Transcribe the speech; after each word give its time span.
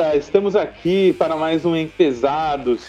rapaziada! 0.00 0.16
Estamos 0.16 0.56
aqui 0.56 1.12
para 1.18 1.36
mais 1.36 1.64
um 1.64 1.76
Empesados. 1.76 2.86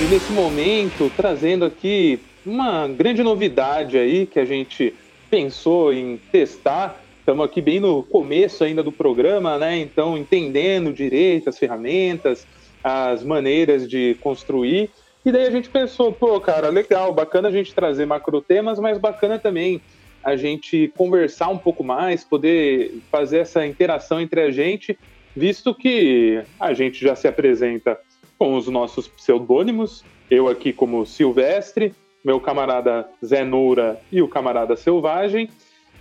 E 0.00 0.04
nesse 0.04 0.32
momento, 0.32 1.10
trazendo 1.16 1.64
aqui 1.64 2.18
uma 2.44 2.88
grande 2.88 3.22
novidade 3.22 3.98
aí 3.98 4.26
que 4.26 4.40
a 4.40 4.44
gente 4.44 4.94
pensou 5.30 5.92
em 5.92 6.18
testar. 6.32 7.00
Estamos 7.20 7.44
aqui 7.44 7.60
bem 7.60 7.80
no 7.80 8.02
começo 8.02 8.64
ainda 8.64 8.82
do 8.82 8.92
programa, 8.92 9.58
né? 9.58 9.78
Então, 9.78 10.16
entendendo 10.16 10.92
direito 10.92 11.48
as 11.48 11.58
ferramentas, 11.58 12.46
as 12.82 13.22
maneiras 13.24 13.88
de 13.88 14.16
construir. 14.20 14.90
E 15.24 15.32
daí 15.32 15.46
a 15.46 15.50
gente 15.50 15.68
pensou, 15.68 16.12
pô, 16.12 16.40
cara, 16.40 16.68
legal, 16.68 17.12
bacana 17.12 17.48
a 17.48 17.52
gente 17.52 17.74
trazer 17.74 18.06
macro 18.06 18.40
temas, 18.40 18.78
mas 18.78 18.96
bacana 18.96 19.40
também 19.40 19.82
a 20.26 20.34
gente 20.34 20.92
conversar 20.96 21.48
um 21.50 21.56
pouco 21.56 21.84
mais, 21.84 22.24
poder 22.24 23.00
fazer 23.12 23.38
essa 23.38 23.64
interação 23.64 24.20
entre 24.20 24.40
a 24.40 24.50
gente, 24.50 24.98
visto 25.36 25.72
que 25.72 26.42
a 26.58 26.74
gente 26.74 27.00
já 27.00 27.14
se 27.14 27.28
apresenta 27.28 27.96
com 28.36 28.56
os 28.56 28.66
nossos 28.66 29.06
pseudônimos, 29.06 30.04
eu 30.28 30.48
aqui 30.48 30.72
como 30.72 31.06
Silvestre, 31.06 31.94
meu 32.24 32.40
camarada 32.40 33.08
Zé 33.24 33.44
Noura 33.44 34.00
e 34.10 34.20
o 34.20 34.26
camarada 34.26 34.74
Selvagem. 34.74 35.48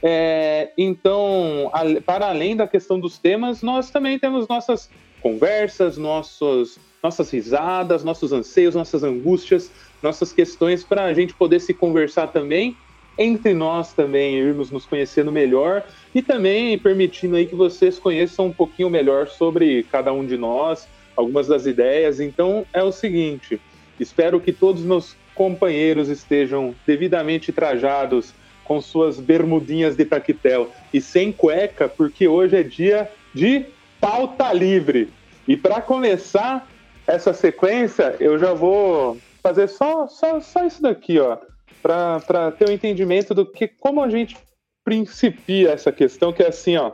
É, 0.02 0.72
então, 0.76 1.72
para 2.04 2.28
além 2.28 2.56
da 2.56 2.68
questão 2.68 3.00
dos 3.00 3.20
temas, 3.20 3.62
nós 3.62 3.92
também 3.92 4.18
temos 4.18 4.48
nossas 4.48 4.90
conversas, 5.22 6.00
nossos 6.00 6.80
nossas 7.04 7.30
risadas, 7.30 8.04
nossos 8.04 8.34
anseios, 8.34 8.74
nossas 8.74 9.04
angústias, 9.04 9.70
nossas 10.02 10.34
questões 10.34 10.84
para 10.84 11.04
a 11.04 11.14
gente 11.14 11.36
poder 11.36 11.60
se 11.60 11.76
conversar 11.76 12.30
também 12.30 12.76
entre 13.18 13.54
nós 13.54 13.94
também 13.94 14.36
irmos 14.36 14.72
nos 14.72 14.86
conhecendo 14.86 15.32
melhor 15.32 15.84
e 16.14 16.22
também 16.22 16.78
permitindo 16.78 17.36
aí 17.36 17.46
que 17.46 17.56
vocês 17.56 17.98
conheçam 17.98 18.48
um 18.48 18.54
pouquinho 18.54 18.90
melhor 18.90 19.28
sobre 19.28 19.84
cada 19.84 20.12
um 20.12 20.26
de 20.26 20.38
nós, 20.38 20.88
algumas 21.16 21.48
das 21.48 21.66
ideias. 21.66 22.20
Então 22.20 22.66
é 22.74 22.84
o 22.84 22.92
seguinte, 22.92 23.60
espero 24.00 24.40
que 24.40 24.52
todos 24.52 24.84
meus 24.84 25.16
companheiros 25.34 26.10
estejam 26.10 26.74
devidamente 26.86 27.52
trajados 27.52 28.34
com 28.64 28.82
suas 28.82 29.20
bermudinhas 29.20 29.96
de 29.96 30.06
taquetel 30.06 30.72
e 30.94 31.00
sem 31.00 31.32
cueca, 31.32 31.88
porque 31.88 32.28
hoje 32.28 32.58
é 32.58 32.64
dia 32.64 33.12
de 33.34 33.66
pauta 34.02 34.52
livre. 34.52 35.10
E 35.48 35.56
para 35.56 35.82
começar, 35.82 36.68
essa 37.08 37.34
sequência, 37.34 38.16
eu 38.20 38.40
já 38.40 38.54
vou 38.54 39.18
fazer 39.44 39.68
só, 39.68 40.08
só, 40.08 40.40
só 40.42 40.66
isso 40.66 40.82
daqui, 40.82 41.20
ó, 41.20 41.38
para 41.86 42.52
ter 42.52 42.68
um 42.68 42.74
entendimento 42.74 43.36
do 43.36 43.46
que 43.46 43.68
como 43.68 44.02
a 44.02 44.10
gente 44.10 44.36
principia 44.84 45.70
essa 45.70 45.92
questão, 45.92 46.34
que 46.34 46.42
é 46.42 46.48
assim, 46.48 46.76
ó. 46.78 46.94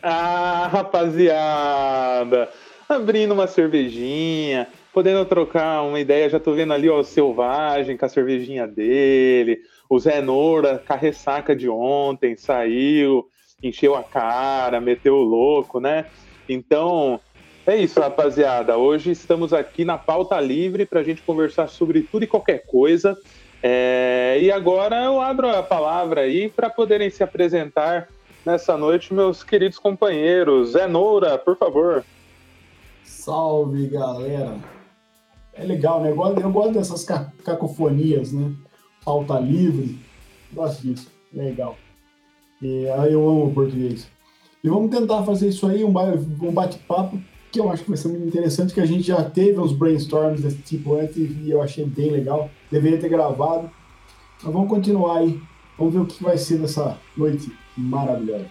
Ah, 0.00 0.68
rapaziada, 0.70 2.48
abrindo 2.88 3.34
uma 3.34 3.48
cervejinha, 3.48 4.68
podendo 4.92 5.24
trocar 5.24 5.82
uma 5.82 5.98
ideia, 5.98 6.30
já 6.30 6.38
tô 6.38 6.52
vendo 6.52 6.72
ali 6.72 6.88
ó, 6.88 7.00
o 7.00 7.04
Selvagem 7.04 7.96
com 7.96 8.04
a 8.06 8.08
cervejinha 8.08 8.66
dele, 8.68 9.58
o 9.90 9.98
Zé 9.98 10.20
Noura 10.20 10.78
com 10.86 10.92
a 10.92 10.96
ressaca 10.96 11.56
de 11.56 11.68
ontem, 11.68 12.36
saiu, 12.36 13.26
encheu 13.60 13.96
a 13.96 14.04
cara, 14.04 14.80
meteu 14.80 15.16
o 15.16 15.24
louco, 15.24 15.80
né? 15.80 16.06
Então, 16.48 17.18
é 17.66 17.76
isso, 17.76 18.00
rapaziada. 18.00 18.76
Hoje 18.76 19.10
estamos 19.10 19.52
aqui 19.52 19.84
na 19.84 19.96
pauta 19.96 20.40
livre 20.40 20.84
para 20.84 21.00
a 21.00 21.02
gente 21.02 21.22
conversar 21.22 21.68
sobre 21.68 22.02
tudo 22.02 22.24
e 22.24 22.26
qualquer 22.26 22.66
coisa. 22.66 23.16
É... 23.62 24.38
E 24.40 24.50
agora 24.50 25.04
eu 25.04 25.20
abro 25.20 25.48
a 25.48 25.62
palavra 25.62 26.22
aí 26.22 26.50
para 26.50 26.68
poderem 26.68 27.08
se 27.08 27.22
apresentar 27.22 28.08
nessa 28.44 28.76
noite, 28.76 29.14
meus 29.14 29.42
queridos 29.42 29.78
companheiros. 29.78 30.72
Zé 30.72 30.86
Noura, 30.86 31.38
por 31.38 31.56
favor. 31.56 32.04
Salve, 33.02 33.86
galera. 33.86 34.56
É 35.54 35.64
legal, 35.64 36.02
né? 36.02 36.10
Eu 36.10 36.16
gosto, 36.16 36.40
eu 36.40 36.50
gosto 36.50 36.72
dessas 36.74 37.04
cacofonias, 37.44 38.32
né? 38.32 38.52
Pauta 39.04 39.38
livre. 39.38 39.98
Gosto 40.52 40.82
disso. 40.82 41.10
Legal. 41.32 41.76
E, 42.60 42.84
eu 43.10 43.26
amo 43.28 43.54
português. 43.54 44.08
E 44.62 44.68
vamos 44.68 44.90
tentar 44.90 45.22
fazer 45.24 45.48
isso 45.48 45.66
aí, 45.66 45.84
um 45.84 45.92
bate-papo, 45.92 47.20
que 47.54 47.60
eu 47.60 47.70
acho 47.70 47.84
que 47.84 47.88
vai 47.88 47.96
ser 47.96 48.08
muito 48.08 48.26
interessante, 48.26 48.74
que 48.74 48.80
a 48.80 48.86
gente 48.86 49.06
já 49.06 49.22
teve 49.22 49.60
uns 49.60 49.72
brainstorms 49.72 50.42
desse 50.42 50.58
tipo 50.58 50.98
antes 50.98 51.16
e 51.16 51.48
eu 51.48 51.62
achei 51.62 51.84
bem 51.84 52.10
legal. 52.10 52.50
Deveria 52.68 52.98
ter 52.98 53.08
gravado. 53.08 53.70
Mas 54.42 54.52
vamos 54.52 54.68
continuar 54.68 55.18
aí. 55.18 55.40
Vamos 55.78 55.94
ver 55.94 56.00
o 56.00 56.06
que 56.06 56.20
vai 56.20 56.36
ser 56.36 56.58
dessa 56.58 56.98
noite 57.16 57.52
maravilhosa. 57.76 58.46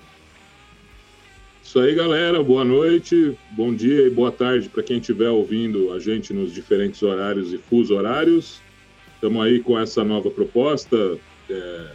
Isso 1.61 1.79
aí, 1.79 1.93
galera. 1.93 2.41
Boa 2.41 2.63
noite, 2.63 3.37
bom 3.51 3.73
dia 3.73 4.07
e 4.07 4.09
boa 4.09 4.31
tarde 4.31 4.69
para 4.69 4.81
quem 4.81 4.99
estiver 4.99 5.29
ouvindo 5.29 5.91
a 5.91 5.99
gente 5.99 6.33
nos 6.33 6.53
diferentes 6.53 7.03
horários 7.03 7.51
e 7.51 7.57
fuso 7.57 7.95
horários. 7.95 8.61
Estamos 9.15 9.45
aí 9.45 9.59
com 9.59 9.77
essa 9.77 10.01
nova 10.01 10.31
proposta. 10.31 11.17
É 11.49 11.91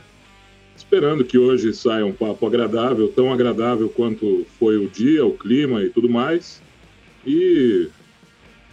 esperando 0.77 1.25
que 1.25 1.37
hoje 1.37 1.75
saia 1.75 2.07
um 2.07 2.13
papo 2.13 2.47
agradável, 2.47 3.09
tão 3.09 3.33
agradável 3.33 3.89
quanto 3.89 4.47
foi 4.61 4.77
o 4.77 4.89
dia, 4.89 5.27
o 5.27 5.33
clima 5.33 5.83
e 5.83 5.91
tudo 5.91 6.09
mais. 6.09 6.63
E 7.31 7.91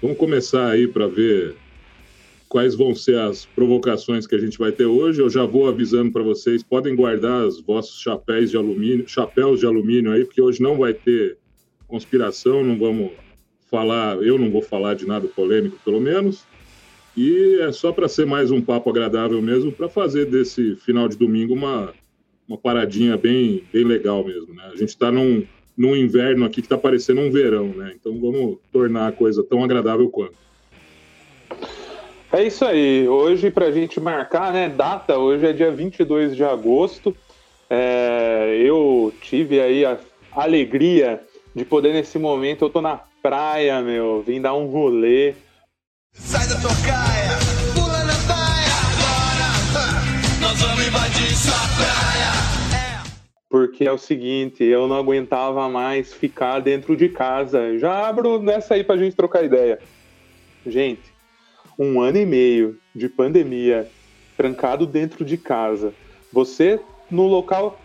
vamos 0.01 0.17
começar 0.17 0.69
aí 0.69 0.87
para 0.87 1.09
ver 1.09 1.57
quais 2.47 2.73
vão 2.73 2.95
ser 2.95 3.19
as 3.19 3.45
provocações 3.45 4.25
que 4.25 4.33
a 4.33 4.37
gente 4.37 4.57
vai 4.57 4.71
ter 4.71 4.85
hoje. 4.85 5.19
Eu 5.19 5.29
já 5.29 5.43
vou 5.43 5.67
avisando 5.67 6.09
para 6.09 6.23
vocês, 6.23 6.63
podem 6.63 6.95
guardar 6.95 7.45
os 7.45 7.59
vossos 7.59 7.99
chapéus 7.99 8.49
de 8.49 8.55
alumínio, 8.55 9.09
chapéus 9.09 9.59
de 9.59 9.65
alumínio 9.65 10.09
aí, 10.09 10.23
porque 10.23 10.41
hoje 10.41 10.61
não 10.61 10.77
vai 10.77 10.93
ter 10.93 11.37
conspiração, 11.85 12.63
não 12.63 12.79
vamos 12.79 13.11
falar, 13.69 14.23
eu 14.23 14.39
não 14.39 14.49
vou 14.49 14.61
falar 14.61 14.93
de 14.93 15.05
nada 15.05 15.27
polêmico, 15.27 15.77
pelo 15.83 15.99
menos. 15.99 16.45
E 17.17 17.57
é 17.59 17.73
só 17.73 17.91
para 17.91 18.07
ser 18.07 18.25
mais 18.25 18.51
um 18.51 18.61
papo 18.61 18.89
agradável 18.89 19.41
mesmo, 19.41 19.69
para 19.69 19.89
fazer 19.89 20.27
desse 20.27 20.77
final 20.77 21.09
de 21.09 21.17
domingo 21.17 21.53
uma 21.53 21.93
uma 22.47 22.57
paradinha 22.57 23.17
bem, 23.17 23.63
bem 23.73 23.83
legal 23.83 24.23
mesmo, 24.23 24.53
né? 24.53 24.69
A 24.71 24.77
gente 24.77 24.89
está 24.89 25.11
num, 25.11 25.43
num 25.77 25.95
inverno 25.95 26.45
aqui 26.45 26.61
que 26.61 26.67
está 26.67 26.77
parecendo 26.77 27.21
um 27.21 27.31
verão, 27.31 27.67
né? 27.67 27.93
Então 27.99 28.19
vamos 28.19 28.57
tornar 28.71 29.07
a 29.07 29.11
coisa 29.11 29.43
tão 29.43 29.63
agradável 29.63 30.09
quanto. 30.09 30.35
É 32.31 32.43
isso 32.43 32.65
aí. 32.65 33.07
Hoje, 33.07 33.49
para 33.49 33.67
a 33.67 33.71
gente 33.71 33.99
marcar, 33.99 34.51
né, 34.51 34.67
data, 34.67 35.17
hoje 35.17 35.45
é 35.45 35.53
dia 35.53 35.71
22 35.71 36.35
de 36.35 36.43
agosto. 36.43 37.15
É, 37.69 38.61
eu 38.61 39.13
tive 39.21 39.59
aí 39.59 39.85
a 39.85 39.97
alegria 40.33 41.21
de 41.55 41.63
poder, 41.63 41.93
nesse 41.93 42.19
momento, 42.19 42.65
eu 42.65 42.69
tô 42.69 42.81
na 42.81 42.99
praia, 43.21 43.81
meu, 43.81 44.21
vim 44.21 44.41
dar 44.41 44.53
um 44.53 44.67
rolê. 44.67 45.33
Sai 46.13 46.45
da 46.47 46.59
tua 46.59 46.75
caia, 46.85 47.14
porque 53.55 53.85
é 53.85 53.91
o 53.93 53.97
seguinte, 53.97 54.65
eu 54.65 54.85
não 54.85 54.97
aguentava 54.97 55.69
mais 55.69 56.13
ficar 56.13 56.59
dentro 56.59 56.93
de 56.93 57.07
casa. 57.07 57.79
Já 57.79 58.05
abro 58.05 58.41
nessa 58.41 58.73
aí 58.73 58.83
pra 58.83 58.97
gente 58.97 59.15
trocar 59.15 59.45
ideia. 59.45 59.79
Gente, 60.67 60.99
um 61.79 62.01
ano 62.01 62.17
e 62.17 62.25
meio 62.25 62.77
de 62.93 63.07
pandemia, 63.07 63.87
trancado 64.35 64.85
dentro 64.85 65.23
de 65.23 65.37
casa. 65.37 65.93
Você 66.33 66.81
no 67.09 67.27
local. 67.27 67.79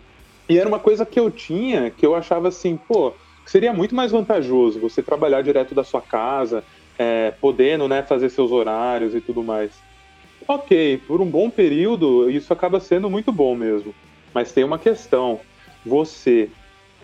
E 0.49 0.57
era 0.57 0.67
uma 0.67 0.77
coisa 0.77 1.05
que 1.05 1.17
eu 1.17 1.31
tinha, 1.31 1.89
que 1.89 2.05
eu 2.05 2.15
achava 2.15 2.49
assim, 2.49 2.75
pô, 2.75 3.13
seria 3.45 3.71
muito 3.71 3.95
mais 3.95 4.11
vantajoso 4.11 4.77
você 4.77 5.01
trabalhar 5.01 5.41
direto 5.41 5.73
da 5.73 5.85
sua 5.85 6.01
casa, 6.01 6.65
é, 6.99 7.31
podendo 7.39 7.87
né, 7.87 8.03
fazer 8.03 8.27
seus 8.27 8.51
horários 8.51 9.15
e 9.15 9.21
tudo 9.21 9.41
mais. 9.41 9.71
Ok, 10.49 10.97
por 11.07 11.21
um 11.21 11.27
bom 11.27 11.49
período, 11.49 12.29
isso 12.29 12.51
acaba 12.51 12.81
sendo 12.81 13.09
muito 13.09 13.31
bom 13.31 13.55
mesmo. 13.55 13.95
Mas 14.33 14.51
tem 14.51 14.65
uma 14.65 14.77
questão 14.77 15.39
você 15.85 16.49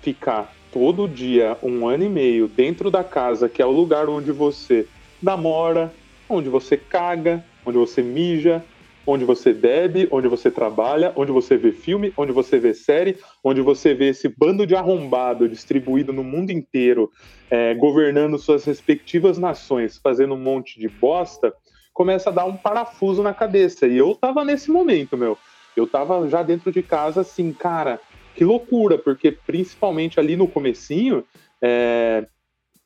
ficar 0.01 0.53
todo 0.71 1.07
dia, 1.07 1.57
um 1.63 1.87
ano 1.87 2.03
e 2.03 2.09
meio, 2.09 2.47
dentro 2.47 2.91
da 2.91 3.03
casa, 3.03 3.49
que 3.49 3.61
é 3.61 3.65
o 3.65 3.71
lugar 3.71 4.09
onde 4.09 4.31
você 4.31 4.87
namora, 5.21 5.91
onde 6.29 6.49
você 6.49 6.77
caga, 6.77 7.43
onde 7.65 7.77
você 7.77 8.01
mija, 8.01 8.63
onde 9.05 9.23
você 9.23 9.53
bebe, 9.53 10.07
onde 10.11 10.27
você 10.27 10.51
trabalha, 10.51 11.13
onde 11.15 11.31
você 11.31 11.55
vê 11.55 11.71
filme, 11.71 12.13
onde 12.17 12.33
você 12.33 12.59
vê 12.59 12.73
série, 12.73 13.17
onde 13.41 13.61
você 13.61 13.93
vê 13.93 14.09
esse 14.09 14.27
bando 14.27 14.67
de 14.67 14.75
arrombado 14.75 15.47
distribuído 15.47 16.11
no 16.11 16.23
mundo 16.23 16.51
inteiro, 16.51 17.09
é, 17.49 17.73
governando 17.73 18.37
suas 18.37 18.65
respectivas 18.65 19.37
nações, 19.37 19.97
fazendo 19.97 20.33
um 20.33 20.39
monte 20.39 20.77
de 20.77 20.89
bosta, 20.89 21.53
começa 21.93 22.29
a 22.29 22.33
dar 22.33 22.45
um 22.45 22.57
parafuso 22.57 23.23
na 23.23 23.33
cabeça. 23.33 23.87
E 23.87 23.97
eu 23.97 24.13
tava 24.13 24.43
nesse 24.43 24.69
momento, 24.69 25.17
meu. 25.17 25.37
Eu 25.75 25.87
tava 25.87 26.27
já 26.27 26.43
dentro 26.43 26.71
de 26.71 26.83
casa 26.83 27.21
assim, 27.21 27.53
cara, 27.53 27.99
que 28.37 28.45
loucura, 28.45 28.99
porque 28.99 29.31
principalmente 29.31 30.19
ali 30.19 30.35
no 30.35 30.47
comecinho, 30.47 31.23
é, 31.59 32.27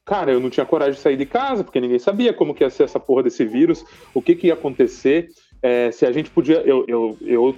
cara, 0.05 0.31
eu 0.31 0.39
não 0.39 0.49
tinha 0.49 0.65
coragem 0.65 0.93
de 0.93 1.01
sair 1.01 1.17
de 1.17 1.25
casa, 1.25 1.61
porque 1.61 1.81
ninguém 1.81 1.99
sabia 1.99 2.31
como 2.31 2.55
que 2.55 2.63
ia 2.63 2.69
ser 2.69 2.83
essa 2.83 3.01
porra 3.01 3.23
desse 3.23 3.43
vírus, 3.43 3.83
o 4.13 4.21
que 4.21 4.33
que 4.33 4.47
ia 4.47 4.53
acontecer. 4.53 5.27
é, 5.61 5.91
se 5.91 6.05
a 6.05 6.11
gente 6.11 6.29
podia. 6.29 6.61
Eu, 6.61 6.85
eu, 6.87 7.17
eu, 7.21 7.57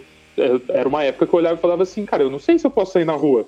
era 0.69 0.89
uma 0.89 1.03
época 1.03 1.27
que 1.27 1.33
eu 1.33 1.37
olhava 1.37 1.55
e 1.55 1.61
falava 1.61 1.83
assim, 1.83 2.03
cara, 2.03 2.23
eu 2.23 2.31
não 2.31 2.39
sei 2.39 2.57
se 2.57 2.65
eu 2.65 2.71
posso 2.71 2.93
sair 2.93 3.05
na 3.05 3.13
rua. 3.13 3.45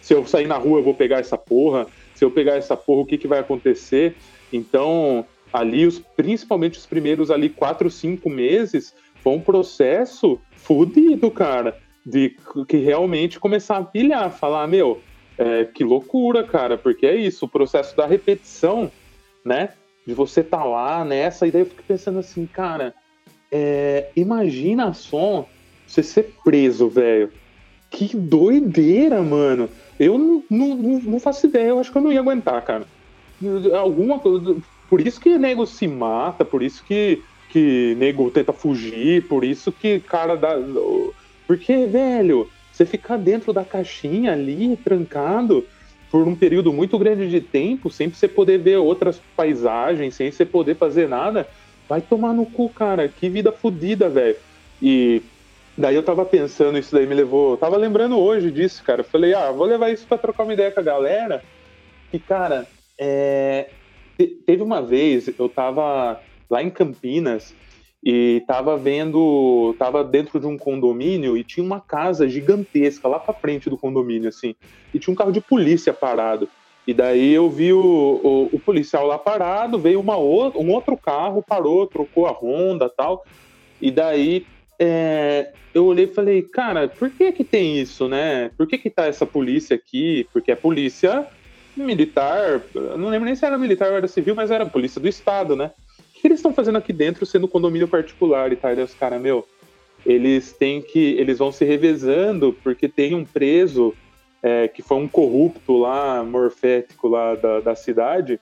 Se 0.00 0.14
eu 0.14 0.24
sair 0.24 0.46
na 0.46 0.56
rua, 0.56 0.78
eu 0.78 0.84
vou 0.84 0.94
pegar 0.94 1.18
essa 1.18 1.36
porra. 1.36 1.88
Se 2.14 2.24
eu 2.24 2.30
pegar 2.30 2.54
essa 2.54 2.76
porra, 2.76 3.02
o 3.02 3.06
que, 3.06 3.18
que 3.18 3.26
vai 3.26 3.40
acontecer? 3.40 4.14
Então, 4.52 5.26
ali, 5.52 5.84
os, 5.84 5.98
principalmente 5.98 6.78
os 6.78 6.86
primeiros 6.86 7.32
ali 7.32 7.48
quatro, 7.48 7.90
cinco 7.90 8.30
meses, 8.30 8.94
foi 9.16 9.32
um 9.32 9.40
processo 9.40 10.40
fudido, 10.52 11.28
cara. 11.32 11.76
De 12.08 12.34
que 12.66 12.78
realmente 12.78 13.38
começar 13.38 13.76
a 13.76 13.84
pilhar, 13.84 14.30
falar, 14.30 14.66
meu, 14.66 15.00
é, 15.36 15.64
que 15.64 15.84
loucura, 15.84 16.42
cara, 16.42 16.78
porque 16.78 17.06
é 17.06 17.14
isso, 17.14 17.44
o 17.44 17.48
processo 17.48 17.94
da 17.96 18.06
repetição, 18.06 18.90
né? 19.44 19.70
De 20.06 20.14
você 20.14 20.42
tá 20.42 20.64
lá 20.64 21.04
nessa, 21.04 21.46
e 21.46 21.50
daí 21.50 21.62
eu 21.62 21.66
fico 21.66 21.82
pensando 21.86 22.18
assim, 22.18 22.46
cara, 22.46 22.94
é, 23.52 24.08
imagina 24.16 24.92
só 24.94 25.46
você 25.86 26.02
ser 26.02 26.34
preso, 26.44 26.88
velho. 26.88 27.30
Que 27.90 28.16
doideira, 28.16 29.22
mano. 29.22 29.68
Eu 29.98 30.18
não, 30.18 30.44
não, 30.50 30.76
não, 30.76 31.20
faço 31.20 31.46
ideia, 31.46 31.68
eu 31.68 31.78
acho 31.78 31.90
que 31.90 31.98
eu 31.98 32.02
não 32.02 32.12
ia 32.12 32.20
aguentar, 32.20 32.62
cara. 32.62 32.86
Alguma 33.78 34.18
coisa. 34.18 34.56
Por 34.88 35.00
isso 35.00 35.20
que 35.20 35.38
nego 35.38 35.66
se 35.66 35.86
mata, 35.86 36.44
por 36.44 36.62
isso 36.62 36.84
que, 36.84 37.22
que 37.50 37.94
nego 37.98 38.30
tenta 38.30 38.52
fugir, 38.52 39.26
por 39.26 39.44
isso 39.44 39.72
que 39.72 40.00
cara 40.00 40.36
dá. 40.36 40.56
Porque, 41.48 41.86
velho, 41.86 42.48
você 42.72 42.86
ficar 42.86 43.16
dentro 43.16 43.52
da 43.52 43.64
caixinha 43.64 44.32
ali, 44.32 44.76
trancado, 44.76 45.66
por 46.12 46.28
um 46.28 46.36
período 46.36 46.72
muito 46.72 46.96
grande 46.96 47.28
de 47.28 47.40
tempo, 47.40 47.90
sem 47.90 48.08
você 48.08 48.28
poder 48.28 48.58
ver 48.58 48.76
outras 48.76 49.20
paisagens, 49.34 50.14
sem 50.14 50.30
você 50.30 50.44
poder 50.44 50.76
fazer 50.76 51.08
nada, 51.08 51.48
Vai 51.88 52.02
tomar 52.02 52.34
no 52.34 52.44
cu, 52.44 52.68
cara. 52.68 53.08
Que 53.08 53.30
vida 53.30 53.50
fodida, 53.50 54.08
velho. 54.10 54.36
E 54.80 55.22
daí 55.76 55.94
eu 55.94 56.02
tava 56.02 56.24
pensando, 56.24 56.78
isso 56.78 56.94
daí 56.94 57.06
me 57.06 57.14
levou. 57.14 57.56
Tava 57.56 57.76
lembrando 57.76 58.18
hoje 58.18 58.50
disso, 58.50 58.84
cara. 58.84 59.02
falei, 59.02 59.32
ah, 59.32 59.50
vou 59.50 59.66
levar 59.66 59.90
isso 59.90 60.06
pra 60.06 60.18
trocar 60.18 60.42
uma 60.42 60.52
ideia 60.52 60.70
com 60.70 60.80
a 60.80 60.82
galera. 60.82 61.42
E, 62.12 62.18
cara, 62.18 62.66
é... 62.98 63.70
teve 64.44 64.62
uma 64.62 64.82
vez, 64.82 65.28
eu 65.38 65.48
tava 65.48 66.20
lá 66.50 66.62
em 66.62 66.70
Campinas 66.70 67.54
e 68.10 68.42
tava 68.46 68.74
vendo, 68.74 69.76
tava 69.78 70.02
dentro 70.02 70.40
de 70.40 70.46
um 70.46 70.56
condomínio 70.56 71.36
e 71.36 71.44
tinha 71.44 71.62
uma 71.62 71.78
casa 71.78 72.26
gigantesca 72.26 73.06
lá 73.06 73.18
pra 73.18 73.34
frente 73.34 73.68
do 73.68 73.76
condomínio, 73.76 74.30
assim, 74.30 74.54
e 74.94 74.98
tinha 74.98 75.12
um 75.12 75.14
carro 75.14 75.30
de 75.30 75.42
polícia 75.42 75.92
parado. 75.92 76.48
E 76.86 76.94
daí 76.94 77.34
eu 77.34 77.50
vi 77.50 77.70
o, 77.70 77.78
o, 77.78 78.48
o 78.50 78.58
policial 78.60 79.06
lá 79.06 79.18
parado, 79.18 79.78
veio 79.78 80.00
uma 80.00 80.16
outra, 80.16 80.58
um 80.58 80.72
outro 80.72 80.96
carro, 80.96 81.44
parou, 81.46 81.86
trocou 81.86 82.26
a 82.26 82.30
Honda 82.30 82.88
tal. 82.88 83.26
E 83.78 83.90
daí 83.90 84.46
é, 84.78 85.52
eu 85.74 85.84
olhei 85.84 86.06
e 86.06 86.14
falei, 86.14 86.40
cara, 86.40 86.88
por 86.88 87.10
que 87.10 87.30
que 87.30 87.44
tem 87.44 87.78
isso, 87.78 88.08
né? 88.08 88.50
Por 88.56 88.66
que 88.66 88.78
que 88.78 88.88
tá 88.88 89.04
essa 89.04 89.26
polícia 89.26 89.76
aqui? 89.76 90.26
Porque 90.32 90.50
é 90.50 90.56
polícia 90.56 91.26
militar, 91.76 92.62
não 92.96 93.10
lembro 93.10 93.26
nem 93.26 93.36
se 93.36 93.44
era 93.44 93.58
militar 93.58 93.90
ou 93.90 93.98
era 93.98 94.08
civil, 94.08 94.34
mas 94.34 94.50
era 94.50 94.64
polícia 94.64 94.98
do 94.98 95.06
estado, 95.06 95.54
né? 95.54 95.72
O 96.18 96.20
que 96.20 96.26
eles 96.26 96.40
estão 96.40 96.52
fazendo 96.52 96.78
aqui 96.78 96.92
dentro 96.92 97.24
sendo 97.24 97.46
condomínio 97.46 97.86
particular 97.86 98.52
e 98.52 98.56
tal? 98.56 98.72
Os 98.72 98.92
caras, 98.92 99.22
meu, 99.22 99.46
eles 100.04 100.52
têm 100.52 100.82
que, 100.82 100.98
eles 100.98 101.38
vão 101.38 101.52
se 101.52 101.64
revezando 101.64 102.52
porque 102.60 102.88
tem 102.88 103.14
um 103.14 103.24
preso 103.24 103.94
é, 104.42 104.66
que 104.66 104.82
foi 104.82 104.96
um 104.96 105.06
corrupto 105.06 105.78
lá, 105.78 106.24
morfético 106.24 107.06
lá 107.06 107.36
da, 107.36 107.60
da 107.60 107.76
cidade, 107.76 108.40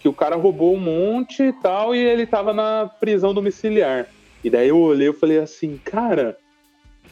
que 0.00 0.08
o 0.08 0.12
cara 0.12 0.36
roubou 0.36 0.72
um 0.76 0.78
monte 0.78 1.42
e 1.42 1.52
tal, 1.52 1.96
e 1.96 1.98
ele 1.98 2.26
tava 2.26 2.52
na 2.52 2.88
prisão 3.00 3.34
domiciliar. 3.34 4.06
E 4.44 4.48
daí 4.48 4.68
eu 4.68 4.78
olhei 4.78 5.08
e 5.08 5.12
falei 5.12 5.40
assim, 5.40 5.80
cara, 5.84 6.38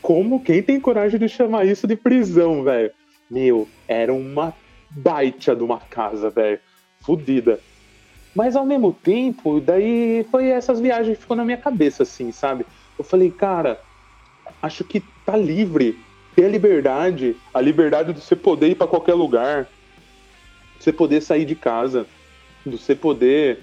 como 0.01 0.45
quem 0.45 0.63
tem 0.63 0.79
coragem 0.79 1.19
de 1.19 1.29
chamar 1.29 1.67
isso 1.67 1.89
de 1.89 1.97
prisão, 1.97 2.63
velho? 2.63 2.93
Meu, 3.29 3.67
era 3.89 4.15
uma 4.15 4.55
baita 4.91 5.57
de 5.57 5.65
uma 5.65 5.81
casa, 5.81 6.31
velho. 6.31 6.61
Fudida. 7.01 7.59
Mas 8.35 8.57
ao 8.57 8.67
mesmo 8.67 8.93
tempo, 8.93 9.61
daí 9.61 10.27
foi 10.31 10.49
essas 10.49 10.81
viagens 10.81 11.17
que 11.17 11.23
ficou 11.23 11.37
na 11.37 11.45
minha 11.45 11.57
cabeça, 11.57 12.03
assim, 12.03 12.33
sabe? 12.33 12.67
Eu 12.99 13.05
falei, 13.05 13.31
cara, 13.31 13.81
acho 14.63 14.83
que 14.85 15.01
tá 15.25 15.37
livre 15.37 15.97
ter 16.35 16.47
a 16.47 16.49
liberdade, 16.49 17.37
a 17.53 17.61
liberdade 17.61 18.13
de 18.13 18.21
você 18.21 18.35
poder 18.35 18.71
ir 18.71 18.75
para 18.75 18.89
qualquer 18.89 19.15
lugar, 19.15 19.69
de 20.79 20.85
você 20.85 20.93
poder 20.93 21.21
sair 21.23 21.45
de 21.45 21.55
casa, 21.55 22.07
de 22.67 22.77
você 22.77 22.95
poder, 22.95 23.61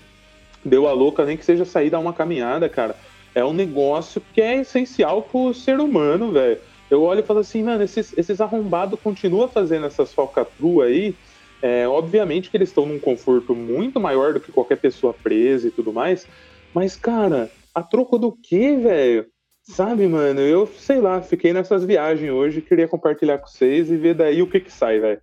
deu 0.64 0.88
a 0.88 0.94
louca, 0.94 1.26
nem 1.26 1.36
que 1.36 1.44
seja 1.44 1.66
sair 1.66 1.90
dar 1.90 2.00
uma 2.00 2.14
caminhada, 2.14 2.70
cara. 2.70 2.96
É 3.36 3.44
um 3.44 3.54
negócio 3.54 4.22
que 4.34 4.42
é 4.42 4.58
essencial 4.58 5.22
pro 5.22 5.54
ser 5.54 5.80
humano, 5.80 6.32
velho. 6.32 6.60
Eu 6.90 7.04
olho 7.04 7.22
e 7.22 7.24
falo 7.24 7.40
assim, 7.40 7.64
mano, 7.64 7.84
esses, 7.84 8.18
esses 8.18 8.42
arrombados 8.42 9.00
continuam 9.00 9.48
fazendo 9.48 9.86
essas 9.86 10.14
falcatruas 10.14 10.90
aí. 10.90 11.16
É, 11.62 11.88
obviamente 11.88 12.50
que 12.50 12.58
eles 12.58 12.70
estão 12.70 12.86
num 12.86 13.00
conforto 13.00 13.54
muito 13.54 14.00
maior 14.00 14.34
do 14.34 14.40
que 14.40 14.52
qualquer 14.52 14.78
pessoa 14.78 15.14
presa 15.14 15.68
e 15.68 15.72
tudo 15.72 15.94
mais. 15.94 16.28
Mas, 16.74 16.96
cara, 16.96 17.52
a 17.74 17.84
troco 17.84 18.18
do 18.18 18.32
quê, 18.32 18.76
velho? 18.78 19.28
Sabe, 19.64 20.08
mano, 20.08 20.42
eu 20.42 20.66
sei 20.66 21.00
lá, 21.00 21.22
fiquei 21.22 21.54
nessas 21.54 21.86
viagens 21.86 22.32
hoje, 22.32 22.62
queria 22.62 22.88
compartilhar 22.88 23.38
com 23.38 23.48
vocês 23.48 23.92
e 23.92 23.96
ver 23.96 24.16
daí 24.16 24.42
o 24.42 24.50
que 24.50 24.60
que 24.60 24.72
sai, 24.72 25.00
velho. 25.00 25.22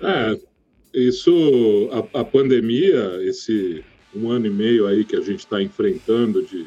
É, 0.00 0.38
isso, 0.94 1.90
a, 1.92 2.20
a, 2.20 2.24
pandemia, 2.24 3.18
esse 3.22 3.84
um 4.14 4.30
ano 4.30 4.46
e 4.46 4.50
meio 4.50 4.86
aí 4.86 5.04
que 5.04 5.16
a 5.16 5.20
gente 5.20 5.40
está 5.40 5.60
enfrentando 5.60 6.42
de 6.42 6.66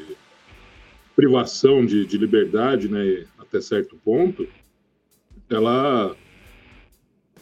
privação 1.16 1.84
de, 1.84 2.04
de 2.06 2.18
liberdade, 2.18 2.88
né, 2.88 3.24
até 3.38 3.60
certo 3.60 3.96
ponto, 4.04 4.46
ela 5.48 6.14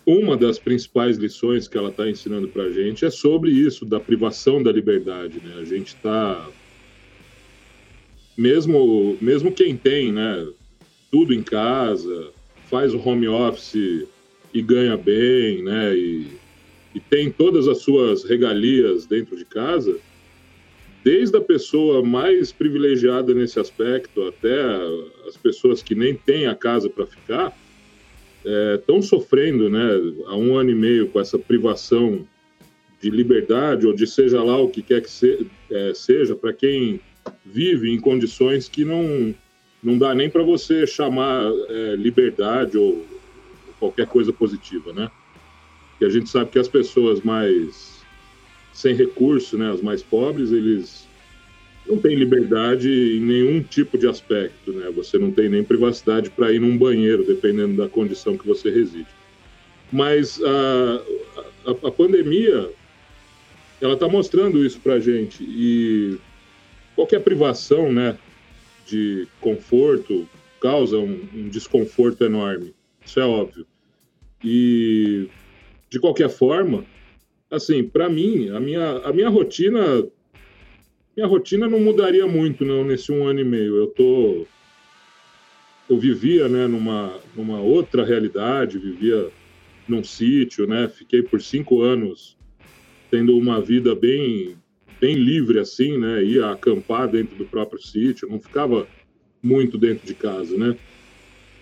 uma 0.08 0.38
das 0.38 0.58
principais 0.58 1.18
lições 1.18 1.68
que 1.68 1.76
ela 1.76 1.90
está 1.90 2.08
ensinando 2.08 2.48
para 2.48 2.62
a 2.62 2.72
gente 2.72 3.04
é 3.04 3.10
sobre 3.10 3.50
isso, 3.50 3.84
da 3.84 4.00
privação 4.00 4.62
da 4.62 4.72
liberdade. 4.72 5.38
Né? 5.44 5.56
A 5.60 5.64
gente 5.66 5.88
está 5.88 6.48
mesmo, 8.34 9.18
mesmo 9.20 9.52
quem 9.52 9.76
tem, 9.76 10.10
né, 10.10 10.48
tudo 11.10 11.34
em 11.34 11.42
casa, 11.42 12.30
faz 12.70 12.94
o 12.94 12.98
home 13.06 13.28
office 13.28 14.06
e 14.54 14.62
ganha 14.62 14.96
bem, 14.96 15.62
né, 15.62 15.94
e, 15.94 16.26
e 16.94 17.00
tem 17.00 17.30
todas 17.30 17.68
as 17.68 17.82
suas 17.82 18.24
regalias 18.24 19.04
dentro 19.04 19.36
de 19.36 19.44
casa, 19.44 19.94
desde 21.04 21.36
a 21.36 21.40
pessoa 21.42 22.02
mais 22.02 22.50
privilegiada 22.50 23.34
nesse 23.34 23.60
aspecto 23.60 24.22
até 24.22 24.58
as 25.28 25.36
pessoas 25.36 25.82
que 25.82 25.94
nem 25.94 26.14
têm 26.14 26.46
a 26.46 26.54
casa 26.54 26.88
para 26.88 27.04
ficar, 27.04 27.54
estão 28.44 28.96
é, 28.96 29.02
sofrendo, 29.02 29.68
né, 29.68 29.88
há 30.26 30.36
um 30.36 30.56
ano 30.56 30.70
e 30.70 30.74
meio 30.74 31.08
com 31.08 31.20
essa 31.20 31.38
privação 31.38 32.26
de 33.00 33.10
liberdade 33.10 33.86
ou 33.86 33.94
de 33.94 34.06
seja 34.06 34.42
lá 34.42 34.56
o 34.56 34.68
que 34.68 34.82
quer 34.82 35.02
que 35.02 35.10
se, 35.10 35.46
é, 35.70 35.92
seja 35.94 36.34
para 36.34 36.52
quem 36.52 37.00
vive 37.44 37.90
em 37.90 38.00
condições 38.00 38.68
que 38.68 38.84
não, 38.84 39.34
não 39.82 39.98
dá 39.98 40.14
nem 40.14 40.28
para 40.28 40.42
você 40.42 40.86
chamar 40.86 41.44
é, 41.68 41.96
liberdade 41.96 42.76
ou 42.76 43.06
qualquer 43.78 44.06
coisa 44.06 44.32
positiva, 44.32 44.92
né? 44.92 45.10
E 46.00 46.04
a 46.04 46.08
gente 46.08 46.28
sabe 46.28 46.50
que 46.50 46.58
as 46.58 46.68
pessoas 46.68 47.20
mais 47.20 47.98
sem 48.72 48.94
recurso, 48.94 49.58
né, 49.58 49.72
as 49.72 49.82
mais 49.82 50.02
pobres, 50.02 50.52
eles 50.52 51.07
não 51.88 51.98
têm 51.98 52.14
liberdade 52.14 52.88
em 52.88 53.20
nenhum 53.20 53.62
tipo 53.62 53.96
de 53.96 54.06
aspecto, 54.06 54.72
né? 54.72 54.90
Você 54.90 55.18
não 55.18 55.30
tem 55.30 55.48
nem 55.48 55.64
privacidade 55.64 56.30
para 56.30 56.52
ir 56.52 56.60
num 56.60 56.76
banheiro, 56.76 57.24
dependendo 57.24 57.76
da 57.76 57.88
condição 57.88 58.36
que 58.36 58.46
você 58.46 58.70
reside. 58.70 59.06
Mas 59.90 60.40
a, 60.42 61.70
a, 61.70 61.88
a 61.88 61.90
pandemia, 61.90 62.70
ela 63.80 63.94
está 63.94 64.06
mostrando 64.06 64.64
isso 64.64 64.78
para 64.80 64.94
a 64.94 65.00
gente 65.00 65.42
e 65.42 66.18
qualquer 66.94 67.20
privação 67.20 67.90
né, 67.90 68.18
de 68.86 69.26
conforto 69.40 70.28
causa 70.60 70.98
um, 70.98 71.26
um 71.34 71.48
desconforto 71.48 72.24
enorme. 72.24 72.74
Isso 73.04 73.18
é 73.18 73.24
óbvio. 73.24 73.66
E, 74.44 75.28
de 75.88 75.98
qualquer 75.98 76.28
forma, 76.28 76.84
assim, 77.50 77.82
para 77.82 78.08
mim, 78.08 78.50
a 78.50 78.60
minha, 78.60 78.98
a 78.98 79.12
minha 79.12 79.28
rotina 79.28 80.06
minha 81.18 81.26
rotina 81.26 81.68
não 81.68 81.80
mudaria 81.80 82.28
muito 82.28 82.64
não 82.64 82.84
nesse 82.84 83.10
um 83.10 83.26
ano 83.26 83.40
e 83.40 83.44
meio. 83.44 83.76
Eu 83.76 83.88
tô 83.88 84.46
eu 85.90 85.98
vivia, 85.98 86.48
né, 86.48 86.68
numa 86.68 87.18
numa 87.34 87.60
outra 87.60 88.04
realidade, 88.04 88.78
vivia 88.78 89.28
num 89.88 90.04
sítio, 90.04 90.64
né? 90.64 90.86
Fiquei 90.86 91.20
por 91.20 91.42
cinco 91.42 91.82
anos 91.82 92.36
tendo 93.10 93.36
uma 93.36 93.60
vida 93.60 93.96
bem 93.96 94.56
bem 95.00 95.16
livre 95.16 95.58
assim, 95.58 95.98
né? 95.98 96.22
Ia 96.22 96.52
acampar 96.52 97.08
dentro 97.08 97.34
do 97.36 97.44
próprio 97.44 97.82
sítio, 97.82 98.28
não 98.28 98.38
ficava 98.38 98.86
muito 99.42 99.76
dentro 99.76 100.06
de 100.06 100.14
casa, 100.14 100.56
né? 100.56 100.76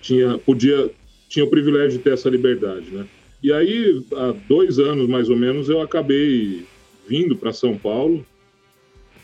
Tinha, 0.03 0.37
podia, 0.37 0.91
tinha 1.31 1.45
o 1.47 1.51
privilégio 1.51 1.97
de 1.97 2.05
ter 2.05 2.13
essa 2.13 2.29
liberdade, 2.29 2.91
né? 2.91 3.07
E 3.43 3.53
aí, 3.53 4.05
há 4.13 4.35
dois 4.47 4.79
anos 4.79 5.09
mais 5.09 5.31
ou 5.31 5.37
menos, 5.37 5.69
eu 5.71 5.81
acabei 5.81 6.65
vindo 7.09 7.37
para 7.37 7.53
São 7.53 7.77
Paulo, 7.77 8.25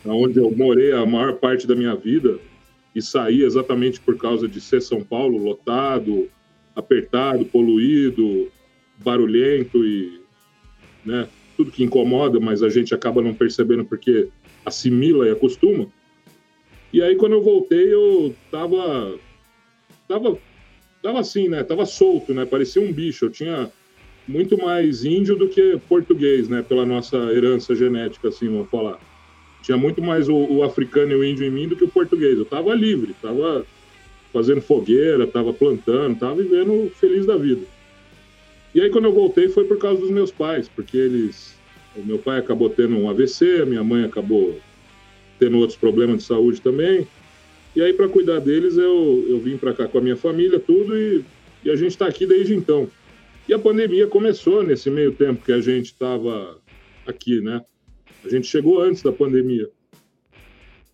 onde 0.04 0.38
eu 0.38 0.50
morei 0.50 0.92
a 0.92 1.06
maior 1.06 1.34
parte 1.34 1.66
da 1.66 1.74
minha 1.74 1.94
vida, 1.94 2.38
e 2.94 3.00
sair 3.00 3.44
exatamente 3.44 4.00
por 4.00 4.16
causa 4.16 4.46
de 4.46 4.60
ser 4.60 4.80
São 4.82 5.02
Paulo 5.02 5.38
lotado, 5.38 6.28
apertado, 6.76 7.44
poluído, 7.44 8.50
barulhento 8.98 9.84
e 9.84 10.20
né, 11.04 11.26
tudo 11.56 11.70
que 11.70 11.82
incomoda, 11.82 12.38
mas 12.38 12.62
a 12.62 12.68
gente 12.68 12.94
acaba 12.94 13.22
não 13.22 13.34
percebendo 13.34 13.84
porque 13.84 14.28
assimila 14.64 15.26
e 15.26 15.30
acostuma. 15.30 15.86
E 16.92 17.02
aí 17.02 17.16
quando 17.16 17.32
eu 17.32 17.42
voltei 17.42 17.92
eu 17.92 18.34
tava 18.50 19.18
tava 20.06 20.38
tava 21.02 21.20
assim, 21.20 21.48
né? 21.48 21.64
Tava 21.64 21.84
solto, 21.84 22.32
né? 22.32 22.44
Parecia 22.44 22.80
um 22.80 22.92
bicho. 22.92 23.24
Eu 23.24 23.30
tinha 23.30 23.72
muito 24.28 24.56
mais 24.56 25.04
índio 25.04 25.34
do 25.34 25.48
que 25.48 25.78
português, 25.88 26.48
né? 26.48 26.62
Pela 26.62 26.86
nossa 26.86 27.16
herança 27.16 27.74
genética, 27.74 28.28
assim, 28.28 28.48
vamos 28.48 28.70
falar. 28.70 29.00
Tinha 29.62 29.76
muito 29.76 30.02
mais 30.02 30.28
o, 30.28 30.34
o 30.34 30.62
africano 30.62 31.12
e 31.12 31.14
o 31.14 31.24
índio 31.24 31.46
em 31.46 31.50
mim 31.50 31.68
do 31.68 31.76
que 31.76 31.84
o 31.84 31.88
português. 31.88 32.36
Eu 32.36 32.44
tava 32.44 32.74
livre, 32.74 33.14
tava 33.22 33.64
fazendo 34.32 34.60
fogueira, 34.60 35.26
tava 35.26 35.52
plantando, 35.52 36.18
tava 36.18 36.42
vivendo 36.42 36.90
feliz 36.96 37.26
da 37.26 37.36
vida. 37.36 37.62
E 38.74 38.80
aí 38.80 38.90
quando 38.90 39.04
eu 39.04 39.12
voltei 39.12 39.48
foi 39.48 39.64
por 39.64 39.78
causa 39.78 40.00
dos 40.00 40.10
meus 40.10 40.30
pais, 40.30 40.68
porque 40.68 40.96
eles, 40.96 41.56
o 41.94 42.02
meu 42.02 42.18
pai 42.18 42.38
acabou 42.38 42.70
tendo 42.70 42.96
um 42.96 43.08
AVC, 43.08 43.64
minha 43.66 43.84
mãe 43.84 44.04
acabou 44.04 44.58
tendo 45.38 45.58
outros 45.58 45.78
problemas 45.78 46.18
de 46.18 46.22
saúde 46.24 46.60
também. 46.60 47.06
E 47.76 47.82
aí 47.82 47.92
para 47.92 48.08
cuidar 48.08 48.40
deles 48.40 48.76
eu, 48.76 49.24
eu 49.28 49.38
vim 49.38 49.56
para 49.56 49.74
cá 49.74 49.86
com 49.86 49.98
a 49.98 50.00
minha 50.00 50.16
família, 50.16 50.58
tudo 50.58 50.96
e, 50.96 51.24
e 51.64 51.70
a 51.70 51.76
gente 51.76 51.90
está 51.90 52.06
aqui 52.06 52.26
desde 52.26 52.54
então. 52.54 52.88
E 53.48 53.52
a 53.52 53.58
pandemia 53.58 54.06
começou 54.06 54.62
nesse 54.62 54.90
meio 54.90 55.12
tempo 55.12 55.44
que 55.44 55.52
a 55.52 55.60
gente 55.60 55.86
estava 55.86 56.58
aqui, 57.06 57.40
né? 57.40 57.62
A 58.24 58.28
gente 58.28 58.46
chegou 58.46 58.80
antes 58.80 59.02
da 59.02 59.12
pandemia. 59.12 59.68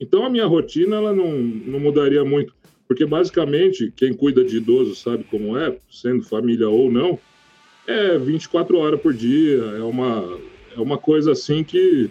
Então 0.01 0.25
a 0.25 0.31
minha 0.31 0.47
rotina 0.47 0.97
ela 0.97 1.13
não, 1.13 1.33
não 1.33 1.81
mudaria 1.81 2.25
muito, 2.25 2.55
porque 2.87 3.05
basicamente 3.05 3.93
quem 3.97 4.15
cuida 4.15 4.45
de 4.45 4.59
idoso 4.59 4.95
sabe 4.95 5.25
como 5.25 5.57
é, 5.59 5.77
sendo 5.91 6.23
família 6.23 6.69
ou 6.69 6.91
não, 6.91 7.19
é 7.87 8.17
24 8.19 8.79
horas 8.79 9.01
por 9.01 9.13
dia, 9.13 9.57
é 9.57 9.83
uma, 9.83 10.39
é 10.77 10.81
uma 10.81 10.99
coisa 10.99 11.33
assim 11.33 11.65
que 11.65 12.11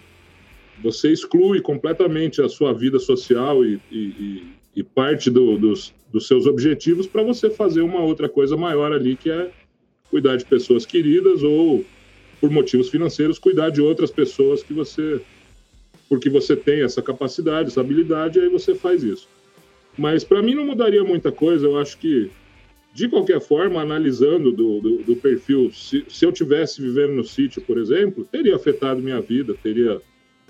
você 0.82 1.12
exclui 1.12 1.62
completamente 1.62 2.42
a 2.42 2.50
sua 2.50 2.74
vida 2.74 3.00
social 3.00 3.64
e, 3.64 3.80
e, 3.92 4.44
e 4.76 4.84
parte 4.84 5.30
do, 5.30 5.58
dos, 5.58 5.94
dos 6.12 6.28
seus 6.28 6.46
objetivos 6.46 7.08
para 7.08 7.24
você 7.24 7.50
fazer 7.50 7.82
uma 7.82 8.02
outra 8.02 8.28
coisa 8.28 8.58
maior 8.58 8.92
ali, 8.92 9.16
que 9.16 9.30
é 9.30 9.50
cuidar 10.10 10.36
de 10.36 10.46
pessoas 10.46 10.86
queridas 10.86 11.44
ou 11.44 11.86
por 12.40 12.50
motivos 12.50 12.90
financeiros, 12.90 13.40
cuidar 13.40 13.70
de 13.70 13.82
outras 13.82 14.12
pessoas 14.12 14.64
que 14.64 14.74
você. 14.74 15.22
Porque 16.10 16.30
você 16.30 16.56
tem 16.56 16.82
essa 16.82 17.02
capacidade, 17.02 17.70
essa 17.70 17.82
habilidade, 17.82 18.40
aí 18.40 18.48
você 18.48 18.74
faz 18.74 19.04
isso. 19.04 19.28
Mas 19.98 20.24
para 20.24 20.42
mim 20.42 20.54
não 20.54 20.66
mudaria 20.66 21.04
muita 21.04 21.32
coisa, 21.32 21.66
eu 21.66 21.78
acho 21.78 21.98
que, 21.98 22.30
de 22.94 23.10
qualquer 23.10 23.42
forma, 23.42 23.82
analisando 23.82 24.52
do, 24.52 24.80
do, 24.80 24.98
do 25.04 25.16
perfil, 25.16 25.72
se, 25.74 26.06
se 26.08 26.24
eu 26.24 26.32
tivesse 26.32 26.82
vivendo 26.82 27.14
no 27.14 27.24
sítio, 27.24 27.62
por 27.62 27.78
exemplo, 27.78 28.24
teria 28.24 28.56
afetado 28.56 29.02
minha 29.02 29.20
vida, 29.20 29.54
teria 29.62 30.00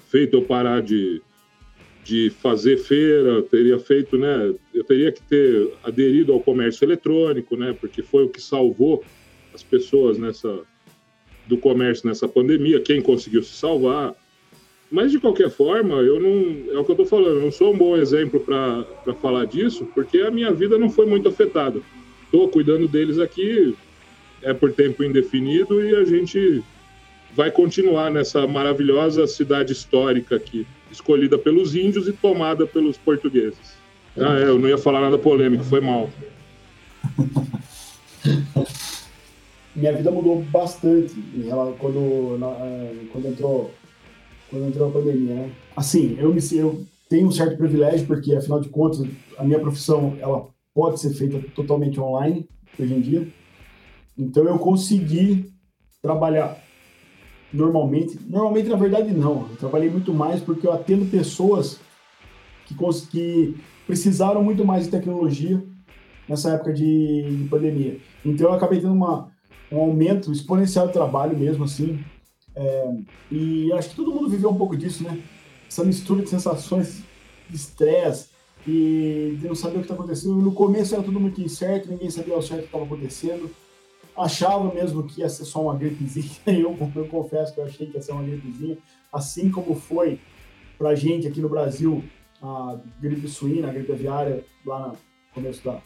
feito 0.10 0.36
eu 0.36 0.44
parar 0.44 0.82
de, 0.82 1.22
de 2.04 2.30
fazer 2.30 2.78
feira, 2.78 3.42
teria 3.42 3.80
feito, 3.80 4.18
né? 4.18 4.54
Eu 4.74 4.84
teria 4.84 5.12
que 5.12 5.24
ter 5.24 5.74
aderido 5.84 6.34
ao 6.34 6.40
comércio 6.40 6.86
eletrônico, 6.86 7.56
né? 7.56 7.76
Porque 7.80 8.04
foi 8.04 8.26
o 8.26 8.30
que 8.30 8.42
salvou 8.42 9.04
as 9.54 9.64
pessoas 9.64 10.18
nessa 10.18 10.62
do 11.48 11.58
comércio 11.58 12.08
nessa 12.08 12.28
pandemia, 12.28 12.82
quem 12.82 13.02
conseguiu 13.02 13.44
se 13.44 13.54
salvar. 13.54 14.14
Mas, 14.90 15.12
de 15.12 15.20
qualquer 15.20 15.50
forma, 15.50 15.96
eu 15.96 16.20
não. 16.20 16.74
É 16.74 16.80
o 16.80 16.84
que 16.84 16.92
eu 16.92 16.94
estou 16.94 17.06
falando, 17.06 17.38
eu 17.38 17.42
não 17.42 17.52
sou 17.52 17.74
um 17.74 17.78
bom 17.78 17.98
exemplo 17.98 18.40
para 18.40 19.14
falar 19.22 19.46
disso, 19.46 19.86
porque 19.94 20.20
a 20.20 20.32
minha 20.32 20.52
vida 20.54 20.78
não 20.78 20.90
foi 20.90 21.06
muito 21.06 21.28
afetada. 21.28 21.82
Estou 22.24 22.48
cuidando 22.48 22.88
deles 22.88 23.20
aqui, 23.20 23.76
é 24.42 24.54
por 24.54 24.72
tempo 24.72 25.04
indefinido, 25.04 25.84
e 25.84 25.96
a 25.96 26.06
gente 26.06 26.64
vai 27.36 27.52
continuar 27.52 28.10
nessa 28.10 28.48
maravilhosa 28.48 29.28
cidade 29.28 29.74
histórica 29.74 30.36
aqui, 30.36 30.66
escolhida 30.92 31.38
pelos 31.38 31.76
índios 31.76 32.08
e 32.08 32.14
tomada 32.14 32.66
pelos 32.66 32.98
portugueses. 32.98 33.78
Ah, 34.18 34.40
é, 34.40 34.44
eu 34.44 34.58
não 34.58 34.68
ia 34.68 34.78
falar 34.78 35.02
nada 35.02 35.18
polêmico, 35.18 35.64
foi 35.64 35.82
mal. 35.82 36.10
minha 39.78 39.94
vida 39.94 40.10
mudou 40.10 40.42
bastante 40.42 41.14
ela, 41.48 41.74
quando, 41.78 42.38
na, 42.40 42.48
é, 42.48 42.96
quando, 43.12 43.28
entrou, 43.28 43.72
quando 44.50 44.68
entrou 44.68 44.90
a 44.90 44.92
pandemia. 44.92 45.36
Né? 45.36 45.52
Assim, 45.76 46.18
eu, 46.20 46.34
me, 46.34 46.42
eu 46.54 46.84
tenho 47.08 47.28
um 47.28 47.32
certo 47.32 47.58
privilégio, 47.58 48.08
porque, 48.08 48.36
afinal 48.36 48.60
de 48.60 48.70
contas, 48.70 49.08
a 49.38 49.44
minha 49.44 49.60
profissão 49.60 50.18
ela 50.20 50.48
pode 50.74 51.00
ser 51.00 51.14
feita 51.14 51.40
totalmente 51.56 52.00
online, 52.00 52.50
hoje 52.80 52.94
em 52.94 53.02
dia. 53.02 53.28
Então, 54.18 54.46
eu 54.46 54.58
consegui 54.58 55.54
trabalhar 56.02 56.58
normalmente. 57.54 58.20
Normalmente, 58.28 58.70
na 58.70 58.78
verdade, 58.78 59.12
não. 59.14 59.48
Eu 59.48 59.58
trabalhei 59.58 59.92
muito 59.92 60.12
mais 60.12 60.42
porque 60.42 60.66
eu 60.66 60.74
atendo 60.74 61.06
pessoas 61.06 61.80
que, 62.66 62.76
que 63.12 63.56
precisaram 63.86 64.44
muito 64.44 64.66
mais 64.66 64.86
de 64.86 64.90
tecnologia 64.90 65.64
nessa 66.28 66.54
época 66.54 66.74
de 66.74 67.48
pandemia. 67.48 68.00
Então, 68.26 68.48
eu 68.48 68.54
acabei 68.54 68.82
tendo 68.82 68.94
uma 68.94 69.37
um 69.72 69.80
aumento 69.80 70.32
exponencial 70.32 70.88
de 70.88 70.94
trabalho 70.94 71.38
mesmo, 71.38 71.64
assim. 71.64 72.04
É, 72.56 72.94
e 73.32 73.72
acho 73.74 73.90
que 73.90 73.96
todo 73.96 74.12
mundo 74.12 74.30
viveu 74.30 74.50
um 74.50 74.58
pouco 74.58 74.76
disso, 74.76 75.04
né? 75.04 75.22
Essa 75.68 75.84
mistura 75.84 76.24
de 76.24 76.30
sensações 76.30 77.04
de 77.50 77.56
estresse 77.56 78.30
e 78.66 79.38
de 79.40 79.48
não 79.48 79.56
saber 79.56 79.76
o 79.76 79.80
que 79.80 79.86
está 79.86 79.94
acontecendo. 79.94 80.36
No 80.36 80.52
começo 80.52 80.96
era 80.96 81.04
tudo 81.04 81.20
muito 81.20 81.42
incerto, 81.42 81.90
ninguém 81.90 82.10
sabia 82.10 82.34
ao 82.34 82.42
certo 82.42 82.60
o 82.60 82.62
que 82.64 82.68
estava 82.68 82.86
acontecendo. 82.86 83.50
Achava 84.16 84.74
mesmo 84.74 85.04
que 85.04 85.22
ia 85.22 85.30
ser 85.30 85.46
só 85.46 85.62
uma 85.62 85.76
gripezinha, 85.76 86.32
eu, 86.48 86.76
eu 86.96 87.08
confesso 87.08 87.54
que 87.54 87.60
eu 87.60 87.66
achei 87.66 87.88
que 87.88 87.96
ia 87.96 88.02
ser 88.02 88.14
uma 88.14 88.24
gripezinha, 88.24 88.78
assim 89.14 89.52
como 89.52 89.76
foi 89.76 90.20
para 90.78 90.96
gente 90.96 91.28
aqui 91.28 91.40
no 91.40 91.50
Brasil 91.50 92.04
a 92.42 92.80
gripe 93.00 93.28
suína, 93.28 93.70
a 93.70 93.74
gripe 93.74 93.92
aviária, 93.92 94.44
lá 94.66 94.90
no 94.90 94.98
começo 95.34 95.64
da 95.64 95.82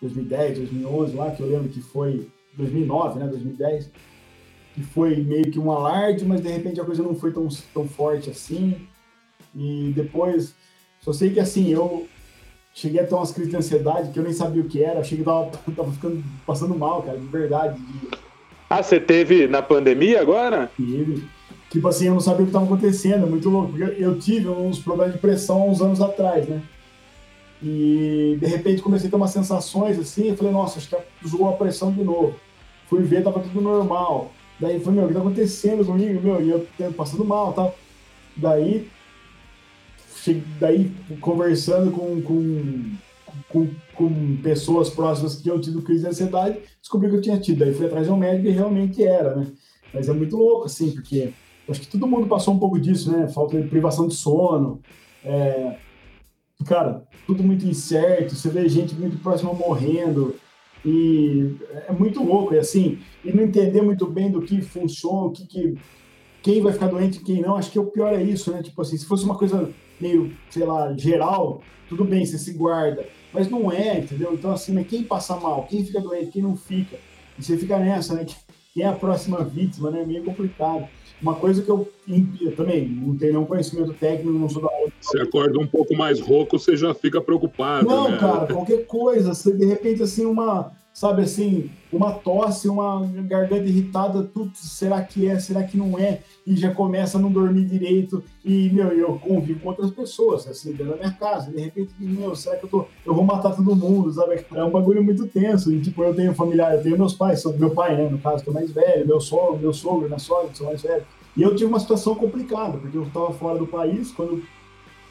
2010, 0.00 0.58
2011, 0.58 1.16
lá 1.16 1.30
que 1.30 1.40
eu 1.40 1.48
lembro 1.48 1.68
que 1.68 1.80
foi 1.80 2.28
2009, 2.56 3.18
né, 3.18 3.26
2010, 3.26 3.90
que 4.74 4.82
foi 4.82 5.16
meio 5.16 5.50
que 5.50 5.58
um 5.58 5.70
alarde, 5.70 6.24
mas 6.24 6.40
de 6.40 6.48
repente 6.48 6.80
a 6.80 6.84
coisa 6.84 7.02
não 7.02 7.14
foi 7.14 7.32
tão, 7.32 7.48
tão 7.72 7.86
forte 7.86 8.30
assim. 8.30 8.86
E 9.54 9.92
depois, 9.94 10.54
só 11.00 11.12
sei 11.12 11.30
que 11.30 11.40
assim, 11.40 11.70
eu 11.70 12.08
cheguei 12.74 13.00
a 13.00 13.06
ter 13.06 13.14
umas 13.14 13.30
crises 13.30 13.50
de 13.50 13.56
ansiedade 13.56 14.10
que 14.10 14.18
eu 14.18 14.24
nem 14.24 14.32
sabia 14.32 14.62
o 14.62 14.66
que 14.66 14.82
era, 14.82 15.00
achei 15.00 15.16
que 15.16 15.24
tava, 15.24 15.50
tava 15.76 15.92
ficando, 15.92 16.24
passando 16.46 16.74
mal, 16.76 17.02
cara, 17.02 17.18
de 17.18 17.26
verdade. 17.26 17.80
De... 17.80 18.08
Ah, 18.68 18.82
você 18.82 18.98
teve 18.98 19.46
na 19.46 19.62
pandemia 19.62 20.20
agora? 20.20 20.70
Tive. 20.76 21.24
Tipo 21.70 21.88
assim, 21.88 22.06
eu 22.06 22.14
não 22.14 22.20
sabia 22.20 22.42
o 22.42 22.44
que 22.44 22.50
estava 22.50 22.64
acontecendo, 22.64 23.26
muito 23.26 23.48
louco. 23.48 23.72
Porque 23.72 24.02
eu 24.02 24.18
tive 24.18 24.48
uns 24.48 24.78
problemas 24.78 25.14
de 25.14 25.20
pressão 25.20 25.68
uns 25.68 25.80
anos 25.80 26.00
atrás, 26.00 26.48
né? 26.48 26.62
E 27.66 28.36
de 28.38 28.46
repente 28.46 28.82
comecei 28.82 29.08
a 29.08 29.10
ter 29.10 29.16
umas 29.16 29.30
sensações 29.30 29.98
assim, 29.98 30.28
eu 30.28 30.36
falei, 30.36 30.52
nossa, 30.52 30.78
acho 30.78 30.90
que 30.90 30.96
jogou 31.26 31.48
a 31.48 31.52
pressão 31.52 31.90
de 31.90 32.04
novo. 32.04 32.34
Fui 32.86 33.02
ver, 33.02 33.24
tava 33.24 33.40
tudo 33.40 33.58
normal. 33.62 34.30
Daí 34.60 34.78
falei, 34.80 34.98
meu, 34.98 35.04
o 35.06 35.08
que 35.08 35.14
tá 35.14 35.20
acontecendo 35.20 35.82
comigo? 35.82 36.20
Meu, 36.20 36.42
e 36.42 36.50
eu 36.50 36.92
passando 36.92 37.24
mal 37.24 37.54
tal. 37.54 37.74
Daí, 38.36 38.86
cheguei, 40.22 40.42
daí 40.60 40.92
conversando 41.22 41.90
com, 41.90 42.20
com, 42.20 42.90
com, 43.48 43.70
com, 43.94 44.36
pessoas 44.42 44.90
próximas 44.90 45.36
que 45.36 45.44
tinham 45.44 45.58
tido 45.58 45.80
crise 45.80 46.02
de 46.02 46.10
ansiedade, 46.10 46.58
descobri 46.82 47.08
que 47.08 47.16
eu 47.16 47.22
tinha 47.22 47.40
tido. 47.40 47.60
Daí 47.60 47.72
fui 47.72 47.86
atrás 47.86 48.06
de 48.06 48.12
um 48.12 48.16
médico 48.18 48.46
e 48.46 48.50
realmente 48.50 49.02
era, 49.02 49.34
né? 49.36 49.46
Mas 49.92 50.06
é 50.06 50.12
muito 50.12 50.36
louco, 50.36 50.66
assim, 50.66 50.90
porque 50.90 51.32
acho 51.66 51.80
que 51.80 51.86
todo 51.86 52.06
mundo 52.06 52.26
passou 52.26 52.52
um 52.52 52.58
pouco 52.58 52.78
disso, 52.78 53.10
né? 53.10 53.26
Falta 53.28 53.58
de 53.58 53.68
privação 53.68 54.06
de 54.06 54.14
sono. 54.14 54.80
É, 55.24 55.78
cara, 56.64 57.04
tudo 57.26 57.42
muito 57.42 57.66
incerto, 57.66 58.34
você 58.34 58.48
vê 58.48 58.68
gente 58.68 58.94
muito 58.94 59.18
próxima 59.18 59.52
morrendo, 59.52 60.34
e 60.84 61.56
é 61.88 61.92
muito 61.92 62.22
louco, 62.22 62.54
e 62.54 62.58
assim, 62.58 62.98
e 63.24 63.32
não 63.32 63.42
entender 63.42 63.80
muito 63.80 64.06
bem 64.06 64.30
do 64.30 64.42
que 64.42 64.60
funciona, 64.60 65.26
o 65.26 65.30
que, 65.30 65.46
que 65.46 65.78
quem 66.42 66.60
vai 66.60 66.74
ficar 66.74 66.88
doente 66.88 67.18
e 67.18 67.24
quem 67.24 67.40
não, 67.40 67.56
acho 67.56 67.70
que 67.70 67.78
o 67.78 67.86
pior 67.86 68.12
é 68.12 68.22
isso, 68.22 68.52
né? 68.52 68.62
Tipo 68.62 68.82
assim, 68.82 68.98
se 68.98 69.06
fosse 69.06 69.24
uma 69.24 69.38
coisa 69.38 69.70
meio, 69.98 70.30
sei 70.50 70.66
lá, 70.66 70.94
geral, 70.94 71.62
tudo 71.88 72.04
bem, 72.04 72.26
você 72.26 72.36
se 72.36 72.52
guarda, 72.52 73.06
mas 73.32 73.48
não 73.48 73.72
é, 73.72 74.00
entendeu? 74.00 74.34
Então 74.34 74.52
assim, 74.52 74.74
mas 74.74 74.86
quem 74.86 75.02
passa 75.02 75.36
mal, 75.36 75.66
quem 75.66 75.82
fica 75.82 76.00
doente, 76.02 76.30
quem 76.30 76.42
não 76.42 76.54
fica, 76.54 76.98
e 77.38 77.42
você 77.42 77.56
fica 77.56 77.78
nessa, 77.78 78.14
né? 78.14 78.26
Quem 78.74 78.82
é 78.82 78.88
a 78.88 78.92
próxima 78.92 79.44
vítima, 79.44 79.88
né? 79.88 80.02
É 80.02 80.04
meio 80.04 80.24
complicado. 80.24 80.88
Uma 81.22 81.36
coisa 81.36 81.62
que 81.62 81.70
eu, 81.70 81.88
eu, 82.40 82.56
também 82.56 82.88
não 82.88 83.16
tenho 83.16 83.34
nenhum 83.34 83.46
conhecimento 83.46 83.94
técnico, 83.94 84.36
não 84.36 84.48
sou 84.48 84.62
da 84.62 84.68
área. 84.68 84.92
Você 85.00 85.20
acorda 85.20 85.60
um 85.60 85.66
pouco 85.66 85.96
mais 85.96 86.18
rouco, 86.18 86.58
você 86.58 86.76
já 86.76 86.92
fica 86.92 87.20
preocupado. 87.20 87.86
Não, 87.86 88.10
né? 88.10 88.18
cara, 88.18 88.52
qualquer 88.52 88.84
coisa. 88.84 89.32
Você, 89.32 89.52
de 89.52 89.64
repente, 89.64 90.02
assim, 90.02 90.26
uma. 90.26 90.72
Sabe 90.94 91.22
assim, 91.22 91.72
uma 91.92 92.12
tosse, 92.12 92.68
uma 92.68 93.04
garganta 93.26 93.64
irritada, 93.64 94.22
tudo, 94.22 94.52
será 94.54 95.02
que 95.02 95.28
é, 95.28 95.40
será 95.40 95.64
que 95.64 95.76
não 95.76 95.98
é? 95.98 96.20
E 96.46 96.56
já 96.56 96.72
começa 96.72 97.18
a 97.18 97.20
não 97.20 97.32
dormir 97.32 97.64
direito. 97.64 98.22
E, 98.44 98.70
meu, 98.70 98.92
eu 98.92 99.18
convivo 99.18 99.58
com 99.58 99.70
outras 99.70 99.90
pessoas, 99.90 100.46
assim, 100.46 100.70
dentro 100.70 100.92
da 100.92 100.96
minha 100.96 101.10
casa. 101.10 101.50
De 101.50 101.60
repente, 101.60 101.90
meu, 101.98 102.36
será 102.36 102.56
que 102.56 102.66
eu 102.66 102.70
tô. 102.70 102.86
Eu 103.04 103.12
vou 103.12 103.24
matar 103.24 103.56
todo 103.56 103.74
mundo, 103.74 104.12
sabe? 104.12 104.46
É 104.54 104.62
um 104.62 104.70
bagulho 104.70 105.02
muito 105.02 105.26
tenso. 105.26 105.72
E, 105.72 105.80
tipo, 105.80 106.04
eu 106.04 106.14
tenho 106.14 106.32
familiar, 106.32 106.76
eu 106.76 106.82
tenho 106.82 106.96
meus 106.96 107.12
pais, 107.12 107.42
sou, 107.42 107.52
meu 107.58 107.70
pai, 107.70 107.96
né, 107.96 108.08
no 108.08 108.18
caso, 108.18 108.44
que 108.44 108.50
é 108.50 108.52
mais 108.52 108.70
velho, 108.70 109.04
meu 109.04 109.20
sogro, 109.20 109.58
meu 109.58 109.72
sogro, 109.72 110.06
minha 110.06 110.20
sogra, 110.20 110.48
que 110.48 110.58
são 110.58 110.68
mais 110.68 110.80
velhos. 110.80 111.04
E 111.36 111.42
eu 111.42 111.56
tive 111.56 111.64
uma 111.64 111.80
situação 111.80 112.14
complicada, 112.14 112.78
porque 112.78 112.96
eu 112.96 113.02
estava 113.02 113.32
fora 113.32 113.58
do 113.58 113.66
país, 113.66 114.12
quando 114.12 114.44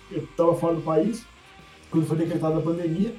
eu 0.10 0.24
estava 0.24 0.56
fora 0.56 0.76
do 0.76 0.82
país, 0.82 1.26
quando 1.92 2.06
foi 2.06 2.16
decretada 2.16 2.58
a 2.60 2.62
pandemia. 2.62 3.14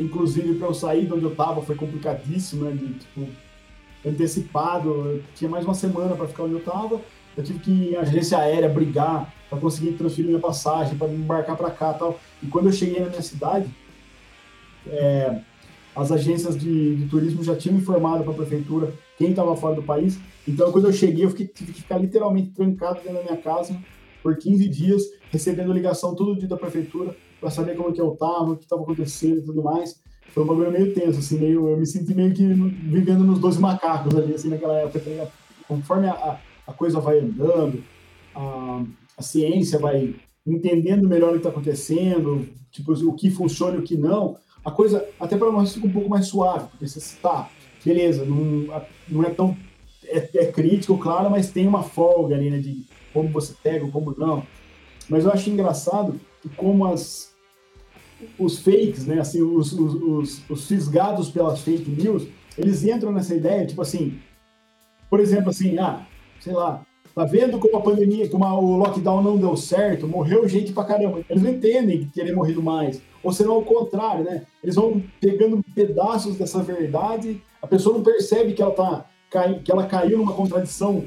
Inclusive, 0.00 0.54
para 0.54 0.68
eu 0.68 0.74
sair 0.74 1.06
de 1.06 1.12
onde 1.12 1.24
eu 1.24 1.30
estava 1.30 1.60
foi 1.62 1.76
complicadíssimo, 1.76 2.64
né? 2.64 2.72
De, 2.72 2.94
tipo, 2.94 3.26
antecipado. 4.04 4.88
Eu 4.88 5.22
tinha 5.34 5.50
mais 5.50 5.64
uma 5.64 5.74
semana 5.74 6.16
para 6.16 6.26
ficar 6.26 6.44
onde 6.44 6.54
eu 6.54 6.58
estava. 6.58 7.00
Eu 7.36 7.44
tive 7.44 7.58
que 7.58 7.70
ir 7.70 7.92
em 7.92 7.96
agência 7.96 8.38
aérea 8.38 8.68
brigar 8.68 9.32
para 9.48 9.58
conseguir 9.58 9.92
transferir 9.92 10.28
minha 10.28 10.40
passagem, 10.40 10.96
para 10.96 11.08
embarcar 11.08 11.56
para 11.56 11.70
cá 11.70 11.92
tal. 11.92 12.18
E 12.42 12.46
quando 12.46 12.66
eu 12.66 12.72
cheguei 12.72 13.00
na 13.00 13.08
minha 13.08 13.22
cidade, 13.22 13.68
é, 14.86 15.40
as 15.94 16.10
agências 16.10 16.56
de, 16.56 16.96
de, 16.96 17.06
turismo 17.08 17.44
já 17.44 17.54
tinham 17.54 17.76
informado 17.76 18.24
para 18.24 18.32
a 18.32 18.36
prefeitura 18.36 18.92
quem 19.18 19.30
estava 19.30 19.54
fora 19.54 19.74
do 19.74 19.82
país. 19.82 20.18
Então, 20.48 20.72
quando 20.72 20.86
eu 20.86 20.92
cheguei, 20.92 21.24
eu 21.24 21.30
fiquei, 21.30 21.46
tive 21.46 21.72
que 21.72 21.82
ficar 21.82 21.98
literalmente 21.98 22.50
trancado 22.50 23.00
dentro 23.00 23.14
da 23.18 23.22
minha 23.22 23.36
casa 23.36 23.76
por 24.22 24.36
15 24.36 24.68
dias, 24.68 25.02
recebendo 25.30 25.72
ligação 25.72 26.14
todo 26.14 26.38
dia 26.38 26.48
da 26.48 26.56
prefeitura 26.56 27.14
para 27.40 27.50
saber 27.50 27.76
como 27.76 27.92
que 27.92 28.00
eu 28.00 28.10
tava, 28.16 28.52
o 28.52 28.56
que 28.56 28.64
estava 28.64 28.82
acontecendo 28.82 29.38
e 29.38 29.42
tudo 29.42 29.62
mais. 29.62 30.00
Foi 30.28 30.44
um 30.44 30.46
bagulho 30.46 30.70
meio 30.70 30.94
tenso, 30.94 31.18
assim, 31.18 31.38
meio, 31.38 31.68
eu 31.68 31.76
me 31.76 31.86
senti 31.86 32.14
meio 32.14 32.32
que 32.32 32.46
vivendo 32.46 33.24
nos 33.24 33.40
12 33.40 33.60
macacos 33.60 34.14
ali, 34.14 34.34
assim, 34.34 34.48
naquela 34.48 34.78
época. 34.78 35.00
Tá 35.00 35.26
Conforme 35.66 36.08
a, 36.08 36.38
a 36.66 36.72
coisa 36.72 37.00
vai 37.00 37.18
andando, 37.18 37.82
a, 38.34 38.84
a 39.18 39.22
ciência 39.22 39.78
vai 39.78 40.14
entendendo 40.46 41.08
melhor 41.08 41.30
o 41.30 41.32
que 41.32 41.38
está 41.38 41.48
acontecendo, 41.48 42.48
tipo, 42.70 42.92
o 42.92 43.14
que 43.14 43.30
funciona 43.30 43.76
e 43.76 43.80
o 43.80 43.82
que 43.82 43.96
não, 43.96 44.36
a 44.64 44.70
coisa, 44.70 45.06
até 45.18 45.36
para 45.36 45.50
nós, 45.50 45.74
fica 45.74 45.86
um 45.86 45.92
pouco 45.92 46.08
mais 46.08 46.26
suave, 46.26 46.68
porque 46.68 46.86
você 46.86 46.98
está, 46.98 47.48
beleza, 47.84 48.24
não, 48.24 48.82
não 49.08 49.24
é 49.24 49.30
tão. 49.30 49.56
É, 50.04 50.28
é, 50.34 50.46
crítico, 50.46 50.98
claro, 50.98 51.30
mas 51.30 51.52
tem 51.52 51.68
uma 51.68 51.84
folga 51.84 52.34
ali, 52.34 52.50
né, 52.50 52.58
de 52.58 52.84
como 53.12 53.28
você 53.28 53.54
pega, 53.62 53.86
como 53.88 54.14
não. 54.18 54.44
Mas 55.08 55.24
eu 55.24 55.30
acho 55.30 55.48
engraçado 55.48 56.20
como 56.56 56.84
as, 56.86 57.29
os 58.38 58.58
fakes, 58.58 59.06
né, 59.06 59.20
assim, 59.20 59.42
os, 59.42 59.72
os, 59.72 59.94
os, 59.94 60.50
os 60.50 60.66
fisgados 60.66 61.30
pelas 61.30 61.60
fake 61.60 61.90
news, 61.90 62.26
eles 62.56 62.84
entram 62.84 63.12
nessa 63.12 63.34
ideia, 63.34 63.66
tipo 63.66 63.82
assim, 63.82 64.18
por 65.08 65.20
exemplo, 65.20 65.50
assim, 65.50 65.78
ah, 65.78 66.06
sei 66.40 66.52
lá, 66.52 66.84
tá 67.14 67.24
vendo 67.24 67.58
como 67.58 67.76
a 67.76 67.82
pandemia, 67.82 68.28
como 68.28 68.44
o 68.44 68.76
lockdown 68.76 69.22
não 69.22 69.36
deu 69.36 69.56
certo, 69.56 70.06
morreu 70.06 70.48
gente 70.48 70.72
pra 70.72 70.84
caramba. 70.84 71.20
Eles 71.28 71.42
não 71.42 71.50
entendem 71.50 71.98
que 71.98 72.12
teria 72.12 72.34
morrido 72.34 72.62
mais. 72.62 73.02
Ou 73.22 73.32
será 73.32 73.52
o 73.52 73.64
contrário, 73.64 74.24
né? 74.24 74.46
Eles 74.62 74.76
vão 74.76 75.02
pegando 75.20 75.62
pedaços 75.74 76.36
dessa 76.36 76.62
verdade, 76.62 77.42
a 77.60 77.66
pessoa 77.66 77.96
não 77.96 78.04
percebe 78.04 78.52
que 78.52 78.62
ela 78.62 78.72
tá 78.72 79.06
que 79.62 79.70
ela 79.70 79.86
caiu 79.86 80.18
numa 80.18 80.32
contradição 80.32 81.04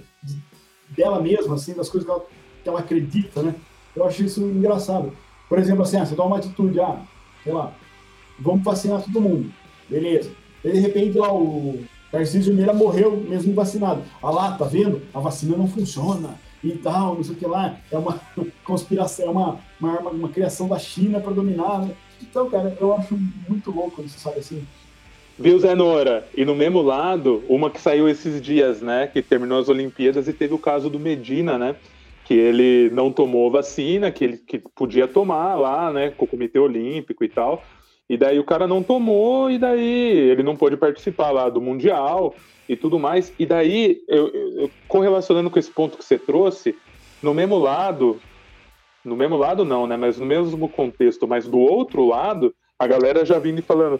dela 0.95 1.21
mesma, 1.21 1.55
assim, 1.55 1.73
das 1.73 1.89
coisas 1.89 2.05
que 2.05 2.11
ela, 2.11 2.25
que 2.63 2.69
ela 2.69 2.79
acredita, 2.79 3.43
né? 3.43 3.53
Eu 3.93 4.05
acho 4.05 4.23
isso 4.23 4.41
engraçado. 4.41 5.11
Por 5.47 5.59
exemplo, 5.59 5.83
assim, 5.83 5.97
ah, 5.97 6.05
você 6.05 6.15
toma 6.15 6.29
uma 6.29 6.37
atitude, 6.37 6.79
ah, 6.79 6.99
sei 7.43 7.53
lá, 7.53 7.73
vamos 8.39 8.63
vacinar 8.63 9.01
todo 9.01 9.21
mundo. 9.21 9.51
Beleza. 9.89 10.31
E 10.63 10.71
de 10.71 10.79
repente 10.79 11.17
lá 11.17 11.33
o 11.33 11.83
Tarcísio 12.11 12.53
Meira 12.53 12.73
morreu 12.73 13.17
mesmo 13.17 13.53
vacinado. 13.53 14.03
Ah 14.21 14.29
lá, 14.29 14.51
tá 14.57 14.65
vendo? 14.65 15.01
A 15.13 15.19
vacina 15.19 15.57
não 15.57 15.67
funciona 15.67 16.35
e 16.63 16.71
tal, 16.71 17.15
não 17.15 17.23
sei 17.23 17.33
o 17.33 17.37
que 17.37 17.45
lá. 17.45 17.77
É 17.91 17.97
uma 17.97 18.19
conspiração, 18.63 19.25
é 19.25 19.29
uma, 19.29 19.59
uma, 19.79 19.99
uma 20.09 20.29
criação 20.29 20.67
da 20.67 20.79
China 20.79 21.19
para 21.19 21.33
dominar. 21.33 21.81
Né? 21.81 21.91
Então, 22.21 22.49
cara, 22.49 22.77
eu 22.79 22.93
acho 22.93 23.17
muito 23.49 23.71
louco 23.71 24.01
isso, 24.01 24.19
sabe 24.19 24.39
assim? 24.39 24.63
Viu, 25.37 25.59
Zé 25.59 25.73
Nora? 25.73 26.27
E 26.37 26.45
no 26.45 26.53
mesmo 26.53 26.81
lado, 26.81 27.43
uma 27.49 27.69
que 27.69 27.81
saiu 27.81 28.07
esses 28.07 28.39
dias, 28.39 28.81
né? 28.81 29.07
Que 29.07 29.21
terminou 29.21 29.59
as 29.59 29.67
Olimpíadas 29.67 30.27
e 30.27 30.33
teve 30.33 30.53
o 30.53 30.59
caso 30.59 30.89
do 30.89 30.99
Medina, 30.99 31.57
né? 31.57 31.75
Que 32.25 32.33
ele 32.33 32.89
não 32.91 33.11
tomou 33.11 33.51
vacina, 33.51 34.11
que 34.11 34.23
ele 34.23 34.37
que 34.37 34.59
podia 34.59 35.07
tomar 35.07 35.55
lá, 35.55 35.91
né, 35.91 36.11
com 36.11 36.25
o 36.25 36.27
Comitê 36.27 36.57
Olímpico 36.57 37.23
e 37.23 37.29
tal. 37.29 37.63
E 38.09 38.17
daí 38.17 38.39
o 38.39 38.43
cara 38.43 38.67
não 38.67 38.83
tomou, 38.83 39.49
e 39.49 39.57
daí 39.57 40.29
ele 40.29 40.43
não 40.43 40.55
pôde 40.55 40.77
participar 40.77 41.31
lá 41.31 41.49
do 41.49 41.61
Mundial 41.61 42.35
e 42.67 42.75
tudo 42.75 42.99
mais. 42.99 43.33
E 43.37 43.45
daí, 43.45 44.01
eu, 44.07 44.27
eu, 44.27 44.71
correlacionando 44.87 45.49
com 45.49 45.59
esse 45.59 45.71
ponto 45.71 45.97
que 45.97 46.03
você 46.03 46.17
trouxe, 46.17 46.75
no 47.21 47.33
mesmo 47.33 47.57
lado, 47.57 48.19
no 49.03 49.15
mesmo 49.15 49.35
lado 49.35 49.65
não, 49.65 49.87
né, 49.87 49.97
mas 49.97 50.17
no 50.17 50.25
mesmo 50.25 50.69
contexto, 50.69 51.27
mas 51.27 51.47
do 51.47 51.59
outro 51.59 52.05
lado, 52.05 52.53
a 52.77 52.87
galera 52.87 53.25
já 53.25 53.39
vindo 53.39 53.59
e 53.59 53.63
falando: 53.63 53.99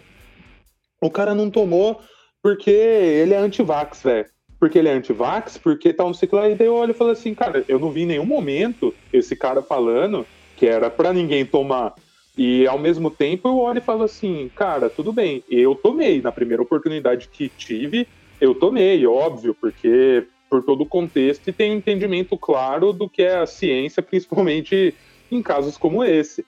o 1.00 1.10
cara 1.10 1.34
não 1.34 1.50
tomou 1.50 2.00
porque 2.42 2.70
ele 2.70 3.34
é 3.34 3.38
anti-vax, 3.38 4.02
velho 4.02 4.33
porque 4.64 4.78
ele 4.78 4.88
é 4.88 4.92
anti-vax, 4.92 5.58
porque 5.58 5.92
tal, 5.92 6.06
não 6.06 6.14
sei 6.14 6.26
o 6.26 6.30
que 6.30 6.36
lá. 6.36 6.48
E 6.48 6.54
daí 6.54 6.66
eu 6.66 6.74
olho 6.74 6.92
e 6.92 6.94
falo 6.94 7.10
assim, 7.10 7.34
cara, 7.34 7.62
eu 7.68 7.78
não 7.78 7.90
vi 7.90 8.04
em 8.04 8.06
nenhum 8.06 8.24
momento 8.24 8.94
esse 9.12 9.36
cara 9.36 9.60
falando 9.60 10.26
que 10.56 10.64
era 10.64 10.88
para 10.88 11.12
ninguém 11.12 11.44
tomar. 11.44 11.92
E 12.34 12.66
ao 12.66 12.78
mesmo 12.78 13.10
tempo 13.10 13.46
eu 13.46 13.58
olho 13.58 13.76
e 13.76 13.82
falo 13.82 14.04
assim, 14.04 14.50
cara, 14.56 14.88
tudo 14.88 15.12
bem, 15.12 15.44
eu 15.50 15.74
tomei. 15.74 16.22
Na 16.22 16.32
primeira 16.32 16.62
oportunidade 16.62 17.28
que 17.28 17.50
tive, 17.50 18.08
eu 18.40 18.54
tomei, 18.54 19.06
óbvio, 19.06 19.54
porque 19.54 20.24
por 20.48 20.62
todo 20.62 20.84
o 20.84 20.86
contexto 20.86 21.46
e 21.46 21.52
tem 21.52 21.72
um 21.72 21.76
entendimento 21.76 22.34
claro 22.38 22.90
do 22.94 23.06
que 23.06 23.20
é 23.20 23.36
a 23.36 23.46
ciência, 23.46 24.00
principalmente 24.02 24.94
em 25.30 25.42
casos 25.42 25.76
como 25.76 26.02
esse. 26.02 26.42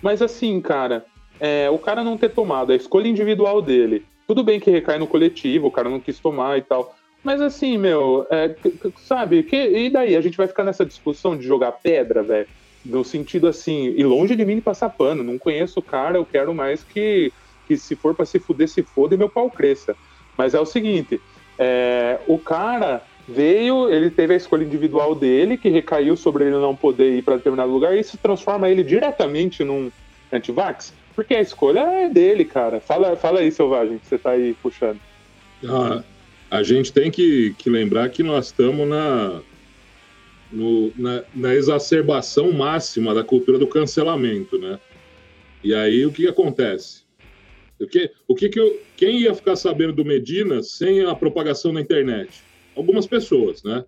Mas 0.00 0.22
assim, 0.22 0.60
cara, 0.60 1.04
é, 1.40 1.68
o 1.68 1.80
cara 1.80 2.04
não 2.04 2.16
ter 2.16 2.28
tomado, 2.28 2.70
a 2.70 2.76
escolha 2.76 3.08
individual 3.08 3.60
dele, 3.60 4.06
tudo 4.24 4.44
bem 4.44 4.60
que 4.60 4.70
recai 4.70 5.00
no 5.00 5.06
coletivo, 5.08 5.66
o 5.66 5.72
cara 5.72 5.90
não 5.90 5.98
quis 5.98 6.20
tomar 6.20 6.58
e 6.58 6.62
tal. 6.62 6.94
Mas 7.26 7.40
assim, 7.40 7.76
meu, 7.76 8.24
é, 8.30 8.54
sabe, 8.98 9.42
que, 9.42 9.56
e 9.56 9.90
daí? 9.90 10.14
A 10.14 10.20
gente 10.20 10.36
vai 10.36 10.46
ficar 10.46 10.62
nessa 10.62 10.86
discussão 10.86 11.36
de 11.36 11.44
jogar 11.44 11.72
pedra, 11.72 12.22
velho? 12.22 12.46
No 12.84 13.04
sentido 13.04 13.48
assim, 13.48 13.92
e 13.96 14.04
longe 14.04 14.36
de 14.36 14.44
mim 14.44 14.54
de 14.54 14.60
passar 14.60 14.90
pano, 14.90 15.24
não 15.24 15.36
conheço 15.36 15.80
o 15.80 15.82
cara, 15.82 16.18
eu 16.18 16.24
quero 16.24 16.54
mais 16.54 16.84
que, 16.84 17.32
que 17.66 17.76
se 17.76 17.96
for 17.96 18.14
para 18.14 18.24
se 18.24 18.38
fuder, 18.38 18.68
se 18.68 18.80
foda 18.84 19.16
e 19.16 19.18
meu 19.18 19.28
pau 19.28 19.50
cresça. 19.50 19.96
Mas 20.38 20.54
é 20.54 20.60
o 20.60 20.64
seguinte, 20.64 21.20
é, 21.58 22.20
o 22.28 22.38
cara 22.38 23.02
veio, 23.26 23.90
ele 23.90 24.08
teve 24.08 24.34
a 24.34 24.36
escolha 24.36 24.62
individual 24.62 25.12
dele, 25.12 25.56
que 25.56 25.68
recaiu 25.68 26.16
sobre 26.16 26.44
ele 26.44 26.54
não 26.54 26.76
poder 26.76 27.10
ir 27.10 27.22
para 27.22 27.38
determinado 27.38 27.72
lugar, 27.72 27.96
e 27.96 28.00
isso 28.02 28.16
transforma 28.18 28.70
ele 28.70 28.84
diretamente 28.84 29.64
num 29.64 29.90
antivax? 30.32 30.94
Porque 31.12 31.34
a 31.34 31.40
escolha 31.40 31.80
é 31.80 32.08
dele, 32.08 32.44
cara. 32.44 32.78
Fala, 32.78 33.16
fala 33.16 33.40
aí, 33.40 33.50
Selvagem, 33.50 33.98
que 33.98 34.06
você 34.06 34.16
tá 34.16 34.30
aí 34.30 34.54
puxando. 34.62 35.00
Ah, 35.64 36.04
a 36.50 36.62
gente 36.62 36.92
tem 36.92 37.10
que, 37.10 37.54
que 37.58 37.68
lembrar 37.68 38.08
que 38.08 38.22
nós 38.22 38.46
estamos 38.46 38.88
na, 38.88 39.42
no, 40.50 40.92
na, 40.96 41.24
na, 41.34 41.54
exacerbação 41.54 42.52
máxima 42.52 43.14
da 43.14 43.24
cultura 43.24 43.58
do 43.58 43.66
cancelamento, 43.66 44.58
né? 44.58 44.78
E 45.62 45.74
aí 45.74 46.06
o 46.06 46.12
que, 46.12 46.22
que 46.22 46.28
acontece? 46.28 47.04
O 47.80 47.86
que, 47.86 48.10
o 48.26 48.34
que, 48.34 48.48
que 48.48 48.60
eu, 48.60 48.80
quem 48.96 49.20
ia 49.20 49.34
ficar 49.34 49.56
sabendo 49.56 49.92
do 49.92 50.04
Medina 50.04 50.62
sem 50.62 51.02
a 51.04 51.14
propagação 51.14 51.72
na 51.72 51.80
internet? 51.80 52.42
Algumas 52.74 53.06
pessoas, 53.06 53.62
né? 53.62 53.84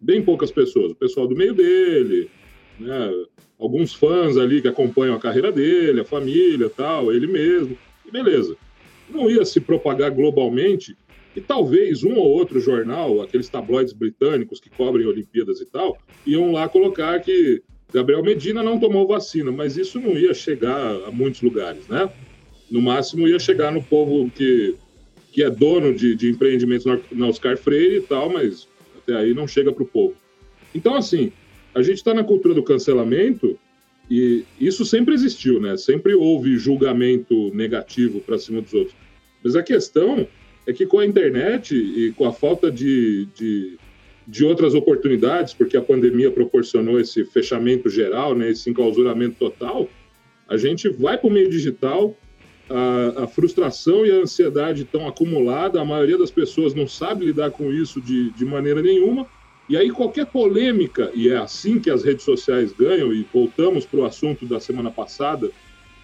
Bem 0.00 0.22
poucas 0.22 0.50
pessoas. 0.50 0.92
O 0.92 0.96
pessoal 0.96 1.26
do 1.26 1.34
meio 1.34 1.54
dele, 1.54 2.30
né? 2.78 3.24
alguns 3.58 3.94
fãs 3.94 4.36
ali 4.36 4.60
que 4.60 4.68
acompanham 4.68 5.14
a 5.14 5.20
carreira 5.20 5.50
dele, 5.50 6.00
a 6.00 6.04
família 6.04 6.68
tal, 6.68 7.12
ele 7.12 7.26
mesmo. 7.26 7.76
E 8.06 8.10
beleza. 8.10 8.56
Não 9.08 9.30
ia 9.30 9.44
se 9.44 9.60
propagar 9.60 10.10
globalmente 10.10 10.96
e 11.34 11.40
talvez 11.40 12.04
um 12.04 12.14
ou 12.14 12.28
outro 12.28 12.60
jornal, 12.60 13.22
aqueles 13.22 13.48
tabloides 13.48 13.92
britânicos 13.92 14.60
que 14.60 14.68
cobrem 14.68 15.06
Olimpíadas 15.06 15.60
e 15.60 15.66
tal, 15.66 15.98
iam 16.26 16.52
lá 16.52 16.68
colocar 16.68 17.18
que 17.20 17.62
Gabriel 17.92 18.22
Medina 18.22 18.62
não 18.62 18.78
tomou 18.78 19.06
vacina, 19.06 19.50
mas 19.50 19.76
isso 19.76 19.98
não 20.00 20.16
ia 20.16 20.34
chegar 20.34 20.94
a 21.06 21.10
muitos 21.10 21.42
lugares, 21.42 21.86
né? 21.88 22.10
No 22.70 22.80
máximo 22.80 23.28
ia 23.28 23.38
chegar 23.38 23.70
no 23.70 23.82
povo 23.82 24.30
que, 24.30 24.74
que 25.30 25.42
é 25.42 25.50
dono 25.50 25.94
de, 25.94 26.14
de 26.14 26.30
empreendimentos 26.30 26.86
na 27.10 27.26
Oscar 27.28 27.56
Freire 27.56 27.96
e 27.96 28.02
tal, 28.02 28.30
mas 28.30 28.66
até 28.96 29.14
aí 29.14 29.34
não 29.34 29.46
chega 29.46 29.72
para 29.72 29.82
o 29.82 29.86
povo. 29.86 30.14
Então, 30.74 30.94
assim, 30.94 31.32
a 31.74 31.82
gente 31.82 31.96
está 31.96 32.14
na 32.14 32.24
cultura 32.24 32.54
do 32.54 32.62
cancelamento 32.62 33.58
e 34.10 34.44
isso 34.60 34.84
sempre 34.84 35.14
existiu, 35.14 35.60
né? 35.60 35.76
Sempre 35.76 36.14
houve 36.14 36.56
julgamento 36.56 37.54
negativo 37.54 38.20
para 38.20 38.38
cima 38.38 38.60
dos 38.60 38.72
outros. 38.72 38.96
Mas 39.42 39.56
a 39.56 39.62
questão 39.62 40.26
é 40.66 40.72
que 40.72 40.86
com 40.86 40.98
a 40.98 41.06
internet 41.06 41.74
e 41.74 42.12
com 42.12 42.26
a 42.26 42.32
falta 42.32 42.70
de, 42.70 43.26
de, 43.34 43.78
de 44.26 44.44
outras 44.44 44.74
oportunidades, 44.74 45.54
porque 45.54 45.76
a 45.76 45.82
pandemia 45.82 46.30
proporcionou 46.30 47.00
esse 47.00 47.24
fechamento 47.24 47.88
geral, 47.88 48.34
né, 48.34 48.50
esse 48.50 48.70
enclausuramento 48.70 49.36
total, 49.38 49.88
a 50.48 50.56
gente 50.56 50.88
vai 50.88 51.18
para 51.18 51.28
o 51.28 51.32
meio 51.32 51.50
digital 51.50 52.16
a, 52.70 53.24
a, 53.24 53.26
frustração 53.26 54.06
e 54.06 54.10
a 54.10 54.16
ansiedade 54.16 54.82
estão 54.82 55.06
acumuladas, 55.06 55.80
a 55.80 55.84
maioria 55.84 56.16
das 56.16 56.30
pessoas 56.30 56.74
não 56.74 56.86
sabe 56.86 57.26
lidar 57.26 57.50
com 57.50 57.72
isso 57.72 58.00
de, 58.00 58.30
de 58.30 58.44
maneira 58.44 58.80
nenhuma, 58.80 59.26
e 59.68 59.76
aí 59.76 59.90
qualquer 59.90 60.26
polêmica, 60.26 61.10
e 61.14 61.28
é 61.28 61.36
assim 61.36 61.78
que 61.78 61.90
as 61.90 62.02
redes 62.04 62.24
sociais 62.24 62.72
ganham, 62.72 63.12
e 63.12 63.26
voltamos 63.32 63.84
para 63.84 64.00
o 64.00 64.04
assunto 64.04 64.46
da 64.46 64.60
semana 64.60 64.90
passada, 64.90 65.50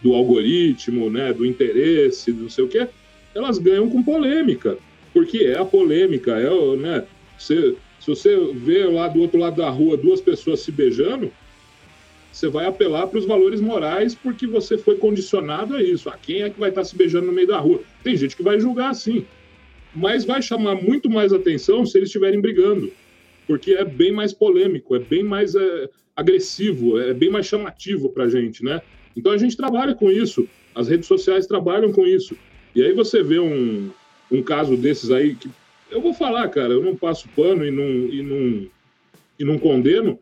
do 0.02 0.14
algoritmo, 0.14 1.10
né, 1.10 1.32
do 1.32 1.44
interesse, 1.44 2.32
não 2.32 2.48
sei 2.48 2.64
o 2.64 2.68
quê, 2.68 2.86
elas 3.34 3.58
ganham 3.58 3.88
com 3.88 4.02
polêmica, 4.02 4.78
porque 5.12 5.38
é 5.38 5.58
a 5.58 5.64
polêmica, 5.64 6.38
é 6.38 6.76
né, 6.76 7.04
você, 7.38 7.76
se 8.00 8.06
você 8.06 8.36
vê 8.54 8.84
lá 8.84 9.08
do 9.08 9.20
outro 9.20 9.38
lado 9.38 9.56
da 9.56 9.70
rua 9.70 9.96
duas 9.96 10.20
pessoas 10.20 10.60
se 10.60 10.72
beijando, 10.72 11.30
você 12.32 12.48
vai 12.48 12.66
apelar 12.66 13.06
para 13.06 13.18
os 13.18 13.26
valores 13.26 13.60
morais 13.60 14.14
porque 14.14 14.46
você 14.46 14.78
foi 14.78 14.96
condicionado 14.96 15.74
a 15.74 15.82
isso. 15.82 16.08
A 16.08 16.16
quem 16.16 16.42
é 16.42 16.50
que 16.50 16.60
vai 16.60 16.68
estar 16.68 16.84
se 16.84 16.96
beijando 16.96 17.26
no 17.26 17.32
meio 17.32 17.48
da 17.48 17.58
rua? 17.58 17.80
Tem 18.04 18.16
gente 18.16 18.36
que 18.36 18.42
vai 18.42 18.60
julgar 18.60 18.90
assim, 18.90 19.26
mas 19.94 20.24
vai 20.24 20.40
chamar 20.40 20.76
muito 20.76 21.10
mais 21.10 21.32
atenção 21.32 21.84
se 21.84 21.98
eles 21.98 22.08
estiverem 22.08 22.40
brigando, 22.40 22.92
porque 23.46 23.72
é 23.72 23.84
bem 23.84 24.12
mais 24.12 24.32
polêmico, 24.32 24.94
é 24.94 25.00
bem 25.00 25.24
mais 25.24 25.54
é, 25.54 25.88
agressivo, 26.14 27.00
é 27.00 27.12
bem 27.12 27.30
mais 27.30 27.46
chamativo 27.46 28.10
para 28.10 28.24
a 28.24 28.28
gente, 28.28 28.64
né? 28.64 28.82
Então 29.16 29.32
a 29.32 29.38
gente 29.38 29.56
trabalha 29.56 29.94
com 29.94 30.10
isso, 30.10 30.48
as 30.74 30.88
redes 30.88 31.08
sociais 31.08 31.46
trabalham 31.46 31.92
com 31.92 32.06
isso. 32.06 32.36
E 32.78 32.82
aí 32.84 32.92
você 32.92 33.24
vê 33.24 33.40
um, 33.40 33.90
um 34.30 34.40
caso 34.40 34.76
desses 34.76 35.10
aí 35.10 35.34
que 35.34 35.50
eu 35.90 36.00
vou 36.00 36.14
falar, 36.14 36.46
cara, 36.46 36.72
eu 36.72 36.80
não 36.80 36.94
passo 36.94 37.28
pano 37.34 37.66
e 37.66 37.72
não, 37.72 37.84
e 37.84 38.22
não, 38.22 38.66
e 39.36 39.44
não 39.44 39.58
condeno, 39.58 40.16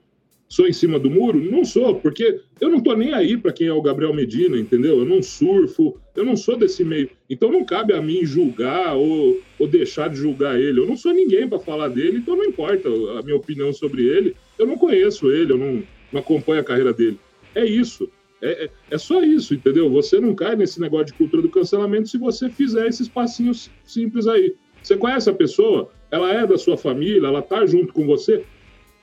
sou 0.49 0.67
em 0.67 0.73
cima 0.73 0.99
do 0.99 1.11
muro? 1.11 1.39
Não 1.39 1.67
sou, 1.67 1.97
porque 1.97 2.41
eu 2.59 2.71
não 2.71 2.81
tô 2.81 2.97
nem 2.97 3.13
aí 3.13 3.37
para 3.37 3.53
quem 3.53 3.67
é 3.67 3.73
o 3.75 3.83
Gabriel 3.83 4.15
Medina, 4.15 4.57
entendeu? 4.57 5.01
Eu 5.01 5.05
não 5.05 5.23
surfo, 5.23 6.01
eu 6.15 6.25
não 6.25 6.35
sou 6.35 6.57
desse 6.57 6.83
meio. 6.83 7.11
Então 7.29 7.53
não 7.53 7.63
cabe 7.63 7.93
a 7.93 8.01
mim 8.01 8.25
julgar 8.25 8.97
ou, 8.97 9.39
ou 9.59 9.69
deixar 9.69 10.09
de 10.09 10.17
julgar 10.17 10.59
ele. 10.59 10.81
Eu 10.81 10.87
não 10.87 10.97
sou 10.97 11.13
ninguém 11.13 11.47
para 11.47 11.59
falar 11.59 11.89
dele, 11.89 12.21
então 12.21 12.37
não 12.37 12.45
importa 12.47 12.89
a 12.89 13.23
minha 13.23 13.37
opinião 13.37 13.71
sobre 13.71 14.03
ele. 14.07 14.35
Eu 14.59 14.67
não 14.67 14.79
conheço 14.79 15.31
ele, 15.31 15.53
eu 15.53 15.59
não, 15.59 15.83
não 16.11 16.21
acompanho 16.21 16.63
a 16.63 16.65
carreira 16.65 16.95
dele. 16.95 17.21
É 17.55 17.67
isso. 17.67 18.11
É, 18.43 18.65
é, 18.65 18.71
é 18.91 18.99
só 18.99 19.23
isso, 19.23 19.55
entendeu? 19.55 19.91
Você 19.91 20.21
não 20.21 20.35
cai 20.35 20.57
nesse 20.57 20.81
negócio 20.81 21.07
de 21.07 21.15
cultura 21.15 21.43
do 21.43 21.49
cancelamento 21.49 22.09
se 22.09 22.19
você 22.19 22.51
fizer 22.51 22.87
esses 22.87 23.09
passinhos 23.09 23.71
simples 23.85 24.27
aí. 24.27 24.55
Você 24.83 24.97
conhece 24.97 25.29
a 25.29 25.35
pessoa, 25.35 25.91
ela 26.11 26.33
é 26.33 26.47
da 26.47 26.59
sua 26.59 26.77
família, 26.77 27.27
ela 27.27 27.43
tá 27.43 27.67
junto 27.67 27.93
com 27.93 28.07
você, 28.07 28.45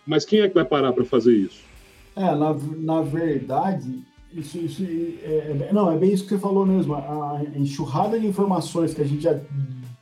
mas 0.06 0.24
quem 0.24 0.42
é 0.42 0.48
que 0.48 0.54
vai 0.56 0.66
parar 0.66 0.94
para 0.94 1.04
fazer 1.04 1.36
isso? 1.36 1.62
É, 2.16 2.36
na, 2.36 2.54
na 2.78 3.02
verdade, 3.02 4.04
isso, 4.32 4.58
isso 4.58 4.84
é, 5.24 5.68
é, 5.70 5.74
não, 5.74 5.92
é 5.92 5.98
bem 5.98 6.12
isso 6.12 6.24
que 6.24 6.30
você 6.30 6.40
falou 6.40 6.66
mesmo. 6.66 6.96
A, 6.96 7.42
enxurrada 7.56 8.20
de 8.20 8.28
informações 8.28 8.94
que 8.94 9.02
a 9.02 9.06
gente 9.06 9.24
já 9.24 9.40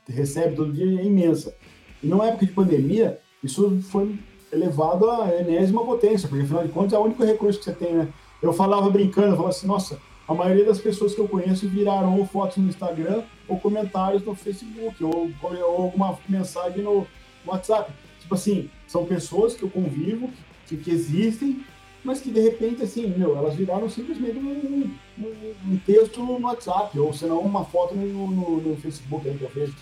recebe 0.08 0.56
todo 0.56 0.72
dia 0.72 1.00
é 1.00 1.04
imensa. 1.04 1.54
E 2.02 2.06
numa 2.06 2.26
época 2.26 2.46
de 2.46 2.52
pandemia, 2.52 3.18
isso 3.42 3.80
foi 3.82 4.18
elevado 4.52 5.08
à 5.10 5.40
enésima 5.40 5.84
potência, 5.84 6.28
porque 6.28 6.44
afinal 6.44 6.66
de 6.66 6.72
contas 6.72 6.92
é 6.92 6.98
o 6.98 7.04
único 7.04 7.24
recurso 7.24 7.58
que 7.58 7.64
você 7.64 7.72
tem, 7.72 7.94
né? 7.94 8.08
Eu 8.42 8.52
falava 8.52 8.90
brincando, 8.90 9.28
eu 9.28 9.36
falava 9.36 9.50
assim, 9.50 9.66
nossa, 9.66 10.00
a 10.26 10.34
maioria 10.34 10.64
das 10.64 10.80
pessoas 10.80 11.14
que 11.14 11.20
eu 11.20 11.28
conheço 11.28 11.68
viraram 11.68 12.24
fotos 12.26 12.56
no 12.56 12.68
Instagram 12.68 13.22
ou 13.48 13.58
comentários 13.58 14.24
no 14.24 14.34
Facebook 14.34 15.02
ou, 15.04 15.30
ou 15.42 15.82
alguma 15.82 16.18
mensagem 16.28 16.82
no 16.82 17.06
WhatsApp. 17.46 17.92
Tipo 18.20 18.34
assim, 18.34 18.70
são 18.86 19.04
pessoas 19.04 19.54
que 19.54 19.62
eu 19.62 19.70
convivo, 19.70 20.30
que, 20.66 20.76
que 20.76 20.90
existem, 20.90 21.64
mas 22.04 22.20
que 22.20 22.30
de 22.30 22.40
repente, 22.40 22.82
assim, 22.82 23.06
meu, 23.06 23.36
elas 23.36 23.54
viraram 23.54 23.88
simplesmente 23.88 24.38
um, 24.38 24.90
um, 25.18 25.54
um 25.68 25.76
texto 25.84 26.22
no 26.22 26.40
WhatsApp, 26.40 26.98
ou 26.98 27.12
senão 27.12 27.40
uma 27.40 27.64
foto 27.64 27.94
no, 27.94 28.26
no, 28.28 28.60
no 28.60 28.76
Facebook 28.76 29.28
aí 29.28 29.36
que 29.36 29.44
eu 29.44 29.50
vejo. 29.50 29.74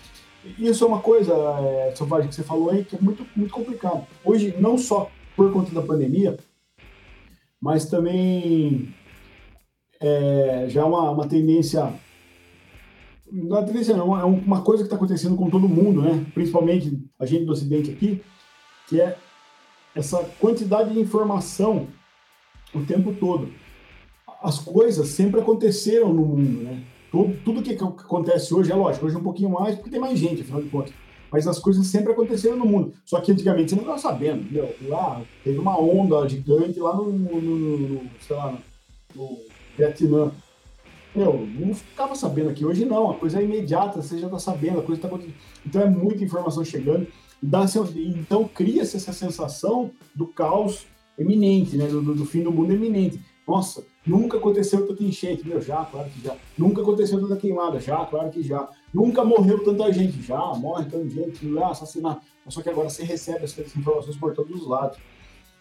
Isso 0.57 0.83
é 0.83 0.87
uma 0.87 0.99
coisa, 0.99 1.33
é, 1.33 1.93
Selvagem, 1.95 2.29
que 2.29 2.35
você 2.35 2.43
falou 2.43 2.71
aí, 2.71 2.83
que 2.83 2.95
é 2.95 2.99
muito, 2.99 3.25
muito 3.35 3.53
complicado. 3.53 4.05
Hoje, 4.23 4.55
não 4.59 4.77
só 4.77 5.09
por 5.35 5.51
conta 5.51 5.73
da 5.73 5.81
pandemia, 5.81 6.37
mas 7.61 7.85
também 7.85 8.93
é, 9.99 10.65
já 10.69 10.83
uma, 10.85 11.11
uma 11.11 11.27
tendência. 11.27 11.93
Não 13.31 13.57
é 13.57 13.63
tendência, 13.63 13.95
não, 13.95 14.19
é 14.19 14.25
uma 14.25 14.61
coisa 14.61 14.83
que 14.83 14.87
está 14.87 14.95
acontecendo 14.95 15.35
com 15.37 15.49
todo 15.49 15.69
mundo, 15.69 16.01
né? 16.01 16.25
principalmente 16.33 16.99
a 17.17 17.25
gente 17.25 17.45
do 17.45 17.53
Ocidente 17.53 17.91
aqui, 17.91 18.21
que 18.89 18.99
é 18.99 19.17
essa 19.95 20.23
quantidade 20.39 20.93
de 20.93 20.99
informação 20.99 21.87
o 22.73 22.83
tempo 22.83 23.13
todo. 23.13 23.53
As 24.41 24.59
coisas 24.59 25.09
sempre 25.09 25.39
aconteceram 25.39 26.13
no 26.13 26.25
mundo, 26.25 26.63
né? 26.63 26.83
Tudo, 27.11 27.37
tudo 27.43 27.61
que 27.61 27.73
acontece 27.73 28.53
hoje, 28.53 28.71
é 28.71 28.75
lógico, 28.75 29.05
hoje 29.05 29.15
é 29.15 29.19
um 29.19 29.23
pouquinho 29.23 29.49
mais, 29.49 29.75
porque 29.75 29.89
tem 29.89 29.99
mais 29.99 30.17
gente, 30.17 30.41
afinal 30.41 30.61
de 30.61 30.69
contas. 30.69 30.93
Mas 31.31 31.47
as 31.47 31.57
coisas 31.59 31.87
sempre 31.87 32.11
aconteceram 32.11 32.57
no 32.57 32.65
mundo. 32.65 32.93
Só 33.05 33.21
que 33.21 33.31
antigamente 33.31 33.69
você 33.69 33.75
não 33.75 33.83
estava 33.83 33.99
sabendo, 33.99 34.41
entendeu? 34.41 34.75
Lá 34.87 35.21
teve 35.43 35.57
uma 35.57 35.79
onda 35.79 36.27
gigante 36.27 36.79
lá 36.79 36.95
no, 36.95 37.11
no, 37.11 37.41
no, 37.41 37.77
no 37.77 38.01
sei 38.19 38.35
lá, 38.35 38.57
no 39.15 39.37
Vietnã. 39.77 40.31
Meu, 41.15 41.45
não 41.59 41.73
ficava 41.73 42.15
sabendo 42.15 42.49
aqui. 42.49 42.65
Hoje 42.65 42.85
não, 42.85 43.11
a 43.11 43.15
coisa 43.15 43.39
é 43.39 43.43
imediata, 43.43 44.01
você 44.01 44.17
já 44.17 44.27
está 44.27 44.39
sabendo, 44.39 44.79
a 44.79 44.83
coisa 44.83 44.99
está 44.99 45.07
acontecendo. 45.07 45.35
Então 45.65 45.81
é 45.81 45.89
muita 45.89 46.23
informação 46.23 46.63
chegando. 46.63 47.07
Dá, 47.41 47.65
então 47.95 48.47
cria-se 48.47 48.97
essa 48.97 49.11
sensação 49.11 49.91
do 50.13 50.27
caos 50.27 50.85
eminente, 51.17 51.75
né? 51.75 51.87
Do, 51.87 52.01
do, 52.01 52.25
fim 52.25 52.43
do 52.43 52.51
mundo 52.51 52.71
eminente. 52.71 53.19
Nossa, 53.47 53.83
nunca 54.05 54.37
aconteceu 54.37 54.87
tanta 54.87 55.03
enchente. 55.03 55.47
Meu, 55.47 55.61
já, 55.61 55.85
claro 55.85 56.09
que 56.09 56.21
já. 56.21 56.35
Nunca 56.57 56.81
aconteceu 56.81 57.19
tanta 57.19 57.35
queimada. 57.37 57.79
Já, 57.79 58.05
claro 58.05 58.29
que 58.29 58.41
já. 58.43 58.69
Nunca 58.93 59.23
morreu 59.23 59.63
tanta 59.63 59.91
gente. 59.91 60.21
Já, 60.21 60.39
morre 60.55 60.85
tanta 60.85 61.09
gente. 61.09 61.47
Lá, 61.47 61.71
assassinato. 61.71 62.21
Só 62.47 62.61
que 62.61 62.69
agora 62.69 62.89
você 62.89 63.03
recebe 63.03 63.43
essas 63.43 63.75
informações 63.75 64.17
por 64.17 64.33
todos 64.33 64.61
os 64.61 64.67
lados. 64.67 64.97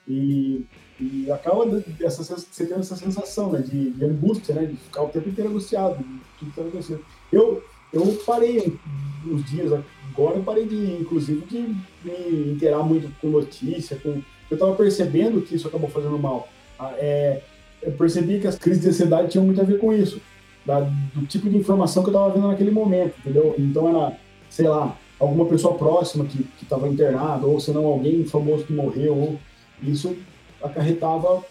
E, 0.08 0.66
e 0.98 1.30
acaba 1.30 1.64
essa, 2.00 2.24
você 2.24 2.66
tendo 2.66 2.80
essa 2.80 2.96
sensação 2.96 3.52
né, 3.52 3.60
de, 3.60 3.90
de 3.90 4.04
angústia, 4.04 4.54
né, 4.54 4.66
de 4.66 4.76
ficar 4.76 5.02
o 5.02 5.08
tempo 5.08 5.28
inteiro 5.28 5.50
angustiado 5.50 6.04
tudo 6.40 6.48
está 6.48 6.62
acontecendo. 6.62 7.04
Eu, 7.30 7.62
eu 7.92 8.06
parei 8.26 8.78
uns 9.26 9.44
dias 9.44 9.70
agora, 9.72 10.36
eu 10.36 10.42
parei 10.42 10.66
de, 10.66 11.00
inclusive, 11.00 11.44
de 11.46 11.76
me 12.02 12.52
inteirar 12.52 12.82
muito 12.82 13.12
com 13.20 13.28
notícia, 13.28 13.96
com... 13.96 14.22
eu 14.50 14.54
estava 14.54 14.74
percebendo 14.74 15.42
que 15.42 15.54
isso 15.54 15.68
acabou 15.68 15.88
fazendo 15.90 16.18
mal. 16.18 16.48
Ah, 16.78 16.94
é, 16.96 17.42
eu 17.82 17.92
percebi 17.92 18.40
que 18.40 18.46
as 18.46 18.58
crises 18.58 18.82
de 18.82 18.88
ansiedade 18.88 19.28
tinham 19.28 19.44
muito 19.44 19.60
a 19.60 19.64
ver 19.64 19.78
com 19.78 19.92
isso, 19.92 20.20
da, 20.64 20.80
do 20.80 21.26
tipo 21.26 21.48
de 21.48 21.56
informação 21.56 22.02
que 22.02 22.10
eu 22.10 22.12
estava 22.12 22.32
vendo 22.32 22.48
naquele 22.48 22.70
momento, 22.70 23.14
entendeu? 23.18 23.54
Então 23.58 23.88
era, 23.88 24.16
sei 24.48 24.68
lá, 24.68 24.96
alguma 25.18 25.46
pessoa 25.46 25.74
próxima 25.76 26.24
que 26.24 26.46
estava 26.62 26.88
internada, 26.88 27.46
ou 27.46 27.58
senão 27.60 27.84
alguém 27.86 28.24
famoso 28.24 28.64
que 28.64 28.72
morreu, 28.72 29.16
ou 29.16 29.38
isso 29.82 30.16
acarretava 30.62 31.42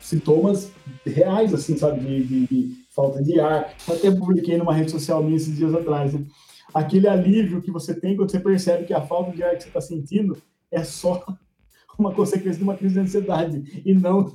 sintomas 0.00 0.70
reais, 1.06 1.54
assim, 1.54 1.76
sabe, 1.76 2.00
de, 2.00 2.24
de, 2.24 2.46
de, 2.46 2.84
falta 2.90 3.22
de 3.22 3.40
ar. 3.40 3.74
Até 3.88 4.10
publiquei 4.10 4.56
numa 4.56 4.74
rede 4.74 4.90
social 4.90 5.22
minha 5.22 5.36
esses 5.36 5.56
dias 5.56 5.74
atrás, 5.74 6.12
né? 6.12 6.24
Aquele 6.72 7.08
alívio 7.08 7.62
que 7.62 7.70
você 7.70 7.94
tem 7.94 8.16
quando 8.16 8.30
você 8.30 8.40
percebe 8.40 8.84
que 8.84 8.92
a 8.92 9.00
falta 9.00 9.32
de 9.32 9.42
ar 9.42 9.56
que 9.56 9.62
você 9.62 9.68
está 9.68 9.80
sentindo 9.80 10.36
é 10.70 10.82
só 10.82 11.24
uma 11.98 12.12
consequência 12.12 12.58
de 12.58 12.64
uma 12.64 12.76
crise 12.76 12.94
de 12.94 13.00
ansiedade 13.00 13.82
e 13.84 13.94
não 13.94 14.34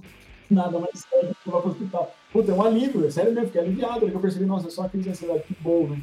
nada 0.50 0.80
mais 0.80 1.00
sério 1.00 1.36
que 1.44 1.50
vai 1.50 1.62
para 1.62 1.70
o 1.70 1.72
hospital. 1.72 2.16
Puta, 2.32 2.52
é 2.52 2.56
um 2.56 2.64
alívio, 2.64 3.06
é 3.06 3.12
sério 3.12 3.32
mesmo, 3.32 3.48
fiquei 3.48 3.62
aliviado, 3.62 4.00
porque 4.02 4.16
eu 4.16 4.20
percebi, 4.20 4.46
nossa, 4.46 4.68
é 4.68 4.72
só 4.72 4.88
crise 4.88 5.06
de 5.06 5.10
ansiedade, 5.12 5.44
que 5.48 5.56
bom, 5.60 5.88
né? 5.88 6.00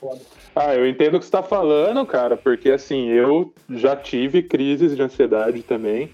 Foda. 0.00 0.20
Ah, 0.56 0.74
eu 0.74 0.88
entendo 0.88 1.14
o 1.14 1.18
que 1.18 1.24
você 1.24 1.28
está 1.28 1.42
falando, 1.42 2.04
cara, 2.06 2.36
porque 2.36 2.70
assim, 2.70 3.08
eu 3.08 3.52
já 3.70 3.94
tive 3.94 4.42
crises 4.42 4.96
de 4.96 5.02
ansiedade 5.02 5.62
também. 5.62 6.10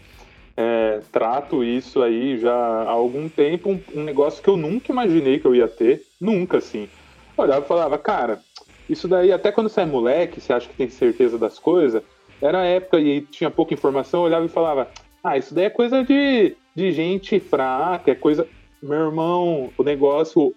É, 0.56 1.00
trato 1.12 1.62
isso 1.62 2.02
aí 2.02 2.36
já 2.38 2.52
há 2.52 2.90
algum 2.90 3.28
tempo, 3.28 3.70
um, 3.70 3.80
um, 3.94 4.02
negócio 4.02 4.42
que 4.42 4.50
eu 4.50 4.56
nunca 4.56 4.90
imaginei 4.90 5.38
que 5.38 5.46
eu 5.46 5.54
ia 5.54 5.68
ter, 5.68 6.04
nunca 6.20 6.58
assim. 6.58 6.88
Eu 7.36 7.44
olhava 7.44 7.64
e 7.64 7.68
falava, 7.68 7.96
cara, 7.96 8.42
isso 8.90 9.06
daí, 9.06 9.32
até 9.32 9.52
quando 9.52 9.68
você 9.68 9.82
é 9.82 9.86
moleque, 9.86 10.40
você 10.40 10.52
acha 10.52 10.68
que 10.68 10.74
tem 10.74 10.90
certeza 10.90 11.38
das 11.38 11.58
coisas, 11.60 12.02
era 12.42 12.64
época 12.64 12.98
e 12.98 13.20
tinha 13.20 13.50
pouca 13.50 13.72
informação, 13.72 14.20
eu 14.20 14.26
olhava 14.26 14.46
e 14.46 14.48
falava, 14.48 14.88
ah, 15.22 15.36
isso 15.36 15.54
daí 15.54 15.64
é 15.64 15.70
coisa 15.70 16.04
de, 16.04 16.56
de 16.74 16.92
gente 16.92 17.38
fraca, 17.40 18.10
é 18.10 18.14
coisa. 18.14 18.46
Meu 18.82 19.06
irmão, 19.06 19.70
o 19.76 19.82
negócio. 19.82 20.54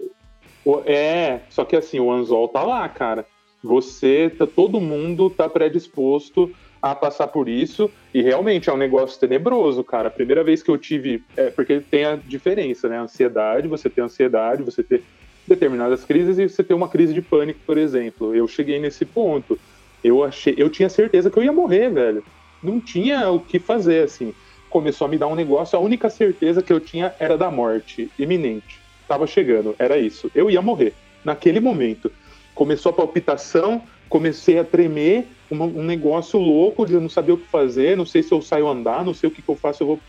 É, 0.86 1.40
só 1.50 1.66
que 1.66 1.76
assim, 1.76 2.00
o 2.00 2.12
anzol 2.12 2.48
tá 2.48 2.64
lá, 2.64 2.88
cara. 2.88 3.26
Você, 3.64 4.32
tá, 4.38 4.46
todo 4.46 4.80
mundo 4.80 5.30
tá 5.30 5.50
predisposto 5.50 6.52
a 6.82 6.96
passar 6.96 7.28
por 7.28 7.48
isso. 7.48 7.90
E 8.14 8.22
realmente 8.22 8.70
é 8.70 8.74
um 8.74 8.78
negócio 8.78 9.20
tenebroso, 9.20 9.84
cara. 9.84 10.08
A 10.08 10.12
primeira 10.12 10.44
vez 10.44 10.62
que 10.62 10.70
eu 10.70 10.78
tive. 10.78 11.24
É, 11.36 11.50
porque 11.50 11.80
tem 11.80 12.06
a 12.06 12.16
diferença, 12.16 12.88
né? 12.88 13.00
Ansiedade, 13.00 13.68
você 13.68 13.90
tem 13.90 14.04
ansiedade, 14.04 14.64
você 14.64 14.84
tem 14.84 15.02
determinadas 15.48 16.06
crises 16.06 16.38
e 16.38 16.48
você 16.48 16.64
tem 16.64 16.76
uma 16.76 16.88
crise 16.88 17.14
de 17.14 17.22
pânico, 17.22 17.60
por 17.66 17.78
exemplo. 17.78 18.36
Eu 18.36 18.48
cheguei 18.48 18.80
nesse 18.80 19.06
ponto. 19.06 19.60
Eu 20.04 20.24
achei, 20.24 20.56
eu 20.58 20.70
tinha 20.70 20.90
certeza 20.90 21.30
que 21.30 21.38
eu 21.38 21.44
ia 21.44 21.52
morrer, 21.52 21.90
velho. 21.90 22.24
Não 22.64 22.80
tinha 22.80 23.30
o 23.30 23.40
que 23.40 23.60
fazer, 23.60 24.04
assim. 24.04 24.34
Começou 24.72 25.06
a 25.06 25.10
me 25.10 25.18
dar 25.18 25.28
um 25.28 25.36
negócio, 25.36 25.78
a 25.78 25.82
única 25.82 26.10
certeza 26.10 26.64
que 26.64 26.74
eu 26.74 26.80
tinha 26.80 27.14
era 27.20 27.38
da 27.38 27.52
morte 27.52 28.10
iminente. 28.18 28.80
Tava 29.08 29.28
chegando, 29.28 29.76
era 29.78 30.00
isso. 30.00 30.32
Eu 30.34 30.50
ia 30.50 30.62
morrer. 30.62 30.94
naquele 31.24 31.60
momento. 31.60 32.12
Começou 32.56 32.90
a 32.90 32.94
palpitação, 32.94 33.84
comecei 34.10 34.58
a 34.58 34.64
tremer, 34.64 35.28
um, 35.52 35.62
um 35.62 35.84
negócio 35.84 36.40
louco 36.40 36.86
de 36.86 36.94
eu 36.94 37.02
não 37.02 37.10
saber 37.10 37.34
o 37.34 37.38
que 37.38 37.48
fazer, 37.48 37.96
não 37.96 38.06
sei 38.06 38.24
se 38.24 38.32
eu 38.32 38.42
saio 38.42 38.68
andar, 38.68 39.06
não 39.06 39.14
sei 39.14 39.30
o 39.30 39.32
que, 39.32 39.42
que 39.42 39.50
eu 39.50 39.56
faço, 39.56 39.84
eu 39.84 39.88
vou... 39.88 40.00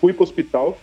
fui 0.00 0.12
pro 0.12 0.22
hospital. 0.22 0.78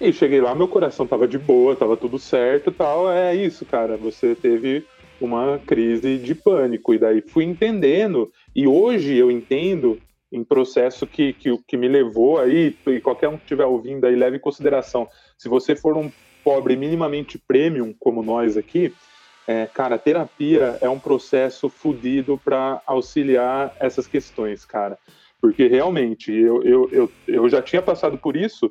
E 0.00 0.12
cheguei 0.12 0.40
lá, 0.40 0.54
meu 0.54 0.68
coração 0.68 1.06
tava 1.06 1.26
de 1.26 1.38
boa, 1.38 1.74
tava 1.74 1.96
tudo 1.96 2.18
certo 2.18 2.70
tal. 2.70 3.10
É 3.10 3.34
isso, 3.34 3.64
cara. 3.64 3.96
Você 3.96 4.34
teve 4.34 4.84
uma 5.20 5.58
crise 5.66 6.18
de 6.18 6.34
pânico. 6.34 6.92
E 6.92 6.98
daí 6.98 7.22
fui 7.22 7.44
entendendo. 7.44 8.30
E 8.54 8.66
hoje 8.66 9.16
eu 9.16 9.30
entendo 9.30 9.98
em 10.36 10.44
processo 10.44 11.06
que, 11.06 11.32
que, 11.32 11.56
que 11.66 11.76
me 11.76 11.88
levou 11.88 12.38
aí, 12.38 12.76
e 12.86 13.00
qualquer 13.00 13.28
um 13.28 13.36
que 13.36 13.44
estiver 13.44 13.64
ouvindo 13.64 14.06
aí 14.06 14.14
leve 14.14 14.36
em 14.36 14.40
consideração. 14.40 15.08
Se 15.38 15.48
você 15.48 15.74
for 15.74 15.96
um 15.96 16.10
pobre 16.44 16.76
minimamente 16.76 17.38
premium, 17.38 17.94
como 17.98 18.22
nós 18.22 18.56
aqui, 18.56 18.94
é, 19.46 19.66
cara, 19.66 19.98
terapia 19.98 20.78
é 20.80 20.88
um 20.88 20.98
processo 20.98 21.68
fodido 21.68 22.40
para 22.44 22.82
auxiliar 22.86 23.74
essas 23.78 24.06
questões, 24.06 24.64
cara. 24.64 24.98
Porque 25.40 25.68
realmente, 25.68 26.32
eu, 26.32 26.62
eu, 26.62 26.88
eu, 26.90 27.12
eu 27.28 27.48
já 27.48 27.62
tinha 27.62 27.80
passado 27.80 28.18
por 28.18 28.36
isso 28.36 28.70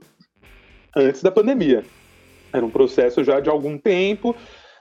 antes 0.95 1.21
da 1.21 1.32
pandemia. 1.32 1.84
Era 2.51 2.65
um 2.65 2.69
processo 2.69 3.23
já 3.23 3.39
de 3.39 3.49
algum 3.49 3.78
tempo 3.78 4.36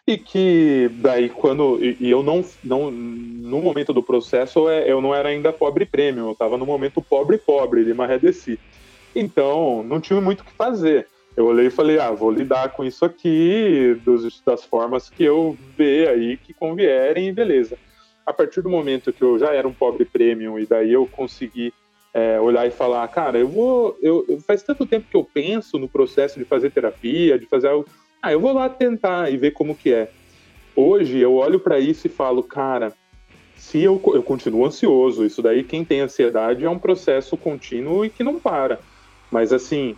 e 0.06 0.18
que 0.18 0.90
daí 0.96 1.28
quando 1.28 1.78
e, 1.82 1.96
e 1.98 2.10
eu 2.10 2.22
não, 2.22 2.44
não 2.62 2.90
no 2.90 3.60
momento 3.60 3.92
do 3.92 4.02
processo 4.02 4.68
é, 4.68 4.90
eu 4.90 5.00
não 5.00 5.14
era 5.14 5.30
ainda 5.30 5.52
pobre 5.52 5.86
prêmio, 5.86 6.26
eu 6.26 6.32
estava 6.32 6.58
no 6.58 6.66
momento 6.66 7.00
pobre 7.00 7.38
pobre 7.38 7.84
de 7.84 7.94
Marredeci. 7.94 8.58
Então, 9.14 9.82
não 9.84 10.00
tinha 10.00 10.20
muito 10.20 10.40
o 10.40 10.44
que 10.44 10.52
fazer. 10.52 11.06
Eu 11.36 11.46
olhei 11.46 11.66
e 11.66 11.70
falei, 11.70 11.98
ah, 11.98 12.10
vou 12.10 12.30
lidar 12.30 12.70
com 12.70 12.84
isso 12.84 13.04
aqui 13.04 13.98
dos, 14.04 14.40
das 14.44 14.64
formas 14.64 15.08
que 15.08 15.24
eu 15.24 15.56
ver 15.76 16.08
aí 16.08 16.36
que 16.36 16.52
convierem, 16.52 17.32
beleza. 17.32 17.76
A 18.26 18.32
partir 18.32 18.62
do 18.62 18.68
momento 18.68 19.12
que 19.12 19.22
eu 19.22 19.38
já 19.38 19.52
era 19.52 19.66
um 19.66 19.72
pobre 19.72 20.04
premium 20.04 20.58
e 20.58 20.66
daí 20.66 20.92
eu 20.92 21.06
consegui 21.06 21.72
é, 22.12 22.40
olhar 22.40 22.66
e 22.66 22.70
falar, 22.70 23.06
cara, 23.08 23.38
eu 23.38 23.48
vou. 23.48 23.98
Eu, 24.00 24.24
faz 24.46 24.62
tanto 24.62 24.86
tempo 24.86 25.06
que 25.10 25.16
eu 25.16 25.24
penso 25.24 25.78
no 25.78 25.88
processo 25.88 26.38
de 26.38 26.44
fazer 26.44 26.70
terapia, 26.70 27.38
de 27.38 27.46
fazer 27.46 27.68
algo. 27.68 27.86
Ah, 28.24 28.32
eu 28.32 28.40
vou 28.40 28.54
lá 28.54 28.70
tentar 28.70 29.30
e 29.30 29.36
ver 29.36 29.50
como 29.50 29.76
que 29.76 29.92
é. 29.92 30.10
Hoje 30.74 31.18
eu 31.18 31.34
olho 31.34 31.60
para 31.60 31.78
isso 31.78 32.06
e 32.06 32.10
falo, 32.10 32.42
cara, 32.42 32.90
se 33.54 33.82
eu, 33.82 34.00
eu 34.14 34.22
continuo 34.22 34.64
ansioso, 34.64 35.26
isso 35.26 35.42
daí 35.42 35.62
quem 35.62 35.84
tem 35.84 36.00
ansiedade 36.00 36.64
é 36.64 36.70
um 36.70 36.78
processo 36.78 37.36
contínuo 37.36 38.02
e 38.02 38.08
que 38.08 38.24
não 38.24 38.40
para. 38.40 38.80
Mas 39.30 39.52
assim, 39.52 39.94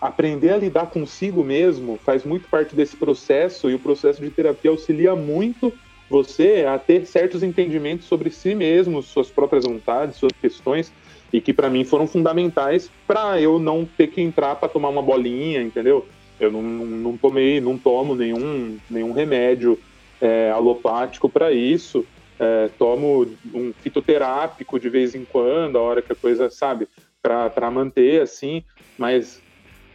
aprender 0.00 0.50
a 0.50 0.56
lidar 0.56 0.86
consigo 0.86 1.42
mesmo 1.42 1.98
faz 2.04 2.24
muito 2.24 2.48
parte 2.48 2.76
desse 2.76 2.96
processo 2.96 3.68
e 3.68 3.74
o 3.74 3.80
processo 3.80 4.22
de 4.22 4.30
terapia 4.30 4.70
auxilia 4.70 5.16
muito 5.16 5.74
você 6.08 6.64
a 6.68 6.78
ter 6.78 7.04
certos 7.04 7.42
entendimentos 7.42 8.06
sobre 8.06 8.30
si 8.30 8.54
mesmo, 8.54 9.02
suas 9.02 9.28
próprias 9.28 9.64
vontades, 9.64 10.18
suas 10.18 10.32
questões 10.40 10.92
e 11.32 11.40
que 11.40 11.52
para 11.52 11.68
mim 11.68 11.84
foram 11.84 12.06
fundamentais 12.06 12.92
para 13.08 13.40
eu 13.40 13.58
não 13.58 13.84
ter 13.84 14.06
que 14.06 14.20
entrar 14.20 14.54
para 14.54 14.68
tomar 14.68 14.90
uma 14.90 15.02
bolinha, 15.02 15.60
entendeu? 15.62 16.06
Eu 16.38 16.50
não, 16.50 16.62
não, 16.62 17.16
tomei, 17.16 17.60
não 17.60 17.78
tomo 17.78 18.14
nenhum, 18.14 18.76
nenhum 18.90 19.12
remédio 19.12 19.78
é, 20.20 20.50
alopático 20.50 21.28
para 21.28 21.52
isso. 21.52 22.04
É, 22.38 22.68
tomo 22.78 23.26
um 23.54 23.72
fitoterápico 23.72 24.78
de 24.78 24.88
vez 24.88 25.14
em 25.14 25.24
quando, 25.24 25.78
a 25.78 25.80
hora 25.80 26.02
que 26.02 26.12
a 26.12 26.16
coisa, 26.16 26.50
sabe, 26.50 26.88
para 27.22 27.70
manter 27.70 28.20
assim, 28.20 28.62
mas, 28.98 29.40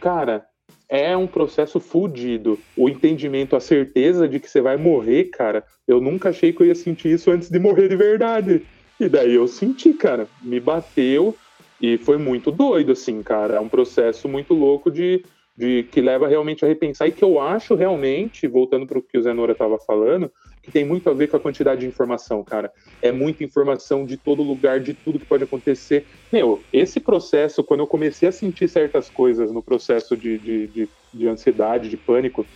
cara, 0.00 0.46
é 0.88 1.16
um 1.16 1.26
processo 1.26 1.78
fudido. 1.78 2.58
O 2.76 2.88
entendimento, 2.88 3.54
a 3.54 3.60
certeza 3.60 4.28
de 4.28 4.40
que 4.40 4.50
você 4.50 4.60
vai 4.60 4.76
morrer, 4.76 5.24
cara, 5.26 5.64
eu 5.86 6.00
nunca 6.00 6.30
achei 6.30 6.52
que 6.52 6.62
eu 6.62 6.66
ia 6.66 6.74
sentir 6.74 7.12
isso 7.12 7.30
antes 7.30 7.48
de 7.48 7.58
morrer 7.60 7.88
de 7.88 7.96
verdade. 7.96 8.66
E 8.98 9.08
daí 9.08 9.34
eu 9.34 9.46
senti, 9.46 9.94
cara, 9.94 10.26
me 10.42 10.58
bateu 10.58 11.36
e 11.80 11.96
foi 11.96 12.18
muito 12.18 12.50
doido, 12.50 12.92
assim, 12.92 13.22
cara. 13.22 13.54
É 13.54 13.60
um 13.60 13.68
processo 13.68 14.28
muito 14.28 14.52
louco 14.52 14.90
de, 14.90 15.24
de 15.60 15.82
que 15.82 16.00
leva 16.00 16.26
realmente 16.26 16.64
a 16.64 16.68
repensar 16.68 17.06
e 17.06 17.12
que 17.12 17.22
eu 17.22 17.38
acho 17.38 17.74
realmente, 17.74 18.48
voltando 18.48 18.86
para 18.86 18.98
o 18.98 19.02
que 19.02 19.18
o 19.18 19.22
Zenora 19.22 19.52
estava 19.52 19.78
falando, 19.78 20.32
que 20.62 20.70
tem 20.72 20.86
muito 20.86 21.10
a 21.10 21.12
ver 21.12 21.28
com 21.28 21.36
a 21.36 21.40
quantidade 21.40 21.82
de 21.82 21.86
informação, 21.86 22.42
cara. 22.42 22.72
É 23.02 23.12
muita 23.12 23.44
informação 23.44 24.06
de 24.06 24.16
todo 24.16 24.42
lugar, 24.42 24.80
de 24.80 24.94
tudo 24.94 25.18
que 25.18 25.26
pode 25.26 25.44
acontecer. 25.44 26.06
Meu, 26.32 26.62
esse 26.72 26.98
processo, 26.98 27.62
quando 27.62 27.80
eu 27.80 27.86
comecei 27.86 28.26
a 28.26 28.32
sentir 28.32 28.68
certas 28.68 29.10
coisas 29.10 29.52
no 29.52 29.62
processo 29.62 30.16
de, 30.16 30.38
de, 30.38 30.66
de, 30.68 30.88
de 31.12 31.28
ansiedade, 31.28 31.90
de 31.90 31.96
pânico, 31.98 32.46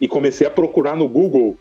e 0.00 0.08
comecei 0.08 0.46
a 0.46 0.50
procurar 0.50 0.96
no 0.96 1.06
Google 1.06 1.58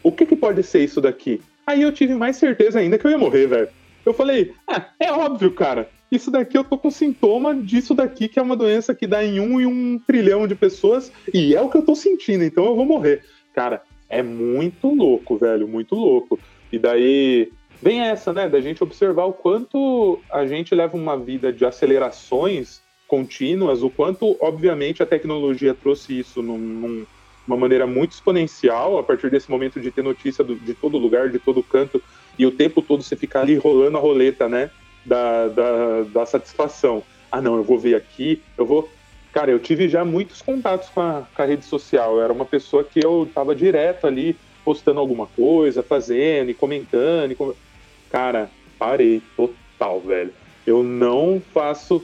o 0.00 0.12
que, 0.12 0.24
que 0.24 0.36
pode 0.36 0.62
ser 0.62 0.84
isso 0.84 1.00
daqui? 1.00 1.40
Aí 1.66 1.82
eu 1.82 1.90
tive 1.90 2.14
mais 2.14 2.36
certeza 2.36 2.78
ainda 2.78 2.96
que 2.96 3.04
eu 3.04 3.10
ia 3.10 3.18
morrer, 3.18 3.48
velho. 3.48 3.68
Eu 4.04 4.14
falei, 4.14 4.54
ah, 4.66 4.86
é 4.98 5.12
óbvio, 5.12 5.52
cara. 5.52 5.88
Isso 6.10 6.30
daqui 6.30 6.56
eu 6.56 6.64
tô 6.64 6.78
com 6.78 6.90
sintoma 6.90 7.54
disso 7.54 7.94
daqui, 7.94 8.28
que 8.28 8.38
é 8.38 8.42
uma 8.42 8.56
doença 8.56 8.94
que 8.94 9.06
dá 9.06 9.22
em 9.22 9.40
um 9.40 9.60
e 9.60 9.66
um 9.66 9.98
trilhão 9.98 10.46
de 10.46 10.54
pessoas, 10.54 11.12
e 11.32 11.54
é 11.54 11.60
o 11.60 11.68
que 11.68 11.76
eu 11.76 11.84
tô 11.84 11.94
sentindo, 11.94 12.44
então 12.44 12.64
eu 12.64 12.74
vou 12.74 12.86
morrer. 12.86 13.22
Cara, 13.54 13.82
é 14.08 14.22
muito 14.22 14.88
louco, 14.88 15.36
velho, 15.36 15.68
muito 15.68 15.94
louco. 15.94 16.38
E 16.72 16.78
daí 16.78 17.52
vem 17.82 18.00
essa, 18.00 18.32
né, 18.32 18.48
da 18.48 18.60
gente 18.60 18.82
observar 18.82 19.24
o 19.26 19.32
quanto 19.32 20.18
a 20.30 20.46
gente 20.46 20.74
leva 20.74 20.96
uma 20.96 21.16
vida 21.16 21.52
de 21.52 21.64
acelerações 21.64 22.80
contínuas, 23.06 23.82
o 23.82 23.90
quanto, 23.90 24.36
obviamente, 24.40 25.02
a 25.02 25.06
tecnologia 25.06 25.74
trouxe 25.74 26.18
isso 26.18 26.42
num, 26.42 26.58
num 26.58 27.06
uma 27.46 27.56
maneira 27.56 27.86
muito 27.86 28.12
exponencial 28.12 28.98
a 28.98 29.02
partir 29.02 29.30
desse 29.30 29.50
momento 29.50 29.80
de 29.80 29.90
ter 29.90 30.04
notícia 30.04 30.44
do, 30.44 30.54
de 30.54 30.74
todo 30.74 30.98
lugar, 30.98 31.30
de 31.30 31.38
todo 31.38 31.62
canto, 31.62 32.02
e 32.38 32.46
o 32.46 32.50
tempo 32.50 32.80
todo 32.80 33.02
você 33.02 33.16
ficar 33.16 33.40
ali 33.40 33.56
rolando 33.56 33.96
a 33.96 34.00
roleta, 34.00 34.48
né? 34.48 34.70
Da, 35.04 35.48
da, 35.48 36.02
da 36.02 36.26
satisfação. 36.26 37.02
Ah, 37.30 37.40
não, 37.40 37.56
eu 37.56 37.64
vou 37.64 37.78
ver 37.78 37.94
aqui, 37.94 38.42
eu 38.56 38.64
vou. 38.64 38.88
Cara, 39.32 39.50
eu 39.50 39.58
tive 39.58 39.88
já 39.88 40.04
muitos 40.04 40.40
contatos 40.40 40.88
com 40.88 41.00
a, 41.00 41.26
com 41.34 41.42
a 41.42 41.44
rede 41.44 41.64
social. 41.64 42.16
Eu 42.16 42.22
era 42.22 42.32
uma 42.32 42.44
pessoa 42.44 42.84
que 42.84 43.04
eu 43.04 43.28
tava 43.34 43.54
direto 43.54 44.06
ali 44.06 44.36
postando 44.64 45.00
alguma 45.00 45.26
coisa, 45.26 45.82
fazendo 45.82 46.50
e 46.50 46.54
comentando. 46.54 47.32
E 47.32 47.34
com... 47.34 47.54
Cara, 48.10 48.50
parei 48.78 49.22
total, 49.36 50.00
velho. 50.00 50.32
Eu 50.66 50.82
não 50.82 51.42
faço. 51.52 52.02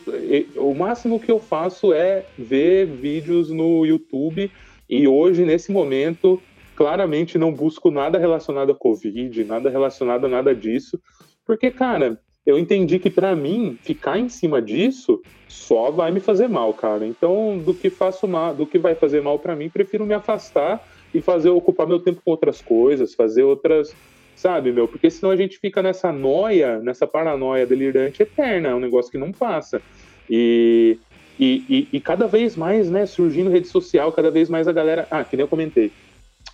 O 0.56 0.74
máximo 0.74 1.20
que 1.20 1.30
eu 1.30 1.38
faço 1.38 1.92
é 1.92 2.24
ver 2.38 2.86
vídeos 2.86 3.50
no 3.50 3.84
YouTube 3.84 4.50
e 4.88 5.08
hoje, 5.08 5.44
nesse 5.44 5.72
momento, 5.72 6.40
claramente 6.76 7.38
não 7.38 7.52
busco 7.52 7.90
nada 7.90 8.18
relacionado 8.18 8.72
a 8.72 8.74
Covid, 8.74 9.44
nada 9.44 9.70
relacionado 9.70 10.26
a 10.26 10.28
nada 10.28 10.54
disso, 10.54 11.00
porque, 11.46 11.70
cara, 11.70 12.20
eu 12.46 12.58
entendi 12.58 12.98
que 12.98 13.10
para 13.10 13.34
mim 13.34 13.78
ficar 13.82 14.18
em 14.18 14.28
cima 14.28 14.60
disso 14.60 15.22
só 15.48 15.90
vai 15.90 16.10
me 16.10 16.20
fazer 16.20 16.48
mal, 16.48 16.74
cara. 16.74 17.06
Então, 17.06 17.58
do 17.58 17.72
que 17.72 17.88
faço 17.88 18.26
mal, 18.26 18.54
do 18.54 18.66
que 18.66 18.78
vai 18.78 18.94
fazer 18.94 19.22
mal 19.22 19.38
para 19.38 19.56
mim, 19.56 19.70
prefiro 19.70 20.04
me 20.04 20.14
afastar 20.14 20.86
e 21.14 21.20
fazer 21.20 21.48
ocupar 21.50 21.86
meu 21.86 22.00
tempo 22.00 22.20
com 22.24 22.30
outras 22.30 22.60
coisas, 22.60 23.14
fazer 23.14 23.44
outras, 23.44 23.94
sabe, 24.34 24.72
meu? 24.72 24.88
Porque 24.88 25.10
senão 25.10 25.30
a 25.30 25.36
gente 25.36 25.58
fica 25.58 25.82
nessa 25.82 26.12
noia, 26.12 26.80
nessa 26.80 27.06
paranoia 27.06 27.66
delirante 27.66 28.22
eterna, 28.22 28.70
é 28.70 28.74
um 28.74 28.80
negócio 28.80 29.10
que 29.10 29.18
não 29.18 29.32
passa. 29.32 29.80
E 30.28 30.98
e, 31.38 31.64
e, 31.68 31.96
e, 31.96 32.00
cada 32.00 32.26
vez 32.26 32.54
mais, 32.54 32.88
né, 32.88 33.06
surgindo 33.06 33.50
rede 33.50 33.66
social, 33.66 34.12
cada 34.12 34.30
vez 34.30 34.48
mais 34.48 34.68
a 34.68 34.72
galera. 34.72 35.06
Ah, 35.10 35.24
que 35.24 35.36
nem 35.36 35.42
eu 35.42 35.48
comentei. 35.48 35.90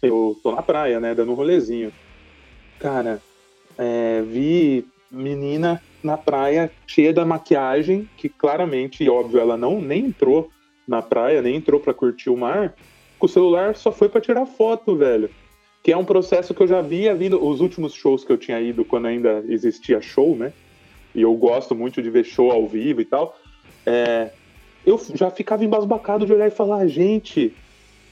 Eu 0.02 0.38
tô 0.42 0.52
na 0.52 0.62
praia, 0.62 0.98
né, 0.98 1.14
dando 1.14 1.32
um 1.32 1.34
rolezinho. 1.34 1.92
Cara, 2.78 3.20
é, 3.76 4.22
vi 4.22 4.86
menina 5.10 5.82
na 6.02 6.16
praia 6.16 6.70
cheia 6.86 7.12
da 7.12 7.24
maquiagem, 7.24 8.08
que 8.16 8.28
claramente, 8.28 9.08
óbvio, 9.08 9.40
ela 9.40 9.56
não 9.56 9.80
nem 9.80 10.06
entrou 10.06 10.50
na 10.86 11.02
praia, 11.02 11.42
nem 11.42 11.56
entrou 11.56 11.78
para 11.78 11.92
curtir 11.92 12.30
o 12.30 12.36
mar, 12.36 12.74
com 13.18 13.26
o 13.26 13.28
celular 13.28 13.76
só 13.76 13.92
foi 13.92 14.08
para 14.08 14.20
tirar 14.20 14.46
foto, 14.46 14.96
velho. 14.96 15.30
Que 15.82 15.92
é 15.92 15.96
um 15.96 16.04
processo 16.04 16.54
que 16.54 16.62
eu 16.62 16.66
já 16.66 16.80
via 16.80 17.14
vindo, 17.14 17.42
os 17.42 17.60
últimos 17.60 17.92
shows 17.92 18.24
que 18.24 18.32
eu 18.32 18.38
tinha 18.38 18.60
ido 18.60 18.84
quando 18.84 19.06
ainda 19.06 19.44
existia 19.48 20.00
show, 20.00 20.34
né? 20.34 20.52
E 21.14 21.22
eu 21.22 21.34
gosto 21.34 21.74
muito 21.74 22.02
de 22.02 22.10
ver 22.10 22.24
show 22.24 22.50
ao 22.50 22.66
vivo 22.66 23.00
e 23.00 23.04
tal. 23.04 23.38
É, 23.84 24.30
eu 24.86 25.00
já 25.14 25.30
ficava 25.30 25.64
embasbacado 25.64 26.24
de 26.24 26.32
olhar 26.32 26.48
e 26.48 26.50
falar, 26.50 26.86
gente, 26.86 27.54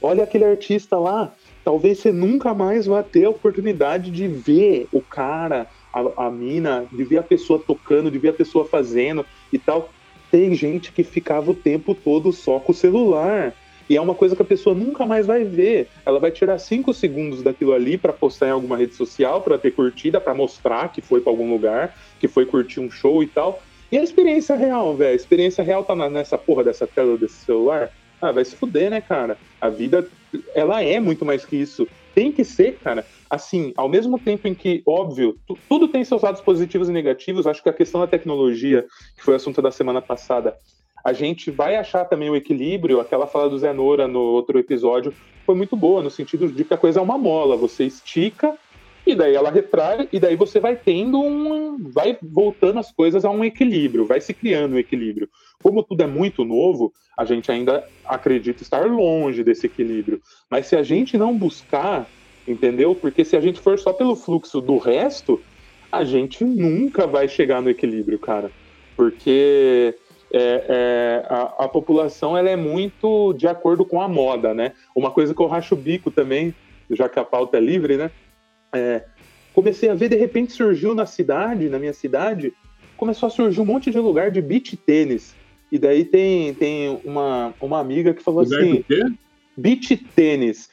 olha 0.00 0.24
aquele 0.24 0.44
artista 0.44 0.98
lá, 0.98 1.32
talvez 1.68 1.98
você 1.98 2.10
nunca 2.10 2.54
mais 2.54 2.86
vá 2.86 3.02
ter 3.02 3.26
a 3.26 3.28
oportunidade 3.28 4.10
de 4.10 4.26
ver 4.26 4.88
o 4.90 5.02
cara, 5.02 5.66
a, 5.92 6.24
a 6.26 6.30
mina, 6.30 6.86
de 6.90 7.04
ver 7.04 7.18
a 7.18 7.22
pessoa 7.22 7.62
tocando, 7.62 8.10
de 8.10 8.18
ver 8.18 8.30
a 8.30 8.32
pessoa 8.32 8.64
fazendo 8.64 9.22
e 9.52 9.58
tal. 9.58 9.90
Tem 10.30 10.54
gente 10.54 10.90
que 10.90 11.04
ficava 11.04 11.50
o 11.50 11.54
tempo 11.54 11.94
todo 11.94 12.32
só 12.32 12.58
com 12.58 12.72
o 12.72 12.74
celular. 12.74 13.52
E 13.86 13.98
é 13.98 14.00
uma 14.00 14.14
coisa 14.14 14.34
que 14.34 14.40
a 14.40 14.46
pessoa 14.46 14.74
nunca 14.74 15.04
mais 15.04 15.26
vai 15.26 15.44
ver. 15.44 15.88
Ela 16.06 16.18
vai 16.18 16.30
tirar 16.30 16.58
cinco 16.58 16.94
segundos 16.94 17.42
daquilo 17.42 17.74
ali 17.74 17.98
para 17.98 18.14
postar 18.14 18.46
em 18.46 18.52
alguma 18.52 18.78
rede 18.78 18.94
social, 18.94 19.42
para 19.42 19.58
ter 19.58 19.72
curtida, 19.72 20.18
para 20.18 20.32
mostrar 20.32 20.90
que 20.90 21.02
foi 21.02 21.20
para 21.20 21.30
algum 21.30 21.50
lugar, 21.52 21.94
que 22.18 22.28
foi 22.28 22.46
curtir 22.46 22.80
um 22.80 22.90
show 22.90 23.22
e 23.22 23.26
tal. 23.26 23.62
E 23.92 23.98
a 23.98 24.02
experiência 24.02 24.56
real, 24.56 24.96
velho? 24.96 25.12
A 25.12 25.14
experiência 25.14 25.62
real 25.62 25.84
tá 25.84 25.94
nessa 26.08 26.38
porra 26.38 26.64
dessa 26.64 26.86
tela 26.86 27.18
desse 27.18 27.44
celular? 27.44 27.90
Ah, 28.20 28.32
vai 28.32 28.44
se 28.44 28.56
fuder, 28.56 28.90
né, 28.90 29.00
cara? 29.00 29.38
A 29.60 29.68
vida, 29.68 30.06
ela 30.54 30.82
é 30.82 30.98
muito 30.98 31.24
mais 31.24 31.44
que 31.44 31.56
isso. 31.56 31.86
Tem 32.14 32.32
que 32.32 32.44
ser, 32.44 32.78
cara. 32.78 33.04
Assim, 33.30 33.72
ao 33.76 33.88
mesmo 33.88 34.18
tempo 34.18 34.48
em 34.48 34.54
que, 34.54 34.82
óbvio, 34.86 35.36
tudo 35.68 35.86
tem 35.88 36.04
seus 36.04 36.22
lados 36.22 36.40
positivos 36.40 36.88
e 36.88 36.92
negativos, 36.92 37.46
acho 37.46 37.62
que 37.62 37.68
a 37.68 37.72
questão 37.72 38.00
da 38.00 38.06
tecnologia, 38.06 38.86
que 39.16 39.22
foi 39.22 39.34
o 39.34 39.36
assunto 39.36 39.62
da 39.62 39.70
semana 39.70 40.02
passada, 40.02 40.56
a 41.04 41.12
gente 41.12 41.50
vai 41.50 41.76
achar 41.76 42.04
também 42.04 42.28
o 42.28 42.36
equilíbrio. 42.36 43.00
Aquela 43.00 43.26
fala 43.26 43.48
do 43.48 43.58
Zenora 43.58 44.08
no 44.08 44.20
outro 44.20 44.58
episódio 44.58 45.14
foi 45.46 45.54
muito 45.54 45.76
boa, 45.76 46.02
no 46.02 46.10
sentido 46.10 46.48
de 46.48 46.64
que 46.64 46.74
a 46.74 46.78
coisa 46.78 47.00
é 47.00 47.02
uma 47.02 47.16
mola. 47.16 47.56
Você 47.56 47.84
estica 47.84 48.58
e 49.08 49.14
daí 49.14 49.34
ela 49.34 49.50
retrai, 49.50 50.08
e 50.12 50.20
daí 50.20 50.36
você 50.36 50.60
vai 50.60 50.76
tendo 50.76 51.20
um. 51.20 51.90
vai 51.90 52.18
voltando 52.22 52.78
as 52.78 52.92
coisas 52.92 53.24
a 53.24 53.30
um 53.30 53.44
equilíbrio, 53.44 54.04
vai 54.04 54.20
se 54.20 54.34
criando 54.34 54.74
um 54.74 54.78
equilíbrio. 54.78 55.28
Como 55.62 55.82
tudo 55.82 56.02
é 56.02 56.06
muito 56.06 56.44
novo, 56.44 56.92
a 57.16 57.24
gente 57.24 57.50
ainda 57.50 57.84
acredita 58.04 58.62
estar 58.62 58.86
longe 58.86 59.42
desse 59.42 59.66
equilíbrio. 59.66 60.20
Mas 60.50 60.66
se 60.66 60.76
a 60.76 60.82
gente 60.82 61.16
não 61.16 61.36
buscar, 61.36 62.06
entendeu? 62.46 62.94
Porque 62.94 63.24
se 63.24 63.36
a 63.36 63.40
gente 63.40 63.60
for 63.60 63.78
só 63.78 63.92
pelo 63.92 64.14
fluxo 64.14 64.60
do 64.60 64.76
resto, 64.78 65.40
a 65.90 66.04
gente 66.04 66.44
nunca 66.44 67.06
vai 67.06 67.26
chegar 67.28 67.62
no 67.62 67.70
equilíbrio, 67.70 68.18
cara. 68.18 68.50
Porque 68.94 69.94
é, 70.32 70.64
é, 70.68 71.26
a, 71.28 71.64
a, 71.64 71.68
população 71.68 72.36
ela 72.36 72.50
é 72.50 72.56
muito 72.56 73.32
de 73.32 73.46
acordo 73.46 73.84
com 73.84 74.02
a 74.02 74.08
moda, 74.08 74.52
né? 74.52 74.72
Uma 74.94 75.10
coisa 75.10 75.34
que 75.34 75.40
eu 75.40 75.46
racho 75.46 75.74
o 75.74 75.78
bico 75.78 76.10
também, 76.10 76.54
já 76.90 77.08
que 77.08 77.18
a 77.18 77.24
pauta 77.24 77.56
é 77.56 77.60
livre, 77.60 77.96
né? 77.96 78.10
É, 78.72 79.04
comecei 79.54 79.88
a 79.88 79.94
ver, 79.94 80.08
de 80.08 80.16
repente 80.16 80.52
surgiu 80.52 80.94
na 80.94 81.06
cidade, 81.06 81.68
na 81.68 81.78
minha 81.78 81.92
cidade, 81.92 82.52
começou 82.96 83.26
a 83.26 83.30
surgir 83.30 83.60
um 83.60 83.64
monte 83.64 83.90
de 83.90 83.98
lugar 83.98 84.30
de 84.30 84.40
beach 84.40 84.76
tênis. 84.76 85.34
E 85.70 85.78
daí 85.78 86.04
tem, 86.04 86.54
tem 86.54 87.00
uma, 87.04 87.54
uma 87.60 87.78
amiga 87.78 88.14
que 88.14 88.22
falou 88.22 88.40
lugar 88.42 88.60
assim: 88.60 88.84
beach 89.56 89.96
tênis. 90.14 90.68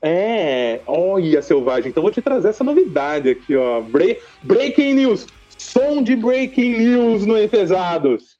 É, 0.00 0.80
olha, 0.86 1.42
selvagem. 1.42 1.90
Então 1.90 2.02
vou 2.02 2.10
te 2.10 2.20
trazer 2.20 2.48
essa 2.48 2.64
novidade 2.64 3.30
aqui, 3.30 3.54
ó. 3.54 3.80
Break, 3.80 4.20
breaking 4.42 4.94
news. 4.94 5.26
Som 5.62 6.02
de 6.02 6.16
breaking 6.16 6.76
news 6.76 7.24
no 7.24 7.38
Efesados. 7.38 8.36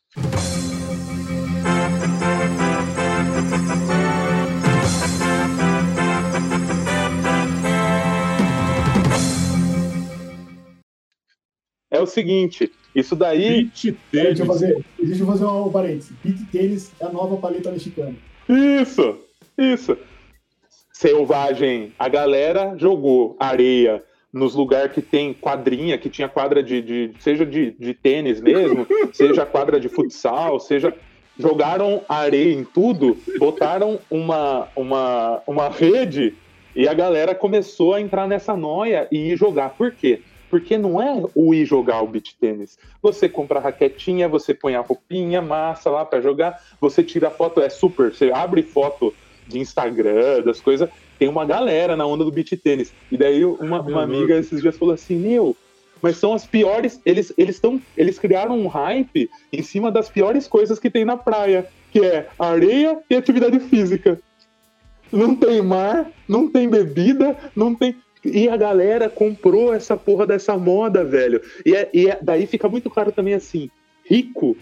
É 11.90 12.00
o 12.00 12.06
seguinte, 12.06 12.72
isso 12.94 13.14
daí. 13.14 13.64
Beat 13.64 13.82
tênis. 13.82 13.98
Deixa 14.10 14.42
eu 14.42 14.46
fazer, 14.46 14.84
deixa 14.98 15.22
eu 15.22 15.26
fazer 15.26 15.44
um 15.44 15.70
parênteses. 15.70 16.12
Beat 16.24 16.50
tênis 16.50 16.92
é 16.98 17.06
a 17.06 17.08
nova 17.08 17.36
paleta 17.36 17.70
mexicana. 17.70 18.16
Isso, 18.48 19.18
isso. 19.56 19.96
Selvagem. 20.92 21.92
A 21.98 22.08
galera 22.08 22.76
jogou 22.76 23.36
areia 23.38 24.02
nos 24.32 24.54
lugares 24.54 24.92
que 24.92 25.02
tem 25.02 25.34
quadrinha, 25.34 25.98
que 25.98 26.08
tinha 26.08 26.28
quadra 26.28 26.62
de, 26.62 26.80
de 26.80 27.10
seja 27.20 27.44
de, 27.44 27.72
de 27.72 27.92
tênis 27.92 28.40
mesmo, 28.40 28.86
seja 29.12 29.44
quadra 29.44 29.78
de 29.78 29.88
futsal, 29.88 30.58
seja 30.58 30.94
jogaram 31.38 32.02
areia 32.08 32.52
em 32.52 32.64
tudo, 32.64 33.16
botaram 33.38 33.98
uma, 34.10 34.68
uma, 34.76 35.42
uma 35.46 35.68
rede 35.68 36.34
e 36.74 36.88
a 36.88 36.94
galera 36.94 37.34
começou 37.34 37.94
a 37.94 38.00
entrar 38.00 38.26
nessa 38.26 38.56
noia 38.56 39.08
e 39.10 39.32
ir 39.32 39.36
jogar. 39.36 39.70
Por 39.70 39.92
quê? 39.92 40.22
Porque 40.50 40.76
não 40.76 41.00
é 41.00 41.22
o 41.34 41.54
ir 41.54 41.64
jogar 41.64 42.02
o 42.02 42.06
beach 42.06 42.36
tênis. 42.38 42.78
Você 43.02 43.28
compra 43.28 43.58
a 43.58 43.62
raquetinha, 43.62 44.28
você 44.28 44.52
põe 44.52 44.74
a 44.74 44.80
roupinha, 44.80 45.40
massa 45.40 45.90
lá 45.90 46.04
para 46.04 46.20
jogar, 46.20 46.62
você 46.80 47.02
tira 47.02 47.30
foto, 47.30 47.60
é 47.60 47.68
super. 47.68 48.14
Você 48.14 48.30
abre 48.30 48.62
foto 48.62 49.14
de 49.46 49.58
Instagram, 49.58 50.42
das 50.42 50.60
coisas, 50.60 50.88
tem 51.22 51.28
uma 51.28 51.44
galera 51.44 51.96
na 51.96 52.04
onda 52.04 52.24
do 52.24 52.32
beat 52.32 52.50
tênis. 52.56 52.92
E 53.08 53.16
daí 53.16 53.44
uma, 53.44 53.80
uma 53.80 54.02
amiga 54.02 54.36
esses 54.36 54.60
dias 54.60 54.76
falou 54.76 54.92
assim: 54.92 55.14
Meu, 55.14 55.56
mas 56.02 56.16
são 56.16 56.34
as 56.34 56.44
piores. 56.44 57.00
Eles, 57.06 57.32
eles, 57.38 57.60
tão, 57.60 57.80
eles 57.96 58.18
criaram 58.18 58.58
um 58.58 58.66
hype 58.66 59.30
em 59.52 59.62
cima 59.62 59.92
das 59.92 60.08
piores 60.08 60.48
coisas 60.48 60.80
que 60.80 60.90
tem 60.90 61.04
na 61.04 61.16
praia, 61.16 61.64
que 61.92 62.04
é 62.04 62.26
areia 62.36 62.98
e 63.08 63.14
atividade 63.14 63.60
física. 63.60 64.18
Não 65.12 65.36
tem 65.36 65.62
mar, 65.62 66.10
não 66.26 66.48
tem 66.48 66.68
bebida, 66.68 67.36
não 67.54 67.72
tem. 67.72 67.94
E 68.24 68.48
a 68.48 68.56
galera 68.56 69.08
comprou 69.08 69.72
essa 69.72 69.96
porra 69.96 70.26
dessa 70.26 70.58
moda, 70.58 71.04
velho. 71.04 71.40
E, 71.64 71.72
é, 71.72 71.88
e 71.94 72.10
é, 72.10 72.18
daí 72.20 72.48
fica 72.48 72.68
muito 72.68 72.90
claro 72.90 73.12
também 73.12 73.34
assim: 73.34 73.70
rico 74.04 74.56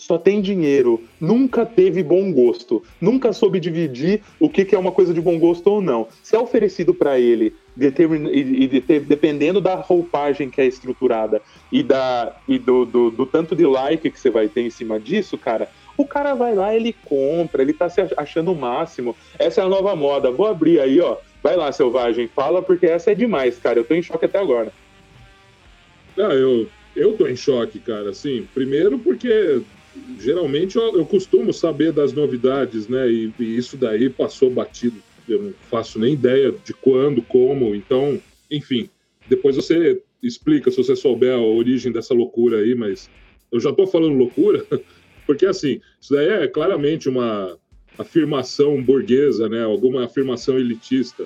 só 0.00 0.16
tem 0.16 0.40
dinheiro, 0.40 1.04
nunca 1.20 1.66
teve 1.66 2.02
bom 2.02 2.32
gosto, 2.32 2.82
nunca 2.98 3.34
soube 3.34 3.60
dividir 3.60 4.22
o 4.40 4.48
que, 4.48 4.64
que 4.64 4.74
é 4.74 4.78
uma 4.78 4.92
coisa 4.92 5.12
de 5.12 5.20
bom 5.20 5.38
gosto 5.38 5.66
ou 5.66 5.82
não. 5.82 6.08
Se 6.22 6.34
é 6.34 6.38
oferecido 6.38 6.94
para 6.94 7.20
ele, 7.20 7.54
determin... 7.76 8.30
e, 8.30 8.64
e, 8.64 9.00
dependendo 9.00 9.60
da 9.60 9.74
roupagem 9.74 10.48
que 10.48 10.58
é 10.58 10.64
estruturada 10.64 11.42
e, 11.70 11.82
da, 11.82 12.34
e 12.48 12.58
do, 12.58 12.86
do, 12.86 13.10
do, 13.10 13.26
tanto 13.26 13.54
de 13.54 13.66
like 13.66 14.10
que 14.10 14.18
você 14.18 14.30
vai 14.30 14.48
ter 14.48 14.62
em 14.62 14.70
cima 14.70 14.98
disso, 14.98 15.36
cara, 15.36 15.68
o 15.98 16.06
cara 16.06 16.32
vai 16.32 16.54
lá, 16.54 16.74
ele 16.74 16.96
compra, 17.04 17.60
ele 17.60 17.74
tá 17.74 17.90
se 17.90 18.00
achando 18.16 18.52
o 18.52 18.56
máximo. 18.56 19.14
Essa 19.38 19.60
é 19.60 19.64
a 19.64 19.68
nova 19.68 19.94
moda. 19.94 20.30
Vou 20.30 20.46
abrir 20.46 20.80
aí, 20.80 20.98
ó. 20.98 21.18
Vai 21.42 21.56
lá, 21.56 21.70
Selvagem, 21.70 22.26
fala, 22.26 22.62
porque 22.62 22.86
essa 22.86 23.12
é 23.12 23.14
demais, 23.14 23.58
cara. 23.58 23.78
Eu 23.78 23.84
tô 23.84 23.92
em 23.92 24.00
choque 24.00 24.24
até 24.24 24.38
agora. 24.38 24.72
Ah, 26.16 26.32
eu, 26.32 26.66
eu 26.96 27.18
tô 27.18 27.26
em 27.26 27.36
choque, 27.36 27.78
cara. 27.78 28.10
Assim, 28.10 28.48
primeiro 28.54 28.98
porque 28.98 29.60
geralmente 30.18 30.76
eu, 30.76 30.96
eu, 30.96 31.06
costumo 31.06 31.52
saber 31.52 31.92
das 31.92 32.12
novidades, 32.12 32.88
né? 32.88 33.10
E, 33.10 33.32
e, 33.38 33.56
isso 33.56 33.76
daí 33.76 34.08
passou 34.08 34.50
batido. 34.50 34.96
Eu 35.28 35.42
não 35.42 35.54
faço 35.70 35.98
nem 35.98 36.14
ideia 36.14 36.52
de 36.64 36.72
quando, 36.74 37.22
como. 37.22 37.74
Então, 37.74 38.20
enfim, 38.50 38.88
depois 39.28 39.56
você 39.56 40.02
explica 40.22 40.70
se 40.70 40.76
você 40.76 40.96
souber 40.96 41.34
a 41.34 41.40
origem 41.40 41.92
dessa 41.92 42.14
loucura 42.14 42.58
aí, 42.58 42.74
mas 42.74 43.10
eu 43.50 43.60
já 43.60 43.70
estou 43.70 43.86
falando 43.86 44.14
loucura, 44.14 44.64
porque 45.26 45.46
assim, 45.46 45.80
isso 46.00 46.12
daí 46.12 46.28
é 46.28 46.48
claramente 46.48 47.08
uma 47.08 47.58
afirmação 47.98 48.82
burguesa, 48.82 49.48
né? 49.48 49.62
Alguma 49.62 50.04
afirmação 50.04 50.58
elitista. 50.58 51.24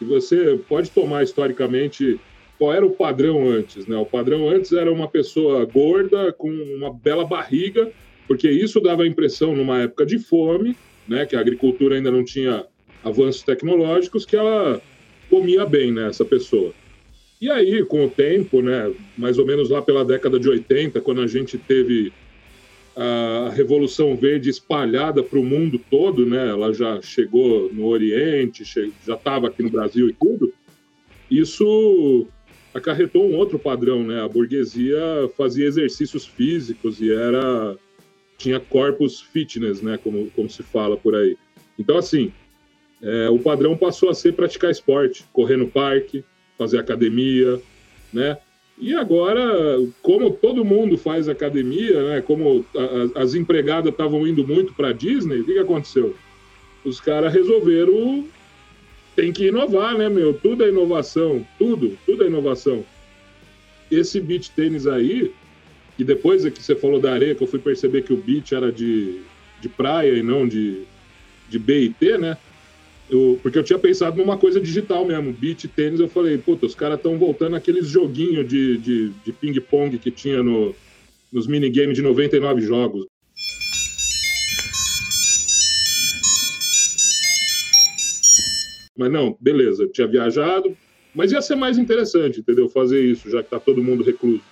E 0.00 0.04
você 0.04 0.58
pode 0.68 0.90
tomar 0.90 1.22
historicamente 1.22 2.18
qual 2.64 2.74
era 2.74 2.86
o 2.86 2.90
padrão 2.90 3.48
antes, 3.48 3.86
né? 3.86 3.96
O 3.96 4.06
padrão 4.06 4.48
antes 4.48 4.72
era 4.72 4.90
uma 4.90 5.08
pessoa 5.08 5.64
gorda 5.64 6.32
com 6.32 6.48
uma 6.48 6.92
bela 6.92 7.24
barriga 7.24 7.92
porque 8.26 8.50
isso 8.50 8.80
dava 8.80 9.02
a 9.02 9.06
impressão, 9.06 9.54
numa 9.54 9.82
época 9.82 10.06
de 10.06 10.18
fome, 10.18 10.76
né, 11.06 11.26
que 11.26 11.36
a 11.36 11.40
agricultura 11.40 11.96
ainda 11.96 12.10
não 12.10 12.24
tinha 12.24 12.64
avanços 13.02 13.42
tecnológicos, 13.42 14.24
que 14.24 14.36
ela 14.36 14.80
comia 15.28 15.66
bem, 15.66 15.92
né, 15.92 16.08
essa 16.08 16.24
pessoa. 16.24 16.72
E 17.40 17.50
aí, 17.50 17.84
com 17.84 18.06
o 18.06 18.10
tempo, 18.10 18.62
né, 18.62 18.90
mais 19.18 19.38
ou 19.38 19.44
menos 19.44 19.68
lá 19.68 19.82
pela 19.82 20.04
década 20.04 20.40
de 20.40 20.48
80, 20.48 21.00
quando 21.02 21.20
a 21.20 21.26
gente 21.26 21.58
teve 21.58 22.12
a 22.96 23.50
Revolução 23.52 24.16
Verde 24.16 24.48
espalhada 24.48 25.22
para 25.22 25.38
o 25.38 25.44
mundo 25.44 25.78
todo, 25.90 26.24
né, 26.24 26.48
ela 26.48 26.72
já 26.72 27.02
chegou 27.02 27.70
no 27.74 27.84
Oriente, 27.84 28.64
já 29.06 29.14
estava 29.14 29.48
aqui 29.48 29.62
no 29.62 29.70
Brasil 29.70 30.08
e 30.08 30.14
tudo, 30.14 30.54
isso 31.30 32.26
acarretou 32.74 33.24
um 33.24 33.36
outro 33.36 33.58
padrão, 33.58 34.02
né? 34.02 34.20
A 34.22 34.28
burguesia 34.28 35.00
fazia 35.36 35.66
exercícios 35.66 36.26
físicos 36.26 37.00
e 37.00 37.12
era 37.12 37.76
tinha 38.36 38.58
corpus 38.58 39.20
fitness, 39.20 39.80
né, 39.80 39.96
como, 40.02 40.28
como 40.32 40.50
se 40.50 40.62
fala 40.62 40.96
por 40.96 41.14
aí. 41.14 41.36
Então, 41.78 41.96
assim, 41.96 42.32
é, 43.00 43.28
o 43.30 43.38
padrão 43.38 43.76
passou 43.76 44.10
a 44.10 44.14
ser 44.14 44.32
praticar 44.32 44.70
esporte, 44.70 45.24
correr 45.32 45.56
no 45.56 45.68
parque, 45.68 46.24
fazer 46.58 46.78
academia, 46.78 47.60
né? 48.12 48.36
E 48.76 48.92
agora, 48.92 49.40
como 50.02 50.32
todo 50.32 50.64
mundo 50.64 50.98
faz 50.98 51.28
academia, 51.28 52.02
né? 52.10 52.20
Como 52.20 52.64
a, 53.14 53.20
as 53.22 53.34
empregadas 53.34 53.92
estavam 53.92 54.26
indo 54.26 54.46
muito 54.46 54.74
para 54.74 54.92
Disney, 54.92 55.40
o 55.40 55.44
que, 55.44 55.52
que 55.52 55.58
aconteceu? 55.60 56.14
Os 56.84 57.00
caras 57.00 57.32
resolveram 57.32 58.26
tem 59.14 59.32
que 59.32 59.48
inovar, 59.48 59.96
né, 59.96 60.08
meu? 60.08 60.34
Tudo 60.34 60.64
é 60.64 60.68
inovação, 60.68 61.46
tudo, 61.58 61.96
tudo 62.04 62.24
é 62.24 62.26
inovação. 62.26 62.84
Esse 63.90 64.20
beach 64.20 64.50
tênis 64.50 64.86
aí, 64.86 65.32
e 65.98 66.04
depois 66.04 66.44
é 66.44 66.50
que 66.50 66.62
você 66.62 66.74
falou 66.74 67.00
da 67.00 67.12
areia, 67.12 67.34
que 67.34 67.42
eu 67.42 67.46
fui 67.46 67.58
perceber 67.58 68.02
que 68.02 68.12
o 68.12 68.16
beach 68.16 68.54
era 68.54 68.72
de, 68.72 69.20
de 69.60 69.68
praia 69.68 70.12
e 70.12 70.22
não 70.22 70.46
de, 70.48 70.82
de 71.48 71.58
BIT, 71.58 72.18
né? 72.18 72.36
Eu, 73.08 73.38
porque 73.42 73.58
eu 73.58 73.62
tinha 73.62 73.78
pensado 73.78 74.16
numa 74.16 74.36
coisa 74.36 74.60
digital 74.60 75.04
mesmo, 75.04 75.32
beach 75.32 75.68
tênis. 75.68 76.00
Eu 76.00 76.08
falei, 76.08 76.38
puta, 76.38 76.66
os 76.66 76.74
caras 76.74 76.96
estão 76.96 77.18
voltando 77.18 77.54
aqueles 77.54 77.86
joguinhos 77.86 78.48
de, 78.48 78.78
de, 78.78 79.08
de 79.24 79.32
ping-pong 79.32 79.98
que 79.98 80.10
tinha 80.10 80.42
no, 80.42 80.74
nos 81.30 81.46
minigames 81.46 81.96
de 81.96 82.02
99 82.02 82.62
jogos. 82.62 83.06
Mas 88.96 89.10
não, 89.10 89.36
beleza, 89.40 89.88
tinha 89.88 90.06
viajado, 90.06 90.76
Mas 91.14 91.30
ia 91.30 91.40
ser 91.40 91.54
mais 91.54 91.78
interessante, 91.78 92.40
entendeu? 92.40 92.68
Fazer 92.68 93.00
isso, 93.00 93.30
já 93.30 93.42
que 93.42 93.50
tá 93.50 93.60
todo 93.60 93.82
mundo 93.82 94.02
recluso. 94.02 94.42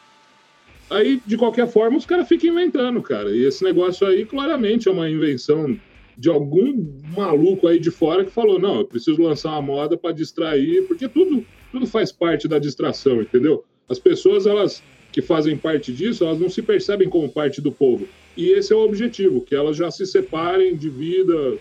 Aí, 0.88 1.20
de 1.26 1.36
qualquer 1.36 1.66
forma, 1.66 1.97
os 1.97 2.07
caras 2.07 2.28
ficam 2.28 2.51
inventando, 2.51 3.03
cara. 3.03 3.30
E 3.30 3.45
esse 3.45 3.64
negócio 3.64 4.07
aí, 4.07 4.24
claramente, 4.24 4.88
é 4.88 4.93
uma 4.93 5.11
invenção 5.11 5.76
de 6.16 6.28
algum 6.28 6.86
maluco 7.16 7.66
aí 7.66 7.80
de 7.80 7.90
fora 7.90 8.24
que 8.24 8.30
falou: 8.30 8.59
não, 8.59 8.80
eu 8.80 8.84
preciso 8.84 9.20
lançar 9.22 9.51
uma 9.53 9.62
moda 9.62 9.97
para 9.97 10.12
distrair, 10.12 10.82
porque 10.86 11.09
tudo, 11.09 11.45
tudo 11.72 11.86
faz 11.86 12.12
parte 12.12 12.47
da 12.47 12.59
distração, 12.59 13.22
entendeu? 13.22 13.64
As 13.88 13.99
pessoas, 13.99 14.47
elas 14.47 14.82
que 15.11 15.20
fazem 15.20 15.57
parte 15.57 15.93
disso, 15.93 16.24
elas 16.24 16.38
não 16.38 16.49
se 16.49 16.62
percebem 16.62 17.09
como 17.09 17.28
parte 17.28 17.61
do 17.61 17.72
povo. 17.72 18.07
E 18.36 18.51
esse 18.51 18.72
é 18.72 18.76
o 18.76 18.84
objetivo, 18.84 19.43
que 19.43 19.55
elas 19.55 19.76
já 19.76 19.90
se 19.90 20.07
separem 20.07 20.76
de 20.76 20.88
vida. 20.88 21.59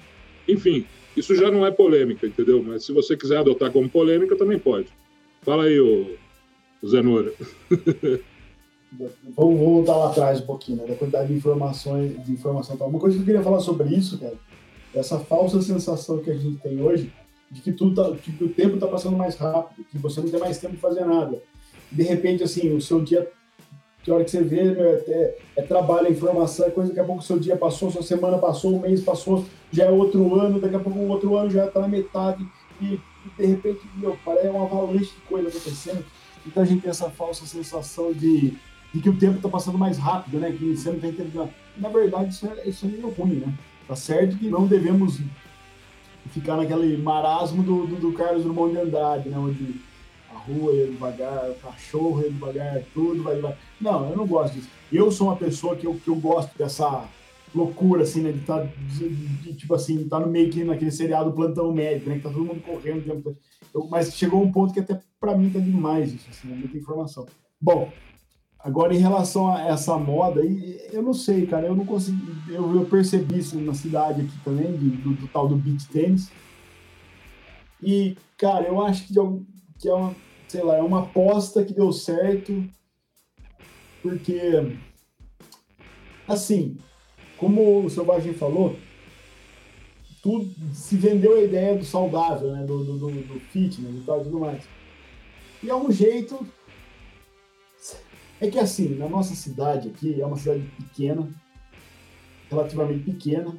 Enfim, 0.48 0.86
isso 1.16 1.36
já 1.36 1.52
não 1.52 1.66
é 1.66 1.72
polêmica, 1.72 2.26
entendeu? 2.26 2.64
Mas 2.64 2.86
se 2.86 2.92
você 2.92 3.18
quiser 3.18 3.38
adotar 3.38 3.72
como 3.72 3.90
polêmica, 3.90 4.36
também 4.36 4.58
pode. 4.58 4.88
Fala 5.42 5.66
aí, 5.66 5.80
ô, 5.80 6.16
Zenora. 6.86 7.34
Vamos 9.38 9.60
voltar 9.60 9.96
lá 9.96 10.10
atrás 10.10 10.42
um 10.42 10.46
pouquinho, 10.46 10.80
né? 10.80 10.88
Da 10.88 10.96
quantidade 10.96 11.30
de 11.30 11.34
informações, 11.34 12.24
de 12.26 12.32
informação. 12.34 12.76
Uma 12.76 13.00
coisa 13.00 13.16
que 13.16 13.22
eu 13.22 13.26
queria 13.26 13.42
falar 13.42 13.62
sobre 13.62 13.90
isso, 13.96 14.20
cara, 14.20 14.36
é 14.94 15.00
essa 15.00 15.18
falsa 15.20 15.62
sensação 15.62 16.20
que 16.20 16.30
a 16.30 16.38
gente 16.38 16.58
tem 16.58 16.82
hoje 16.82 17.12
de 17.50 17.62
que 17.62 17.72
tudo 17.72 17.96
tá, 17.96 18.18
que 18.18 18.44
o 18.44 18.50
tempo 18.50 18.76
está 18.76 18.88
passando 18.88 19.18
mais 19.18 19.36
rápido, 19.36 19.86
que 19.90 19.98
você 19.98 20.22
não 20.22 20.30
tem 20.30 20.40
mais 20.40 20.58
tempo 20.58 20.76
de 20.76 20.82
fazer 20.82 21.06
nada. 21.06 21.42
De 21.92 22.04
repente, 22.04 22.44
assim, 22.44 22.74
o 22.74 22.82
seu 22.82 23.02
dia 23.02 23.30
que 24.04 24.12
hora 24.12 24.24
que 24.24 24.32
você 24.32 24.42
vê, 24.42 24.64
meu, 24.64 24.90
é, 25.08 25.36
é, 25.58 25.62
trabalho, 25.62 26.08
é 26.08 26.12
informação, 26.12 26.66
é 26.66 26.72
coisa, 26.72 26.90
daqui 26.90 27.00
a 27.00 27.04
pouco 27.04 27.22
seu 27.22 27.38
dia 27.38 27.56
passou, 27.56 27.92
sua 27.92 28.02
semana 28.02 28.38
passou, 28.38 28.76
um 28.76 28.80
mês 28.80 29.02
passou, 29.02 29.46
já 29.72 29.86
é 29.86 29.92
outro 29.92 30.40
ano, 30.40 30.60
daqui 30.60 30.76
a 30.76 30.80
pouco 30.80 30.98
o 30.98 31.08
outro 31.08 31.36
ano 31.36 31.52
já 31.52 31.66
está 31.66 31.82
na 31.82 31.88
metade, 31.88 32.46
e, 32.82 32.86
e, 32.86 33.02
de 33.38 33.46
repente, 33.46 33.82
meu, 33.96 34.18
parece 34.26 34.48
uma 34.48 34.66
avalanche 34.66 35.14
de 35.14 35.22
coisa 35.28 35.50
acontecendo. 35.50 36.04
Então 36.46 36.64
a 36.64 36.66
gente 36.66 36.82
tem 36.82 36.90
essa 36.90 37.10
falsa 37.12 37.46
sensação 37.46 38.12
de, 38.12 38.56
de 38.92 39.00
que 39.00 39.10
o 39.10 39.18
tempo 39.18 39.38
está 39.38 39.48
passando 39.48 39.78
mais 39.78 40.00
rápido, 40.00 40.40
né? 40.40 40.52
Que 40.52 40.76
você 40.76 40.90
não 40.90 41.00
tem 41.00 41.14
tempo. 41.14 41.48
Na 41.78 41.90
verdade, 41.90 42.34
isso 42.34 42.48
é, 42.48 42.68
isso 42.68 42.86
é 42.88 42.90
meio 42.90 43.10
ruim, 43.10 43.36
né? 43.36 43.54
Tá 43.88 43.96
certo 43.96 44.38
que 44.38 44.50
não 44.50 44.66
devemos 44.66 45.20
ficar 46.32 46.58
naquele 46.58 46.98
marasmo 46.98 47.62
do, 47.62 47.86
do, 47.86 47.96
do 47.98 48.14
Carlos 48.14 48.44
Drummond 48.44 48.74
de 48.74 48.80
Andrade, 48.80 49.30
né? 49.30 49.38
Onde 49.38 49.80
rua 50.48 50.74
ia 50.74 50.88
devagar, 50.88 51.50
o 51.50 51.56
cachorro 51.56 52.22
ia 52.22 52.30
devagar, 52.30 52.82
tudo 52.94 53.24
vai 53.24 53.36
devagar. 53.36 53.58
Não, 53.82 54.10
eu 54.10 54.16
não 54.16 54.28
gosto 54.28 54.54
disso. 54.54 54.70
Eu 54.92 55.12
sou 55.12 55.28
uma 55.28 55.36
pessoa 55.36 55.76
que 55.76 55.88
eu, 55.88 55.96
que 55.96 56.08
eu 56.08 56.16
gosto 56.16 56.56
dessa 56.58 57.06
loucura, 57.54 58.04
assim, 58.04 58.22
né? 58.22 58.32
De 58.32 58.40
tá, 58.42 58.64
de, 58.64 59.10
de, 59.10 59.54
tipo 59.54 59.74
assim, 59.74 60.08
tá 60.08 60.20
no 60.20 60.28
meio 60.28 60.50
que 60.50 60.64
naquele 60.64 60.92
seriado 60.92 61.32
Plantão 61.32 61.74
Médico, 61.74 62.10
né? 62.10 62.18
Que 62.18 62.22
tá 62.22 62.30
todo 62.30 62.46
mundo 62.46 62.62
correndo. 62.62 63.36
Eu, 63.74 63.88
mas 63.88 64.14
chegou 64.14 64.42
um 64.42 64.52
ponto 64.52 64.74
que 64.74 64.80
até 64.80 65.00
para 65.20 65.36
mim 65.36 65.50
tá 65.50 65.60
demais 65.60 66.14
isso, 66.14 66.28
assim, 66.30 66.52
é 66.52 66.56
muita 66.56 66.78
informação. 66.78 67.26
Bom, 67.60 67.92
agora 68.60 68.94
em 68.94 69.00
relação 69.00 69.54
a 69.54 69.62
essa 69.68 69.98
moda, 69.98 70.42
eu 70.92 71.02
não 71.02 71.14
sei, 71.14 71.48
cara, 71.48 71.68
eu 71.68 71.76
não 71.76 71.86
consegui. 71.86 72.22
Eu, 72.50 72.76
eu 72.76 72.86
percebi 72.86 73.40
isso 73.40 73.60
na 73.60 73.74
cidade 73.74 74.22
aqui 74.22 74.44
também, 74.44 74.72
do, 74.74 75.14
do, 75.14 75.28
tal 75.28 75.48
do 75.48 75.56
beach 75.56 75.88
tênis. 75.88 76.32
E, 77.82 78.16
cara, 78.38 78.68
eu 78.68 78.80
acho 78.82 79.08
que, 79.08 79.14
que 79.80 79.90
é 79.90 79.94
uma 79.94 80.16
sei 80.52 80.64
lá, 80.64 80.76
é 80.76 80.82
uma 80.82 81.04
aposta 81.04 81.64
que 81.64 81.74
deu 81.74 81.94
certo, 81.94 82.64
porque, 84.02 84.40
assim, 86.28 86.78
como 87.38 87.86
o 87.86 87.90
Selvagem 87.90 88.34
falou, 88.34 88.76
tudo, 90.22 90.54
se 90.74 90.96
vendeu 90.96 91.36
a 91.36 91.42
ideia 91.42 91.76
do 91.76 91.84
saudável, 91.84 92.52
né, 92.52 92.64
do, 92.64 92.84
do, 92.84 93.10
do 93.10 93.40
fitness 93.40 93.96
e 93.96 94.06
tal 94.06 94.22
e 94.22 94.24
tudo 94.24 94.40
mais. 94.40 94.64
E 95.64 95.70
é 95.70 95.76
um 95.76 95.92
jeito. 95.92 96.46
É 98.40 98.50
que 98.50 98.58
assim, 98.58 98.96
na 98.96 99.08
nossa 99.08 99.36
cidade 99.36 99.90
aqui, 99.90 100.22
é 100.22 100.26
uma 100.26 100.38
cidade 100.38 100.62
pequena, 100.78 101.30
relativamente 102.50 103.04
pequena, 103.04 103.56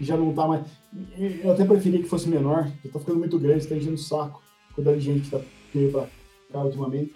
e 0.00 0.04
já 0.04 0.16
não 0.16 0.32
tá 0.32 0.46
mais. 0.46 0.66
Eu 1.42 1.52
até 1.52 1.64
preferia 1.64 2.02
que 2.02 2.08
fosse 2.08 2.28
menor, 2.28 2.70
já 2.84 2.90
tá 2.90 2.98
ficando 2.98 3.18
muito 3.18 3.38
grande, 3.38 3.66
tá 3.66 3.76
enchendo 3.76 3.94
o 3.94 3.98
saco. 3.98 4.42
Quantidade 4.74 4.98
de 4.98 5.04
gente 5.04 5.24
que 5.24 5.30
tá 5.30 5.40
veio 5.72 5.90
pra 5.90 6.08
cá 6.52 6.64
ultimamente. 6.64 7.14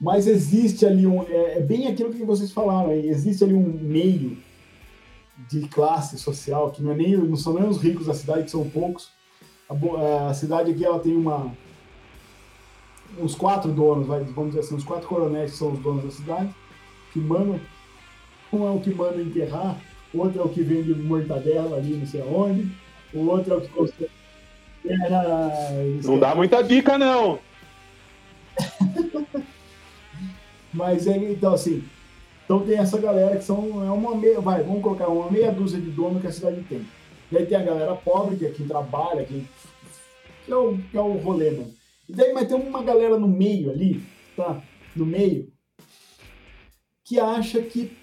Mas 0.00 0.26
existe 0.26 0.84
ali 0.84 1.06
um. 1.06 1.22
É, 1.22 1.58
é, 1.58 1.60
bem 1.60 1.86
aquilo 1.86 2.12
que 2.12 2.24
vocês 2.24 2.52
falaram. 2.52 2.92
Existe 2.92 3.42
ali 3.42 3.54
um 3.54 3.62
meio 3.62 4.36
de 5.48 5.66
classe 5.68 6.18
social 6.18 6.70
que 6.70 6.82
não, 6.82 6.92
é 6.92 6.96
nem, 6.96 7.16
não 7.16 7.36
são 7.36 7.54
nem 7.54 7.68
os 7.68 7.78
ricos 7.78 8.06
da 8.06 8.14
cidade, 8.14 8.44
que 8.44 8.50
são 8.50 8.68
poucos. 8.68 9.10
A, 9.68 10.30
a 10.30 10.34
cidade 10.34 10.70
aqui 10.70 10.84
ela 10.84 10.98
tem 10.98 11.16
uma. 11.16 11.50
Uns 13.18 13.34
quatro 13.34 13.72
donos, 13.72 14.06
vamos 14.06 14.48
dizer 14.48 14.60
assim, 14.60 14.74
os 14.74 14.84
quatro 14.84 15.08
coronéis 15.08 15.52
que 15.52 15.56
são 15.56 15.72
os 15.72 15.78
donos 15.78 16.04
da 16.04 16.10
cidade, 16.10 16.54
que 17.12 17.18
mandam. 17.18 17.58
Um 18.52 18.66
é 18.66 18.70
o 18.70 18.80
que 18.80 18.94
manda 18.94 19.20
enterrar, 19.20 19.80
o 20.12 20.18
outro 20.18 20.40
é 20.40 20.44
o 20.44 20.48
que 20.48 20.62
vende 20.62 20.94
mortadela 20.94 21.76
ali, 21.76 21.96
não 21.96 22.06
sei 22.06 22.20
aonde, 22.20 22.70
o 23.12 23.26
outro 23.26 23.54
é 23.54 23.56
o 23.56 23.60
que 23.60 23.68
constrói. 23.68 24.10
Não 26.04 26.18
dá 26.18 26.34
muita 26.34 26.62
dica, 26.62 26.96
não. 26.98 27.38
Mas 30.76 31.06
é, 31.06 31.16
então 31.16 31.54
assim, 31.54 31.82
então 32.44 32.64
tem 32.64 32.78
essa 32.78 32.98
galera 32.98 33.36
que 33.36 33.44
são 33.44 33.82
é 33.84 33.90
uma 33.90 34.14
meia, 34.14 34.40
vai, 34.40 34.62
vamos 34.62 34.82
colocar 34.82 35.08
uma 35.08 35.30
meia 35.30 35.50
dúzia 35.50 35.80
de 35.80 35.90
dono 35.90 36.20
que 36.20 36.26
a 36.26 36.32
cidade 36.32 36.62
tem. 36.68 36.86
E 37.32 37.36
aí 37.36 37.46
tem 37.46 37.56
a 37.56 37.62
galera 37.62 37.96
pobre, 37.96 38.36
que 38.36 38.46
é 38.46 38.50
quem 38.50 38.68
trabalha, 38.68 39.24
quem, 39.24 39.48
que, 40.44 40.52
é 40.52 40.54
o, 40.54 40.78
que 40.78 40.96
é 40.96 41.00
o 41.00 41.14
rolê, 41.14 41.50
né? 41.50 41.66
E 42.08 42.12
daí 42.12 42.32
vai 42.32 42.46
ter 42.46 42.54
uma 42.54 42.82
galera 42.82 43.18
no 43.18 43.26
meio 43.26 43.70
ali, 43.70 44.00
tá? 44.36 44.62
No 44.94 45.04
meio, 45.04 45.50
que 47.04 47.18
acha 47.18 47.60
que, 47.62 47.96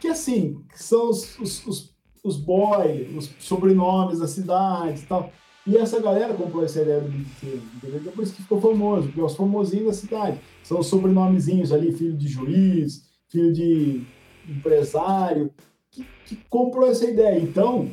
que 0.00 0.08
assim, 0.08 0.62
que 0.70 0.80
são 0.80 1.10
os, 1.10 1.38
os, 1.38 1.66
os, 1.66 1.94
os 2.22 2.36
boys, 2.36 3.16
os 3.16 3.44
sobrenomes 3.44 4.20
da 4.20 4.28
cidade 4.28 5.00
e 5.00 5.06
tal. 5.06 5.32
E 5.66 5.76
essa 5.76 6.00
galera 6.00 6.34
comprou 6.34 6.64
essa 6.64 6.82
ideia 6.82 7.00
do 7.00 7.08
Big 7.08 7.28
entendeu? 7.76 8.00
Então 8.00 8.12
por 8.12 8.22
isso 8.22 8.34
que 8.34 8.42
ficou 8.42 8.60
famoso, 8.60 9.06
porque 9.06 9.20
é 9.20 9.24
os 9.24 9.36
famosinhos 9.36 9.86
da 9.86 9.92
cidade. 9.92 10.40
São 10.64 10.80
os 10.80 10.86
sobrenomezinhos 10.86 11.72
ali, 11.72 11.92
filho 11.92 12.16
de 12.16 12.26
juiz, 12.26 13.04
filho 13.28 13.52
de 13.52 14.02
empresário, 14.48 15.52
que, 15.90 16.04
que 16.26 16.36
comprou 16.50 16.88
essa 16.88 17.08
ideia. 17.08 17.38
Então, 17.40 17.88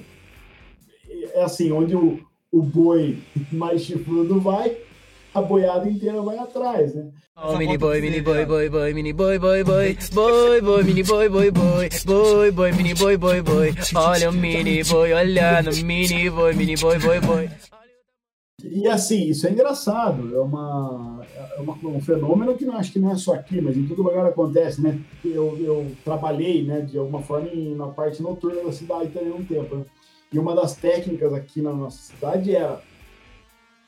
é 1.34 1.44
assim, 1.44 1.72
onde 1.72 1.96
o, 1.96 2.20
o 2.52 2.62
boi 2.62 3.20
mais 3.52 3.82
chifrudo 3.82 4.40
vai, 4.40 4.76
a 5.40 5.42
boiada 5.42 5.90
inteira 5.90 6.22
vai 6.22 6.38
atrás, 6.38 6.94
né? 6.94 7.10
Oh, 7.42 7.58
mini 7.58 7.78
boy, 7.78 8.02
mini 8.02 8.22
boy, 8.22 8.46
boy, 8.46 8.70
boy, 8.70 8.94
mini 8.94 9.14
boy, 9.14 9.40
boy, 9.40 9.64
boy, 9.64 9.98
boy, 10.14 10.62
boy, 10.62 10.84
mini 10.84 11.04
boy, 11.04 11.30
boy, 11.30 11.52
boy, 11.52 11.90
boy, 12.06 12.52
boy, 12.52 12.72
mini 12.74 12.94
boy, 12.94 13.18
boy, 13.18 13.42
boy, 13.42 13.74
olha 13.96 14.30
o 14.30 14.34
mini 14.34 14.84
boy, 14.84 15.14
olha 15.14 15.62
no 15.62 15.72
mini 15.84 16.30
boy, 16.30 16.54
mini 16.54 16.76
boy, 16.76 17.00
boy, 17.00 17.20
boy. 17.22 17.50
E 18.62 18.88
assim, 18.90 19.30
isso 19.30 19.48
é 19.48 19.52
engraçado, 19.52 20.36
é, 20.36 20.40
uma, 20.42 21.22
é 21.56 21.62
uma, 21.62 21.78
um 21.82 22.02
fenômeno 22.02 22.58
que 22.58 22.66
não 22.66 22.76
acho 22.76 22.92
que 22.92 23.00
não 23.00 23.12
é 23.12 23.16
só 23.16 23.34
aqui, 23.34 23.62
mas 23.62 23.78
em 23.78 23.88
todo 23.88 24.04
lugar 24.04 24.26
acontece, 24.26 24.82
né? 24.82 25.00
Eu, 25.24 25.58
eu 25.62 25.92
trabalhei, 26.04 26.66
né, 26.66 26.82
de 26.82 26.98
alguma 26.98 27.22
forma 27.22 27.48
em, 27.48 27.74
na 27.74 27.88
parte 27.88 28.22
noturna 28.22 28.64
da 28.64 28.72
cidade 28.74 29.12
também 29.12 29.32
um 29.32 29.46
tempo, 29.46 29.78
né? 29.78 29.86
E 30.32 30.38
uma 30.38 30.54
das 30.54 30.76
técnicas 30.76 31.34
aqui 31.34 31.62
na 31.62 31.72
nossa 31.72 32.14
cidade 32.14 32.54
era 32.54 32.82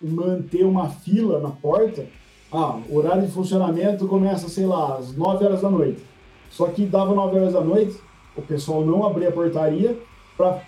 manter 0.01 0.65
uma 0.65 0.89
fila 0.89 1.39
na 1.39 1.49
porta. 1.49 2.05
Ah, 2.51 2.79
o 2.89 2.97
horário 2.97 3.25
de 3.25 3.31
funcionamento 3.31 4.07
começa, 4.07 4.49
sei 4.49 4.65
lá, 4.65 4.97
às 4.97 5.15
9 5.15 5.45
horas 5.45 5.61
da 5.61 5.69
noite. 5.69 6.01
Só 6.49 6.67
que 6.67 6.85
dava 6.85 7.15
9 7.15 7.37
horas 7.37 7.53
da 7.53 7.61
noite, 7.61 7.97
o 8.35 8.41
pessoal 8.41 8.85
não 8.85 9.05
abria 9.05 9.29
a 9.29 9.31
portaria 9.31 9.97
para 10.35 10.61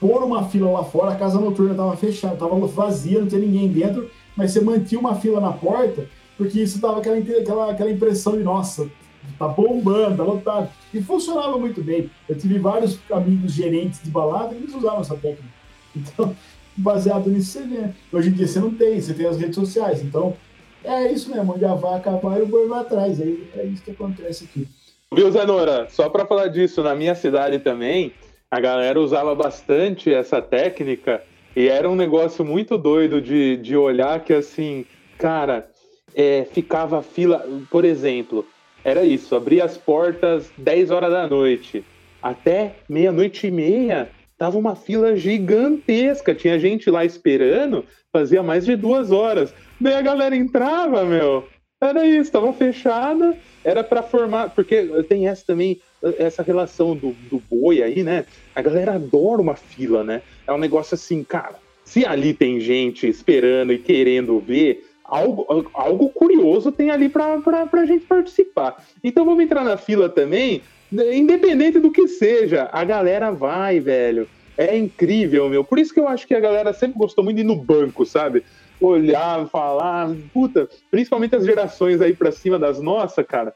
pôr 0.00 0.22
uma 0.24 0.44
fila 0.48 0.70
lá 0.70 0.84
fora, 0.84 1.12
a 1.12 1.16
casa 1.16 1.38
noturna 1.38 1.72
estava 1.72 1.96
fechada, 1.96 2.34
estava 2.34 2.58
vazia, 2.66 3.20
não 3.20 3.28
tinha 3.28 3.40
ninguém 3.40 3.68
dentro, 3.68 4.10
mas 4.36 4.50
você 4.50 4.60
mantinha 4.60 5.00
uma 5.00 5.14
fila 5.14 5.40
na 5.40 5.52
porta, 5.52 6.08
porque 6.36 6.60
isso 6.60 6.80
dava 6.80 6.98
aquela, 6.98 7.18
aquela, 7.18 7.70
aquela 7.70 7.90
impressão 7.90 8.36
de, 8.36 8.42
nossa, 8.42 8.90
tá 9.38 9.46
bombando, 9.46 10.16
tá 10.16 10.24
lotado. 10.24 10.68
E 10.92 11.00
funcionava 11.00 11.56
muito 11.58 11.82
bem. 11.82 12.10
Eu 12.28 12.36
tive 12.36 12.58
vários 12.58 12.98
amigos 13.10 13.52
gerentes 13.52 14.02
de 14.02 14.10
balada 14.10 14.54
que 14.54 14.62
eles 14.62 14.74
usavam 14.74 15.00
essa 15.00 15.14
técnica. 15.14 15.62
Então, 15.94 16.34
baseado 16.76 17.28
nisso 17.30 17.52
você 17.52 17.62
vê. 17.66 17.88
Hoje 18.12 18.30
em 18.30 18.32
dia 18.32 18.46
você 18.46 18.60
não 18.60 18.72
tem, 18.74 19.00
você 19.00 19.14
tem 19.14 19.26
as 19.26 19.38
redes 19.38 19.54
sociais. 19.54 20.02
Então, 20.02 20.36
é 20.84 21.12
isso 21.12 21.30
mesmo, 21.30 21.54
onde 21.54 21.64
a 21.64 21.74
vaca 21.74 22.10
vai, 22.12 22.42
o 22.42 22.46
boi 22.46 22.66
vai 22.68 22.80
atrás. 22.80 23.20
É, 23.20 23.24
é 23.56 23.64
isso 23.64 23.82
que 23.82 23.90
acontece 23.90 24.44
aqui. 24.44 24.66
Viu, 25.14 25.30
Zenora? 25.30 25.88
Só 25.90 26.08
para 26.08 26.26
falar 26.26 26.48
disso, 26.48 26.82
na 26.82 26.94
minha 26.94 27.14
cidade 27.14 27.58
também, 27.58 28.12
a 28.50 28.58
galera 28.60 29.00
usava 29.00 29.34
bastante 29.34 30.12
essa 30.12 30.40
técnica 30.40 31.22
e 31.54 31.68
era 31.68 31.88
um 31.88 31.94
negócio 31.94 32.44
muito 32.44 32.78
doido 32.78 33.20
de, 33.20 33.58
de 33.58 33.76
olhar 33.76 34.20
que, 34.20 34.32
assim, 34.32 34.86
cara, 35.18 35.68
é, 36.14 36.46
ficava 36.50 37.02
fila, 37.02 37.46
por 37.70 37.84
exemplo, 37.84 38.46
era 38.84 39.04
isso, 39.04 39.36
abria 39.36 39.64
as 39.64 39.76
portas 39.76 40.50
10 40.56 40.90
horas 40.90 41.10
da 41.10 41.28
noite, 41.28 41.84
até 42.22 42.76
meia-noite 42.88 43.46
e 43.46 43.50
meia, 43.50 44.10
tava 44.42 44.58
uma 44.58 44.74
fila 44.74 45.14
gigantesca, 45.14 46.34
tinha 46.34 46.58
gente 46.58 46.90
lá 46.90 47.04
esperando, 47.04 47.84
fazia 48.12 48.42
mais 48.42 48.64
de 48.64 48.74
duas 48.74 49.12
horas. 49.12 49.54
Daí 49.80 49.94
a 49.94 50.02
galera 50.02 50.34
entrava, 50.34 51.04
meu. 51.04 51.46
Era 51.80 52.04
isso, 52.04 52.32
tava 52.32 52.52
fechada, 52.52 53.38
era 53.62 53.84
para 53.84 54.02
formar, 54.02 54.50
porque 54.50 54.82
tem 55.08 55.28
essa 55.28 55.46
também, 55.46 55.80
essa 56.18 56.42
relação 56.42 56.96
do, 56.96 57.12
do 57.30 57.40
boi 57.48 57.84
aí, 57.84 58.02
né? 58.02 58.26
A 58.52 58.60
galera 58.60 58.94
adora 58.94 59.40
uma 59.40 59.54
fila, 59.54 60.02
né? 60.02 60.22
É 60.44 60.52
um 60.52 60.58
negócio 60.58 60.96
assim, 60.96 61.22
cara, 61.22 61.54
se 61.84 62.04
ali 62.04 62.34
tem 62.34 62.58
gente 62.58 63.06
esperando 63.06 63.72
e 63.72 63.78
querendo 63.78 64.40
ver, 64.40 64.84
algo, 65.04 65.70
algo 65.72 66.08
curioso 66.08 66.72
tem 66.72 66.90
ali 66.90 67.08
para 67.08 67.40
a 67.72 67.86
gente 67.86 68.06
participar. 68.06 68.84
Então 69.04 69.24
vamos 69.24 69.44
entrar 69.44 69.62
na 69.62 69.76
fila 69.76 70.08
também, 70.08 70.62
independente 70.92 71.78
do 71.78 71.90
que 71.90 72.06
seja, 72.06 72.68
a 72.72 72.84
galera 72.84 73.30
vai, 73.30 73.80
velho. 73.80 74.28
É 74.56 74.76
incrível, 74.76 75.48
meu. 75.48 75.64
Por 75.64 75.78
isso 75.78 75.94
que 75.94 76.00
eu 76.00 76.06
acho 76.06 76.26
que 76.26 76.34
a 76.34 76.40
galera 76.40 76.72
sempre 76.72 76.98
gostou 76.98 77.24
muito 77.24 77.36
de 77.36 77.42
ir 77.42 77.46
no 77.46 77.56
banco, 77.56 78.04
sabe? 78.04 78.44
Olhar, 78.80 79.48
falar, 79.48 80.14
puta, 80.32 80.68
principalmente 80.90 81.34
as 81.34 81.44
gerações 81.44 82.00
aí 82.00 82.12
pra 82.12 82.30
cima 82.30 82.58
das 82.58 82.80
nossas, 82.80 83.26
cara. 83.26 83.54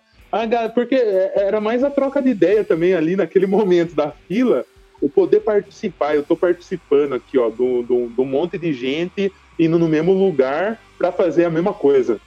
Porque 0.75 0.95
é, 0.95 1.33
era 1.37 1.61
mais 1.61 1.85
a 1.85 1.91
troca 1.91 2.23
de 2.23 2.31
ideia 2.31 2.65
também 2.65 2.95
ali 2.95 3.17
naquele 3.17 3.47
momento 3.47 3.95
da 3.95 4.11
fila, 4.11 4.65
o 5.01 5.09
poder 5.09 5.41
participar. 5.41 6.15
Eu 6.15 6.23
tô 6.23 6.37
participando 6.37 7.15
aqui, 7.15 7.39
ó, 7.39 7.51
do, 7.51 7.83
do 7.83 8.25
monte 8.25 8.57
de 8.57 8.73
gente 8.73 9.33
indo 9.59 9.79
no 9.79 9.89
mesmo 9.89 10.13
lugar 10.13 10.81
para 10.99 11.13
fazer 11.13 11.45
a 11.45 11.51
mesma 11.51 11.75
coisa. 11.75 12.19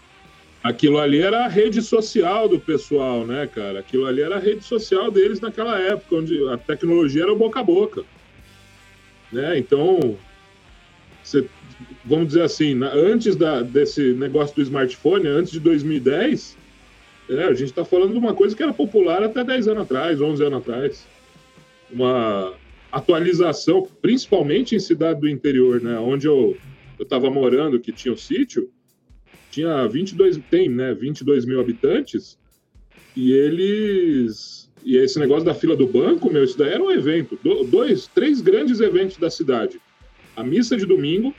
Aquilo 0.62 0.98
ali 0.98 1.22
era 1.22 1.46
a 1.46 1.48
rede 1.48 1.82
social 1.82 2.50
do 2.50 2.60
pessoal, 2.60 3.26
né, 3.26 3.48
cara? 3.48 3.80
Aquilo 3.80 4.06
ali 4.06 4.22
era 4.22 4.36
a 4.36 4.40
rede 4.40 4.64
social 4.64 5.10
deles 5.10 5.40
naquela 5.40 5.80
época, 5.80 6.18
onde 6.18 6.48
a 6.50 6.58
tecnologia 6.58 7.24
era 7.24 7.34
boca 7.34 7.62
a 7.62 7.64
boca. 7.64 8.04
Né? 9.32 9.58
Então, 9.58 10.18
você, 11.24 11.46
vamos 12.04 12.28
dizer 12.28 12.42
assim, 12.42 12.76
na, 12.76 12.92
antes 12.92 13.38
da, 13.38 13.62
desse 13.62 14.14
negócio 14.14 14.56
do 14.56 14.62
smartphone, 14.62 15.28
antes 15.28 15.54
de 15.54 15.62
2010, 15.62 16.58
é, 17.30 17.44
a 17.44 17.54
gente 17.54 17.70
está 17.70 17.86
falando 17.86 18.12
de 18.12 18.18
uma 18.18 18.34
coisa 18.34 18.56
que 18.56 18.64
era 18.64 18.74
popular 18.74 19.24
até 19.24 19.44
10 19.44 19.70
anos 19.70 19.84
atrás, 19.84 20.20
11 20.20 20.44
anos 20.44 20.60
atrás. 20.60 21.08
Uma 21.90 22.54
atualização, 22.92 23.88
principalmente 24.02 24.76
em 24.76 24.80
cidade 24.80 25.22
do 25.22 25.30
interior, 25.30 25.80
né? 25.80 25.98
Onde 26.00 26.28
eu 26.28 26.58
estava 27.00 27.30
morando, 27.30 27.80
que 27.80 27.92
tinha 27.92 28.12
o 28.12 28.16
um 28.16 28.18
sítio, 28.18 28.70
tinha 29.52 29.88
22, 29.88 30.40
tem, 30.50 30.70
né? 30.70 30.94
22 30.94 31.46
mil 31.46 31.60
habitantes, 31.60 32.38
e 33.16 33.34
eles 33.34 34.70
e 34.84 34.98
esse 34.98 35.20
negócio 35.20 35.44
da 35.44 35.54
fila 35.54 35.76
do 35.76 35.88
banco, 35.88 36.32
meu, 36.32 36.44
isso 36.44 36.58
daí 36.58 36.74
era 36.74 36.84
um 36.84 36.92
evento. 36.92 37.38
Do, 37.44 37.64
dois, 37.66 38.08
três 38.08 38.42
grandes 38.42 38.80
eventos 38.80 39.18
da 39.18 39.30
cidade. 39.30 39.80
A 40.36 40.44
missa 40.44 40.78
de 40.78 40.86
domingo, 40.86 41.34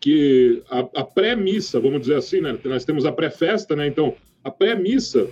que 0.00 0.62
a, 0.70 0.80
a 0.96 1.04
pré-missa, 1.04 1.80
vamos 1.80 2.02
dizer 2.02 2.16
assim, 2.16 2.40
né? 2.40 2.56
Nós 2.64 2.84
temos 2.84 3.06
a 3.06 3.12
pré-festa, 3.12 3.74
né? 3.74 3.86
Então, 3.86 4.14
a 4.42 4.50
pré-missa, 4.50 5.26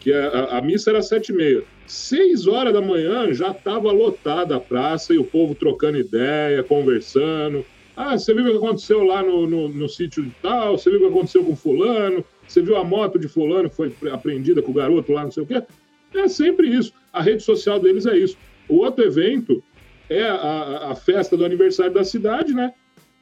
que 0.00 0.12
a, 0.12 0.28
a, 0.28 0.58
a, 0.58 0.62
missa 0.62 0.90
era 0.90 1.02
sete 1.02 1.30
e 1.30 1.36
meia. 1.36 1.62
Seis 1.86 2.46
horas 2.46 2.72
da 2.72 2.82
manhã 2.82 3.32
já 3.32 3.52
estava 3.52 3.92
lotada 3.92 4.56
a 4.56 4.60
praça 4.60 5.14
e 5.14 5.18
o 5.18 5.24
povo 5.24 5.54
trocando 5.54 5.98
ideia, 5.98 6.64
conversando. 6.64 7.64
Ah, 7.96 8.18
você 8.18 8.34
viu 8.34 8.44
o 8.44 8.50
que 8.50 8.56
aconteceu 8.58 9.02
lá 9.02 9.22
no, 9.22 9.46
no, 9.46 9.68
no 9.68 9.88
sítio 9.88 10.22
de 10.22 10.30
tal? 10.42 10.76
Você 10.76 10.90
viu 10.90 10.98
o 10.98 11.02
que 11.02 11.08
aconteceu 11.08 11.42
com 11.42 11.56
fulano? 11.56 12.22
Você 12.46 12.60
viu 12.60 12.76
a 12.76 12.84
moto 12.84 13.18
de 13.18 13.26
fulano 13.26 13.70
que 13.70 13.76
foi 13.76 13.92
apreendida 14.12 14.60
com 14.60 14.70
o 14.70 14.74
garoto 14.74 15.12
lá, 15.12 15.24
não 15.24 15.30
sei 15.30 15.42
o 15.42 15.46
quê? 15.46 15.62
É 16.14 16.28
sempre 16.28 16.68
isso. 16.68 16.92
A 17.12 17.22
rede 17.22 17.42
social 17.42 17.80
deles 17.80 18.04
é 18.04 18.16
isso. 18.16 18.36
O 18.68 18.76
outro 18.76 19.02
evento 19.02 19.62
é 20.10 20.22
a, 20.22 20.90
a 20.90 20.94
festa 20.94 21.36
do 21.36 21.44
aniversário 21.44 21.92
da 21.92 22.04
cidade, 22.04 22.52
né? 22.52 22.72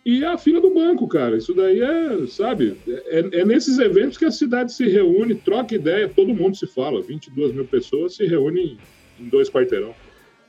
E 0.04 0.22
a 0.24 0.36
fila 0.36 0.60
do 0.60 0.74
banco, 0.74 1.08
cara. 1.08 1.36
Isso 1.36 1.54
daí 1.54 1.80
é, 1.80 2.26
sabe, 2.26 2.76
é, 2.86 3.40
é, 3.40 3.44
nesses 3.44 3.78
eventos 3.78 4.18
que 4.18 4.24
a 4.26 4.30
cidade 4.30 4.72
se 4.72 4.86
reúne, 4.86 5.34
troca 5.34 5.74
ideia, 5.74 6.08
todo 6.08 6.34
mundo 6.34 6.56
se 6.56 6.66
fala. 6.66 7.00
22 7.00 7.54
mil 7.54 7.64
pessoas 7.64 8.14
se 8.16 8.26
reúnem 8.26 8.76
em 9.18 9.28
dois 9.28 9.48
quarteirão. 9.48 9.94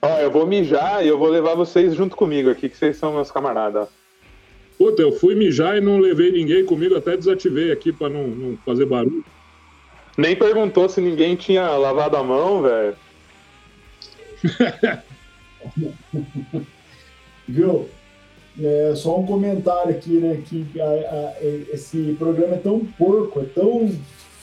Ó, 0.01 0.19
eu 0.19 0.29
vou 0.29 0.45
mijar 0.45 1.05
e 1.05 1.07
eu 1.07 1.17
vou 1.17 1.29
levar 1.29 1.55
vocês 1.55 1.93
junto 1.93 2.17
comigo 2.17 2.49
aqui, 2.49 2.67
que 2.67 2.75
vocês 2.75 2.97
são 2.97 3.13
meus 3.13 3.31
camaradas. 3.31 3.87
Puta, 4.77 5.01
eu 5.01 5.11
fui 5.13 5.35
mijar 5.35 5.77
e 5.77 5.81
não 5.81 5.99
levei 5.99 6.31
ninguém 6.31 6.65
comigo, 6.65 6.95
até 6.95 7.15
desativei 7.15 7.71
aqui 7.71 7.93
para 7.93 8.09
não, 8.09 8.27
não 8.27 8.57
fazer 8.65 8.85
barulho. 8.85 9.23
Nem 10.17 10.35
perguntou 10.35 10.87
se 10.89 10.99
ninguém 11.01 11.35
tinha 11.35 11.69
lavado 11.71 12.17
a 12.17 12.23
mão, 12.23 12.61
velho. 12.61 12.95
Viu? 17.47 17.87
É, 18.61 18.93
só 18.95 19.19
um 19.19 19.25
comentário 19.25 19.91
aqui, 19.91 20.11
né? 20.11 20.41
Que 20.45 20.65
a, 20.79 20.85
a, 20.85 21.33
esse 21.73 22.15
programa 22.17 22.55
é 22.55 22.59
tão 22.59 22.79
porco, 22.97 23.41
é 23.41 23.45
tão 23.45 23.91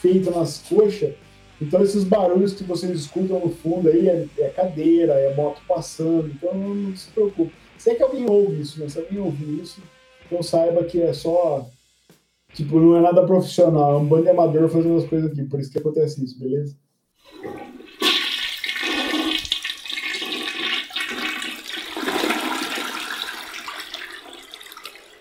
feito 0.01 0.31
nas 0.31 0.59
coxas. 0.69 1.15
Então 1.61 1.83
esses 1.83 2.05
barulhos 2.05 2.53
que 2.53 2.65
vocês 2.65 2.99
escutam 2.99 3.39
no 3.39 3.51
fundo 3.51 3.89
aí 3.89 4.09
é, 4.09 4.27
é 4.39 4.49
cadeira, 4.49 5.15
é 5.15 5.35
moto 5.35 5.63
passando. 5.67 6.29
Então 6.29 6.53
não 6.55 6.95
se 6.97 7.09
preocupe. 7.11 7.53
Se 7.79 7.91
é 7.91 7.95
que 7.95 8.03
alguém 8.03 8.29
ouve 8.29 8.61
isso, 8.61 8.81
né? 8.81 8.89
Se 8.89 8.99
alguém 8.99 9.19
ouvir 9.19 9.63
isso, 9.63 9.81
então 10.33 10.43
saiba 10.43 10.85
que 10.85 11.01
é 11.01 11.13
só 11.13 11.67
Tipo, 12.55 12.79
não 12.79 12.97
é 12.97 13.01
nada 13.01 13.25
profissional, 13.25 13.93
é 13.93 13.97
um 13.97 14.05
bando 14.05 14.25
de 14.25 14.29
amador 14.29 14.69
fazendo 14.69 14.99
as 14.99 15.07
coisas 15.07 15.31
aqui, 15.31 15.43
por 15.45 15.59
isso 15.59 15.73
que 15.73 15.79
acontece 15.79 16.23
isso, 16.23 16.39
beleza? 16.39 16.77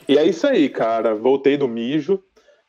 E 0.10 0.18
é 0.18 0.26
isso 0.26 0.46
aí, 0.46 0.68
cara. 0.68 1.16
Voltei 1.16 1.56
do 1.56 1.70
mijo. 1.70 2.22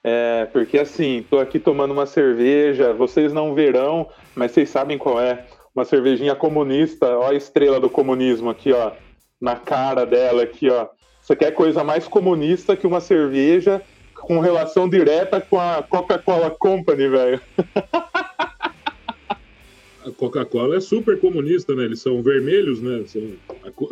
É, 0.05 0.47
porque 0.53 0.79
assim, 0.79 1.27
tô 1.29 1.41
aqui 1.41 1.59
tomando 1.59 1.91
uma 1.91 2.07
cerveja, 2.07 2.93
vocês 2.93 3.33
não 3.33 3.55
verão, 3.55 4.09
mas 4.35 4.53
vocês 4.53 4.69
sabem 4.71 4.97
qual 4.97 5.21
é. 5.21 5.45
Uma 5.75 5.85
cervejinha 5.85 6.37
comunista, 6.37 7.19
ó 7.19 7.31
a 7.31 7.35
estrela 7.35 7.81
do 7.81 7.91
comunismo 7.91 8.51
aqui, 8.51 8.73
ó, 8.73 8.93
na 9.41 9.57
cara 9.57 10.05
dela 10.05 10.43
aqui, 10.45 10.71
ó. 10.71 10.89
Você 11.23 11.37
quer 11.37 11.53
coisa 11.53 11.85
mais 11.85 12.09
comunista 12.09 12.77
que 12.77 12.87
uma 12.87 13.01
cerveja 13.01 13.81
com 14.15 14.41
relação 14.41 14.89
direta 14.89 15.41
com 15.41 15.59
a 15.59 15.83
Coca-Cola 15.83 16.51
Company, 16.51 17.09
velho. 17.09 17.41
A 20.05 20.11
Coca-Cola 20.11 20.79
é 20.79 20.81
super 20.81 21.17
comunista, 21.21 21.77
né? 21.77 21.85
Eles 21.85 22.01
são 22.01 22.21
vermelhos, 22.25 22.83
né? 22.83 23.05
São... 23.07 23.23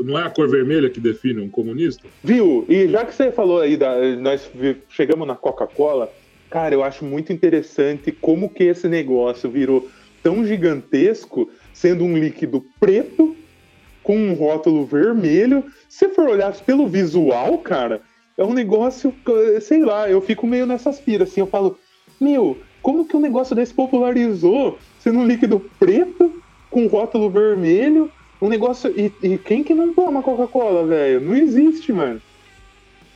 Não 0.00 0.18
é 0.18 0.24
a 0.24 0.30
cor 0.30 0.48
vermelha 0.48 0.90
que 0.90 0.98
define 0.98 1.40
um 1.40 1.48
comunista? 1.48 2.08
Viu? 2.20 2.66
E 2.68 2.88
já 2.88 3.04
que 3.04 3.14
você 3.14 3.30
falou 3.30 3.60
aí, 3.60 3.76
da... 3.76 3.94
nós 4.16 4.50
chegamos 4.88 5.24
na 5.24 5.36
Coca-Cola, 5.36 6.12
cara, 6.50 6.74
eu 6.74 6.82
acho 6.82 7.04
muito 7.04 7.32
interessante 7.32 8.10
como 8.10 8.48
que 8.48 8.64
esse 8.64 8.88
negócio 8.88 9.48
virou 9.48 9.88
tão 10.20 10.44
gigantesco, 10.44 11.48
sendo 11.72 12.02
um 12.02 12.18
líquido 12.18 12.66
preto 12.80 13.36
com 14.10 14.16
um 14.16 14.32
rótulo 14.32 14.84
vermelho. 14.84 15.62
Se 15.88 16.08
for 16.08 16.28
olhar 16.28 16.52
pelo 16.62 16.88
visual, 16.88 17.56
cara, 17.58 18.02
é 18.36 18.42
um 18.42 18.52
negócio, 18.52 19.14
sei 19.60 19.84
lá, 19.84 20.10
eu 20.10 20.20
fico 20.20 20.48
meio 20.48 20.66
nessas 20.66 20.98
piras, 20.98 21.28
assim, 21.28 21.38
eu 21.38 21.46
falo, 21.46 21.78
meu, 22.20 22.58
como 22.82 23.06
que 23.06 23.16
um 23.16 23.20
negócio 23.20 23.54
desse 23.54 23.72
popularizou 23.72 24.80
sendo 24.98 25.20
um 25.20 25.26
líquido 25.26 25.60
preto 25.78 26.42
com 26.72 26.88
rótulo 26.88 27.30
vermelho? 27.30 28.10
Um 28.42 28.48
negócio. 28.48 28.92
E, 28.98 29.12
e 29.22 29.38
quem 29.38 29.62
que 29.62 29.74
não 29.74 29.94
toma 29.94 30.24
Coca-Cola, 30.24 30.84
velho? 30.84 31.20
Não 31.20 31.36
existe, 31.36 31.92
mano. 31.92 32.20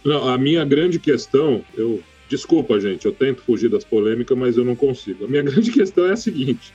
Não, 0.04 0.28
a 0.28 0.38
minha 0.38 0.64
grande 0.64 1.00
questão, 1.00 1.64
eu. 1.76 2.00
Desculpa, 2.28 2.78
gente, 2.78 3.04
eu 3.04 3.12
tento 3.12 3.42
fugir 3.42 3.68
das 3.68 3.84
polêmicas, 3.84 4.36
mas 4.36 4.56
eu 4.56 4.64
não 4.64 4.76
consigo. 4.76 5.24
A 5.24 5.28
minha 5.28 5.42
grande 5.44 5.72
questão 5.72 6.06
é 6.06 6.12
a 6.12 6.16
seguinte: 6.16 6.72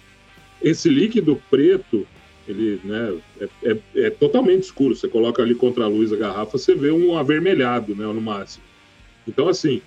esse 0.62 0.90
líquido 0.90 1.42
preto 1.50 2.06
ele 2.52 2.82
né, 2.84 3.18
é, 3.40 3.50
é, 3.64 3.80
é, 3.96 4.10
totalmente 4.10 4.64
escuro. 4.64 4.96
Você 4.96 5.08
coloca 5.08 5.42
ali 5.42 5.56
contra 5.56 5.84
a 5.84 5.88
luz 5.88 6.12
a 6.12 6.16
garrafa, 6.16 6.58
você 6.58 6.76
vê 6.76 6.92
um 6.92 7.18
avermelhado, 7.18 7.96
né, 7.96 8.06
no 8.06 8.22
máximo. 8.22 8.64
Então, 9.28 9.48
assim, 9.48 9.82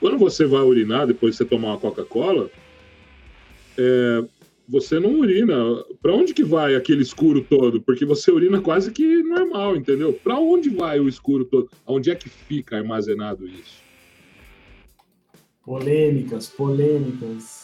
quando 0.00 0.18
você 0.18 0.44
vai 0.44 0.62
urinar 0.62 1.06
depois 1.06 1.32
de 1.32 1.38
você 1.38 1.44
tomar 1.44 1.68
uma 1.68 1.78
Coca-Cola, 1.78 2.50
é, 3.78 4.24
você 4.68 4.98
não 4.98 5.18
urina. 5.20 5.54
Para 6.00 6.12
onde 6.12 6.34
que 6.34 6.42
vai 6.42 6.74
aquele 6.74 7.02
escuro 7.02 7.42
todo? 7.42 7.80
Porque 7.80 8.04
você 8.04 8.30
urina 8.30 8.60
quase 8.60 8.90
que 8.90 9.22
normal, 9.22 9.76
entendeu? 9.76 10.12
Para 10.12 10.38
onde 10.38 10.70
vai 10.70 10.98
o 10.98 11.08
escuro 11.08 11.44
todo? 11.44 11.70
Onde 11.86 12.10
é 12.10 12.14
que 12.14 12.28
fica 12.28 12.76
armazenado 12.76 13.46
isso? 13.46 13.82
Polêmicas, 15.64 16.48
polêmicas. 16.48 17.61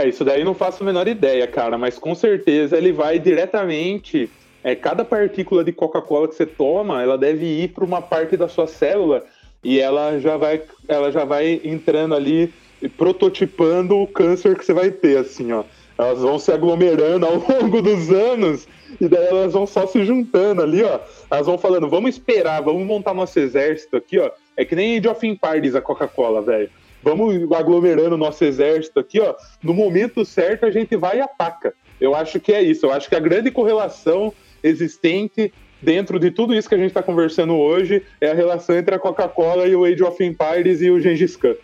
É, 0.00 0.08
isso 0.08 0.24
daí 0.24 0.42
não 0.42 0.54
faço 0.54 0.82
a 0.82 0.86
menor 0.86 1.06
ideia, 1.06 1.46
cara, 1.46 1.76
mas 1.76 1.98
com 1.98 2.14
certeza 2.14 2.74
ele 2.74 2.90
vai 2.90 3.18
diretamente. 3.18 4.30
É, 4.64 4.74
cada 4.74 5.04
partícula 5.04 5.62
de 5.62 5.72
Coca-Cola 5.72 6.26
que 6.26 6.34
você 6.34 6.46
toma, 6.46 7.02
ela 7.02 7.18
deve 7.18 7.44
ir 7.44 7.68
para 7.68 7.84
uma 7.84 8.00
parte 8.00 8.34
da 8.34 8.48
sua 8.48 8.66
célula 8.66 9.24
e 9.62 9.78
ela 9.78 10.18
já 10.18 10.38
vai, 10.38 10.62
ela 10.88 11.12
já 11.12 11.24
vai 11.24 11.60
entrando 11.64 12.14
ali 12.14 12.52
prototipando 12.96 13.94
o 13.98 14.06
câncer 14.06 14.56
que 14.56 14.64
você 14.64 14.72
vai 14.72 14.90
ter, 14.90 15.18
assim, 15.18 15.52
ó. 15.52 15.64
Elas 15.98 16.20
vão 16.20 16.38
se 16.38 16.50
aglomerando 16.50 17.26
ao 17.26 17.34
longo 17.60 17.82
dos 17.82 18.10
anos 18.10 18.66
e 18.98 19.06
daí 19.06 19.26
elas 19.26 19.52
vão 19.52 19.66
só 19.66 19.86
se 19.86 20.02
juntando 20.02 20.62
ali, 20.62 20.82
ó. 20.82 20.98
Elas 21.30 21.46
vão 21.46 21.58
falando, 21.58 21.90
vamos 21.90 22.14
esperar, 22.14 22.62
vamos 22.62 22.86
montar 22.86 23.12
nosso 23.12 23.38
exército 23.38 23.98
aqui, 23.98 24.18
ó. 24.18 24.30
É 24.56 24.64
que 24.64 24.74
nem 24.74 24.96
Age 24.96 25.08
of 25.08 25.26
Empires 25.26 25.74
a 25.74 25.82
Coca-Cola, 25.82 26.40
velho. 26.40 26.70
Vamos 27.02 27.36
aglomerando 27.52 28.16
nosso 28.16 28.44
exército 28.44 29.00
aqui, 29.00 29.20
ó. 29.20 29.34
No 29.62 29.72
momento 29.72 30.24
certo 30.24 30.66
a 30.66 30.70
gente 30.70 30.96
vai 30.96 31.18
e 31.18 31.20
ataca. 31.20 31.74
Eu 32.00 32.14
acho 32.14 32.38
que 32.40 32.52
é 32.52 32.62
isso. 32.62 32.86
Eu 32.86 32.92
acho 32.92 33.08
que 33.08 33.14
a 33.14 33.20
grande 33.20 33.50
correlação 33.50 34.32
existente 34.62 35.52
dentro 35.80 36.18
de 36.18 36.30
tudo 36.30 36.54
isso 36.54 36.68
que 36.68 36.74
a 36.74 36.78
gente 36.78 36.88
está 36.88 37.02
conversando 37.02 37.54
hoje 37.54 38.02
é 38.20 38.30
a 38.30 38.34
relação 38.34 38.76
entre 38.76 38.94
a 38.94 38.98
Coca-Cola 38.98 39.66
e 39.66 39.74
o 39.74 39.84
Age 39.84 40.02
of 40.02 40.22
Empires 40.22 40.82
e 40.82 40.90
o 40.90 41.00
Gengis 41.00 41.36
Khan. 41.36 41.54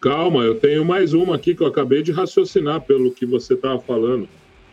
Calma, 0.00 0.42
eu 0.42 0.58
tenho 0.58 0.84
mais 0.84 1.14
uma 1.14 1.36
aqui 1.36 1.54
que 1.54 1.62
eu 1.62 1.66
acabei 1.66 2.02
de 2.02 2.12
raciocinar 2.12 2.80
pelo 2.82 3.12
que 3.12 3.24
você 3.24 3.54
estava 3.54 3.80
falando. 3.80 4.28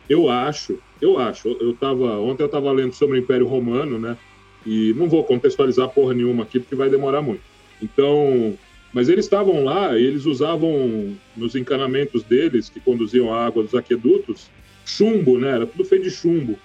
Eu 0.10 0.30
acho, 0.30 0.78
eu 1.02 1.18
acho, 1.18 1.48
eu 1.62 1.74
tava, 1.74 2.20
ontem 2.20 2.44
eu 2.44 2.48
estava 2.48 2.72
lendo 2.72 2.94
sobre 2.94 3.18
o 3.18 3.20
Império 3.22 3.48
Romano, 3.48 3.98
né? 3.98 4.18
E 4.66 4.94
não 4.96 5.08
vou 5.08 5.24
contextualizar 5.24 5.90
porra 5.90 6.14
nenhuma 6.14 6.44
aqui 6.44 6.60
porque 6.60 6.76
vai 6.76 6.90
demorar 6.90 7.22
muito. 7.22 7.42
Então, 7.82 8.58
mas 8.94 9.10
eles 9.10 9.26
estavam 9.26 9.64
lá 9.64 9.98
eles 9.98 10.26
usavam 10.26 11.16
nos 11.36 11.56
encanamentos 11.56 12.24
deles 12.24 12.70
que 12.70 12.80
conduziam 12.80 13.34
a 13.34 13.46
água 13.46 13.64
dos 13.64 13.76
aquedutos 13.76 14.50
chumbo, 14.86 15.40
né? 15.40 15.50
Era 15.50 15.66
tudo 15.66 15.86
feito 15.86 16.04
de 16.04 16.12
chumbo. 16.12 16.58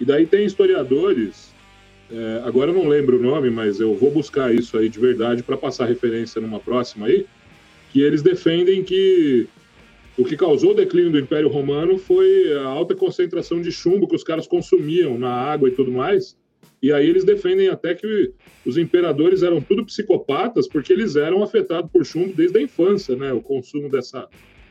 E 0.00 0.04
daí 0.04 0.26
tem 0.26 0.44
historiadores, 0.44 1.54
é, 2.10 2.42
agora 2.44 2.70
eu 2.70 2.74
não 2.74 2.88
lembro 2.88 3.18
o 3.18 3.22
nome, 3.22 3.50
mas 3.50 3.80
eu 3.80 3.94
vou 3.94 4.10
buscar 4.10 4.54
isso 4.54 4.76
aí 4.76 4.88
de 4.88 4.98
verdade 4.98 5.42
para 5.42 5.56
passar 5.56 5.86
referência 5.86 6.40
numa 6.40 6.60
próxima 6.60 7.06
aí, 7.06 7.26
que 7.92 8.00
eles 8.02 8.22
defendem 8.22 8.84
que 8.84 9.46
o 10.18 10.24
que 10.24 10.36
causou 10.36 10.70
o 10.70 10.74
declínio 10.74 11.10
do 11.10 11.18
Império 11.18 11.48
Romano 11.48 11.98
foi 11.98 12.52
a 12.58 12.64
alta 12.64 12.94
concentração 12.94 13.60
de 13.60 13.72
chumbo 13.72 14.08
que 14.08 14.16
os 14.16 14.24
caras 14.24 14.46
consumiam 14.46 15.18
na 15.18 15.30
água 15.30 15.68
e 15.68 15.72
tudo 15.72 15.90
mais. 15.90 16.36
E 16.86 16.92
aí 16.92 17.08
eles 17.08 17.24
defendem 17.24 17.68
até 17.68 17.96
que 17.96 18.32
os 18.64 18.78
imperadores 18.78 19.42
eram 19.42 19.60
tudo 19.60 19.84
psicopatas 19.84 20.68
porque 20.68 20.92
eles 20.92 21.16
eram 21.16 21.42
afetados 21.42 21.90
por 21.90 22.06
chumbo 22.06 22.32
desde 22.32 22.58
a 22.58 22.62
infância, 22.62 23.16
né? 23.16 23.32
O 23.32 23.40
consumo 23.40 23.90
dessa 23.90 24.28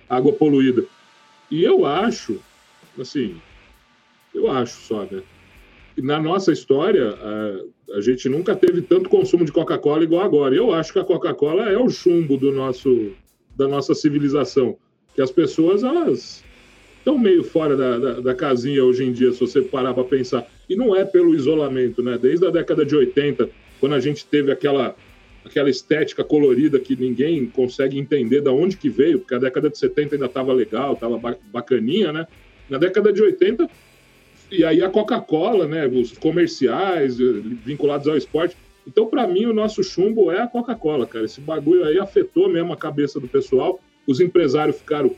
água 0.08 0.32
poluída. 0.32 0.86
E 1.52 1.62
eu 1.62 1.86
acho, 1.86 2.40
assim, 2.98 3.36
eu 4.34 4.50
acho 4.50 4.80
só, 4.80 5.04
né? 5.04 5.24
Na 5.98 6.18
nossa 6.18 6.54
história, 6.54 7.10
a, 7.10 7.98
a 7.98 8.00
gente 8.00 8.30
nunca 8.30 8.56
teve 8.56 8.82
tanto 8.82 9.10
consumo 9.10 9.44
de 9.44 9.52
Coca-Cola 9.52 10.06
igual 10.06 10.24
agora. 10.24 10.56
Eu 10.56 10.74
acho 10.74 10.94
que 10.94 11.00
a 11.00 11.04
Coca-Cola 11.04 11.70
é 11.70 11.78
o 11.78 11.90
chumbo 11.90 12.38
do 12.38 12.50
nosso, 12.50 13.12
da 13.58 13.68
nossa 13.68 13.94
civilização. 13.94 14.78
Que 15.14 15.22
as 15.22 15.32
pessoas, 15.32 15.84
elas 15.84 16.45
estão 17.06 17.20
meio 17.20 17.44
fora 17.44 17.78
da, 17.78 18.00
da, 18.00 18.14
da, 18.20 18.34
casinha 18.34 18.84
hoje 18.84 19.04
em 19.04 19.14
dia, 19.14 19.32
se 19.32 19.40
você 19.40 19.62
parar 19.62 19.94
para 19.94 20.04
pensar. 20.04 20.48
E 20.68 20.76
não 20.76 20.96
é 20.96 21.06
pelo 21.06 21.36
isolamento, 21.36 22.02
né? 22.02 22.18
Desde 22.20 22.48
a 22.48 22.50
década 22.50 22.84
de 22.84 22.96
80, 22.96 23.48
quando 23.80 23.94
a 23.94 24.00
gente 24.00 24.26
teve 24.26 24.52
aquela, 24.52 24.96
aquela 25.46 25.70
estética 25.70 26.24
colorida 26.24 26.80
que 26.80 26.96
ninguém 26.96 27.46
consegue 27.46 28.00
entender 28.00 28.42
de 28.42 28.50
onde 28.50 28.76
que 28.76 28.90
veio, 28.90 29.20
porque 29.20 29.36
a 29.36 29.38
década 29.38 29.70
de 29.70 29.78
70 29.78 30.16
ainda 30.16 30.26
estava 30.26 30.52
legal, 30.52 30.94
estava 30.94 31.38
bacaninha, 31.54 32.12
né? 32.12 32.26
Na 32.68 32.80
década 32.80 33.14
de 33.14 33.22
80, 33.22 33.70
e 34.52 34.64
aí 34.64 34.84
a 34.84 34.90
Coca-Cola, 34.90 35.68
né, 35.68 35.86
os 35.86 36.18
comerciais 36.18 37.20
eh, 37.20 37.24
vinculados 37.64 38.08
ao 38.08 38.18
esporte. 38.18 38.58
Então, 38.88 39.06
para 39.06 39.28
mim, 39.28 39.46
o 39.46 39.54
nosso 39.54 39.84
chumbo 39.84 40.32
é 40.32 40.42
a 40.42 40.48
Coca-Cola, 40.48 41.06
cara. 41.06 41.26
Esse 41.26 41.40
bagulho 41.40 41.86
aí 41.86 42.00
afetou 42.00 42.50
mesmo 42.50 42.74
a 42.74 42.78
cabeça 42.78 43.20
do 43.20 43.28
pessoal. 43.28 43.80
Os 44.08 44.20
empresários 44.20 44.78
ficaram 44.78 45.16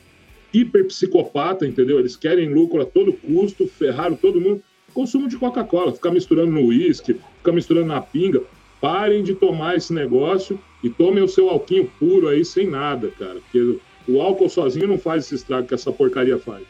hiper 0.57 0.85
psicopata, 0.85 1.65
entendeu? 1.65 1.99
Eles 1.99 2.15
querem 2.15 2.53
lucro 2.53 2.81
a 2.81 2.85
todo 2.85 3.13
custo, 3.13 3.67
ferraram 3.67 4.15
todo 4.15 4.41
mundo. 4.41 4.61
Consumo 4.93 5.27
de 5.27 5.37
Coca-Cola, 5.37 5.91
ficar 5.91 6.11
misturando 6.11 6.51
no 6.51 6.65
uísque, 6.67 7.19
ficar 7.37 7.51
misturando 7.51 7.87
na 7.87 8.01
pinga. 8.01 8.41
Parem 8.79 9.23
de 9.23 9.33
tomar 9.33 9.75
esse 9.75 9.93
negócio 9.93 10.59
e 10.83 10.89
tomem 10.89 11.23
o 11.23 11.27
seu 11.27 11.49
alquinho 11.49 11.91
puro 11.99 12.27
aí 12.27 12.45
sem 12.45 12.67
nada, 12.67 13.11
cara. 13.17 13.35
Porque 13.35 13.79
o 14.07 14.21
álcool 14.21 14.49
sozinho 14.49 14.87
não 14.87 14.97
faz 14.97 15.25
esse 15.25 15.35
estrago 15.35 15.67
que 15.67 15.73
essa 15.73 15.91
porcaria 15.91 16.37
faz. 16.37 16.63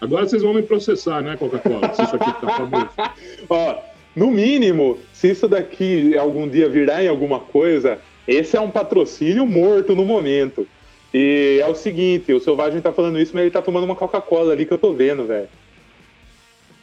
Agora 0.00 0.26
vocês 0.26 0.42
vão 0.42 0.54
me 0.54 0.62
processar, 0.62 1.20
né, 1.20 1.36
Coca-Cola? 1.36 1.92
Se 1.92 2.02
isso 2.02 2.16
aqui 2.16 2.40
tá 2.40 2.56
famoso. 2.56 2.88
Ó, 3.48 3.78
no 4.16 4.30
mínimo, 4.30 4.98
se 5.12 5.30
isso 5.30 5.46
daqui 5.46 6.16
algum 6.16 6.48
dia 6.48 6.68
virar 6.68 7.04
em 7.04 7.08
alguma 7.08 7.38
coisa, 7.38 7.98
esse 8.26 8.56
é 8.56 8.60
um 8.60 8.70
patrocínio 8.70 9.46
morto 9.46 9.94
no 9.94 10.04
momento. 10.04 10.66
E 11.12 11.58
é 11.60 11.66
o 11.66 11.74
seguinte, 11.74 12.32
o 12.32 12.40
Selvagem 12.40 12.80
tá 12.80 12.92
falando 12.92 13.18
isso, 13.18 13.32
mas 13.34 13.42
ele 13.42 13.50
tá 13.50 13.60
tomando 13.60 13.84
uma 13.84 13.96
Coca-Cola 13.96 14.52
ali 14.52 14.64
que 14.64 14.72
eu 14.72 14.78
tô 14.78 14.92
vendo, 14.92 15.26
velho. 15.26 15.48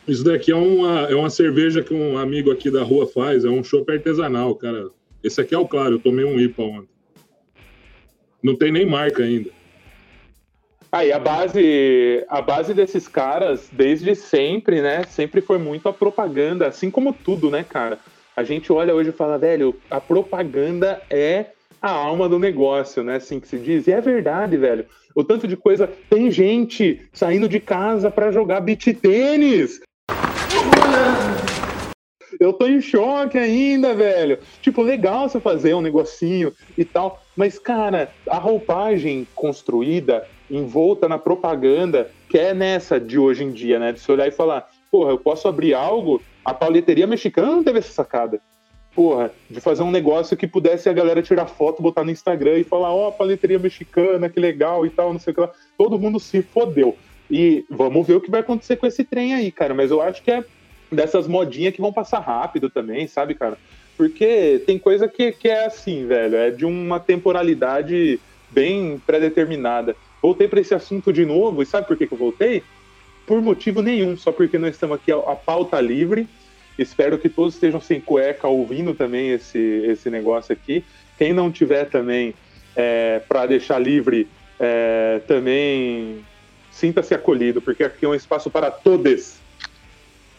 Isso 0.08 0.24
daqui 0.24 0.52
é 0.52 0.56
uma, 0.56 1.02
é 1.10 1.16
uma 1.16 1.30
cerveja 1.30 1.82
que 1.82 1.94
um 1.94 2.18
amigo 2.18 2.52
aqui 2.52 2.72
da 2.72 2.84
rua 2.84 3.08
faz, 3.08 3.46
é 3.46 3.50
um 3.50 3.64
chopp 3.64 3.92
artesanal, 3.92 4.56
cara. 4.56 4.90
Esse 5.24 5.42
aqui 5.42 5.54
é 5.54 5.58
o 5.58 5.68
claro, 5.68 5.96
eu 5.96 6.00
tomei 6.00 6.24
um 6.24 6.40
IPA 6.40 6.64
ontem. 6.64 6.90
Não 8.42 8.56
tem 8.56 8.72
nem 8.72 8.86
marca 8.86 9.24
ainda. 9.24 9.50
Aí 10.92 11.12
a 11.12 11.20
base, 11.20 12.26
a 12.30 12.42
base 12.42 12.74
desses 12.74 13.08
caras, 13.08 13.70
desde 13.72 14.16
sempre, 14.16 14.82
né? 14.82 15.04
Sempre 15.04 15.42
foi 15.42 15.58
muito 15.58 15.90
a 15.90 15.94
propaganda, 15.94 16.68
assim 16.68 16.90
como 16.90 17.12
tudo, 17.12 17.52
né, 17.52 17.66
cara? 17.68 18.00
A 18.36 18.44
gente 18.44 18.72
olha 18.72 18.96
hoje 18.96 19.10
e 19.10 19.14
fala, 19.14 19.38
velho, 19.38 19.76
a 19.90 20.00
propaganda 20.00 21.02
é 21.10 21.48
a 21.88 21.92
alma 21.92 22.28
do 22.28 22.38
negócio, 22.38 23.04
né? 23.04 23.16
Assim 23.16 23.40
que 23.40 23.48
se 23.48 23.58
diz. 23.58 23.88
E 23.88 23.92
é 23.92 24.02
verdade, 24.02 24.58
velho. 24.58 24.86
O 25.16 25.24
tanto 25.24 25.48
de 25.48 25.56
coisa. 25.56 25.90
Tem 26.10 26.30
gente 26.30 27.02
saindo 27.14 27.50
de 27.50 27.60
casa 27.60 28.12
para 28.12 28.32
jogar 28.32 28.62
beat 28.62 28.94
tênis. 29.00 29.80
Eu 32.40 32.54
tô 32.54 32.68
em 32.68 32.80
choque 32.82 33.38
ainda, 33.38 33.96
velho. 33.96 34.38
Tipo, 34.62 34.82
legal 34.82 35.28
você 35.28 35.40
fazer 35.40 35.74
um 35.74 35.82
negocinho 35.82 36.54
e 36.78 36.86
tal. 36.86 37.22
Mas, 37.36 37.58
cara, 37.58 38.12
a 38.30 38.38
roupagem 38.38 39.28
construída 39.34 40.26
envolta 40.50 41.10
na 41.10 41.18
propaganda, 41.18 42.12
que 42.30 42.38
é 42.38 42.54
nessa 42.54 43.00
de 43.00 43.18
hoje 43.18 43.44
em 43.44 43.52
dia, 43.52 43.80
né? 43.80 43.92
De 43.92 44.00
se 44.00 44.12
olhar 44.12 44.28
e 44.28 44.32
falar, 44.32 44.70
porra, 44.92 45.12
eu 45.12 45.18
posso 45.18 45.48
abrir 45.48 45.74
algo, 45.74 46.22
a 46.46 46.54
paleteria 46.54 47.08
mexicana 47.08 47.48
não 47.48 47.64
teve 47.64 47.80
essa 47.80 47.92
sacada. 47.92 48.40
Porra, 48.98 49.30
de 49.48 49.62
fazer 49.62 49.84
um 49.84 49.92
negócio 49.92 50.36
que 50.36 50.48
pudesse 50.48 50.90
a 50.90 50.94
galera 50.94 51.22
tirar 51.22 51.46
foto, 51.46 51.84
botar 51.84 52.04
no 52.04 52.10
Instagram 52.10 52.58
e 52.58 52.64
falar, 52.64 52.92
ó, 52.92 53.10
oh, 53.10 53.12
paleteria 53.12 53.60
mexicana, 53.60 54.28
que 54.28 54.40
legal 54.40 54.88
e 54.88 54.90
tal, 54.90 55.14
não 55.14 55.20
sei 55.20 55.34
o 55.34 55.36
que 55.36 55.42
lá. 55.42 55.52
Todo 55.78 56.00
mundo 56.00 56.20
se 56.20 56.42
fodeu. 56.42 56.98
E 57.30 57.64
vamos 57.70 58.08
ver 58.08 58.16
o 58.16 58.20
que 58.20 58.32
vai 58.32 58.40
acontecer 58.40 58.76
com 58.76 58.88
esse 58.88 59.04
trem 59.04 59.36
aí, 59.36 59.52
cara. 59.52 59.76
Mas 59.76 59.92
eu 59.92 60.02
acho 60.02 60.24
que 60.24 60.32
é 60.32 60.44
dessas 60.92 61.28
modinhas 61.28 61.76
que 61.76 61.80
vão 61.80 61.94
passar 61.94 62.22
rápido 62.22 62.72
também, 62.72 63.06
sabe, 63.06 63.36
cara? 63.36 63.60
Porque 63.96 64.64
tem 64.66 64.80
coisa 64.80 65.08
que, 65.08 65.32
que 65.32 65.48
é 65.48 65.68
assim, 65.68 66.08
velho, 66.08 66.36
é 66.36 66.50
de 66.50 66.66
uma 66.66 67.00
temporalidade 67.00 68.20
bem 68.50 69.00
pré-determinada. 69.06 69.96
Voltei 70.24 70.48
para 70.48 70.60
esse 70.60 70.74
assunto 70.74 71.14
de 71.14 71.24
novo, 71.24 71.62
e 71.62 71.68
sabe 71.68 71.86
por 71.86 71.96
que, 71.96 72.08
que 72.08 72.14
eu 72.16 72.18
voltei? 72.18 72.64
Por 73.28 73.44
motivo 73.44 73.84
nenhum, 73.84 74.18
só 74.18 74.32
porque 74.32 74.58
nós 74.58 74.74
estamos 74.74 74.96
aqui 74.96 75.12
a, 75.12 75.18
a 75.18 75.36
pauta 75.36 75.80
livre. 75.80 76.28
Espero 76.78 77.18
que 77.18 77.30
todos 77.30 77.56
estejam 77.56 77.82
sem 77.82 78.00
cueca 78.00 78.48
ouvindo 78.48 78.94
também 78.94 79.32
esse, 79.32 79.60
esse 79.60 80.10
negócio 80.10 80.54
aqui. 80.54 80.84
Quem 81.18 81.34
não 81.34 81.52
tiver 81.52 81.86
também, 81.86 82.34
é, 82.76 83.22
para 83.28 83.46
deixar 83.46 83.80
livre, 83.80 84.28
é, 84.60 85.22
também 85.28 86.24
sinta-se 86.72 87.14
acolhido, 87.14 87.62
porque 87.62 87.84
aqui 87.84 88.06
é 88.06 88.10
um 88.10 88.16
espaço 88.16 88.50
para 88.50 88.70
todos. 88.70 89.40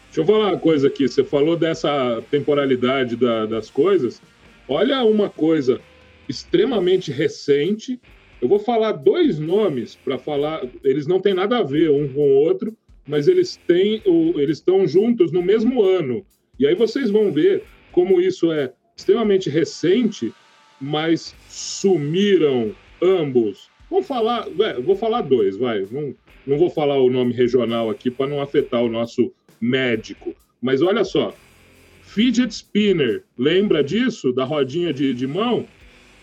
Deixa 0.06 0.20
eu 0.20 0.24
falar 0.24 0.50
uma 0.50 0.58
coisa 0.58 0.86
aqui. 0.86 1.08
Você 1.08 1.24
falou 1.24 1.56
dessa 1.56 2.22
temporalidade 2.30 3.16
da, 3.16 3.46
das 3.46 3.68
coisas. 3.68 4.22
Olha 4.68 5.02
uma 5.02 5.28
coisa 5.28 5.80
extremamente 6.28 7.10
recente 7.10 8.00
eu 8.40 8.48
vou 8.48 8.58
falar 8.58 8.92
dois 8.92 9.38
nomes 9.38 9.96
para 9.96 10.16
falar, 10.16 10.62
eles 10.84 11.06
não 11.06 11.20
têm 11.20 11.34
nada 11.34 11.58
a 11.58 11.62
ver 11.62 11.90
um 11.90 12.08
com 12.12 12.20
o 12.20 12.34
outro, 12.34 12.76
mas 13.08 13.26
eles 13.26 13.56
têm, 13.66 14.02
eles 14.36 14.58
estão 14.58 14.86
juntos 14.86 15.32
no 15.32 15.42
mesmo 15.42 15.82
ano. 15.82 16.24
E 16.58 16.66
aí 16.66 16.74
vocês 16.74 17.10
vão 17.10 17.32
ver 17.32 17.64
como 17.90 18.20
isso 18.20 18.52
é 18.52 18.70
extremamente 18.94 19.48
recente, 19.48 20.32
mas 20.78 21.34
sumiram 21.48 22.72
ambos. 23.02 23.70
Vou 23.88 24.02
falar, 24.02 24.46
vou 24.84 24.94
falar 24.94 25.22
dois, 25.22 25.56
vai. 25.56 25.86
Não, 25.90 26.14
não 26.46 26.58
vou 26.58 26.68
falar 26.68 26.98
o 26.98 27.08
nome 27.08 27.32
regional 27.32 27.88
aqui 27.88 28.10
para 28.10 28.26
não 28.26 28.42
afetar 28.42 28.82
o 28.82 28.90
nosso 28.90 29.32
médico. 29.58 30.34
Mas 30.60 30.82
olha 30.82 31.04
só, 31.04 31.34
fidget 32.02 32.52
spinner, 32.52 33.24
lembra 33.38 33.82
disso 33.82 34.32
da 34.32 34.44
rodinha 34.44 34.92
de, 34.92 35.14
de 35.14 35.26
mão? 35.26 35.66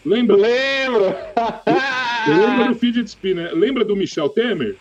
Lembra? 0.05 0.35
Lembro! 0.35 1.15
Lembra 2.27 2.67
do 2.67 2.75
fidget 2.75 3.07
spinner? 3.09 3.55
Lembra 3.55 3.83
do 3.83 3.95
Michel 3.95 4.29
Temer? 4.29 4.75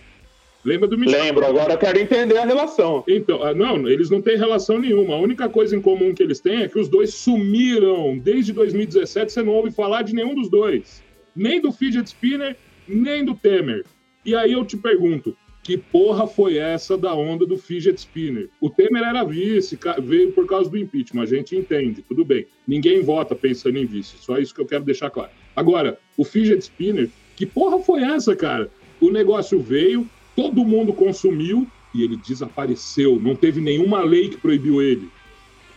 Lembra 0.64 0.88
do 0.88 0.96
Michel? 0.96 1.22
Lembro, 1.22 1.44
agora 1.44 1.74
eu 1.74 1.78
quero 1.78 1.98
entender 1.98 2.38
a 2.38 2.46
relação. 2.46 3.04
Então, 3.06 3.42
ah, 3.42 3.52
não, 3.54 3.86
eles 3.88 4.08
não 4.08 4.22
têm 4.22 4.38
relação 4.38 4.78
nenhuma. 4.78 5.14
A 5.14 5.18
única 5.18 5.48
coisa 5.48 5.76
em 5.76 5.80
comum 5.80 6.14
que 6.14 6.22
eles 6.22 6.40
têm 6.40 6.62
é 6.62 6.68
que 6.68 6.78
os 6.78 6.88
dois 6.88 7.12
sumiram. 7.12 8.16
Desde 8.18 8.52
2017 8.52 9.32
você 9.32 9.42
não 9.42 9.52
ouve 9.52 9.70
falar 9.70 10.02
de 10.02 10.14
nenhum 10.14 10.34
dos 10.34 10.48
dois. 10.48 11.02
Nem 11.36 11.60
do 11.60 11.70
fidget 11.70 12.06
spinner, 12.06 12.56
nem 12.88 13.24
do 13.24 13.34
Temer. 13.34 13.84
E 14.24 14.34
aí 14.34 14.52
eu 14.52 14.64
te 14.64 14.76
pergunto, 14.78 15.36
que 15.62 15.76
porra 15.76 16.26
foi 16.26 16.56
essa 16.56 16.96
da 16.96 17.14
onda 17.14 17.44
do 17.44 17.58
fidget 17.58 17.98
spinner? 17.98 18.48
O 18.58 18.70
Temer 18.70 19.02
era 19.02 19.24
vice, 19.24 19.78
veio 20.02 20.32
por 20.32 20.46
causa 20.46 20.70
do 20.70 20.78
impeachment, 20.78 21.22
a 21.22 21.26
gente 21.26 21.56
entende, 21.56 22.02
tudo 22.02 22.24
bem. 22.24 22.46
Ninguém 22.66 23.02
vota 23.02 23.34
pensando 23.34 23.78
em 23.78 23.84
vice, 23.84 24.16
só 24.18 24.38
isso 24.38 24.54
que 24.54 24.60
eu 24.60 24.66
quero 24.66 24.84
deixar 24.84 25.10
claro. 25.10 25.30
Agora, 25.54 25.98
o 26.16 26.24
fidget 26.24 26.62
spinner, 26.62 27.10
que 27.36 27.44
porra 27.44 27.78
foi 27.80 28.02
essa, 28.02 28.34
cara? 28.34 28.70
O 29.00 29.10
negócio 29.10 29.58
veio, 29.60 30.08
todo 30.34 30.64
mundo 30.64 30.92
consumiu 30.92 31.66
e 31.94 32.02
ele 32.02 32.16
desapareceu. 32.16 33.18
Não 33.20 33.34
teve 33.34 33.60
nenhuma 33.60 34.02
lei 34.02 34.28
que 34.28 34.36
proibiu 34.36 34.82
ele. 34.82 35.08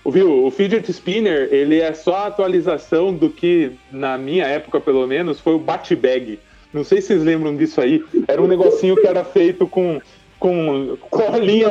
Viu, 0.05 0.45
o 0.45 0.51
fidget 0.51 0.89
spinner, 0.89 1.49
ele 1.51 1.79
é 1.79 1.93
só 1.93 2.15
a 2.15 2.27
atualização 2.27 3.13
do 3.13 3.29
que, 3.29 3.71
na 3.91 4.17
minha 4.17 4.45
época 4.45 4.79
pelo 4.79 5.05
menos, 5.05 5.39
foi 5.39 5.53
o 5.53 5.59
bat-bag 5.59 6.39
não 6.73 6.83
sei 6.83 7.01
se 7.01 7.07
vocês 7.07 7.23
lembram 7.23 7.55
disso 7.55 7.79
aí. 7.81 8.03
Era 8.27 8.41
um 8.41 8.47
negocinho 8.47 8.95
que 8.95 9.07
era 9.07 9.23
feito 9.23 9.67
com, 9.67 10.01
com, 10.39 10.97
com 11.09 11.33
a 11.33 11.37
linha. 11.37 11.69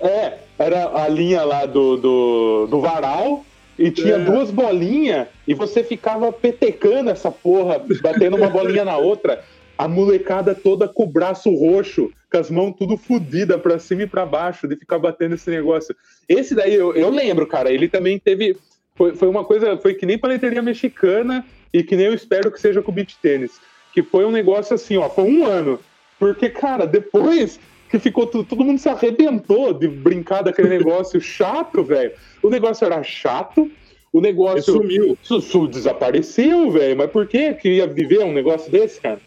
É, 0.00 0.38
era 0.58 1.04
a 1.04 1.08
linha 1.08 1.44
lá 1.44 1.66
do, 1.66 1.96
do, 1.96 2.66
do 2.66 2.80
varal 2.80 3.44
e 3.78 3.90
tinha 3.90 4.14
é. 4.14 4.18
duas 4.18 4.50
bolinhas 4.50 5.28
e 5.46 5.54
você 5.54 5.84
ficava 5.84 6.32
petecando 6.32 7.10
essa 7.10 7.30
porra, 7.30 7.80
batendo 8.02 8.36
uma 8.36 8.48
bolinha 8.48 8.84
na 8.84 8.96
outra. 8.96 9.44
A 9.84 9.88
molecada 9.88 10.54
toda 10.54 10.86
com 10.88 11.04
o 11.04 11.10
braço 11.10 11.50
roxo, 11.54 12.10
com 12.30 12.38
as 12.38 12.50
mãos 12.50 12.74
tudo 12.78 12.96
fodida 12.96 13.58
pra 13.58 13.78
cima 13.78 14.02
e 14.02 14.06
pra 14.06 14.24
baixo, 14.24 14.68
de 14.68 14.76
ficar 14.76 14.98
batendo 14.98 15.34
esse 15.34 15.50
negócio. 15.50 15.94
Esse 16.28 16.54
daí 16.54 16.74
eu, 16.74 16.94
eu 16.94 17.10
lembro, 17.10 17.46
cara, 17.46 17.70
ele 17.70 17.88
também 17.88 18.18
teve. 18.18 18.56
Foi, 18.94 19.14
foi 19.14 19.28
uma 19.28 19.44
coisa, 19.44 19.76
foi 19.78 19.94
que 19.94 20.04
nem 20.04 20.18
paleteria 20.18 20.62
mexicana 20.62 21.44
e 21.72 21.82
que 21.82 21.96
nem 21.96 22.06
eu 22.06 22.14
espero 22.14 22.50
que 22.50 22.60
seja 22.60 22.82
com 22.82 22.90
o 22.90 22.94
beat 22.94 23.16
tênis 23.22 23.58
que 23.92 24.02
foi 24.02 24.24
um 24.24 24.30
negócio 24.30 24.74
assim, 24.74 24.96
ó, 24.96 25.08
foi 25.08 25.24
um 25.24 25.44
ano. 25.44 25.78
Porque, 26.18 26.48
cara, 26.48 26.86
depois 26.86 27.60
que 27.90 27.98
ficou 27.98 28.26
tudo, 28.26 28.44
todo 28.44 28.64
mundo 28.64 28.78
se 28.78 28.88
arrebentou 28.88 29.72
de 29.74 29.86
brincar 29.86 30.42
daquele 30.42 30.68
negócio 30.78 31.20
chato, 31.20 31.84
velho. 31.84 32.12
O 32.42 32.48
negócio 32.48 32.84
era 32.84 33.02
chato, 33.02 33.70
o 34.12 34.20
negócio 34.20 34.72
sumiu, 34.72 35.18
su, 35.22 35.66
desapareceu, 35.68 36.70
velho. 36.70 36.96
Mas 36.96 37.10
por 37.10 37.26
que 37.26 37.52
que 37.54 37.68
ia 37.76 37.86
viver 37.86 38.20
um 38.20 38.32
negócio 38.32 38.70
desse, 38.72 39.00
cara? 39.00 39.20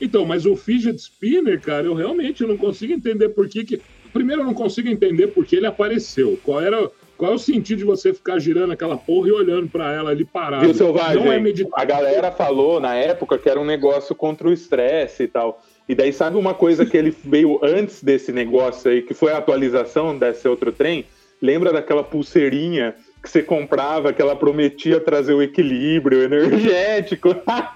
Então, 0.00 0.24
mas 0.24 0.44
o 0.46 0.56
fidget 0.56 0.98
spinner, 0.98 1.60
cara, 1.60 1.86
eu 1.86 1.94
realmente 1.94 2.44
não 2.44 2.56
consigo 2.56 2.92
entender 2.92 3.30
por 3.30 3.48
que 3.48 3.64
que... 3.64 3.80
Primeiro, 4.12 4.42
eu 4.42 4.46
não 4.46 4.54
consigo 4.54 4.88
entender 4.88 5.28
por 5.28 5.44
que 5.44 5.56
ele 5.56 5.66
apareceu. 5.66 6.38
Qual 6.42 6.60
era 6.60 6.90
qual 7.16 7.32
é 7.32 7.34
o 7.34 7.38
sentido 7.38 7.78
de 7.78 7.84
você 7.84 8.12
ficar 8.12 8.38
girando 8.38 8.72
aquela 8.72 8.96
porra 8.96 9.28
e 9.28 9.32
olhando 9.32 9.68
para 9.68 9.92
ela 9.92 10.10
ali 10.10 10.24
parado? 10.24 10.64
Viu, 10.64 10.74
Selvagem? 10.74 11.24
Não 11.24 11.32
é 11.32 11.40
A 11.72 11.84
galera 11.84 12.30
falou 12.30 12.78
na 12.78 12.94
época 12.94 13.38
que 13.38 13.48
era 13.48 13.58
um 13.58 13.64
negócio 13.64 14.14
contra 14.14 14.48
o 14.48 14.52
estresse 14.52 15.22
e 15.22 15.28
tal. 15.28 15.62
E 15.88 15.94
daí, 15.94 16.12
sabe 16.12 16.36
uma 16.36 16.52
coisa 16.52 16.84
que 16.84 16.96
ele 16.96 17.14
veio 17.24 17.58
antes 17.62 18.02
desse 18.02 18.32
negócio 18.32 18.90
aí, 18.90 19.02
que 19.02 19.14
foi 19.14 19.32
a 19.32 19.38
atualização 19.38 20.18
desse 20.18 20.46
outro 20.46 20.72
trem? 20.72 21.06
Lembra 21.40 21.72
daquela 21.72 22.02
pulseirinha 22.02 22.94
que 23.26 23.32
você 23.32 23.42
comprava, 23.42 24.12
que 24.12 24.22
ela 24.22 24.36
prometia 24.36 25.00
trazer 25.00 25.34
o 25.34 25.42
equilíbrio 25.42 26.22
energético? 26.22 27.34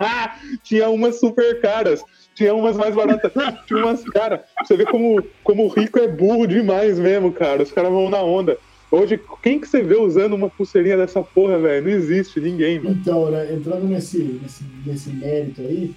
Tinha 0.63 0.89
umas 0.89 1.19
super 1.19 1.61
caras 1.61 2.03
tinha 2.33 2.55
umas 2.55 2.75
mais 2.75 2.95
baratas. 2.95 3.31
Tinha 3.67 3.85
umas, 3.85 4.03
cara, 4.05 4.45
você 4.65 4.75
vê 4.75 4.87
como, 4.87 5.23
como 5.45 5.67
o 5.67 5.69
rico 5.69 5.99
é 5.99 6.09
burro 6.09 6.47
demais 6.47 6.99
mesmo, 6.99 7.31
cara. 7.33 7.63
Os 7.63 7.71
caras 7.71 7.91
vão 7.91 8.09
na 8.09 8.23
onda. 8.23 8.57
Hoje, 8.91 9.21
quem 9.43 9.61
que 9.61 9.69
você 9.69 9.83
vê 9.83 9.97
usando 9.97 10.33
uma 10.33 10.49
pulseirinha 10.49 10.97
dessa 10.97 11.23
porra, 11.23 11.59
velho? 11.59 11.85
Não 11.85 11.91
existe 11.91 12.41
ninguém, 12.41 12.79
velho. 12.79 12.95
Então, 12.95 13.31
né, 13.31 13.53
entrando 13.53 13.85
nesse, 13.85 14.41
nesse, 14.43 14.65
nesse 14.87 15.11
mérito 15.11 15.61
aí, 15.61 15.95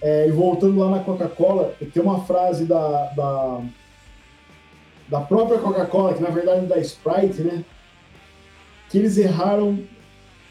é, 0.00 0.26
e 0.26 0.32
voltando 0.32 0.78
lá 0.78 0.90
na 0.90 1.00
Coca-Cola, 1.00 1.74
tem 1.92 2.02
uma 2.02 2.24
frase 2.24 2.64
da, 2.64 3.10
da, 3.14 3.60
da 5.08 5.20
própria 5.20 5.58
Coca-Cola, 5.58 6.14
que 6.14 6.22
na 6.22 6.30
verdade 6.30 6.64
é 6.64 6.68
da 6.68 6.78
Sprite, 6.78 7.42
né? 7.42 7.62
Que 8.94 8.98
eles 8.98 9.18
erraram 9.18 9.80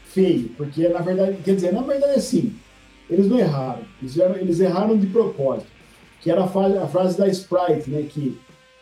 feio, 0.03 0.49
porque 0.57 0.85
na 0.89 0.99
verdade, 0.99 1.37
quer 1.45 1.55
dizer, 1.55 1.71
na 1.71 1.81
verdade 1.81 2.11
é 2.11 2.15
assim, 2.17 2.53
eles 3.09 3.25
não 3.25 3.39
erraram, 3.39 3.83
eles, 4.01 4.17
eles 4.17 4.59
erraram 4.59 4.97
de 4.97 5.07
propósito, 5.07 5.71
que 6.19 6.29
era 6.29 6.43
a 6.43 6.47
frase, 6.49 6.77
a 6.77 6.85
frase 6.85 7.17
da 7.17 7.25
Sprite, 7.29 7.89
né? 7.89 8.01
Que 8.03 8.37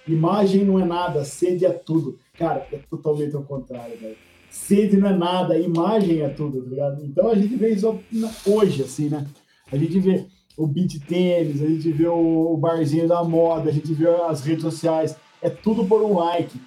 imagem 0.07 0.65
não 0.65 0.79
é 0.79 0.83
nada, 0.83 1.23
sede 1.23 1.63
é 1.63 1.69
tudo. 1.69 2.17
Cara, 2.39 2.65
é 2.73 2.79
totalmente 2.89 3.35
ao 3.35 3.43
contrário, 3.43 3.95
velho. 3.99 4.15
Sede 4.49 4.97
não 4.97 5.07
é 5.07 5.15
nada, 5.15 5.55
imagem 5.59 6.21
é 6.21 6.29
tudo, 6.29 6.63
tá 6.63 6.67
ligado? 6.67 7.05
Então 7.05 7.29
a 7.29 7.35
gente 7.35 7.55
vê 7.55 7.69
isso 7.69 7.99
hoje, 8.47 8.81
assim, 8.81 9.09
né? 9.09 9.27
A 9.71 9.77
gente 9.77 9.99
vê 9.99 10.25
o 10.57 10.65
beat 10.65 10.99
tênis, 11.07 11.61
a 11.61 11.67
gente 11.67 11.91
vê 11.91 12.07
o 12.07 12.57
barzinho 12.57 13.07
da 13.07 13.23
moda, 13.23 13.69
a 13.69 13.73
gente 13.73 13.93
vê 13.93 14.07
as 14.07 14.41
redes 14.43 14.63
sociais, 14.63 15.15
é 15.39 15.51
tudo 15.51 15.85
por 15.85 16.01
um 16.01 16.17
like. 16.17 16.59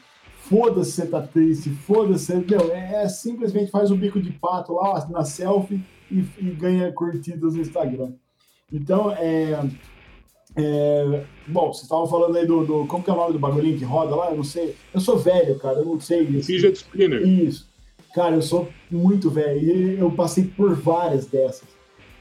Foda-se 0.49 0.93
você 0.93 1.07
tá 1.07 1.23
triste, 1.23 1.71
foda-se, 1.71 2.35
meu, 2.35 2.71
é, 2.73 3.03
é, 3.03 3.09
simplesmente 3.09 3.71
faz 3.71 3.91
o 3.91 3.97
bico 3.97 4.21
de 4.21 4.31
pato 4.33 4.75
lá 4.75 5.07
na 5.09 5.25
selfie 5.25 5.81
e, 6.11 6.25
e 6.39 6.51
ganha 6.51 6.93
curtidas 6.93 7.55
no 7.55 7.63
Instagram. 7.63 8.13
Então, 8.71 9.11
é, 9.13 9.59
é, 10.57 11.25
bom, 11.49 11.73
vocês 11.73 11.85
estavam 11.85 12.07
falando 12.07 12.37
aí 12.37 12.47
do, 12.47 12.65
do, 12.65 12.87
Como 12.87 13.03
que 13.03 13.11
é 13.11 13.13
o 13.13 13.17
nome 13.17 13.33
do 13.33 13.39
bagulhinho 13.39 13.79
que 13.79 13.85
roda 13.85 14.15
lá? 14.15 14.31
Eu 14.31 14.37
não 14.37 14.45
sei. 14.45 14.77
Eu 14.93 15.01
sou 15.01 15.19
velho, 15.19 15.59
cara, 15.59 15.79
eu 15.79 15.85
não 15.85 15.99
sei. 15.99 16.27
Fidget 16.43 16.77
Spinner. 16.77 17.27
Isso. 17.27 17.69
Cara, 18.15 18.35
eu 18.37 18.43
sou 18.43 18.69
muito 18.91 19.31
velho. 19.31 19.61
E 19.61 19.99
eu 19.99 20.11
passei 20.11 20.45
por 20.45 20.75
várias 20.75 21.27
dessas. 21.27 21.69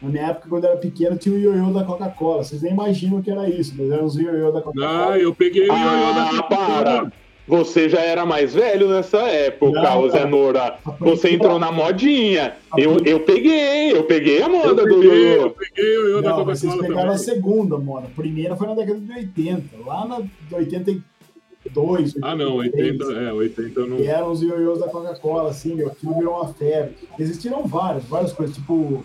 Na 0.02 0.10
minha 0.10 0.28
época, 0.28 0.50
quando 0.50 0.64
eu 0.64 0.72
era 0.72 0.80
pequeno, 0.80 1.18
tinha 1.18 1.36
o 1.36 1.40
ioiô 1.40 1.72
da 1.72 1.84
Coca-Cola. 1.84 2.44
Vocês 2.44 2.62
nem 2.62 2.74
imaginam 2.74 3.22
que 3.22 3.30
era 3.30 3.50
isso, 3.50 3.74
mas 3.78 3.92
eram 3.92 4.06
os 4.06 4.16
ioiô 4.16 4.52
da 4.52 4.62
Coca-Cola. 4.62 5.14
Ah, 5.14 5.20
eu 5.20 5.34
peguei 5.36 5.64
o 5.64 5.74
ioiô 5.74 6.14
da 6.14 6.24
ah, 6.24 6.44
Coca-Cola. 6.44 7.12
Você 7.48 7.90
já 7.90 8.00
era 8.00 8.26
mais 8.26 8.54
velho 8.54 8.90
nessa 8.90 9.20
época, 9.24 9.82
não, 9.82 10.10
Zé 10.10 10.26
Nora. 10.26 10.78
Você 11.00 11.32
entrou 11.32 11.60
na 11.60 11.72
modinha. 11.72 12.56
Eu, 12.78 12.98
eu 13.06 13.20
peguei, 13.20 13.92
eu 13.92 14.04
peguei 14.04 14.42
a 14.42 14.48
moda 14.48 14.84
peguei, 14.84 14.98
do 14.98 15.04
ioiô. 15.04 15.42
Eu 15.42 15.50
peguei 15.52 15.98
o 15.98 16.02
ioiô 16.04 16.22
da 16.22 16.30
Coca-Cola. 16.32 16.56
Vocês 16.56 16.74
pegaram 16.74 16.96
também. 16.96 17.16
a 17.16 17.18
segunda 17.18 17.78
moda. 17.78 18.08
A 18.08 18.22
primeira 18.22 18.56
foi 18.56 18.68
na 18.68 18.76
década 18.76 19.00
de 19.00 19.12
80. 19.12 19.64
Lá 19.86 20.08
na 20.08 20.22
82. 20.56 22.16
Ah, 22.22 22.36
não, 22.36 22.56
80, 22.56 23.04
é, 23.12 23.34
80 23.34 23.86
não. 23.88 23.98
Que 23.98 24.08
eram 24.08 24.32
os 24.32 24.42
ioiôs 24.42 24.80
da 24.80 24.88
Coca-Cola, 24.88 25.50
assim, 25.50 25.82
aquilo 25.86 26.16
virou 26.16 26.36
uma 26.36 26.54
febre. 26.54 26.96
Existiram 27.20 27.68
várias, 27.68 28.06
várias 28.06 28.32
coisas, 28.32 28.56
tipo 28.56 29.04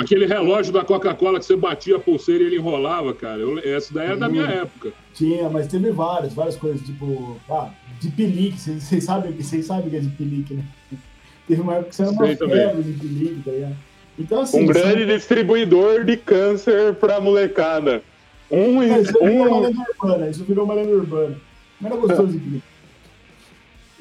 Aquele 0.00 0.24
relógio 0.24 0.72
da 0.72 0.82
Coca-Cola 0.82 1.38
que 1.38 1.44
você 1.44 1.54
batia 1.54 1.96
a 1.96 1.98
pulseira 2.00 2.42
e 2.42 2.46
ele 2.46 2.56
enrolava, 2.56 3.12
cara. 3.12 3.38
Eu, 3.38 3.58
essa 3.58 3.92
daí 3.92 4.06
era 4.06 4.16
da 4.16 4.30
minha 4.30 4.46
época. 4.46 4.94
Tinha, 5.12 5.50
mas 5.50 5.66
teve 5.66 5.90
várias, 5.90 6.32
várias 6.32 6.56
coisas, 6.56 6.80
tipo, 6.80 7.38
ah, 7.50 7.68
de 8.00 8.08
pelique. 8.08 8.58
Vocês 8.58 9.04
sabem, 9.04 9.32
vocês 9.32 9.66
sabem 9.66 9.90
que 9.90 9.96
é 9.96 10.00
de 10.00 10.08
pelique, 10.08 10.54
né? 10.54 10.64
Teve 11.46 11.60
uma 11.60 11.74
época 11.74 11.90
que 11.90 11.96
você 11.96 12.02
era 12.02 12.10
uma 12.12 12.26
febre 12.26 12.82
de 12.82 12.92
pelique, 12.98 13.42
tá 13.44 13.50
ligado? 13.50 13.76
Então, 14.18 14.40
assim, 14.40 14.62
um 14.62 14.66
grande 14.66 15.04
distribuidor 15.04 16.04
de 16.04 16.16
câncer 16.16 16.94
pra 16.94 17.20
molecada. 17.20 18.02
Um, 18.50 18.76
mas 18.76 19.08
isso 19.08 19.18
um... 19.20 19.26
virou 19.26 19.48
uma 19.48 19.60
lenda 19.60 19.80
urbana, 19.80 20.30
isso 20.30 20.44
virou 20.44 20.64
uma 20.64 20.74
lenda 20.74 20.90
urbana. 20.92 21.36
Não 21.78 21.90
era 21.90 22.00
gostoso 22.00 22.32
de 22.32 22.38
pelique. 22.40 22.64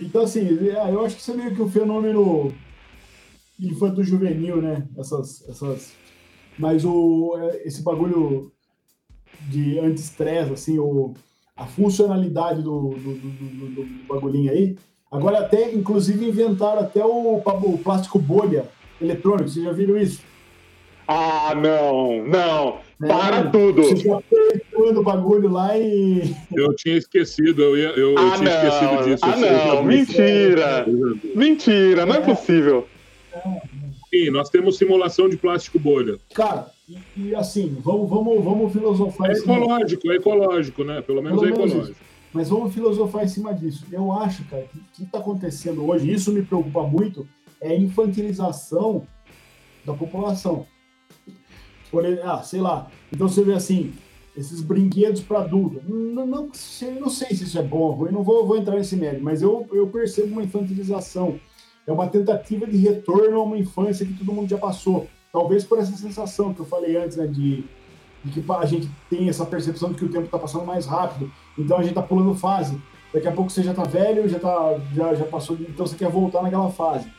Então, 0.02 0.24
assim, 0.24 0.70
é, 0.70 0.93
eu 0.93 1.06
acho 1.06 1.16
que 1.16 1.22
isso 1.22 1.32
é 1.32 1.36
meio 1.36 1.54
que 1.54 1.62
o 1.62 1.66
um 1.66 1.72
fenômeno 1.72 2.54
infanto-juvenil, 3.60 4.62
né? 4.62 4.88
Essas, 4.97 5.47
essas... 5.49 5.93
Mas 6.57 6.84
o, 6.86 7.38
é, 7.39 7.68
esse 7.68 7.82
bagulho 7.82 8.51
de 9.49 9.80
anti-estresse, 9.80 10.51
assim, 10.51 10.80
o, 10.80 11.14
a 11.55 11.66
funcionalidade 11.66 12.62
do, 12.62 12.89
do, 12.89 13.14
do, 13.14 13.30
do, 13.30 13.84
do 13.84 14.07
bagulhinho 14.07 14.51
aí. 14.51 14.78
Agora 15.12 15.39
até, 15.39 15.74
inclusive, 15.74 16.28
inventaram 16.28 16.82
até 16.82 17.03
o, 17.03 17.38
o 17.38 17.78
plástico 17.80 18.20
bolha 18.20 18.70
eletrônico. 19.01 19.49
Vocês 19.49 19.66
já 19.66 19.72
viram 19.72 19.97
isso? 19.97 20.22
Ah, 21.07 21.55
não, 21.55 22.24
não. 22.26 22.78
É, 23.01 23.07
Para 23.07 23.49
tudo. 23.49 23.82
Você 23.84 23.95
já 23.97 24.22
o 24.78 25.03
bagulho 25.03 25.49
lá 25.49 25.76
e. 25.78 26.36
Eu 26.55 26.76
tinha 26.76 26.95
esquecido, 26.95 27.64
eu, 27.64 27.78
ia, 27.78 27.89
eu, 27.89 28.16
ah, 28.18 28.38
tinha 28.38 28.49
não. 28.49 28.68
esquecido 28.68 29.03
disso. 29.05 29.26
Ah, 29.26 29.36
não, 29.36 29.84
mentira. 29.84 30.86
Mentira, 31.36 32.05
não 32.05 32.16
é, 32.16 32.18
é 32.20 32.22
possível. 32.22 32.88
Sim, 34.10 34.30
nós 34.32 34.50
temos 34.50 34.78
simulação 34.78 35.30
de 35.30 35.38
plástico 35.38 35.80
bolha. 35.80 36.20
Cara, 36.34 36.72
e, 36.88 36.98
e 37.16 37.36
assim, 37.36 37.78
vamos, 37.82 38.10
vamos, 38.10 38.44
vamos 38.44 38.74
filosofar. 38.74 39.30
É 39.30 39.34
ecológico, 39.34 40.12
é 40.12 40.16
ecológico, 40.16 40.84
né? 40.84 41.02
Pelo 41.02 41.22
menos 41.22 41.40
Pelo 41.40 41.52
é 41.52 41.54
ecológico. 41.54 41.84
Menos 41.84 41.98
Mas 42.34 42.50
vamos 42.50 42.74
filosofar 42.74 43.24
em 43.24 43.28
cima 43.28 43.54
disso. 43.54 43.86
Eu 43.92 44.12
acho, 44.12 44.44
cara, 44.46 44.64
que 44.64 44.78
o 44.78 44.84
que 44.94 45.04
está 45.04 45.20
acontecendo 45.20 45.88
hoje, 45.88 46.12
isso 46.12 46.32
me 46.32 46.42
preocupa 46.42 46.84
muito, 46.84 47.28
é 47.62 47.70
a 47.70 47.78
infantilização 47.78 49.06
da 49.86 49.94
população. 49.94 50.66
Por, 51.92 52.06
ah, 52.24 52.42
sei 52.42 52.62
lá. 52.62 52.90
Então 53.12 53.28
você 53.28 53.44
vê 53.44 53.54
assim, 53.54 53.94
esses 54.36 54.62
brinquedos 54.62 55.22
para 55.22 55.40
adulto. 55.40 55.82
Não, 55.88 56.26
não, 56.26 56.50
não, 57.00 57.10
sei 57.10 57.30
se 57.36 57.44
isso 57.44 57.60
é 57.60 57.64
bom 57.64 57.80
ou 57.80 57.92
ruim, 57.92 58.12
não 58.12 58.24
vou, 58.24 58.46
vou 58.46 58.58
entrar 58.58 58.76
nesse 58.76 58.96
mérito, 58.96 59.24
mas 59.24 59.42
eu, 59.42 59.68
eu 59.72 59.88
percebo 59.88 60.34
uma 60.34 60.44
infantilização 60.44 61.40
é 61.90 61.92
uma 61.92 62.08
tentativa 62.08 62.68
de 62.68 62.78
retorno 62.78 63.40
a 63.40 63.44
uma 63.44 63.58
infância 63.58 64.06
que 64.06 64.14
todo 64.14 64.32
mundo 64.32 64.48
já 64.48 64.60
passou. 64.60 65.08
Talvez 65.34 65.64
por 65.64 65.80
essa 65.80 65.92
sensação 65.98 66.54
que 66.54 66.60
eu 66.60 66.66
falei 66.66 66.96
antes, 66.96 67.18
né, 67.18 67.26
de, 67.26 67.64
de 68.24 68.42
que 68.42 68.52
a 68.52 68.66
gente 68.66 68.88
tem 69.10 69.28
essa 69.28 69.44
percepção 69.44 69.90
de 69.90 69.96
que 69.96 70.06
o 70.06 70.10
tempo 70.10 70.26
está 70.26 70.38
passando 70.38 70.66
mais 70.66 70.86
rápido, 70.86 71.32
então 71.58 71.78
a 71.78 71.82
gente 71.82 71.92
está 71.92 72.04
pulando 72.04 72.36
fase. 72.36 72.80
Daqui 73.12 73.28
a 73.28 73.32
pouco 73.32 73.50
você 73.50 73.64
já 73.64 73.72
está 73.72 73.84
velho, 73.84 74.30
já, 74.30 74.38
tá, 74.38 74.80
já, 74.94 75.16
já 75.16 75.26
passou, 75.26 75.58
então 75.62 75.88
você 75.88 75.96
quer 75.96 76.10
voltar 76.12 76.44
naquela 76.44 76.70
fase. 76.70 77.12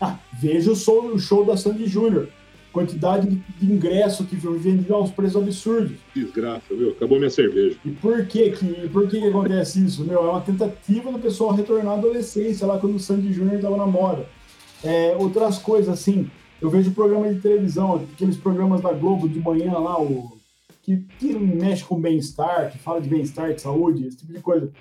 Ah, 0.00 0.16
veja 0.32 0.70
o 0.70 0.76
show, 0.76 1.06
o 1.06 1.18
show 1.18 1.44
da 1.44 1.56
Sandy 1.56 1.86
Júnior. 1.86 2.28
Quantidade 2.72 3.28
de, 3.28 3.72
ingresso 3.72 4.24
que 4.24 4.36
foi 4.36 4.58
vendido 4.58 4.94
aos 4.94 5.10
preços 5.10 5.42
absurdos. 5.42 5.98
Desgraça, 6.14 6.62
viu? 6.70 6.90
Acabou 6.90 7.18
minha 7.18 7.30
cerveja. 7.30 7.76
E 7.84 7.90
por 7.90 8.26
que 8.26 8.50
que, 8.50 8.88
por 8.88 9.08
que, 9.08 9.20
que 9.20 9.28
acontece 9.28 9.84
isso? 9.84 10.04
Meu, 10.04 10.24
é 10.24 10.30
uma 10.30 10.40
tentativa 10.40 11.12
do 11.12 11.18
pessoal 11.18 11.54
retornar 11.54 11.94
à 11.94 11.98
adolescência, 11.98 12.66
lá 12.66 12.78
quando 12.78 12.96
o 12.96 13.00
Sandy 13.00 13.32
Júnior 13.32 13.56
estava 13.56 13.76
na 13.76 13.86
moda. 13.86 14.26
É, 14.82 15.14
outras 15.18 15.58
coisas, 15.58 15.88
assim, 15.88 16.30
eu 16.60 16.70
vejo 16.70 16.92
programa 16.92 17.32
de 17.32 17.40
televisão, 17.40 18.06
aqueles 18.14 18.36
programas 18.36 18.80
da 18.80 18.92
Globo 18.92 19.28
de 19.28 19.38
manhã 19.38 19.72
lá, 19.72 20.00
o 20.00 20.32
que, 20.82 21.04
que 21.18 21.34
mexe 21.34 21.84
com 21.84 22.00
bem-estar, 22.00 22.70
que 22.70 22.78
fala 22.78 23.00
de 23.00 23.08
bem-estar, 23.08 23.52
de 23.52 23.60
saúde, 23.60 24.06
esse 24.06 24.18
tipo 24.18 24.32
de 24.32 24.40
coisa. 24.40 24.72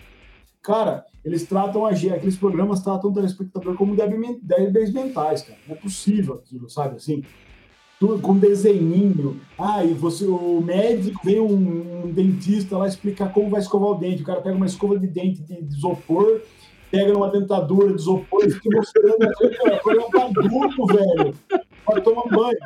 Cara, 0.64 1.06
eles 1.24 1.46
tratam 1.46 1.86
a 1.86 1.89
aqueles 1.89 2.38
programas 2.38 2.82
tratam 2.82 3.10
o 3.10 3.14
telespectador 3.14 3.76
como 3.76 3.96
débeis 3.96 4.92
mentais, 4.92 5.44
cara. 5.44 5.60
Não 5.68 5.76
é 5.76 5.78
possível 5.78 6.36
aquilo, 6.36 6.70
sabe? 6.70 6.96
Assim, 6.96 7.24
com 8.20 8.38
desenhinho. 8.38 9.39
Ah, 9.58 9.84
e 9.84 9.93
você, 9.93 10.26
o 10.26 10.62
médico 10.62 11.22
vem 11.24 11.39
um, 11.39 12.06
um, 12.06 12.12
dentista 12.12 12.78
lá 12.78 12.88
explicar 12.88 13.32
como 13.32 13.49
vai 13.49 13.62
escovar 13.62 13.89
o 13.91 13.95
dente. 13.95 14.24
O 14.24 14.26
cara 14.26 14.41
pega 14.41 14.56
uma 14.56 14.66
escova 14.66 14.97
de 14.97 15.08
dente 15.08 15.41
de, 15.41 15.62
de 15.62 15.76
isopor, 15.76 16.41
pega 16.89 17.14
numa 17.14 17.30
dentadura 17.30 17.89
de 17.89 18.02
isopor 18.02 18.45
e 18.45 18.52
fica 18.52 18.70
mostrando. 18.76 19.24
É 19.66 19.76
programa 19.78 20.10
pra 20.10 20.95
velho. 20.95 21.36
Pra 21.86 22.02
tomar 22.02 22.28
banho 22.30 22.58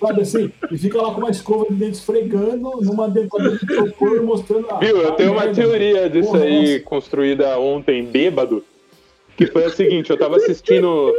sabe 0.00 0.22
assim? 0.22 0.52
E 0.70 0.78
fica 0.78 1.00
lá 1.00 1.12
com 1.12 1.20
uma 1.20 1.30
escova 1.30 1.66
de 1.68 1.74
dente 1.74 1.98
esfregando 1.98 2.80
numa 2.80 3.08
dentadura 3.08 3.56
de 3.56 3.72
isopor 3.72 4.22
mostrando 4.22 4.70
a. 4.70 4.78
Viu, 4.78 4.96
eu 4.96 5.12
tenho 5.12 5.32
uma 5.32 5.48
teoria 5.48 6.08
disso 6.08 6.30
Porra, 6.30 6.44
aí, 6.44 6.72
nossa. 6.72 6.84
construída 6.84 7.58
ontem, 7.58 8.04
bêbado, 8.04 8.64
que 9.36 9.46
foi 9.46 9.64
a 9.64 9.70
seguinte: 9.70 10.10
eu 10.10 10.18
tava 10.18 10.36
assistindo. 10.36 11.12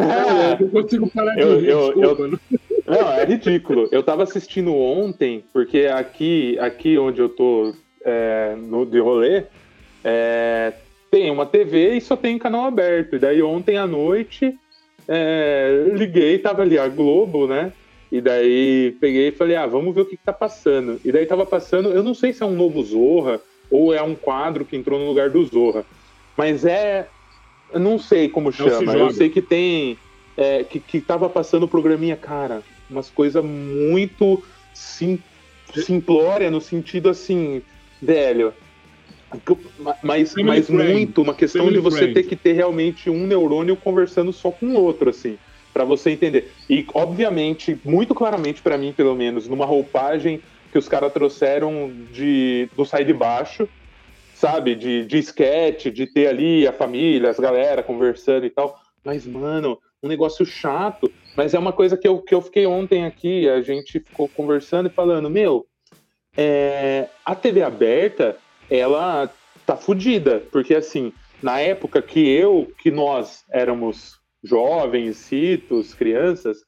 Ah, 0.00 0.56
eu 0.58 0.66
não 0.66 0.82
consigo 0.82 1.10
parar 1.10 1.34
de 1.34 1.40
eu, 1.40 1.60
eu, 1.60 2.02
eu, 2.02 2.38
Não, 2.86 3.12
é 3.12 3.24
ridículo. 3.24 3.88
Eu 3.92 4.02
tava 4.02 4.22
assistindo 4.22 4.74
ontem, 4.74 5.44
porque 5.52 5.86
aqui, 5.86 6.58
aqui 6.58 6.98
onde 6.98 7.20
eu 7.20 7.28
tô 7.28 7.74
é, 8.04 8.54
no, 8.56 8.86
de 8.86 8.98
rolê, 8.98 9.44
é, 10.04 10.72
tem 11.10 11.30
uma 11.30 11.46
TV 11.46 11.94
e 11.94 12.00
só 12.00 12.16
tem 12.16 12.38
canal 12.38 12.64
aberto. 12.64 13.16
E 13.16 13.18
daí 13.18 13.42
ontem 13.42 13.76
à 13.76 13.86
noite 13.86 14.56
é, 15.08 15.86
liguei, 15.94 16.38
tava 16.38 16.62
ali 16.62 16.78
a 16.78 16.88
Globo, 16.88 17.46
né? 17.46 17.72
E 18.12 18.20
daí 18.20 18.96
peguei 19.00 19.28
e 19.28 19.32
falei, 19.32 19.56
ah, 19.56 19.66
vamos 19.66 19.94
ver 19.94 20.00
o 20.02 20.06
que, 20.06 20.16
que 20.16 20.24
tá 20.24 20.32
passando. 20.32 21.00
E 21.04 21.12
daí 21.12 21.26
tava 21.26 21.46
passando, 21.46 21.90
eu 21.90 22.02
não 22.02 22.14
sei 22.14 22.32
se 22.32 22.42
é 22.42 22.46
um 22.46 22.54
novo 22.54 22.82
Zorra 22.82 23.40
ou 23.70 23.94
é 23.94 24.02
um 24.02 24.16
quadro 24.16 24.64
que 24.64 24.76
entrou 24.76 24.98
no 24.98 25.06
lugar 25.06 25.30
do 25.30 25.44
Zorra. 25.44 25.84
Mas 26.36 26.64
é. 26.64 27.06
Eu 27.72 27.80
não 27.80 27.98
sei 27.98 28.28
como 28.28 28.52
chama. 28.52 28.92
Eu 28.92 29.10
sei 29.10 29.28
que 29.28 29.42
tem. 29.42 29.98
É, 30.36 30.64
que, 30.64 30.80
que 30.80 31.00
tava 31.00 31.28
passando 31.28 31.64
o 31.64 31.68
programinha, 31.68 32.16
cara, 32.16 32.62
umas 32.88 33.10
coisas 33.10 33.44
muito 33.44 34.42
sim, 34.72 35.18
simplória 35.74 36.50
no 36.50 36.60
sentido 36.60 37.08
assim, 37.08 37.62
velho. 38.00 38.54
Mas, 40.02 40.34
mas 40.34 40.68
muito 40.68 41.22
uma 41.22 41.34
questão 41.34 41.62
Family 41.62 41.76
de 41.76 41.82
você 41.82 41.98
friend. 41.98 42.14
ter 42.14 42.22
que 42.24 42.34
ter 42.34 42.52
realmente 42.52 43.08
um 43.08 43.26
neurônio 43.26 43.76
conversando 43.76 44.32
só 44.32 44.50
com 44.50 44.66
o 44.66 44.74
outro, 44.74 45.10
assim 45.10 45.38
para 45.72 45.84
você 45.84 46.10
entender. 46.10 46.52
E, 46.68 46.86
obviamente, 46.94 47.78
muito 47.84 48.14
claramente 48.14 48.62
para 48.62 48.76
mim, 48.76 48.92
pelo 48.92 49.14
menos, 49.14 49.48
numa 49.48 49.64
roupagem 49.64 50.40
que 50.70 50.78
os 50.78 50.88
caras 50.88 51.12
trouxeram 51.12 51.92
de, 52.12 52.68
do 52.76 52.84
Sai 52.84 53.04
de 53.04 53.12
Baixo, 53.12 53.68
sabe? 54.40 54.74
De, 54.74 55.04
de 55.04 55.18
sketch, 55.18 55.88
de 55.88 56.06
ter 56.06 56.26
ali 56.26 56.66
a 56.66 56.72
família, 56.72 57.28
as 57.28 57.38
galera 57.38 57.82
conversando 57.82 58.46
e 58.46 58.50
tal. 58.50 58.80
Mas, 59.04 59.26
mano, 59.26 59.78
um 60.02 60.08
negócio 60.08 60.46
chato. 60.46 61.12
Mas 61.36 61.52
é 61.52 61.58
uma 61.58 61.74
coisa 61.74 61.96
que 61.96 62.08
eu, 62.08 62.22
que 62.22 62.34
eu 62.34 62.40
fiquei 62.40 62.66
ontem 62.66 63.04
aqui, 63.04 63.46
a 63.48 63.60
gente 63.60 64.00
ficou 64.00 64.28
conversando 64.28 64.88
e 64.88 64.92
falando, 64.92 65.28
meu, 65.28 65.66
é, 66.34 67.08
a 67.24 67.34
TV 67.34 67.62
aberta, 67.62 68.36
ela 68.70 69.30
tá 69.66 69.76
fodida, 69.76 70.42
porque 70.50 70.74
assim, 70.74 71.12
na 71.42 71.60
época 71.60 72.00
que 72.00 72.20
eu, 72.20 72.72
que 72.78 72.90
nós 72.90 73.44
éramos 73.52 74.18
jovens, 74.42 75.18
citos, 75.18 75.92
crianças, 75.92 76.58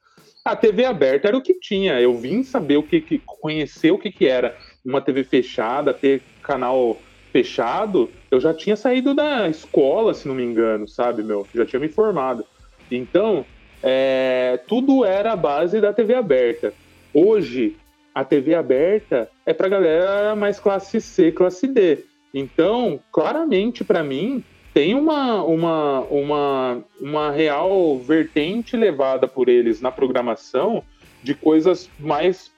a 0.45 0.55
TV 0.55 0.85
aberta 0.85 1.27
era 1.27 1.37
o 1.37 1.41
que 1.41 1.55
tinha. 1.55 1.99
Eu 1.99 2.15
vim 2.15 2.43
saber 2.43 2.77
o 2.77 2.83
que, 2.83 3.01
que 3.01 3.19
conhecer 3.25 3.91
o 3.91 3.97
que, 3.97 4.11
que 4.11 4.27
era 4.27 4.55
uma 4.85 5.01
TV 5.01 5.23
fechada, 5.23 5.93
ter 5.93 6.21
canal 6.43 6.97
fechado. 7.33 8.11
Eu 8.29 8.39
já 8.39 8.53
tinha 8.53 8.75
saído 8.75 9.15
da 9.15 9.49
escola, 9.49 10.13
se 10.13 10.27
não 10.27 10.35
me 10.35 10.43
engano, 10.43 10.87
sabe, 10.87 11.23
meu? 11.23 11.47
Já 11.53 11.65
tinha 11.65 11.79
me 11.79 11.89
formado. 11.89 12.45
Então, 12.91 13.43
é, 13.81 14.59
tudo 14.67 15.03
era 15.03 15.33
a 15.33 15.35
base 15.35 15.81
da 15.81 15.91
TV 15.91 16.13
aberta. 16.13 16.71
Hoje, 17.11 17.75
a 18.13 18.23
TV 18.23 18.53
aberta 18.53 19.27
é 19.45 19.53
para 19.53 19.67
galera 19.67 20.35
mais 20.35 20.59
classe 20.59 21.01
C, 21.01 21.31
classe 21.31 21.67
D. 21.67 22.05
Então, 22.31 22.99
claramente 23.11 23.83
para 23.83 24.03
mim, 24.03 24.43
tem 24.71 24.93
uma, 24.93 25.43
uma, 25.43 26.01
uma, 26.01 26.83
uma 27.01 27.31
real 27.31 27.97
vertente 27.97 28.77
levada 28.77 29.27
por 29.27 29.49
eles 29.49 29.81
na 29.81 29.91
programação 29.91 30.83
de 31.23 31.33
coisas 31.33 31.89
mais 31.99 32.51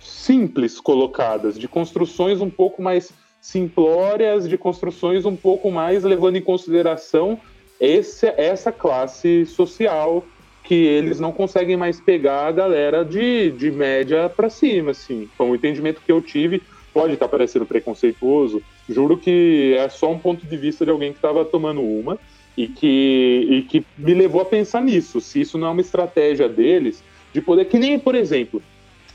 simples 0.00 0.80
colocadas, 0.80 1.58
de 1.58 1.66
construções 1.66 2.40
um 2.40 2.50
pouco 2.50 2.82
mais 2.82 3.12
simplórias, 3.46 4.48
de 4.48 4.58
construções 4.58 5.24
um 5.24 5.36
pouco 5.36 5.70
mais 5.70 6.02
levando 6.02 6.34
em 6.34 6.42
consideração 6.42 7.40
esse, 7.80 8.26
essa 8.36 8.72
classe 8.72 9.46
social 9.46 10.24
que 10.64 10.74
eles 10.74 11.20
não 11.20 11.30
conseguem 11.30 11.76
mais 11.76 12.00
pegar 12.00 12.48
a 12.48 12.50
galera 12.50 13.04
de, 13.04 13.52
de 13.52 13.70
média 13.70 14.28
para 14.28 14.50
cima, 14.50 14.90
assim. 14.90 15.28
Foi 15.36 15.46
um 15.46 15.54
entendimento 15.54 16.00
que 16.04 16.10
eu 16.10 16.20
tive, 16.20 16.60
pode 16.92 17.14
estar 17.14 17.28
parecendo 17.28 17.64
preconceituoso, 17.64 18.60
Juro 18.88 19.16
que 19.16 19.76
é 19.78 19.88
só 19.88 20.10
um 20.10 20.18
ponto 20.18 20.44
de 20.44 20.56
vista 20.56 20.84
de 20.84 20.90
alguém 20.90 21.12
que 21.12 21.18
estava 21.18 21.44
tomando 21.44 21.80
uma 21.80 22.18
e 22.56 22.66
que, 22.66 23.46
e 23.48 23.62
que 23.62 23.86
me 23.96 24.12
levou 24.12 24.40
a 24.40 24.44
pensar 24.44 24.82
nisso. 24.82 25.20
Se 25.20 25.40
isso 25.40 25.56
não 25.56 25.68
é 25.68 25.70
uma 25.70 25.80
estratégia 25.80 26.48
deles, 26.48 27.02
de 27.32 27.40
poder. 27.40 27.66
Que 27.66 27.78
nem, 27.78 27.96
por 27.96 28.16
exemplo, 28.16 28.60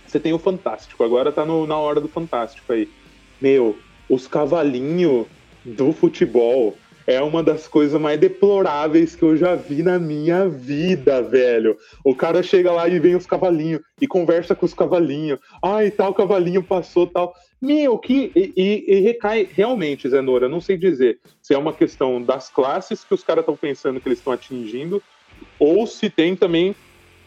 você 0.07 0.21
tem 0.21 0.31
o 0.31 0.39
Fantástico, 0.39 1.03
agora 1.03 1.33
tá 1.33 1.45
no, 1.45 1.67
na 1.67 1.77
hora 1.77 1.99
do 1.99 2.07
Fantástico 2.07 2.71
aí. 2.71 2.87
Meu, 3.41 3.77
os 4.11 4.27
cavalinhos 4.27 5.25
do 5.63 5.93
futebol 5.93 6.75
é 7.07 7.21
uma 7.21 7.41
das 7.41 7.65
coisas 7.65 7.99
mais 7.99 8.19
deploráveis 8.19 9.15
que 9.15 9.23
eu 9.23 9.37
já 9.37 9.55
vi 9.55 9.81
na 9.81 9.97
minha 9.97 10.49
vida, 10.49 11.21
velho. 11.21 11.77
O 12.03 12.13
cara 12.13 12.43
chega 12.43 12.73
lá 12.73 12.89
e 12.89 12.99
vem 12.99 13.15
os 13.15 13.25
cavalinhos 13.25 13.81
e 14.01 14.07
conversa 14.07 14.53
com 14.53 14.65
os 14.65 14.73
cavalinhos. 14.73 15.39
Ai, 15.63 15.89
tal 15.89 16.13
cavalinho 16.13 16.61
passou, 16.61 17.07
tal. 17.07 17.33
Meu, 17.61 17.97
que. 17.97 18.33
E, 18.35 18.53
e, 18.55 18.95
e 18.95 18.99
recai 18.99 19.47
realmente, 19.49 20.09
Zenora, 20.09 20.49
não 20.49 20.59
sei 20.59 20.77
dizer 20.77 21.19
se 21.41 21.53
é 21.53 21.57
uma 21.57 21.73
questão 21.73 22.21
das 22.21 22.49
classes 22.49 23.05
que 23.05 23.13
os 23.13 23.23
caras 23.23 23.43
estão 23.43 23.55
pensando 23.55 24.01
que 24.01 24.09
eles 24.09 24.19
estão 24.19 24.33
atingindo, 24.33 25.01
ou 25.57 25.87
se 25.87 26.09
tem 26.09 26.35
também. 26.35 26.75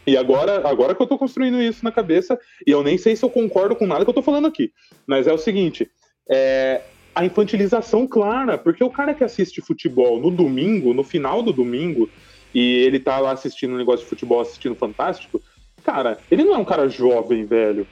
E 0.05 0.15
agora, 0.15 0.67
agora 0.67 0.93
que 0.93 1.01
eu 1.01 1.07
tô 1.07 1.17
construindo 1.17 1.59
isso 1.59 1.83
na 1.83 1.91
cabeça, 1.91 2.39
e 2.65 2.69
eu 2.69 2.83
nem 2.83 2.95
sei 2.95 3.15
se 3.15 3.25
eu 3.25 3.29
concordo 3.29 3.75
com 3.75 3.87
nada 3.87 4.05
que 4.05 4.09
eu 4.09 4.13
tô 4.13 4.21
falando 4.21 4.45
aqui. 4.45 4.71
Mas 5.07 5.25
é 5.25 5.33
o 5.33 5.37
seguinte: 5.37 5.89
é, 6.29 6.81
a 7.15 7.23
infantilização 7.23 8.05
clara, 8.05 8.57
porque 8.57 8.83
o 8.83 8.89
cara 8.89 9.13
que 9.13 9.23
assiste 9.23 9.61
futebol 9.61 10.19
no 10.19 10.29
domingo, 10.29 10.93
no 10.93 11.03
final 11.03 11.41
do 11.41 11.53
domingo, 11.53 12.09
e 12.53 12.83
ele 12.83 12.99
tá 12.99 13.19
lá 13.19 13.31
assistindo 13.31 13.73
um 13.73 13.77
negócio 13.77 14.03
de 14.03 14.09
futebol, 14.09 14.41
assistindo 14.41 14.75
Fantástico, 14.75 15.41
cara, 15.83 16.17
ele 16.29 16.43
não 16.43 16.55
é 16.55 16.57
um 16.57 16.65
cara 16.65 16.89
jovem, 16.89 17.45
velho. 17.45 17.87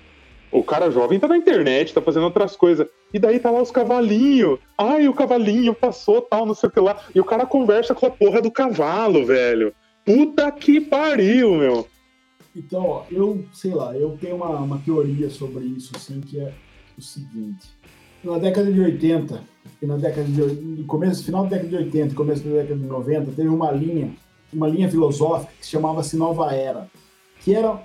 O 0.51 0.63
cara 0.63 0.91
jovem 0.91 1.19
tá 1.19 1.27
na 1.27 1.37
internet, 1.37 1.93
tá 1.93 2.01
fazendo 2.01 2.23
outras 2.25 2.55
coisas. 2.55 2.87
E 3.11 3.17
daí 3.17 3.39
tá 3.39 3.49
lá 3.49 3.61
os 3.61 3.71
cavalinhos. 3.71 4.59
Ai, 4.77 5.07
o 5.07 5.13
cavalinho 5.13 5.73
passou, 5.73 6.21
tal, 6.21 6.45
não 6.45 6.53
sei 6.53 6.69
o 6.69 6.71
que 6.71 6.79
lá. 6.79 7.01
E 7.15 7.19
o 7.19 7.25
cara 7.25 7.45
conversa 7.45 7.95
com 7.95 8.05
a 8.05 8.11
porra 8.11 8.39
do 8.39 8.51
cavalo, 8.51 9.25
velho. 9.25 9.73
Puta 10.05 10.51
que 10.51 10.79
pariu, 10.79 11.55
meu. 11.55 11.87
Então, 12.55 12.85
ó, 12.85 13.03
eu, 13.09 13.43
sei 13.51 13.73
lá, 13.73 13.95
eu 13.97 14.15
tenho 14.21 14.35
uma, 14.35 14.59
uma 14.59 14.77
teoria 14.77 15.27
sobre 15.27 15.65
isso, 15.65 15.91
assim, 15.95 16.21
que 16.21 16.39
é 16.39 16.53
o 16.95 17.01
seguinte 17.01 17.67
na 18.23 18.37
década 18.37 18.71
de 18.71 18.79
80, 18.79 19.43
e 19.81 19.85
na 19.85 19.97
década 19.97 20.27
de 20.27 20.83
começo, 20.83 21.23
final 21.23 21.43
da 21.43 21.57
década 21.57 21.69
de 21.69 21.75
80 21.75 22.15
começo 22.15 22.43
da 22.43 22.61
década 22.61 22.79
de 22.79 22.85
90, 22.85 23.31
teve 23.31 23.49
uma 23.49 23.71
linha, 23.71 24.13
uma 24.51 24.67
linha 24.67 24.89
filosófica 24.89 25.51
que 25.59 25.65
chamava-se 25.67 26.15
Nova 26.15 26.53
Era, 26.53 26.89
que 27.41 27.53
era 27.53 27.83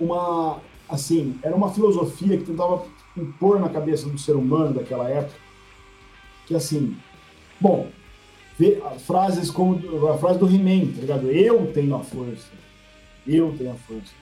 uma 0.00 0.58
assim, 0.88 1.38
era 1.42 1.54
uma 1.54 1.70
filosofia 1.70 2.36
que 2.36 2.44
tentava 2.44 2.84
impor 3.16 3.60
na 3.60 3.68
cabeça 3.68 4.08
do 4.08 4.18
ser 4.18 4.34
humano 4.34 4.74
daquela 4.74 5.08
época, 5.08 5.38
que 6.46 6.54
assim, 6.54 6.96
bom, 7.60 7.86
frases 9.06 9.50
como 9.50 9.78
a 10.08 10.18
frase 10.18 10.38
do 10.38 10.46
He-Man, 10.46 10.92
tá 10.92 11.00
ligado? 11.00 11.30
Eu 11.30 11.72
tenho 11.72 11.94
a 11.94 12.00
força. 12.00 12.48
Eu 13.26 13.54
tenho 13.56 13.70
a 13.70 13.74
força. 13.74 14.12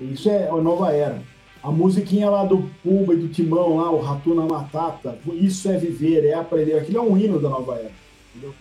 Isso 0.00 0.28
é 0.28 0.48
a 0.48 0.56
nova 0.56 0.92
era. 0.92 1.22
A 1.64 1.70
musiquinha 1.70 2.28
lá 2.28 2.44
do 2.44 2.70
Pumba 2.82 3.14
e 3.14 3.16
do 3.16 3.28
Timão, 3.28 3.78
lá, 3.78 3.90
o 3.90 3.98
Ratuna 3.98 4.44
Matata, 4.44 5.18
isso 5.32 5.66
é 5.70 5.78
viver, 5.78 6.22
é 6.22 6.34
aprender. 6.34 6.74
Aquilo 6.74 6.98
é 6.98 7.00
um 7.00 7.16
hino 7.16 7.40
da 7.40 7.48
nova 7.48 7.76
era. 7.76 7.90
Entendeu? 8.30 8.54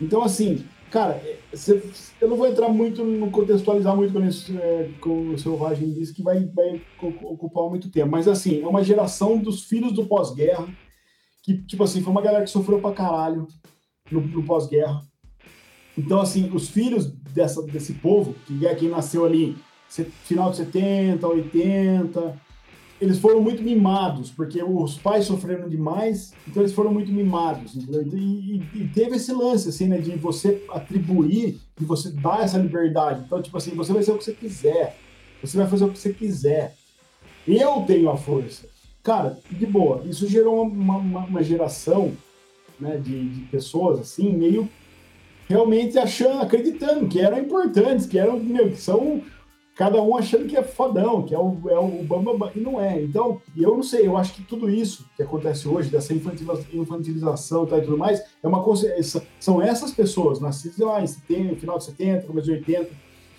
Então, 0.00 0.22
assim, 0.22 0.64
cara, 0.88 1.20
cê, 1.52 1.82
eu 2.20 2.28
não 2.28 2.36
vou 2.36 2.46
entrar 2.46 2.68
muito 2.68 3.02
no 3.02 3.28
contextualizar 3.32 3.96
muito 3.96 4.12
com, 4.12 4.24
isso, 4.24 4.56
é, 4.56 4.88
o 5.04 5.36
Selvagem 5.36 5.92
disse 5.92 6.14
que 6.14 6.22
vai, 6.22 6.46
vai 6.46 6.80
ocupar 7.02 7.68
muito 7.68 7.90
tempo, 7.90 8.12
mas 8.12 8.28
assim, 8.28 8.62
é 8.62 8.68
uma 8.68 8.84
geração 8.84 9.36
dos 9.36 9.64
filhos 9.64 9.92
do 9.92 10.06
pós-guerra, 10.06 10.68
que, 11.42 11.60
tipo 11.64 11.82
assim, 11.82 12.02
foi 12.02 12.12
uma 12.12 12.22
galera 12.22 12.44
que 12.44 12.50
sofreu 12.50 12.80
pra 12.80 12.92
caralho 12.92 13.48
no, 14.12 14.20
no 14.20 14.44
pós-guerra. 14.44 15.02
Então, 15.98 16.20
assim, 16.20 16.48
os 16.54 16.68
filhos 16.68 17.10
dessa, 17.10 17.60
desse 17.62 17.94
povo, 17.94 18.36
que 18.46 18.64
é 18.64 18.76
quem 18.76 18.88
nasceu 18.88 19.24
ali 19.24 19.56
final 20.24 20.50
de 20.50 20.58
70, 20.58 21.26
80, 21.26 22.40
eles 23.00 23.18
foram 23.18 23.40
muito 23.40 23.62
mimados, 23.62 24.30
porque 24.30 24.62
os 24.62 24.98
pais 24.98 25.24
sofreram 25.24 25.68
demais, 25.68 26.34
então 26.46 26.62
eles 26.62 26.74
foram 26.74 26.92
muito 26.92 27.10
mimados, 27.10 27.74
entendeu? 27.74 28.02
E, 28.02 28.56
e, 28.56 28.82
e, 28.82 28.88
teve 28.88 29.16
esse 29.16 29.32
lance, 29.32 29.70
assim, 29.70 29.88
né, 29.88 29.98
de 29.98 30.10
você 30.16 30.62
atribuir, 30.70 31.58
de 31.78 31.84
você 31.86 32.10
dar 32.10 32.42
essa 32.42 32.58
liberdade. 32.58 33.22
Então, 33.24 33.40
tipo 33.40 33.56
assim, 33.56 33.70
você 33.70 33.92
vai 33.92 34.02
ser 34.02 34.12
o 34.12 34.18
que 34.18 34.24
você 34.24 34.32
quiser, 34.32 34.96
você 35.42 35.56
vai 35.56 35.66
fazer 35.66 35.84
o 35.86 35.90
que 35.90 35.98
você 35.98 36.12
quiser. 36.12 36.76
Eu 37.46 37.82
tenho 37.86 38.10
a 38.10 38.16
força. 38.18 38.68
Cara, 39.02 39.38
de 39.50 39.64
boa, 39.64 40.02
isso 40.04 40.28
gerou 40.28 40.62
uma, 40.62 40.98
uma, 40.98 41.20
uma 41.20 41.42
geração 41.42 42.12
né, 42.78 42.98
de, 42.98 43.30
de 43.30 43.40
pessoas, 43.46 43.98
assim, 43.98 44.30
meio 44.30 44.68
realmente 45.48 45.98
achando, 45.98 46.42
acreditando 46.42 47.08
que 47.08 47.18
eram 47.18 47.38
importantes, 47.38 48.06
que 48.06 48.18
eram, 48.18 48.38
meu, 48.38 48.70
que 48.70 48.76
são 48.76 49.20
cada 49.80 50.02
um 50.02 50.14
achando 50.14 50.46
que 50.46 50.58
é 50.58 50.62
fodão, 50.62 51.22
que 51.22 51.34
é 51.34 51.38
o, 51.38 51.58
é 51.70 51.78
o 51.78 52.04
bambam, 52.04 52.50
e 52.54 52.60
não 52.60 52.78
é. 52.78 53.02
Então, 53.02 53.40
eu 53.56 53.74
não 53.74 53.82
sei, 53.82 54.06
eu 54.06 54.14
acho 54.14 54.34
que 54.34 54.42
tudo 54.42 54.68
isso 54.68 55.08
que 55.16 55.22
acontece 55.22 55.66
hoje, 55.66 55.88
dessa 55.88 56.12
infantilização 56.12 57.64
e 57.64 57.80
tudo 57.80 57.96
mais, 57.96 58.22
é 58.42 58.46
uma 58.46 58.62
são 59.40 59.62
essas 59.62 59.90
pessoas, 59.90 60.38
nascidas 60.38 60.76
lá 60.80 61.02
em 61.02 61.06
70, 61.06 61.56
final 61.56 61.78
de 61.78 61.84
70, 61.84 62.26
começo 62.26 62.44
de 62.44 62.52
80, 62.52 62.90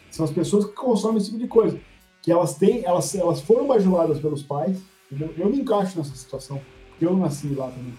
são 0.10 0.26
as 0.26 0.32
pessoas 0.32 0.66
que 0.66 0.72
consomem 0.72 1.18
esse 1.18 1.28
tipo 1.28 1.38
de 1.38 1.48
coisa. 1.48 1.80
Que 2.24 2.32
elas 2.32 2.56
têm, 2.56 2.84
elas, 2.86 3.14
elas 3.14 3.40
foram 3.42 3.68
bajuladas 3.68 4.20
pelos 4.20 4.42
pais, 4.42 4.82
entendeu? 5.12 5.32
eu 5.38 5.48
me 5.48 5.60
encaixo 5.60 5.96
nessa 5.96 6.16
situação, 6.16 6.60
porque 6.90 7.06
eu 7.06 7.16
nasci 7.16 7.50
lá 7.50 7.70
também. 7.70 7.94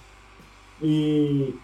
E 0.83 1.55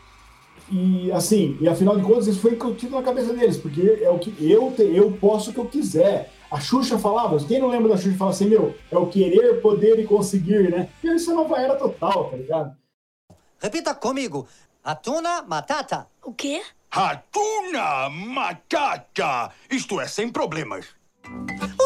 e 0.71 1.11
assim, 1.12 1.57
e 1.61 1.69
afinal 1.69 1.97
de 1.97 2.03
contas, 2.03 2.27
isso 2.27 2.41
foi 2.41 2.53
incutido 2.53 2.95
na 2.95 3.03
cabeça 3.03 3.33
deles, 3.33 3.57
porque 3.57 4.01
é 4.03 4.11
o 4.11 4.19
que 4.19 4.35
eu, 4.41 4.73
te, 4.73 4.83
eu 4.83 5.11
posso 5.12 5.51
o 5.51 5.53
que 5.55 5.61
eu 5.61 5.66
quiser. 5.66 6.33
A 6.51 6.61
Xuxa 6.61 6.99
falava, 6.99 7.39
quem 7.45 7.59
não 7.59 7.69
lembra 7.69 7.91
da 7.91 7.97
Xuxa 7.97 8.16
fala 8.16 8.31
assim, 8.31 8.47
meu, 8.47 8.75
é 8.91 8.97
o 8.97 9.07
querer, 9.07 9.61
poder 9.61 9.99
e 9.99 10.07
conseguir, 10.07 10.71
né? 10.71 10.89
E 11.03 11.09
isso 11.14 11.31
é 11.31 11.35
nova 11.35 11.57
era 11.57 11.77
total, 11.77 12.31
tá 12.31 12.37
ligado? 12.37 12.77
Repita 13.59 13.95
comigo. 13.95 14.47
Ratuna 14.83 15.43
Matata. 15.43 16.07
O 16.23 16.33
quê? 16.33 16.62
Ratuna 16.91 18.09
Matata. 18.09 19.53
Isto 19.71 20.01
é, 20.01 20.07
sem 20.07 20.31
problemas. 20.31 20.87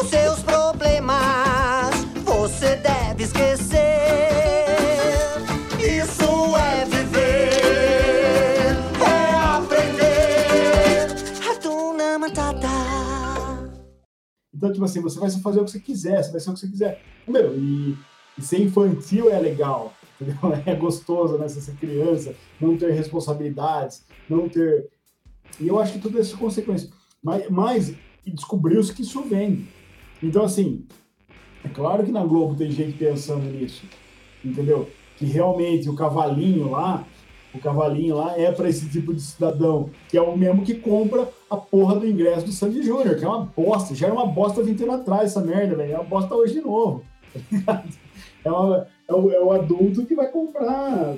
Os 0.01 0.09
seus 0.09 0.41
problemas 0.43 1.93
você 2.23 2.77
deve 2.77 3.23
esquecer. 3.23 4.62
Então, 14.63 14.71
tipo 14.71 14.85
assim, 14.85 15.01
você 15.01 15.19
vai 15.19 15.29
fazer 15.29 15.59
o 15.59 15.65
que 15.65 15.71
você 15.71 15.79
quiser, 15.81 16.23
você 16.23 16.31
vai 16.31 16.39
ser 16.39 16.49
o 16.49 16.53
que 16.53 16.59
você 16.61 16.67
quiser. 16.69 17.01
Meu, 17.27 17.53
e, 17.53 17.97
e 18.37 18.41
ser 18.41 18.61
infantil 18.61 19.29
é 19.29 19.37
legal, 19.37 19.93
entendeu? 20.21 20.37
É 20.65 20.73
gostoso, 20.73 21.37
né? 21.37 21.49
Ser 21.49 21.75
criança, 21.75 22.33
não 22.61 22.77
ter 22.77 22.91
responsabilidades, 22.91 24.05
não 24.29 24.47
ter. 24.47 24.89
E 25.59 25.67
eu 25.67 25.77
acho 25.79 25.91
que 25.91 25.99
tudo 25.99 26.17
isso 26.17 26.37
é 26.37 26.39
consequência. 26.39 26.89
Mas, 27.21 27.49
mas 27.49 27.93
descobriu-se 28.25 28.93
que 28.93 29.01
isso 29.01 29.21
vem. 29.23 29.67
Então, 30.21 30.45
assim, 30.45 30.85
é 31.61 31.67
claro 31.67 32.05
que 32.05 32.11
na 32.13 32.23
Globo 32.23 32.55
tem 32.55 32.71
gente 32.71 32.97
pensando 32.97 33.43
nisso, 33.43 33.83
entendeu? 34.45 34.89
Que 35.17 35.25
realmente 35.25 35.89
o 35.89 35.95
cavalinho 35.95 36.71
lá 36.71 37.05
o 37.53 37.59
cavalinho 37.59 38.15
lá 38.15 38.37
é 38.37 38.51
para 38.51 38.67
esse 38.67 38.89
tipo 38.89 39.13
de 39.13 39.21
cidadão, 39.21 39.89
que 40.09 40.17
é 40.17 40.21
o 40.21 40.35
mesmo 40.35 40.63
que 40.63 40.73
compra 40.73 41.29
a 41.49 41.55
porra 41.55 41.99
do 41.99 42.07
ingresso 42.07 42.45
do 42.45 42.51
Sandy 42.51 42.81
Júnior, 42.81 43.15
que 43.15 43.23
é 43.23 43.27
uma 43.27 43.45
bosta. 43.45 43.93
Já 43.93 44.07
era 44.07 44.15
uma 44.15 44.25
bosta 44.25 44.63
20 44.63 44.83
anos 44.83 44.95
atrás, 44.95 45.25
essa 45.25 45.41
merda, 45.41 45.75
velho. 45.75 45.93
É 45.93 45.95
uma 45.95 46.03
bosta 46.03 46.33
hoje 46.33 46.53
de 46.53 46.61
novo. 46.61 47.03
é, 48.43 48.51
uma, 48.51 48.87
é, 49.07 49.13
o, 49.13 49.31
é, 49.31 49.39
o, 49.39 49.51
adulto 49.51 50.05
que 50.05 50.15
vai 50.15 50.27
comprar, 50.29 51.15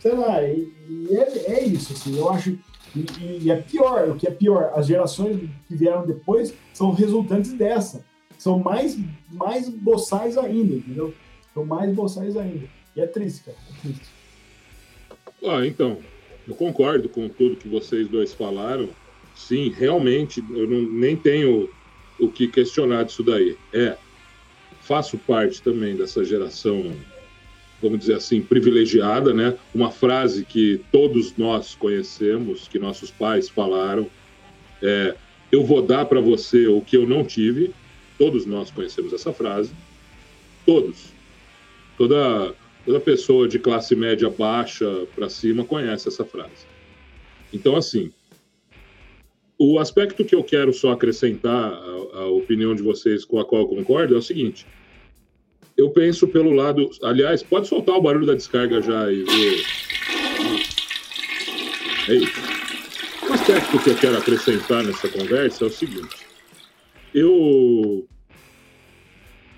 sei 0.00 0.12
lá, 0.12 0.42
e, 0.42 0.72
e 0.88 1.16
é, 1.16 1.52
é, 1.52 1.64
isso, 1.64 1.92
assim. 1.92 2.18
Eu 2.18 2.30
acho. 2.30 2.58
E, 2.94 3.42
e, 3.42 3.50
é 3.50 3.56
pior, 3.56 4.08
o 4.08 4.16
que 4.16 4.26
é 4.26 4.30
pior, 4.30 4.72
as 4.74 4.86
gerações 4.86 5.38
que 5.68 5.76
vieram 5.76 6.04
depois 6.04 6.52
são 6.72 6.90
resultantes 6.90 7.52
dessa. 7.52 8.04
São 8.36 8.58
mais, 8.58 8.98
mais 9.30 9.68
boçais 9.68 10.36
ainda, 10.36 10.74
entendeu? 10.74 11.14
São 11.54 11.64
mais 11.64 11.94
boçais 11.94 12.36
ainda. 12.36 12.66
E 12.94 13.00
é 13.00 13.06
triste, 13.06 13.44
cara. 13.44 13.56
É 13.70 13.80
triste. 13.80 14.16
Ah, 15.44 15.66
então, 15.66 16.00
eu 16.46 16.54
concordo 16.54 17.08
com 17.08 17.28
tudo 17.28 17.56
que 17.56 17.68
vocês 17.68 18.08
dois 18.08 18.32
falaram. 18.32 18.88
Sim, 19.34 19.70
realmente, 19.70 20.42
eu 20.50 20.66
não, 20.66 20.82
nem 20.82 21.16
tenho 21.16 21.68
o 22.18 22.28
que 22.30 22.48
questionar 22.48 23.04
disso 23.04 23.22
daí. 23.22 23.56
É, 23.72 23.96
faço 24.80 25.18
parte 25.18 25.60
também 25.60 25.96
dessa 25.96 26.24
geração, 26.24 26.92
vamos 27.82 27.98
dizer 27.98 28.14
assim, 28.14 28.40
privilegiada, 28.40 29.34
né? 29.34 29.56
Uma 29.74 29.90
frase 29.90 30.44
que 30.44 30.80
todos 30.90 31.36
nós 31.36 31.74
conhecemos, 31.74 32.68
que 32.68 32.78
nossos 32.78 33.10
pais 33.10 33.48
falaram, 33.48 34.08
é: 34.82 35.14
eu 35.52 35.64
vou 35.64 35.82
dar 35.82 36.06
para 36.06 36.20
você 36.20 36.66
o 36.66 36.80
que 36.80 36.96
eu 36.96 37.06
não 37.06 37.24
tive. 37.24 37.74
Todos 38.18 38.46
nós 38.46 38.70
conhecemos 38.70 39.12
essa 39.12 39.32
frase. 39.32 39.70
Todos. 40.64 41.12
Toda 41.98 42.54
Toda 42.86 43.00
pessoa 43.00 43.48
de 43.48 43.58
classe 43.58 43.96
média 43.96 44.30
baixa 44.30 45.06
para 45.12 45.28
cima 45.28 45.64
conhece 45.64 46.06
essa 46.06 46.24
frase. 46.24 46.64
Então, 47.52 47.74
assim, 47.74 48.12
o 49.58 49.80
aspecto 49.80 50.24
que 50.24 50.36
eu 50.36 50.44
quero 50.44 50.72
só 50.72 50.92
acrescentar 50.92 51.72
à, 52.14 52.26
opinião 52.26 52.76
de 52.76 52.82
vocês 52.82 53.24
com 53.24 53.40
a 53.40 53.44
qual 53.44 53.62
eu 53.62 53.68
concordo 53.68 54.14
é 54.14 54.18
o 54.18 54.22
seguinte. 54.22 54.66
Eu 55.76 55.90
penso 55.90 56.28
pelo 56.28 56.52
lado. 56.52 56.88
Aliás, 57.02 57.42
pode 57.42 57.66
soltar 57.66 57.96
o 57.96 58.00
barulho 58.00 58.24
da 58.26 58.34
descarga 58.34 58.80
já 58.80 59.04
aí. 59.04 59.24
É 62.08 62.14
isso. 62.14 62.40
O 63.28 63.32
aspecto 63.32 63.82
que 63.82 63.90
eu 63.90 63.96
quero 63.96 64.16
acrescentar 64.16 64.84
nessa 64.84 65.08
conversa 65.08 65.64
é 65.64 65.66
o 65.66 65.70
seguinte. 65.70 66.26
Eu. 67.12 68.06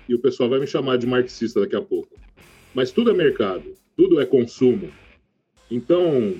E 0.07 0.15
o 0.15 0.19
pessoal 0.19 0.49
vai 0.49 0.59
me 0.59 0.65
chamar 0.65 0.97
de 0.97 1.05
marxista 1.05 1.59
daqui 1.59 1.75
a 1.75 1.81
pouco. 1.81 2.18
Mas 2.73 2.91
tudo 2.91 3.11
é 3.11 3.13
mercado, 3.13 3.73
tudo 3.97 4.19
é 4.19 4.25
consumo. 4.25 4.89
Então, 5.69 6.33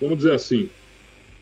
vamos 0.00 0.18
dizer 0.18 0.32
assim, 0.32 0.68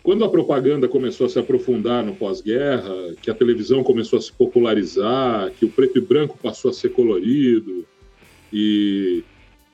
quando 0.02 0.24
a 0.24 0.30
propaganda 0.30 0.88
começou 0.88 1.26
a 1.26 1.28
se 1.28 1.38
aprofundar 1.38 2.04
no 2.04 2.14
pós-guerra, 2.14 3.14
que 3.20 3.30
a 3.30 3.34
televisão 3.34 3.82
começou 3.82 4.18
a 4.18 4.22
se 4.22 4.32
popularizar, 4.32 5.50
que 5.52 5.64
o 5.64 5.70
preto 5.70 5.98
e 5.98 6.00
branco 6.00 6.38
passou 6.42 6.70
a 6.70 6.74
ser 6.74 6.90
colorido 6.90 7.86
e, 8.52 9.22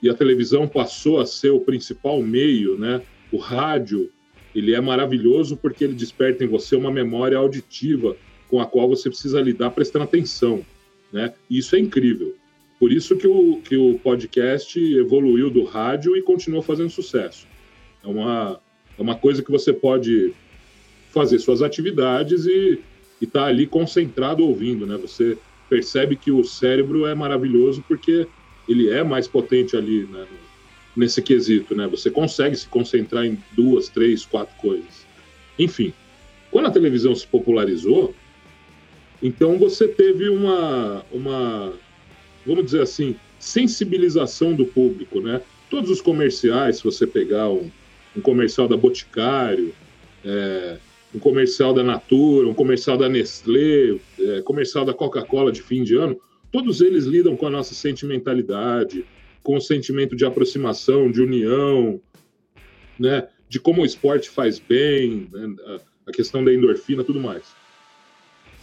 e 0.03 0.11
a 0.11 0.15
televisão 0.15 0.67
passou 0.67 1.21
a 1.21 1.27
ser 1.27 1.51
o 1.51 1.61
principal 1.61 2.21
meio, 2.23 2.77
né? 2.77 3.03
O 3.31 3.37
rádio, 3.37 4.11
ele 4.55 4.75
é 4.75 4.81
maravilhoso 4.81 5.57
porque 5.57 5.85
ele 5.85 5.95
desperta 5.95 6.43
em 6.43 6.49
você 6.49 6.75
uma 6.75 6.91
memória 6.91 7.39
auditiva 7.39 8.17
com 8.49 8.61
a 8.61 8.67
qual 8.67 8.89
você 8.89 9.09
precisa 9.09 9.41
lidar 9.41 9.71
prestando 9.71 10.05
atenção, 10.05 10.65
né? 11.13 11.35
E 11.49 11.59
isso 11.59 11.77
é 11.77 11.79
incrível. 11.79 12.35
Por 12.79 12.93
isso 12.93 13.17
que 13.17 13.27
o, 13.27 13.61
que 13.63 13.77
o 13.77 13.99
podcast 13.99 14.79
evoluiu 14.79 15.51
do 15.51 15.65
rádio 15.65 16.17
e 16.17 16.23
continua 16.23 16.63
fazendo 16.63 16.91
sucesso. 16.91 17.47
É 18.05 18.07
uma, 18.07 18.61
é 18.99 19.03
uma 19.03 19.15
coisa 19.15 19.43
que 19.43 19.51
você 19.51 19.73
pode 19.73 20.35
fazer 21.11 21.39
suas 21.39 21.63
atividades 21.63 22.45
e 22.47 22.79
estar 23.21 23.41
tá 23.41 23.47
ali 23.47 23.67
concentrado 23.67 24.45
ouvindo, 24.45 24.87
né? 24.87 24.97
Você 24.99 25.39
percebe 25.69 26.17
que 26.17 26.31
o 26.31 26.45
cérebro 26.45 27.07
é 27.07 27.15
maravilhoso 27.15 27.83
porque 27.89 28.27
ele 28.69 28.91
é 28.91 29.03
mais 29.03 29.27
potente 29.27 29.77
ali 29.77 30.05
né? 30.05 30.27
nesse 30.95 31.23
quesito, 31.23 31.75
né? 31.75 31.87
Você 31.87 32.11
consegue 32.11 32.57
se 32.57 32.69
concentrar 32.69 33.25
em 33.25 33.39
duas, 33.53 33.89
três, 33.89 34.27
quatro 34.27 34.55
coisas. 34.57 35.07
Enfim, 35.59 35.95
quando 36.51 36.67
a 36.67 36.71
televisão 36.71 37.15
se 37.15 37.27
popularizou, 37.27 38.15
então 39.23 39.59
você 39.59 39.89
teve 39.89 40.29
uma, 40.29 41.05
uma 41.11 41.73
vamos 42.47 42.67
dizer 42.67 42.83
assim, 42.83 43.17
sensibilização 43.39 44.55
do 44.55 44.65
público, 44.65 45.21
né? 45.21 45.43
Todos 45.69 45.91
os 45.91 46.01
comerciais, 46.01 46.77
se 46.77 46.85
você 46.85 47.07
pegar 47.07 47.51
um, 47.51 47.71
um 48.17 48.21
comercial 48.21 48.69
da 48.69 48.77
Boticário, 48.77 49.75
é, 50.25 50.79
um 51.15 51.19
comercial 51.19 51.75
da 51.75 51.83
Natura, 51.83 52.49
um 52.49 52.55
comercial 52.55 52.97
da 52.97 53.09
Nestlé, 53.09 53.99
é, 54.19 54.43
comercial 54.43 54.85
da 54.85 54.95
Coca-Cola 54.95 55.51
de 55.51 55.63
fim 55.63 55.83
de 55.83 55.97
ano, 55.97 56.21
todos 56.53 56.81
eles 56.81 57.05
lidam 57.05 57.37
com 57.37 57.47
a 57.47 57.51
nossa 57.51 57.75
sentimentalidade, 57.75 59.05
com 59.43 59.57
o 59.57 59.61
sentimento 59.61 60.17
de 60.17 60.25
aproximação, 60.25 61.11
de 61.11 61.21
união, 61.21 62.01
né? 62.99 63.29
De 63.49 63.61
como 63.61 63.83
o 63.83 63.87
esporte 63.87 64.29
faz 64.29 64.59
bem, 64.59 65.29
né? 65.33 65.79
a 66.07 66.13
questão 66.13 66.45
da 66.45 66.53
endorfina, 66.53 67.03
tudo 67.03 67.21
mais. 67.21 67.45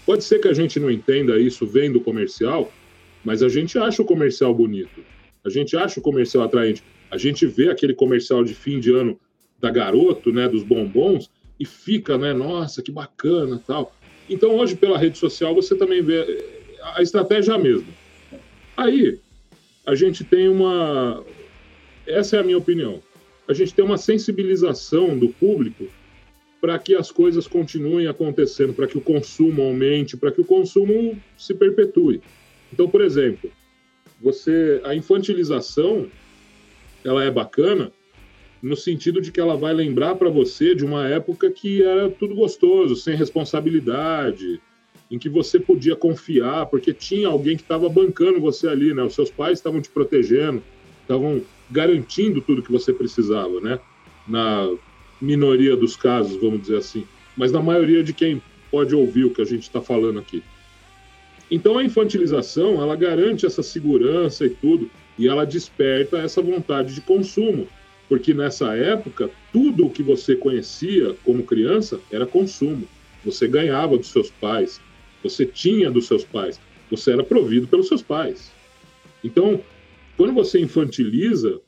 Pode 0.05 0.23
ser 0.23 0.39
que 0.39 0.47
a 0.47 0.53
gente 0.53 0.79
não 0.79 0.89
entenda 0.89 1.38
isso 1.39 1.65
vendo 1.65 1.97
o 1.97 2.01
comercial, 2.01 2.71
mas 3.24 3.41
a 3.41 3.49
gente 3.49 3.78
acha 3.78 4.01
o 4.01 4.05
comercial 4.05 4.53
bonito. 4.53 5.03
A 5.43 5.49
gente 5.49 5.76
acha 5.76 5.99
o 5.99 6.03
comercial 6.03 6.43
atraente. 6.43 6.84
A 7.11 7.17
gente 7.17 7.45
vê 7.45 7.69
aquele 7.69 7.93
comercial 7.93 8.43
de 8.43 8.53
fim 8.53 8.80
de 8.80 8.91
ano 8.91 9.19
da 9.59 9.69
Garoto, 9.69 10.32
né, 10.32 10.47
dos 10.47 10.63
bombons, 10.63 11.30
e 11.59 11.65
fica, 11.65 12.17
né, 12.17 12.34
nossa, 12.34 12.82
que 12.82 12.91
bacana, 12.91 13.61
tal. 13.65 13.95
Então 14.30 14.55
hoje 14.55 14.76
pela 14.76 14.97
rede 14.97 15.17
social 15.17 15.53
você 15.53 15.76
também 15.76 16.01
vê 16.01 16.43
a 16.95 17.01
estratégia 17.01 17.53
é 17.53 17.57
mesma. 17.57 17.88
Aí 18.76 19.19
a 19.86 19.95
gente 19.95 20.24
tem 20.24 20.49
uma 20.49 21.24
essa 22.05 22.38
é 22.38 22.39
a 22.39 22.43
minha 22.43 22.57
opinião. 22.57 23.01
A 23.47 23.53
gente 23.53 23.74
tem 23.74 23.84
uma 23.84 23.97
sensibilização 23.97 25.17
do 25.17 25.30
público 25.30 25.88
para 26.59 26.80
que 26.80 26.95
as 26.95 27.11
coisas 27.11 27.45
continuem 27.45 28.07
acontecendo, 28.07 28.74
para 28.74 28.88
que 28.88 28.97
o 28.97 29.01
consumo 29.01 29.61
aumente, 29.61 30.15
para 30.15 30.32
que 30.32 30.39
o 30.39 30.45
consumo 30.45 31.19
se 31.38 31.53
perpetue. 31.53 32.21
Então, 32.74 32.89
por 32.89 33.01
exemplo, 33.01 33.51
você 34.19 34.82
a 34.84 34.95
infantilização 34.95 36.07
ela 37.05 37.24
é 37.24 37.30
bacana 37.30 37.91
no 38.63 38.76
sentido 38.76 39.21
de 39.21 39.32
que 39.32 39.39
ela 39.39 39.55
vai 39.55 39.74
lembrar 39.74 40.15
para 40.15 40.30
você 40.30 40.74
de 40.74 40.84
uma 40.84 41.07
época 41.07 41.51
que 41.51 41.84
era 41.84 42.09
tudo 42.09 42.34
gostoso, 42.34 42.95
sem 42.95 43.15
responsabilidade, 43.15 44.59
em 45.11 45.19
que 45.19 45.30
você 45.30 45.59
podia 45.59 45.95
confiar, 45.95 46.65
porque 46.65 46.93
tinha 46.93 47.28
alguém 47.28 47.55
que 47.55 47.61
estava 47.61 47.88
bancando 47.89 48.39
você 48.39 48.67
ali, 48.67 48.91
né? 48.91 49.03
Os 49.03 49.13
seus 49.13 49.30
pais 49.30 49.59
estavam 49.59 49.80
te 49.80 49.89
protegendo, 49.89 50.63
estavam 51.01 51.43
garantindo 51.69 52.41
tudo 52.41 52.63
que 52.63 52.71
você 52.71 52.91
precisava, 52.91 53.59
né? 53.61 53.80
Na 54.28 54.74
minoria 55.21 55.76
dos 55.76 55.95
casos, 55.95 56.41
vamos 56.41 56.61
dizer 56.61 56.78
assim, 56.78 57.05
mas 57.38 57.51
na 57.51 57.61
maioria 57.61 58.03
de 58.03 58.13
quem 58.13 58.41
pode 58.71 58.95
ouvir 58.95 59.26
o 59.26 59.30
que 59.32 59.41
a 59.41 59.45
gente 59.45 59.63
está 59.63 59.80
falando 59.80 60.17
aqui. 60.17 60.41
Então 61.54 61.78
a 61.78 61.84
infantilização, 61.84 62.82
ela 62.82 62.95
garante 62.95 63.45
essa 63.45 63.62
segurança 63.62 64.43
e 64.43 64.49
tudo, 64.49 64.89
e 65.20 65.28
ela 65.28 65.45
desperta 65.45 66.18
essa 66.18 66.41
vontade 66.41 66.95
de 66.95 67.01
consumo, 67.01 67.68
porque 68.10 68.34
nessa 68.34 68.76
época 68.76 69.30
tudo 69.51 69.86
o 69.86 69.89
que 69.91 70.01
você 70.01 70.36
conhecia 70.36 71.16
como 71.24 71.43
criança 71.43 71.99
era 72.12 72.26
consumo. 72.26 72.88
Você 73.24 73.47
ganhava 73.47 73.95
dos 73.99 74.08
seus 74.08 74.32
pais, 74.32 74.82
você 75.22 75.45
tinha 75.45 75.91
dos 75.91 76.08
seus 76.08 76.24
pais, 76.24 76.60
você 76.89 77.12
era 77.12 77.24
provido 77.24 77.68
pelos 77.68 77.88
seus 77.88 78.01
pais. 78.01 78.51
Então, 79.24 79.62
quando 80.18 80.34
você 80.34 80.60
infantiliza, 80.60 81.62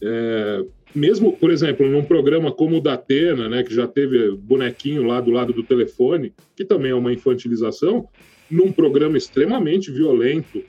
é, 0.00 0.64
mesmo, 0.94 1.36
por 1.36 1.50
exemplo, 1.50 1.86
num 1.86 2.02
programa 2.02 2.50
como 2.50 2.78
o 2.78 2.80
da 2.80 2.94
Atena, 2.94 3.46
né, 3.46 3.62
que 3.62 3.74
já 3.74 3.86
teve 3.86 4.30
bonequinho 4.30 5.02
lá 5.02 5.20
do 5.20 5.30
lado 5.30 5.52
do 5.52 5.62
telefone, 5.62 6.32
que 6.56 6.64
também 6.64 6.92
é 6.92 6.94
uma 6.94 7.12
infantilização, 7.12 8.08
num 8.50 8.72
programa 8.72 9.16
extremamente 9.16 9.90
violento. 9.90 10.62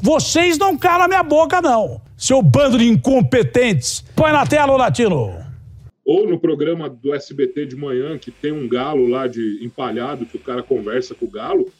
Vocês 0.00 0.58
não 0.58 0.76
calam 0.76 1.04
a 1.04 1.08
minha 1.08 1.22
boca, 1.22 1.60
não, 1.60 2.00
seu 2.16 2.42
bando 2.42 2.78
de 2.78 2.88
incompetentes. 2.88 4.04
Põe 4.16 4.32
na 4.32 4.46
tela 4.46 4.72
o 4.72 4.76
latino. 4.76 5.34
Ou 6.04 6.28
no 6.28 6.38
programa 6.38 6.88
do 6.88 7.14
SBT 7.14 7.66
de 7.66 7.76
manhã, 7.76 8.18
que 8.18 8.30
tem 8.30 8.50
um 8.50 8.68
galo 8.68 9.06
lá 9.06 9.26
de 9.26 9.64
empalhado, 9.64 10.26
que 10.26 10.36
o 10.36 10.40
cara 10.40 10.62
conversa 10.62 11.14
com 11.14 11.26
o 11.26 11.30
galo, 11.30 11.70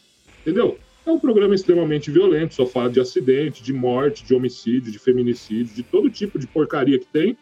entendeu? 0.41 0.77
É 1.05 1.11
um 1.11 1.19
programa 1.19 1.53
extremamente 1.53 2.09
violento, 2.09 2.53
só 2.53 2.65
fala 2.65 2.89
de 2.89 2.99
acidente, 2.99 3.61
de 3.61 3.73
morte, 3.73 4.23
de 4.23 4.33
homicídio, 4.33 4.91
de 4.91 4.99
feminicídio, 4.99 5.75
de 5.75 5.83
todo 5.83 6.09
tipo 6.09 6.39
de 6.39 6.47
porcaria 6.47 6.97
que 6.97 7.07
tem, 7.07 7.37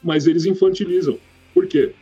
mas 0.00 0.28
eles 0.28 0.44
infantilizam. 0.44 1.18
Por 1.52 1.66
quê? 1.66 1.92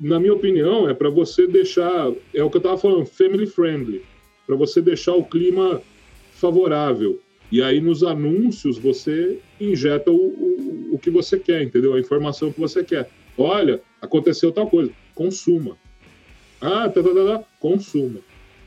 na 0.00 0.20
minha 0.20 0.34
opinião, 0.34 0.88
é 0.88 0.94
para 0.94 1.08
você 1.08 1.46
deixar, 1.46 2.12
é 2.34 2.42
o 2.42 2.50
que 2.50 2.56
eu 2.56 2.58
estava 2.58 2.76
falando, 2.76 3.06
family 3.06 3.46
friendly, 3.46 4.02
para 4.46 4.56
você 4.56 4.80
deixar 4.80 5.14
o 5.14 5.24
clima 5.24 5.80
favorável. 6.32 7.20
E 7.50 7.62
aí 7.62 7.80
nos 7.80 8.02
anúncios 8.02 8.78
você 8.78 9.38
injeta 9.60 10.10
o, 10.10 10.16
o, 10.16 10.88
o 10.92 10.98
que 10.98 11.10
você 11.10 11.38
quer, 11.38 11.62
entendeu? 11.62 11.94
A 11.94 12.00
informação 12.00 12.52
que 12.52 12.60
você 12.60 12.82
quer. 12.82 13.08
Olha, 13.36 13.80
aconteceu 14.00 14.52
tal 14.52 14.68
coisa, 14.68 14.90
consuma. 15.14 15.76
Ah, 16.60 16.88
tá, 16.88 17.02
tá, 17.02 17.10
tá, 17.10 17.38
tá 17.38 17.44
consuma. 17.60 18.20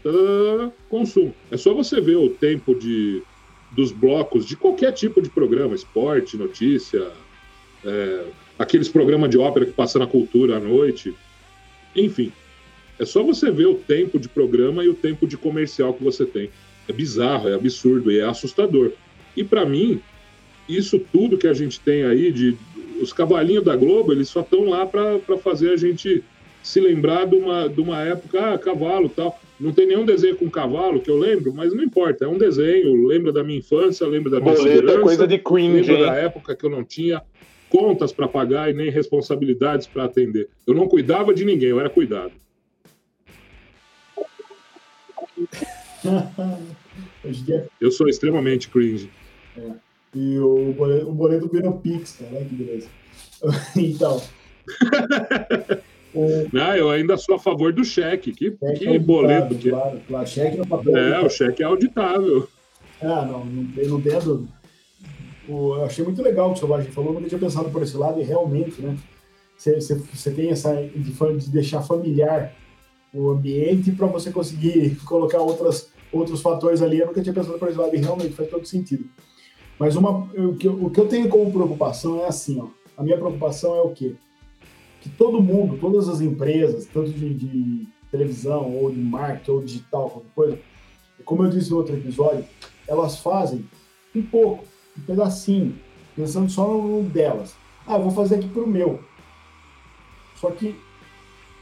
Tá, 0.04 0.12
tá, 0.12 0.18
tá, 0.18 0.66
tá, 0.66 0.72
consuma. 0.90 1.34
É 1.52 1.58
só 1.58 1.74
você 1.74 2.00
ver 2.00 2.18
o 2.18 2.30
tempo 2.30 2.76
de, 2.76 3.22
dos 3.72 3.92
blocos 3.92 4.46
de 4.46 4.56
qualquer 4.56 4.92
tipo 4.92 5.22
de 5.22 5.30
programa, 5.30 5.76
esporte, 5.76 6.38
notícia, 6.38 7.12
é, 7.84 8.26
aqueles 8.58 8.88
programas 8.88 9.30
de 9.30 9.38
ópera 9.38 9.66
que 9.66 9.74
passam 9.74 10.00
na 10.00 10.08
cultura 10.08 10.58
à 10.58 10.60
noite. 10.60 11.14
Enfim, 11.96 12.32
é 13.00 13.06
só 13.06 13.24
você 13.24 13.52
ver 13.52 13.68
o 13.68 13.76
tempo 13.76 14.20
de 14.20 14.28
programa 14.28 14.84
e 14.84 14.90
o 14.90 14.94
tempo 14.94 15.28
de 15.28 15.38
comercial 15.38 15.94
que 15.94 16.04
você 16.04 16.26
tem. 16.26 16.50
É 16.88 16.94
bizarro, 16.94 17.50
é 17.50 17.54
absurdo 17.54 18.12
e 18.12 18.20
é 18.20 18.24
assustador. 18.24 18.92
E 19.36 19.44
para 19.44 19.66
mim, 19.66 20.02
isso 20.68 21.00
tudo 21.12 21.38
que 21.38 21.48
a 21.48 21.54
gente 21.54 21.80
tem 21.80 22.04
aí 22.04 22.32
de 22.32 22.58
os 23.00 23.14
cavalinhos 23.14 23.64
da 23.64 23.76
Globo, 23.76 24.12
eles 24.12 24.28
só 24.28 24.42
estão 24.42 24.66
lá 24.66 24.86
para 24.86 25.20
fazer 25.38 25.72
a 25.72 25.78
gente 25.78 26.24
se 26.64 26.80
lembrar 26.80 27.26
de 27.26 27.36
uma, 27.36 27.70
de 27.70 27.80
uma 27.80 28.02
época, 28.02 28.54
ah, 28.54 28.58
cavalo 28.58 29.08
tal. 29.08 29.40
Não 29.60 29.72
tem 29.72 29.88
nenhum 29.88 30.06
desenho 30.06 30.36
com 30.36 30.50
cavalo 30.50 31.00
que 31.00 31.10
eu 31.10 31.18
lembro, 31.18 31.54
mas 31.54 31.74
não 31.74 31.84
importa, 31.84 32.26
é 32.26 32.28
um 32.28 32.38
desenho, 32.38 33.08
lembra 33.08 33.32
da 33.32 33.44
minha 33.44 33.60
infância, 33.60 34.06
lembra 34.06 34.32
da 34.32 34.40
minha 34.40 34.54
Boleta 34.54 34.92
é 34.92 35.00
coisa 35.00 35.28
de 35.28 35.38
cringe, 35.38 35.92
lembra 35.92 35.94
hein? 35.94 36.02
da 36.02 36.16
época 36.16 36.56
que 36.56 36.66
eu 36.66 36.70
não 36.70 36.84
tinha 36.84 37.22
contas 37.70 38.12
para 38.12 38.28
pagar 38.28 38.70
e 38.70 38.74
nem 38.74 38.90
responsabilidades 38.90 39.88
para 39.88 40.06
atender. 40.06 40.50
Eu 40.66 40.74
não 40.74 40.88
cuidava 40.88 41.34
de 41.34 41.46
ninguém, 41.46 41.70
eu 41.70 41.80
era 41.80 41.90
cuidado. 41.90 42.32
Eu 47.82 47.92
sou 47.92 48.08
extremamente 48.08 48.70
cringe. 48.70 49.10
e 50.16 50.40
o 50.40 50.74
boleto, 50.74 51.10
o 51.10 51.14
boleto 51.14 51.50
virou 51.50 51.74
Pix, 51.80 52.18
cara. 52.18 52.32
Olha 52.36 52.46
que 52.46 52.56
beleza. 52.56 52.88
Então. 53.76 54.22
o 56.14 56.48
Ah, 56.60 56.78
eu 56.78 56.90
ainda 56.90 57.18
sou 57.18 57.36
a 57.36 57.40
favor 57.40 57.72
do 57.74 57.84
cheque. 57.84 58.32
Que, 58.32 58.46
cheque 58.52 58.80
que 58.80 58.88
auditável, 58.88 59.02
boleto 59.02 59.56
que 59.56 59.70
Claro, 59.70 60.02
claro, 60.08 60.28
cheque 60.28 60.58
no 60.58 60.68
papel. 60.68 60.98
é. 60.98 61.22
O 61.22 61.30
cheque 61.30 61.62
é 61.64 61.66
auditável. 61.66 62.48
Ah, 63.02 63.26
não, 63.26 63.46
não, 63.46 63.72
tem- 63.72 63.88
não 63.88 64.02
tenho 64.02 64.22
dúvida. 64.22 64.58
Eu 65.48 65.86
achei 65.86 66.04
muito 66.04 66.22
legal 66.22 66.48
o 66.48 66.52
que 66.52 66.58
o 66.58 66.60
Selvagem 66.60 66.92
falou, 66.92 67.14
nunca 67.14 67.30
tinha 67.30 67.40
pensado 67.40 67.70
por 67.70 67.82
esse 67.82 67.96
lado, 67.96 68.20
e 68.20 68.24
realmente, 68.24 68.82
né? 68.82 68.98
Você, 69.58 70.32
tem 70.32 70.50
essa 70.50 70.76
de, 70.76 71.12
de 71.38 71.50
deixar 71.50 71.82
familiar 71.82 72.54
o 73.14 73.30
ambiente 73.30 73.92
para 73.92 74.08
você 74.08 74.32
conseguir 74.32 74.96
colocar 75.06 75.40
outras, 75.40 75.90
outros 76.12 76.42
fatores 76.42 76.82
ali. 76.82 77.00
Eu 77.00 77.08
nunca 77.08 77.22
tinha 77.22 77.34
pensado 77.34 77.58
por 77.58 77.70
esse 77.70 77.78
lado, 77.78 77.96
e 77.96 78.00
realmente 78.00 78.34
faz 78.34 78.50
todo 78.50 78.66
sentido. 78.66 79.06
Mas 79.80 79.96
uma, 79.96 80.12
o, 80.34 80.56
que, 80.56 80.68
eu- 80.68 80.86
o 80.86 80.90
que 80.90 81.00
eu 81.00 81.08
tenho 81.08 81.30
como 81.30 81.52
preocupação 81.52 82.20
é 82.24 82.28
assim, 82.28 82.60
ó. 82.60 82.68
A 82.98 83.04
minha 83.04 83.18
preocupação 83.18 83.76
é 83.76 83.82
o 83.82 83.90
quê? 83.92 84.16
Que 85.02 85.10
todo 85.10 85.42
mundo, 85.42 85.78
todas 85.80 86.10
as 86.10 86.20
empresas, 86.20 86.86
tanto 86.88 87.12
de, 87.12 87.34
de 87.34 87.88
televisão, 88.10 88.74
ou 88.76 88.90
de 88.92 88.98
marketing, 89.00 89.52
ou 89.52 89.62
digital, 89.64 90.10
qualquer 90.10 90.32
coisa, 90.34 90.60
como 91.24 91.44
eu 91.44 91.50
disse 91.50 91.70
no 91.70 91.78
outro 91.78 91.96
episódio, 91.96 92.44
elas 92.88 93.20
fazem 93.20 93.66
um 94.16 94.24
pouco, 94.24 94.64
um 94.98 95.02
pedacinho, 95.02 95.76
pensando 96.16 96.50
só 96.50 96.68
no 96.76 97.04
delas. 97.04 97.56
Ah, 97.86 97.98
vou 98.00 98.10
fazer 98.12 98.36
aqui 98.36 98.48
pro 98.50 98.66
meu. 98.66 99.00
Só 100.36 100.50
que 100.52 100.76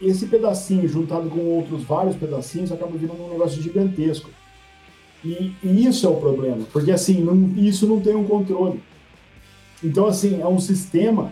esse 0.07 0.27
pedacinho, 0.27 0.88
juntado 0.88 1.30
com 1.30 1.40
outros 1.40 1.84
vários 1.84 2.15
pedacinhos, 2.15 2.72
acaba 2.72 2.98
virando 2.98 3.23
um 3.23 3.30
negócio 3.30 3.61
gigantesco. 3.61 4.30
E, 5.23 5.53
e 5.64 5.88
isso 5.88 6.06
é 6.06 6.10
o 6.10 6.18
problema, 6.18 6.65
porque 6.72 6.91
assim, 6.91 7.22
não- 7.22 7.53
isso 7.57 7.88
não 7.88 7.99
tem 7.99 8.15
um 8.15 8.26
controle. 8.26 8.82
Então, 9.84 10.06
assim, 10.06 10.41
é 10.41 10.48
um 10.48 10.60
sistema 10.60 11.32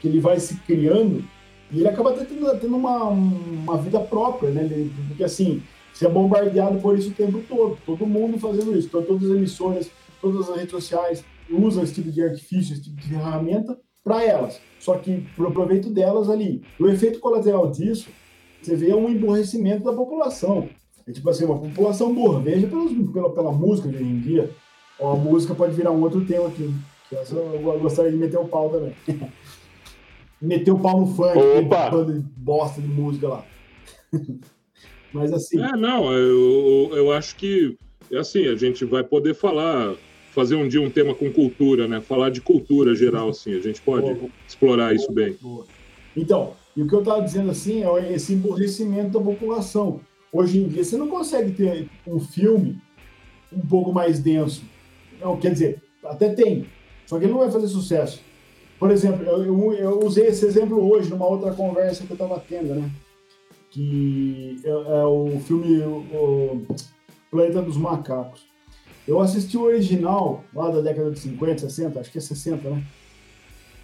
que 0.00 0.08
ele 0.08 0.20
vai 0.20 0.38
se 0.38 0.56
criando 0.56 1.24
e 1.72 1.78
ele 1.78 1.88
acaba 1.88 2.12
tendo, 2.12 2.58
tendo 2.58 2.76
uma, 2.76 3.04
uma 3.08 3.78
vida 3.78 4.00
própria, 4.00 4.50
né? 4.50 4.68
Porque 5.08 5.24
assim, 5.24 5.62
você 5.92 6.06
é 6.06 6.08
bombardeado 6.08 6.78
por 6.80 6.98
isso 6.98 7.10
o 7.10 7.14
tempo 7.14 7.40
todo, 7.48 7.78
todo 7.86 8.06
mundo 8.06 8.38
fazendo 8.38 8.76
isso. 8.76 8.88
Então, 8.88 9.02
todas 9.02 9.30
as 9.30 9.36
emissoras, 9.36 9.90
todas 10.20 10.48
as 10.48 10.56
redes 10.56 10.70
sociais 10.70 11.24
usam 11.50 11.82
esse 11.82 11.94
tipo 11.94 12.10
de 12.10 12.22
artifício, 12.22 12.72
esse 12.72 12.82
tipo 12.82 12.96
de 12.96 13.08
ferramenta 13.08 13.78
para 14.02 14.24
elas. 14.24 14.60
Só 14.78 14.96
que 14.96 15.26
pro 15.36 15.52
proveito 15.52 15.90
delas 15.90 16.28
ali. 16.28 16.62
O 16.78 16.88
efeito 16.88 17.20
colateral 17.20 17.70
disso, 17.70 18.08
você 18.60 18.74
vê 18.76 18.94
um 18.94 19.08
emborrecimento 19.08 19.84
da 19.84 19.92
população. 19.92 20.68
É 21.06 21.12
tipo 21.12 21.28
assim, 21.28 21.44
uma 21.44 21.58
população 21.58 22.14
burra. 22.14 22.40
Veja 22.40 22.66
pelos, 22.66 22.92
pela, 23.12 23.30
pela 23.30 23.52
música 23.52 23.88
de 23.88 23.96
hoje 23.96 24.04
em 24.04 24.20
dia. 24.20 24.50
Ó, 24.98 25.12
a 25.12 25.16
música 25.16 25.54
pode 25.54 25.74
virar 25.74 25.90
um 25.90 26.02
outro 26.02 26.24
tema 26.24 26.48
aqui. 26.48 26.72
Que 27.08 27.16
essa 27.16 27.34
eu 27.34 27.80
gostaria 27.80 28.10
de 28.10 28.16
meter 28.16 28.38
o 28.38 28.46
pau 28.46 28.70
também. 28.70 28.94
meter 30.40 30.70
o 30.70 30.78
pau 30.78 31.00
no 31.00 31.06
funk, 31.06 31.38
bando 31.68 32.14
de 32.14 32.20
bosta 32.36 32.80
de 32.80 32.88
música 32.88 33.28
lá. 33.28 33.44
Mas 35.12 35.32
assim, 35.32 35.60
É, 35.60 35.76
não, 35.76 36.12
eu, 36.12 36.90
eu 36.94 37.12
acho 37.12 37.34
que 37.36 37.76
é 38.10 38.18
assim, 38.18 38.46
a 38.46 38.54
gente 38.54 38.84
vai 38.84 39.02
poder 39.02 39.34
falar, 39.34 39.94
fazer 40.30 40.54
um 40.54 40.68
dia 40.68 40.80
um 40.80 40.90
tema 40.90 41.14
com 41.14 41.30
cultura, 41.32 41.86
né? 41.86 42.00
Falar 42.00 42.30
de 42.30 42.40
cultura 42.40 42.94
geral, 42.94 43.30
assim. 43.30 43.54
A 43.54 43.60
gente 43.60 43.80
pode 43.80 44.14
Boa. 44.14 44.30
explorar 44.46 44.94
isso 44.94 45.10
bem. 45.12 45.36
Boa. 45.40 45.66
Então, 46.16 46.54
e 46.76 46.82
o 46.82 46.88
que 46.88 46.94
eu 46.94 47.00
estava 47.00 47.22
dizendo 47.22 47.50
assim 47.50 47.84
é 47.84 48.12
esse 48.12 48.32
emburrecimento 48.32 49.18
da 49.18 49.20
população. 49.20 50.00
Hoje 50.32 50.58
em 50.58 50.68
dia, 50.68 50.84
você 50.84 50.96
não 50.96 51.08
consegue 51.08 51.52
ter 51.52 51.88
um 52.06 52.20
filme 52.20 52.80
um 53.52 53.60
pouco 53.60 53.92
mais 53.92 54.20
denso. 54.20 54.62
Não, 55.20 55.36
quer 55.36 55.52
dizer, 55.52 55.82
até 56.04 56.30
tem, 56.30 56.66
só 57.06 57.18
que 57.18 57.24
ele 57.24 57.32
não 57.32 57.40
vai 57.40 57.50
fazer 57.50 57.66
sucesso. 57.68 58.20
Por 58.78 58.90
exemplo, 58.90 59.24
eu, 59.26 59.44
eu, 59.44 59.72
eu 59.74 60.00
usei 60.00 60.28
esse 60.28 60.46
exemplo 60.46 60.90
hoje 60.90 61.10
numa 61.10 61.26
outra 61.26 61.52
conversa 61.52 62.04
que 62.06 62.10
eu 62.10 62.14
estava 62.14 62.40
tendo, 62.40 62.74
né? 62.74 62.90
Que 63.70 64.56
é, 64.64 64.70
é 64.70 65.04
o 65.04 65.38
filme 65.40 65.80
o, 65.82 65.98
o 65.98 66.66
Planeta 67.30 67.60
dos 67.60 67.76
Macacos. 67.76 68.49
Eu 69.10 69.20
assisti 69.20 69.56
o 69.56 69.62
original 69.62 70.44
lá 70.54 70.70
da 70.70 70.80
década 70.80 71.10
de 71.10 71.18
50, 71.18 71.62
60, 71.62 71.98
acho 71.98 72.12
que 72.12 72.18
é 72.18 72.20
60, 72.20 72.70
né? 72.70 72.84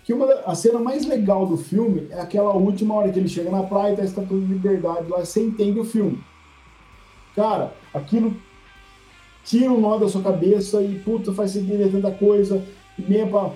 Que 0.05 0.13
uma 0.13 0.33
a 0.47 0.55
cena 0.55 0.79
mais 0.79 1.05
legal 1.05 1.45
do 1.45 1.57
filme 1.57 2.07
é 2.11 2.21
aquela 2.21 2.53
última 2.53 2.95
hora 2.95 3.11
que 3.11 3.19
ele 3.19 3.29
chega 3.29 3.51
na 3.51 3.65
praia 3.65 3.95
e 3.95 3.97
tá 3.97 4.21
a 4.21 4.25
de 4.25 4.35
Liberdade 4.35 5.09
lá, 5.09 5.19
você 5.19 5.43
entende 5.43 5.81
o 5.81 5.85
filme. 5.85 6.23
Cara, 7.35 7.75
aquilo 7.93 8.37
tira 9.45 9.73
um 9.73 9.81
nó 9.81 9.99
da 9.99 10.09
sua 10.09 10.23
cabeça 10.23 10.81
e, 10.81 10.97
puta, 11.01 11.35
faz 11.35 11.51
você 11.51 11.59
entender 11.59 11.91
tanta 11.91 12.13
coisa. 12.13 12.63
E 12.97 13.03
meia 13.03 13.27
pra... 13.27 13.51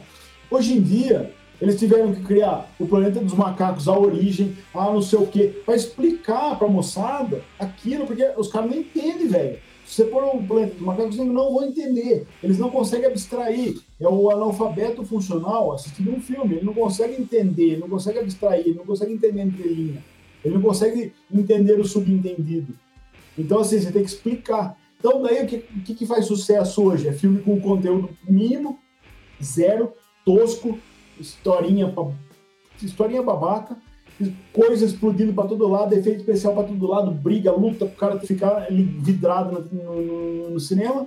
Hoje 0.50 0.76
em 0.76 0.82
dia, 0.82 1.32
eles 1.62 1.78
tiveram 1.78 2.12
que 2.12 2.24
criar 2.24 2.68
o 2.80 2.86
Planeta 2.88 3.20
dos 3.20 3.34
Macacos, 3.34 3.86
a 3.86 3.96
origem, 3.96 4.56
a 4.74 4.86
não 4.86 5.00
sei 5.00 5.20
o 5.20 5.26
quê, 5.28 5.62
pra 5.64 5.76
explicar 5.76 6.58
pra 6.58 6.66
moçada 6.66 7.44
aquilo, 7.60 8.08
porque 8.08 8.28
os 8.36 8.48
caras 8.48 8.70
não 8.70 8.76
entendem, 8.76 9.28
velho. 9.28 9.69
Se 9.90 9.96
você 9.96 10.04
pôr 10.04 10.22
o 10.22 10.40
Planeta 10.40 10.74
dos 10.74 10.82
Macacos, 10.82 11.18
eles 11.18 11.32
não 11.32 11.52
vão 11.52 11.64
entender. 11.64 12.24
Eles 12.40 12.60
não 12.60 12.70
conseguem 12.70 13.06
abstrair. 13.06 13.76
É 13.98 14.06
o 14.06 14.30
analfabeto 14.30 15.04
funcional 15.04 15.72
assistindo 15.72 16.12
um 16.14 16.20
filme. 16.20 16.54
Ele 16.54 16.64
não 16.64 16.72
consegue 16.72 17.20
entender, 17.20 17.76
não 17.76 17.88
consegue 17.88 18.20
abstrair, 18.20 18.76
não 18.76 18.86
consegue 18.86 19.12
entender 19.12 19.40
entre 19.40 19.68
linhas. 19.68 20.04
Ele 20.44 20.54
não 20.54 20.62
consegue 20.62 21.12
entender 21.34 21.72
o 21.72 21.84
subentendido. 21.84 22.72
Então, 23.36 23.58
assim, 23.58 23.80
você 23.80 23.90
tem 23.90 24.04
que 24.04 24.10
explicar. 24.10 24.78
Então, 24.96 25.20
daí, 25.22 25.42
o 25.42 25.48
que, 25.48 25.58
que, 25.58 25.94
que 25.96 26.06
faz 26.06 26.24
sucesso 26.24 26.84
hoje? 26.84 27.08
É 27.08 27.12
filme 27.12 27.40
com 27.42 27.60
conteúdo 27.60 28.10
mínimo, 28.28 28.78
zero, 29.42 29.92
tosco, 30.24 30.78
historinha, 31.18 31.92
historinha 32.80 33.24
babaca, 33.24 33.76
coisa 34.52 34.84
explodindo 34.84 35.32
para 35.32 35.48
todo 35.48 35.66
lado, 35.68 35.94
efeito 35.94 36.18
especial 36.20 36.54
para 36.54 36.64
todo 36.64 36.86
lado, 36.86 37.10
briga, 37.10 37.52
luta, 37.52 37.86
pro 37.86 37.96
cara 37.96 38.18
ficar 38.20 38.66
vidrado 38.70 39.66
no, 39.72 40.02
no- 40.02 40.50
no 40.50 40.60
cinema. 40.60 41.06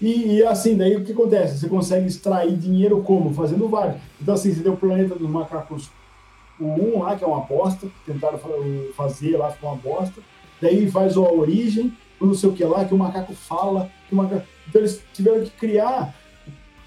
E, 0.00 0.36
e, 0.38 0.44
assim, 0.44 0.76
daí 0.76 0.96
o 0.96 1.04
que 1.04 1.12
acontece? 1.12 1.58
Você 1.58 1.68
consegue 1.68 2.06
extrair 2.06 2.56
dinheiro 2.56 3.00
como? 3.02 3.32
Fazendo 3.32 3.68
vários. 3.68 3.96
Então, 4.20 4.34
assim, 4.34 4.52
você 4.52 4.60
deu 4.60 4.72
o 4.72 4.76
Planeta 4.76 5.14
dos 5.14 5.28
Macacos 5.30 5.88
o 6.60 6.64
1 6.66 6.98
lá, 7.02 7.16
que 7.16 7.24
é 7.24 7.26
uma 7.26 7.40
bosta, 7.40 7.88
tentaram 8.06 8.38
fa- 8.38 8.48
fazer 8.96 9.36
lá, 9.36 9.50
ficou 9.50 9.70
uma 9.70 9.76
bosta. 9.78 10.20
Daí 10.60 10.90
faz 10.90 11.16
a 11.16 11.20
origem, 11.20 11.92
o 12.20 12.26
não 12.26 12.34
sei 12.34 12.48
o 12.48 12.52
que 12.52 12.64
lá, 12.64 12.84
que 12.84 12.94
o 12.94 12.98
macaco 12.98 13.32
fala. 13.34 13.90
O 14.10 14.16
macaco... 14.16 14.44
Então 14.68 14.80
eles 14.80 15.02
tiveram 15.12 15.42
que 15.44 15.50
criar 15.50 16.14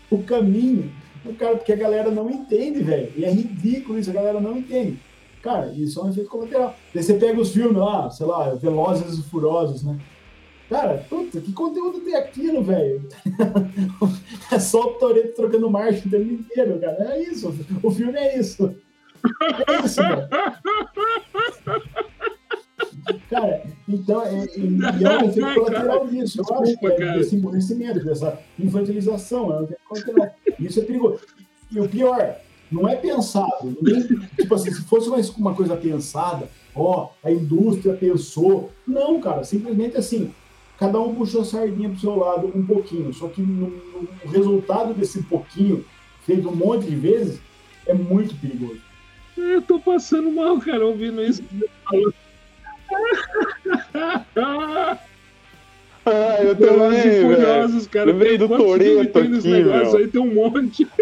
o 0.09 0.23
caminho, 0.23 0.91
o 1.25 1.33
cara, 1.33 1.55
porque 1.57 1.73
a 1.73 1.77
galera 1.77 2.09
não 2.11 2.29
entende, 2.29 2.81
velho. 2.81 3.11
E 3.15 3.25
é 3.25 3.31
ridículo 3.31 3.97
isso, 3.99 4.09
a 4.09 4.13
galera 4.13 4.39
não 4.39 4.57
entende. 4.57 4.97
Cara, 5.47 5.71
isso 5.77 5.97
é 6.01 6.03
um 6.03 6.09
efeito 6.09 6.29
colateral. 6.29 6.75
Daí 6.93 7.01
você 7.01 7.13
pega 7.13 7.39
os 7.39 7.53
filmes 7.53 7.77
lá, 7.77 8.09
sei 8.09 8.25
lá, 8.25 8.53
Velozes 8.55 9.17
e 9.17 9.23
Furiosos, 9.29 9.81
né? 9.81 9.97
Cara, 10.69 11.05
puta, 11.09 11.39
que 11.39 11.53
conteúdo 11.53 12.01
tem 12.01 12.15
aquilo, 12.15 12.61
velho? 12.61 13.07
é 14.51 14.59
só 14.59 14.81
o 14.81 14.93
Toreto 14.95 15.37
trocando 15.37 15.69
marcha 15.69 16.05
o 16.05 16.11
tempo 16.11 16.29
inteiro, 16.33 16.77
cara. 16.81 17.13
É 17.13 17.23
isso. 17.23 17.55
O 17.81 17.89
filme 17.89 18.17
é 18.19 18.37
isso. 18.37 18.75
É 19.69 19.85
isso, 19.85 20.01
velho. 20.01 20.27
Cara, 23.29 23.63
então, 23.87 24.23
é, 24.23 24.43
é, 24.43 24.59
e 24.59 25.03
é 25.05 25.17
um 25.17 25.29
efeito 25.29 25.53
colateral 25.53 26.07
disso, 26.07 26.41
eu 26.41 26.55
acho, 26.55 26.63
Desculpa, 26.63 27.03
é, 27.03 27.17
desse 27.17 27.35
emburrecimento, 27.37 28.03
dessa 28.03 28.37
infantilização, 28.59 29.53
é 29.53 29.61
um 29.61 29.63
efeito 29.63 29.81
colateral. 29.87 30.35
Isso 30.59 30.81
é 30.81 30.83
perigoso. 30.83 31.21
E 31.71 31.79
o 31.79 31.87
pior, 31.87 32.35
não 32.71 32.87
é 32.87 32.95
pensado. 32.95 33.65
ninguém- 33.81 34.07
tipo 34.37 34.53
assim, 34.55 34.71
se 34.71 34.83
fosse 34.83 35.07
uma, 35.09 35.17
uma 35.37 35.53
coisa 35.55 35.75
pensada, 35.75 36.49
ó, 36.75 37.09
a 37.23 37.31
indústria 37.31 37.93
pensou. 37.93 38.71
Não, 38.87 39.19
cara, 39.19 39.43
simplesmente 39.43 39.97
assim, 39.97 40.33
cada 40.79 40.99
um 40.99 41.15
puxou 41.15 41.41
a 41.41 41.45
sardinha 41.45 41.89
pro 41.89 41.99
seu 41.99 42.15
lado 42.15 42.51
um 42.53 42.65
pouquinho. 42.65 43.13
Só 43.13 43.27
que 43.27 43.41
no, 43.41 43.69
no- 43.69 44.07
o 44.25 44.29
resultado 44.29 44.93
desse 44.93 45.23
pouquinho, 45.23 45.83
feito 46.25 46.49
um 46.49 46.55
monte 46.55 46.85
de 46.87 46.95
vezes, 46.95 47.39
é 47.85 47.93
muito 47.93 48.35
perigoso. 48.35 48.81
Eu 49.37 49.61
tô 49.61 49.79
passando 49.79 50.31
mal, 50.31 50.59
cara, 50.59 50.85
ouvindo 50.85 51.21
isso. 51.23 51.43
Ah, 56.09 56.37
eu 56.41 56.55
também, 56.55 57.01
velho. 57.01 57.87
Cara. 57.91 58.05
Lembrei 58.05 58.37
do 58.37 58.47
nesse 59.29 59.47
aqui, 59.47 59.63
negócio 59.63 59.91
meu. 59.91 59.97
aí 59.97 60.07
tem 60.07 60.21
um 60.21 60.33
monte. 60.33 60.87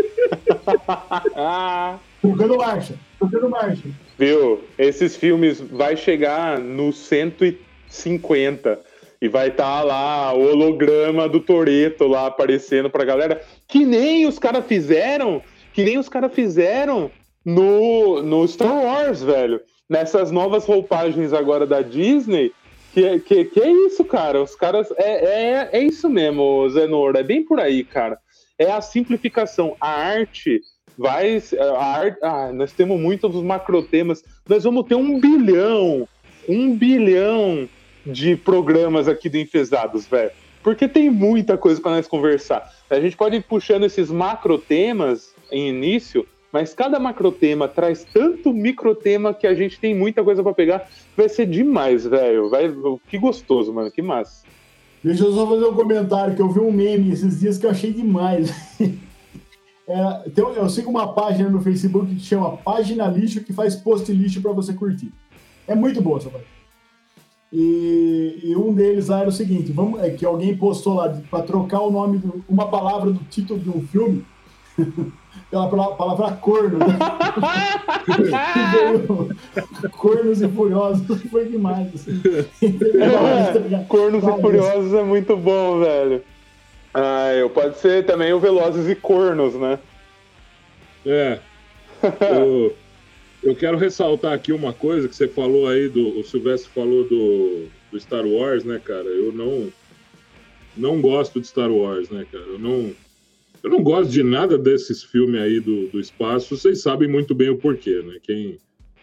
Ah, 1.35 1.97
Trocando 2.21 2.57
marcha, 2.57 2.95
trocando 3.19 3.49
marcha. 3.49 3.83
viu? 4.17 4.61
Esses 4.79 5.15
filmes 5.15 5.59
vai 5.61 5.95
chegar 5.95 6.59
no 6.59 6.91
150 6.91 8.79
e 9.21 9.27
vai 9.27 9.49
estar 9.49 9.83
lá 9.83 10.33
o 10.33 10.41
holograma 10.51 11.29
do 11.29 11.39
Toreto 11.39 12.07
lá 12.07 12.25
aparecendo 12.27 12.89
pra 12.89 13.05
galera, 13.05 13.41
que 13.67 13.85
nem 13.85 14.25
os 14.25 14.39
caras 14.39 14.65
fizeram, 14.65 15.41
que 15.73 15.83
nem 15.83 15.97
os 15.97 16.09
caras 16.09 16.33
fizeram 16.33 17.11
no, 17.45 18.21
no 18.21 18.47
Star 18.47 18.83
Wars, 18.83 19.21
velho. 19.21 19.61
Nessas 19.87 20.31
novas 20.31 20.65
roupagens 20.65 21.31
agora 21.31 21.65
da 21.67 21.81
Disney, 21.81 22.51
que, 22.95 23.19
que, 23.19 23.45
que 23.45 23.59
é 23.59 23.69
isso, 23.69 24.05
cara? 24.05 24.41
Os 24.41 24.55
caras. 24.55 24.89
É, 24.95 25.25
é, 25.25 25.69
é 25.73 25.83
isso 25.83 26.09
mesmo, 26.09 26.67
Zenor. 26.69 27.17
É 27.17 27.23
bem 27.23 27.43
por 27.43 27.59
aí, 27.59 27.83
cara. 27.83 28.17
É 28.57 28.71
a 28.71 28.79
simplificação. 28.79 29.75
A 29.81 29.89
arte 29.89 30.61
vai. 30.97 31.43
A 31.59 31.85
arte, 31.85 32.17
ah, 32.23 32.53
nós 32.53 32.71
temos 32.71 32.97
muitos 32.97 33.35
macrotemas. 33.43 34.23
Nós 34.47 34.63
vamos 34.63 34.85
ter 34.87 34.95
um 34.95 35.19
bilhão, 35.19 36.07
um 36.47 36.73
bilhão 36.73 37.67
de 38.05 38.37
programas 38.37 39.09
aqui 39.09 39.27
do 39.27 39.37
Enfesados, 39.37 40.07
velho. 40.07 40.31
Porque 40.63 40.87
tem 40.87 41.09
muita 41.09 41.57
coisa 41.57 41.81
para 41.81 41.91
nós 41.91 42.07
conversar. 42.07 42.71
A 42.89 42.99
gente 42.99 43.17
pode 43.17 43.35
ir 43.35 43.43
puxando 43.43 43.83
esses 43.83 44.09
macrotemas 44.09 45.35
em 45.51 45.67
início, 45.67 46.25
mas 46.55 46.73
cada 46.73 46.97
macrotema 46.97 47.67
traz 47.67 48.05
tanto 48.13 48.53
microtema 48.53 49.33
que 49.33 49.45
a 49.45 49.53
gente 49.53 49.77
tem 49.77 49.93
muita 49.93 50.23
coisa 50.23 50.41
para 50.41 50.53
pegar. 50.53 50.89
Vai 51.17 51.27
ser 51.27 51.45
demais, 51.45 52.05
velho. 52.05 52.49
Vai, 52.49 52.73
que 53.09 53.17
gostoso, 53.17 53.73
mano. 53.73 53.91
Que 53.91 54.01
massa. 54.01 54.45
Deixa 55.03 55.25
eu 55.25 55.33
só 55.33 55.45
fazer 55.45 55.65
um 55.65 55.73
comentário, 55.73 56.33
que 56.33 56.41
eu 56.41 56.49
vi 56.49 56.61
um 56.61 56.71
meme 56.71 57.11
esses 57.11 57.41
dias 57.41 57.57
que 57.57 57.65
eu 57.65 57.71
achei 57.71 57.91
demais. 57.91 58.53
É, 59.87 60.29
tem- 60.31 60.43
eu 60.43 60.67
sigo 60.67 60.89
uma 60.89 61.13
página 61.13 61.47
no 61.47 61.61
Facebook 61.61 62.15
que 62.15 62.19
chama 62.19 62.57
Página 62.57 63.05
Lixo, 63.05 63.43
que 63.43 63.53
faz 63.53 63.75
post 63.75 64.11
lixo 64.11 64.41
para 64.41 64.51
você 64.51 64.73
curtir. 64.73 65.13
É 65.67 65.75
muito 65.75 66.01
boa 66.01 66.17
essa 66.17 66.27
página. 66.27 66.49
E, 67.53 68.39
e 68.45 68.55
um 68.55 68.73
deles 68.73 69.09
lá 69.09 69.19
era 69.19 69.29
o 69.29 69.31
seguinte, 69.31 69.71
vamos, 69.71 70.01
é 70.01 70.09
que 70.09 70.25
alguém 70.25 70.57
postou 70.57 70.95
lá 70.95 71.09
para 71.29 71.43
trocar 71.43 71.81
o 71.81 71.91
nome, 71.91 72.17
de 72.17 72.27
uma 72.49 72.67
palavra 72.67 73.11
do 73.11 73.19
título 73.25 73.59
de 73.59 73.69
um 73.69 73.85
filme 73.85 74.25
pela 75.55 75.69
pala- 75.69 75.95
palavra 75.95 76.31
corno. 76.35 76.79
né? 76.79 76.85
Cornos 79.91 80.41
e 80.41 80.47
Furiosos, 80.49 81.21
foi 81.31 81.45
demais. 81.45 81.87
Assim. 81.95 82.21
É, 82.61 83.83
Cornos 83.87 84.23
e. 84.23 84.41
Furiosos 84.41 84.93
é 84.93 85.03
muito 85.03 85.37
bom, 85.37 85.79
velho. 85.79 86.21
Ah, 86.93 87.33
eu 87.33 87.49
pode 87.49 87.77
ser 87.77 88.05
também 88.05 88.33
o 88.33 88.39
Velozes 88.39 88.87
e 88.89 88.95
Cornos, 88.95 89.53
né? 89.55 89.79
É. 91.05 91.39
Eu, 92.35 92.75
eu 93.41 93.55
quero 93.55 93.77
ressaltar 93.77 94.33
aqui 94.33 94.51
uma 94.51 94.73
coisa 94.73 95.07
que 95.07 95.15
você 95.15 95.27
falou 95.27 95.67
aí, 95.67 95.87
do, 95.87 96.19
o 96.19 96.23
Silvestre 96.23 96.69
falou 96.71 97.03
do, 97.07 97.67
do 97.91 97.99
Star 97.99 98.25
Wars, 98.25 98.63
né, 98.63 98.79
cara? 98.83 99.05
Eu 99.05 99.31
não, 99.31 99.69
não 100.75 101.01
gosto 101.01 101.39
de 101.39 101.47
Star 101.47 101.71
Wars, 101.71 102.09
né, 102.09 102.25
cara? 102.31 102.43
Eu 102.43 102.59
não, 102.59 102.91
eu 103.65 103.71
não 103.71 103.81
gosto 103.81 104.11
de 104.11 104.21
nada 104.21 104.59
desses 104.59 105.03
filmes 105.03 105.41
aí 105.41 105.59
do, 105.59 105.87
do 105.87 105.99
espaço. 105.99 106.55
Vocês 106.55 106.81
sabem 106.83 107.07
muito 107.09 107.33
bem 107.33 107.49
o 107.49 107.57
porquê, 107.57 107.99
né? 108.05 108.19
Quem, 108.21 108.59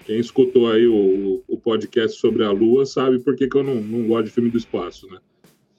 quem 0.06 0.20
escutou 0.20 0.70
aí 0.70 0.86
o, 0.86 1.42
o 1.48 1.58
podcast 1.58 2.20
sobre 2.20 2.44
a 2.44 2.50
Lua 2.52 2.86
sabe 2.86 3.18
por 3.18 3.34
que, 3.34 3.48
que 3.48 3.56
eu 3.56 3.64
não, 3.64 3.74
não 3.74 4.06
gosto 4.06 4.26
de 4.26 4.30
filme 4.30 4.50
do 4.50 4.56
espaço, 4.56 5.08
né? 5.10 5.18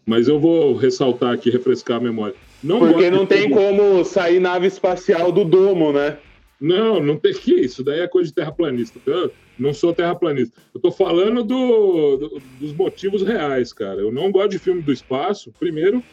Mas 0.06 0.28
eu 0.28 0.38
vou 0.38 0.76
ressaltar 0.76 1.34
aqui, 1.34 1.50
refrescar 1.50 1.96
a 1.96 2.02
memória. 2.02 2.36
Não 2.62 2.80
Porque 2.80 3.10
não 3.10 3.26
tem 3.26 3.50
todo- 3.50 3.58
como 3.58 4.04
sair 4.04 4.42
nave 4.42 4.68
espacial 4.68 5.32
do 5.32 5.46
domo, 5.46 5.94
né? 5.94 6.18
Não, 6.60 7.02
não 7.02 7.16
tem 7.16 7.34
que 7.34 7.54
isso. 7.54 7.86
Daí 7.86 8.02
é 8.02 8.08
coisa 8.08 8.28
de 8.28 8.36
terraplanista. 8.36 9.00
Eu 9.06 9.32
não 9.58 9.74
sou 9.74 9.94
terraplanista. 9.94 10.62
Eu 10.76 10.82
tô 10.82 10.92
falando 10.92 11.42
do, 11.42 12.18
do, 12.18 12.42
dos 12.60 12.74
motivos 12.74 13.22
reais, 13.22 13.72
cara. 13.72 14.02
Eu 14.02 14.12
não 14.12 14.30
gosto 14.30 14.52
de 14.52 14.60
filme 14.60 14.82
do 14.82 14.92
espaço. 14.92 15.54
Primeiro, 15.58 16.04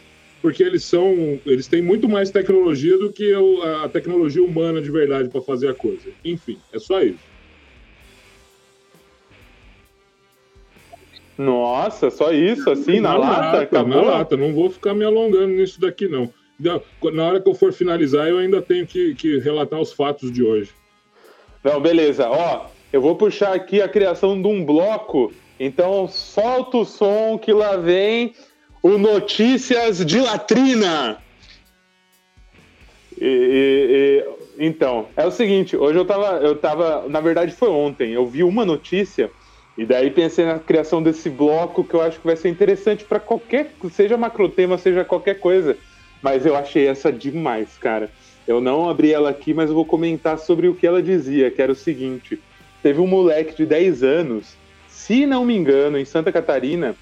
porque 0.42 0.62
eles 0.62 0.84
são, 0.84 1.38
eles 1.44 1.66
têm 1.66 1.82
muito 1.82 2.08
mais 2.08 2.30
tecnologia 2.30 2.96
do 2.96 3.12
que 3.12 3.32
a 3.82 3.88
tecnologia 3.88 4.42
humana 4.42 4.80
de 4.80 4.90
verdade 4.90 5.28
para 5.28 5.40
fazer 5.40 5.68
a 5.68 5.74
coisa. 5.74 6.08
Enfim, 6.24 6.58
é 6.72 6.78
só 6.78 7.02
isso. 7.02 7.30
Nossa, 11.36 12.10
só 12.10 12.32
isso, 12.32 12.70
assim, 12.70 13.00
na, 13.00 13.12
na 13.12 13.18
lata? 13.18 13.40
lata 13.40 13.62
acabou? 13.62 14.04
Na 14.04 14.10
lata, 14.10 14.36
não 14.36 14.52
vou 14.52 14.70
ficar 14.70 14.94
me 14.94 15.04
alongando 15.04 15.48
nisso 15.48 15.80
daqui, 15.80 16.06
não. 16.06 16.30
Na 16.58 17.24
hora 17.24 17.40
que 17.40 17.48
eu 17.48 17.54
for 17.54 17.72
finalizar, 17.72 18.28
eu 18.28 18.36
ainda 18.36 18.60
tenho 18.60 18.86
que, 18.86 19.14
que 19.14 19.38
relatar 19.38 19.80
os 19.80 19.92
fatos 19.92 20.30
de 20.30 20.42
hoje. 20.42 20.70
Não, 21.64 21.80
beleza. 21.80 22.28
Ó, 22.28 22.66
eu 22.92 23.00
vou 23.00 23.16
puxar 23.16 23.54
aqui 23.54 23.80
a 23.80 23.88
criação 23.88 24.40
de 24.40 24.46
um 24.46 24.64
bloco, 24.64 25.32
então 25.58 26.06
solta 26.08 26.78
o 26.78 26.84
som 26.84 27.38
que 27.38 27.52
lá 27.52 27.76
vem 27.76 28.34
o 28.82 28.96
Notícias 28.96 30.04
de 30.04 30.20
Latrina. 30.20 31.18
E, 33.20 33.24
e, 33.26 34.62
e, 34.62 34.66
então, 34.66 35.08
é 35.16 35.26
o 35.26 35.30
seguinte, 35.30 35.76
hoje 35.76 35.98
eu 35.98 36.04
tava, 36.04 36.38
eu 36.38 36.56
tava, 36.56 37.08
na 37.08 37.20
verdade 37.20 37.52
foi 37.52 37.68
ontem, 37.68 38.12
eu 38.12 38.26
vi 38.26 38.42
uma 38.42 38.64
notícia 38.64 39.30
e 39.76 39.84
daí 39.84 40.10
pensei 40.10 40.44
na 40.44 40.58
criação 40.58 41.02
desse 41.02 41.28
bloco 41.28 41.84
que 41.84 41.94
eu 41.94 42.00
acho 42.00 42.18
que 42.18 42.26
vai 42.26 42.36
ser 42.36 42.48
interessante 42.48 43.04
para 43.04 43.20
qualquer, 43.20 43.72
seja 43.90 44.16
macrotema, 44.16 44.76
seja 44.78 45.04
qualquer 45.04 45.38
coisa. 45.38 45.76
Mas 46.22 46.44
eu 46.44 46.54
achei 46.54 46.86
essa 46.86 47.10
demais, 47.10 47.78
cara. 47.78 48.10
Eu 48.46 48.60
não 48.60 48.88
abri 48.90 49.12
ela 49.12 49.30
aqui, 49.30 49.54
mas 49.54 49.70
eu 49.70 49.74
vou 49.74 49.86
comentar 49.86 50.38
sobre 50.38 50.68
o 50.68 50.74
que 50.74 50.86
ela 50.86 51.02
dizia, 51.02 51.50
que 51.50 51.62
era 51.62 51.72
o 51.72 51.76
seguinte: 51.76 52.38
teve 52.82 53.00
um 53.00 53.06
moleque 53.06 53.56
de 53.56 53.64
10 53.64 54.02
anos, 54.02 54.54
se 54.88 55.24
não 55.24 55.44
me 55.44 55.56
engano, 55.56 55.98
em 55.98 56.04
Santa 56.04 56.30
Catarina, 56.30 56.94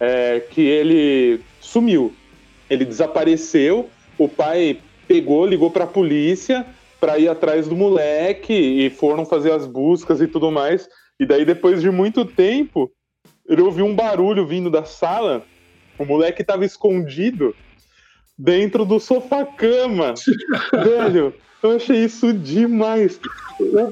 é, 0.00 0.40
que 0.40 0.60
ele 0.60 1.40
sumiu. 1.60 2.14
Ele 2.68 2.84
desapareceu, 2.84 3.88
o 4.18 4.28
pai 4.28 4.78
pegou, 5.06 5.46
ligou 5.46 5.70
para 5.70 5.84
a 5.84 5.88
polícia 5.88 6.66
para 7.00 7.18
ir 7.18 7.28
atrás 7.28 7.68
do 7.68 7.76
moleque 7.76 8.52
e 8.52 8.90
foram 8.90 9.24
fazer 9.24 9.52
as 9.52 9.66
buscas 9.66 10.20
e 10.20 10.26
tudo 10.26 10.50
mais. 10.50 10.88
E 11.18 11.24
daí, 11.24 11.44
depois 11.44 11.80
de 11.80 11.90
muito 11.90 12.24
tempo, 12.24 12.90
ele 13.48 13.62
ouviu 13.62 13.86
um 13.86 13.94
barulho 13.94 14.46
vindo 14.46 14.70
da 14.70 14.84
sala. 14.84 15.44
O 15.98 16.04
moleque 16.04 16.42
estava 16.42 16.64
escondido 16.64 17.54
dentro 18.36 18.84
do 18.84 19.00
sofá-cama. 19.00 20.14
Velho, 20.72 21.34
eu 21.62 21.76
achei 21.76 22.04
isso 22.04 22.32
demais. 22.32 23.20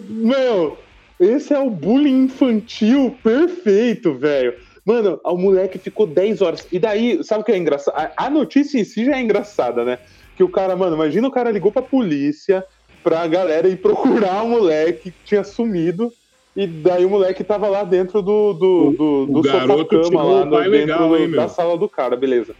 Meu, 0.08 0.78
esse 1.18 1.52
é 1.52 1.58
o 1.58 1.70
bullying 1.70 2.24
infantil 2.24 3.16
perfeito, 3.22 4.14
velho. 4.14 4.54
Mano, 4.86 5.20
o 5.24 5.36
moleque 5.36 5.78
ficou 5.78 6.06
10 6.06 6.40
horas. 6.40 6.68
E 6.70 6.78
daí, 6.78 7.18
sabe 7.24 7.40
o 7.40 7.44
que 7.44 7.50
é 7.50 7.58
engraçado? 7.58 8.12
A, 8.16 8.30
notícia 8.30 8.78
em 8.78 8.84
si 8.84 9.04
já 9.04 9.16
é 9.16 9.20
engraçada, 9.20 9.84
né? 9.84 9.98
Que 10.36 10.44
o 10.44 10.48
cara, 10.48 10.76
mano, 10.76 10.94
imagina 10.94 11.26
o 11.26 11.32
cara 11.32 11.50
ligou 11.50 11.72
pra 11.72 11.82
polícia, 11.82 12.64
pra 13.02 13.26
galera 13.26 13.66
ir 13.68 13.78
procurar 13.78 14.44
o 14.44 14.48
moleque 14.48 15.10
que 15.10 15.16
tinha 15.24 15.42
sumido. 15.42 16.12
E 16.54 16.68
daí 16.68 17.04
o 17.04 17.10
moleque 17.10 17.42
tava 17.42 17.66
lá 17.68 17.82
dentro 17.82 18.22
do, 18.22 18.52
do, 18.52 18.90
do, 18.92 19.26
do 19.26 19.42
sofá-cama, 19.42 20.22
lá 20.22 20.44
no, 20.44 20.56
dentro 20.56 20.70
legal, 20.70 21.16
hein, 21.16 21.30
da 21.32 21.48
sala 21.48 21.76
do 21.76 21.88
cara, 21.88 22.16
beleza. 22.16 22.54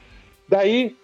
Daí. 0.49 0.97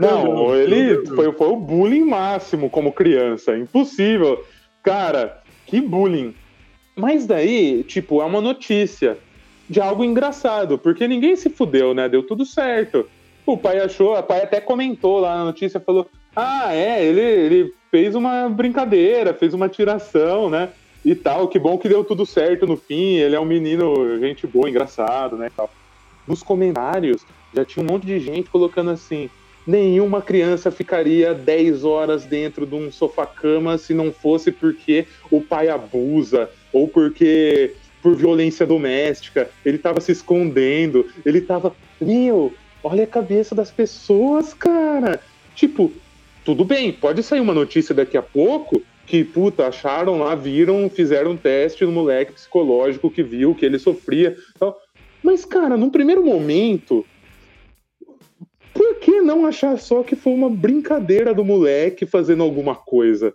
Não, 0.00 0.54
ele 0.54 1.06
foi, 1.06 1.32
foi 1.32 1.46
o 1.46 1.56
bullying 1.56 2.04
máximo 2.04 2.68
como 2.68 2.92
criança. 2.92 3.56
Impossível. 3.56 4.44
Cara, 4.82 5.40
que 5.64 5.80
bullying. 5.80 6.34
Mas 6.94 7.26
daí, 7.26 7.82
tipo, 7.84 8.20
é 8.20 8.24
uma 8.24 8.40
notícia 8.40 9.18
de 9.68 9.80
algo 9.80 10.04
engraçado, 10.04 10.78
porque 10.78 11.08
ninguém 11.08 11.34
se 11.36 11.48
fudeu, 11.48 11.94
né? 11.94 12.08
Deu 12.08 12.22
tudo 12.22 12.44
certo. 12.44 13.08
O 13.46 13.56
pai 13.56 13.80
achou, 13.80 14.16
o 14.16 14.22
pai 14.22 14.42
até 14.42 14.60
comentou 14.60 15.18
lá 15.18 15.36
na 15.36 15.44
notícia, 15.44 15.80
falou: 15.80 16.08
Ah, 16.36 16.74
é, 16.74 17.04
ele, 17.04 17.20
ele 17.20 17.74
fez 17.90 18.14
uma 18.14 18.48
brincadeira, 18.48 19.34
fez 19.34 19.54
uma 19.54 19.68
tiração, 19.68 20.50
né? 20.50 20.68
E 21.04 21.14
tal, 21.14 21.48
que 21.48 21.58
bom 21.58 21.78
que 21.78 21.88
deu 21.88 22.04
tudo 22.04 22.24
certo 22.24 22.66
no 22.66 22.76
fim, 22.76 23.16
ele 23.16 23.34
é 23.34 23.40
um 23.40 23.44
menino, 23.44 24.18
gente 24.20 24.46
boa, 24.46 24.68
engraçado, 24.68 25.36
né? 25.36 25.50
Tal. 25.56 25.68
Nos 26.28 26.42
comentários 26.42 27.26
já 27.52 27.64
tinha 27.64 27.84
um 27.84 27.90
monte 27.90 28.06
de 28.06 28.20
gente 28.20 28.48
colocando 28.48 28.90
assim: 28.90 29.28
nenhuma 29.66 30.22
criança 30.22 30.70
ficaria 30.70 31.34
10 31.34 31.84
horas 31.84 32.24
dentro 32.24 32.66
de 32.66 32.74
um 32.74 32.92
sofá-cama 32.92 33.78
se 33.78 33.94
não 33.94 34.12
fosse 34.12 34.52
porque 34.52 35.06
o 35.30 35.40
pai 35.40 35.68
abusa, 35.68 36.48
ou 36.72 36.88
porque 36.88 37.74
por 38.02 38.16
violência 38.16 38.66
doméstica, 38.66 39.48
ele 39.64 39.78
tava 39.78 40.00
se 40.00 40.10
escondendo, 40.10 41.06
ele 41.24 41.40
tava. 41.40 41.74
Meu, 42.00 42.52
olha 42.82 43.04
a 43.04 43.06
cabeça 43.06 43.54
das 43.54 43.70
pessoas, 43.70 44.52
cara. 44.52 45.20
Tipo, 45.54 45.92
tudo 46.44 46.64
bem, 46.64 46.92
pode 46.92 47.22
sair 47.22 47.40
uma 47.40 47.54
notícia 47.54 47.94
daqui 47.94 48.16
a 48.16 48.22
pouco 48.22 48.82
que, 49.06 49.22
puta, 49.22 49.66
acharam 49.66 50.18
lá, 50.18 50.34
viram, 50.34 50.90
fizeram 50.90 51.32
um 51.32 51.36
teste 51.36 51.84
no 51.84 51.92
moleque 51.92 52.32
psicológico 52.32 53.10
que 53.10 53.22
viu 53.22 53.54
que 53.54 53.64
ele 53.64 53.78
sofria. 53.78 54.36
Tal. 54.58 54.76
Mas, 55.22 55.44
cara, 55.44 55.76
num 55.76 55.90
primeiro 55.90 56.24
momento, 56.24 57.06
por 58.74 58.96
que 58.96 59.20
não 59.20 59.46
achar 59.46 59.78
só 59.78 60.02
que 60.02 60.16
foi 60.16 60.32
uma 60.32 60.50
brincadeira 60.50 61.32
do 61.32 61.44
moleque 61.44 62.06
fazendo 62.06 62.42
alguma 62.42 62.74
coisa? 62.74 63.32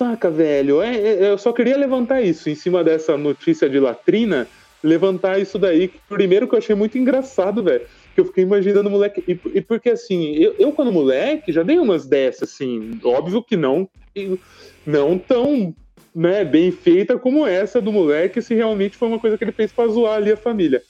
Saca, 0.00 0.30
velho? 0.30 0.80
É, 0.80 0.96
é, 0.96 1.30
eu 1.30 1.36
só 1.36 1.52
queria 1.52 1.76
levantar 1.76 2.22
isso 2.22 2.48
em 2.48 2.54
cima 2.54 2.82
dessa 2.82 3.18
notícia 3.18 3.68
de 3.68 3.78
latrina, 3.78 4.48
levantar 4.82 5.38
isso 5.38 5.58
daí. 5.58 5.92
Primeiro 6.08 6.48
que 6.48 6.54
eu 6.54 6.58
achei 6.58 6.74
muito 6.74 6.96
engraçado, 6.96 7.62
velho. 7.62 7.84
Que 8.14 8.22
eu 8.22 8.24
fiquei 8.24 8.44
imaginando 8.44 8.88
o 8.88 8.92
moleque. 8.92 9.22
E, 9.28 9.38
e, 9.58 9.60
porque 9.60 9.90
assim, 9.90 10.32
eu, 10.36 10.54
eu, 10.58 10.72
quando 10.72 10.90
moleque 10.90 11.52
já 11.52 11.62
dei 11.62 11.78
umas 11.78 12.06
dessas, 12.06 12.50
assim. 12.50 12.98
Óbvio 13.04 13.42
que 13.42 13.58
não, 13.58 13.86
não 14.86 15.18
tão 15.18 15.74
né, 16.14 16.46
bem 16.46 16.72
feita 16.72 17.18
como 17.18 17.46
essa 17.46 17.78
do 17.78 17.92
moleque, 17.92 18.40
se 18.40 18.54
realmente 18.54 18.96
foi 18.96 19.06
uma 19.06 19.18
coisa 19.18 19.36
que 19.36 19.44
ele 19.44 19.52
fez 19.52 19.70
pra 19.70 19.86
zoar 19.86 20.16
ali 20.16 20.32
a 20.32 20.36
família. 20.36 20.82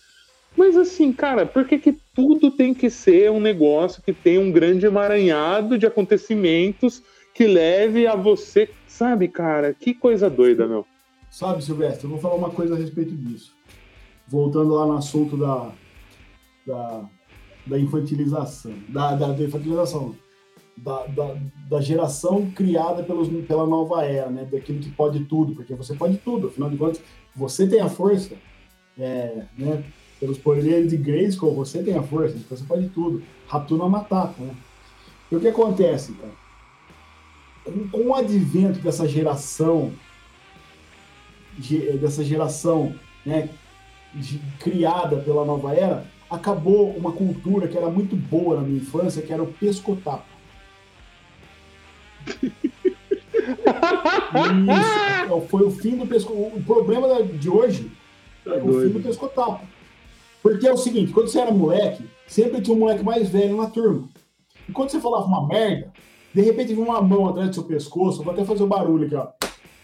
Mas 0.56 0.76
assim, 0.76 1.12
cara, 1.12 1.44
por 1.44 1.64
que, 1.64 1.78
que 1.78 1.98
tudo 2.14 2.48
tem 2.48 2.72
que 2.72 2.88
ser 2.88 3.28
um 3.28 3.40
negócio 3.40 4.04
que 4.04 4.12
tem 4.12 4.38
um 4.38 4.52
grande 4.52 4.86
emaranhado 4.86 5.76
de 5.76 5.84
acontecimentos 5.84 7.02
que 7.34 7.46
leve 7.46 8.06
a 8.06 8.14
você 8.14 8.68
Sabe, 9.00 9.28
cara, 9.28 9.72
que 9.72 9.94
coisa 9.94 10.28
doida, 10.28 10.66
meu. 10.66 10.84
Sabe, 11.30 11.64
Silvestre, 11.64 12.04
eu 12.04 12.10
vou 12.10 12.18
falar 12.18 12.34
uma 12.34 12.50
coisa 12.50 12.74
a 12.74 12.76
respeito 12.76 13.16
disso. 13.16 13.56
Voltando 14.28 14.74
lá 14.74 14.84
no 14.84 14.98
assunto 14.98 15.38
da, 15.38 15.72
da, 16.66 17.08
da 17.66 17.78
infantilização, 17.78 18.74
da, 18.90 19.14
da, 19.14 19.32
da 19.32 19.42
infantilização, 19.42 20.14
da, 20.76 21.06
da, 21.06 21.36
da, 21.66 21.80
geração 21.80 22.50
criada 22.50 23.02
pelos, 23.02 23.28
pela 23.46 23.66
nova 23.66 24.04
era, 24.04 24.28
né? 24.28 24.44
Daquilo 24.44 24.80
que 24.80 24.90
pode 24.90 25.24
tudo, 25.24 25.54
porque 25.54 25.74
você 25.74 25.94
pode 25.94 26.18
tudo, 26.18 26.48
afinal 26.48 26.68
de 26.68 26.76
contas, 26.76 27.00
você 27.34 27.66
tem 27.66 27.80
a 27.80 27.88
força, 27.88 28.34
é, 28.98 29.44
né? 29.56 29.82
Pelos 30.18 30.36
poderes 30.36 30.90
de 30.90 30.98
Grayskull, 30.98 31.54
você 31.54 31.82
tem 31.82 31.96
a 31.96 32.02
força, 32.02 32.36
então 32.36 32.54
você 32.54 32.64
pode 32.64 32.90
tudo. 32.90 33.22
Ratuna 33.46 33.88
Matata, 33.88 34.42
né? 34.42 34.54
E 35.32 35.36
o 35.36 35.40
que 35.40 35.48
acontece, 35.48 36.12
cara? 36.12 36.39
Com, 37.70 37.88
com 37.88 38.08
o 38.08 38.14
advento 38.14 38.78
dessa 38.80 39.06
geração, 39.06 39.92
dessa 42.00 42.24
geração 42.24 42.94
né, 43.24 43.48
de, 44.14 44.38
criada 44.58 45.16
pela 45.16 45.44
nova 45.44 45.74
era, 45.74 46.06
acabou 46.28 46.90
uma 46.90 47.12
cultura 47.12 47.68
que 47.68 47.76
era 47.76 47.90
muito 47.90 48.16
boa 48.16 48.56
na 48.56 48.62
minha 48.62 48.78
infância, 48.78 49.22
que 49.22 49.32
era 49.32 49.42
o 49.42 49.52
pescotapo. 49.52 50.24
Isso, 54.30 55.40
foi 55.48 55.62
o 55.62 55.70
fim 55.70 55.96
do 55.96 56.06
pescotapo. 56.06 56.56
O 56.56 56.62
problema 56.62 57.22
de 57.22 57.48
hoje 57.48 57.90
é 58.46 58.62
o 58.62 58.80
fim 58.80 58.88
do 58.88 59.00
pescotapo. 59.00 59.66
Porque 60.42 60.66
é 60.66 60.72
o 60.72 60.76
seguinte, 60.76 61.12
quando 61.12 61.28
você 61.28 61.40
era 61.40 61.50
moleque, 61.50 62.04
sempre 62.26 62.60
tinha 62.60 62.74
um 62.76 62.80
moleque 62.80 63.04
mais 63.04 63.28
velho 63.28 63.56
na 63.56 63.68
turma. 63.68 64.08
E 64.68 64.72
quando 64.72 64.90
você 64.90 65.00
falava 65.00 65.26
uma 65.26 65.46
merda, 65.46 65.92
de 66.32 66.40
repente 66.42 66.74
vem 66.74 66.84
uma 66.84 67.00
mão 67.02 67.28
atrás 67.28 67.48
do 67.48 67.54
seu 67.54 67.64
pescoço, 67.64 68.22
vou 68.22 68.32
até 68.32 68.44
fazer 68.44 68.62
o 68.62 68.66
um 68.66 68.68
barulho 68.68 69.06
aqui, 69.06 69.14
ó. 69.14 69.28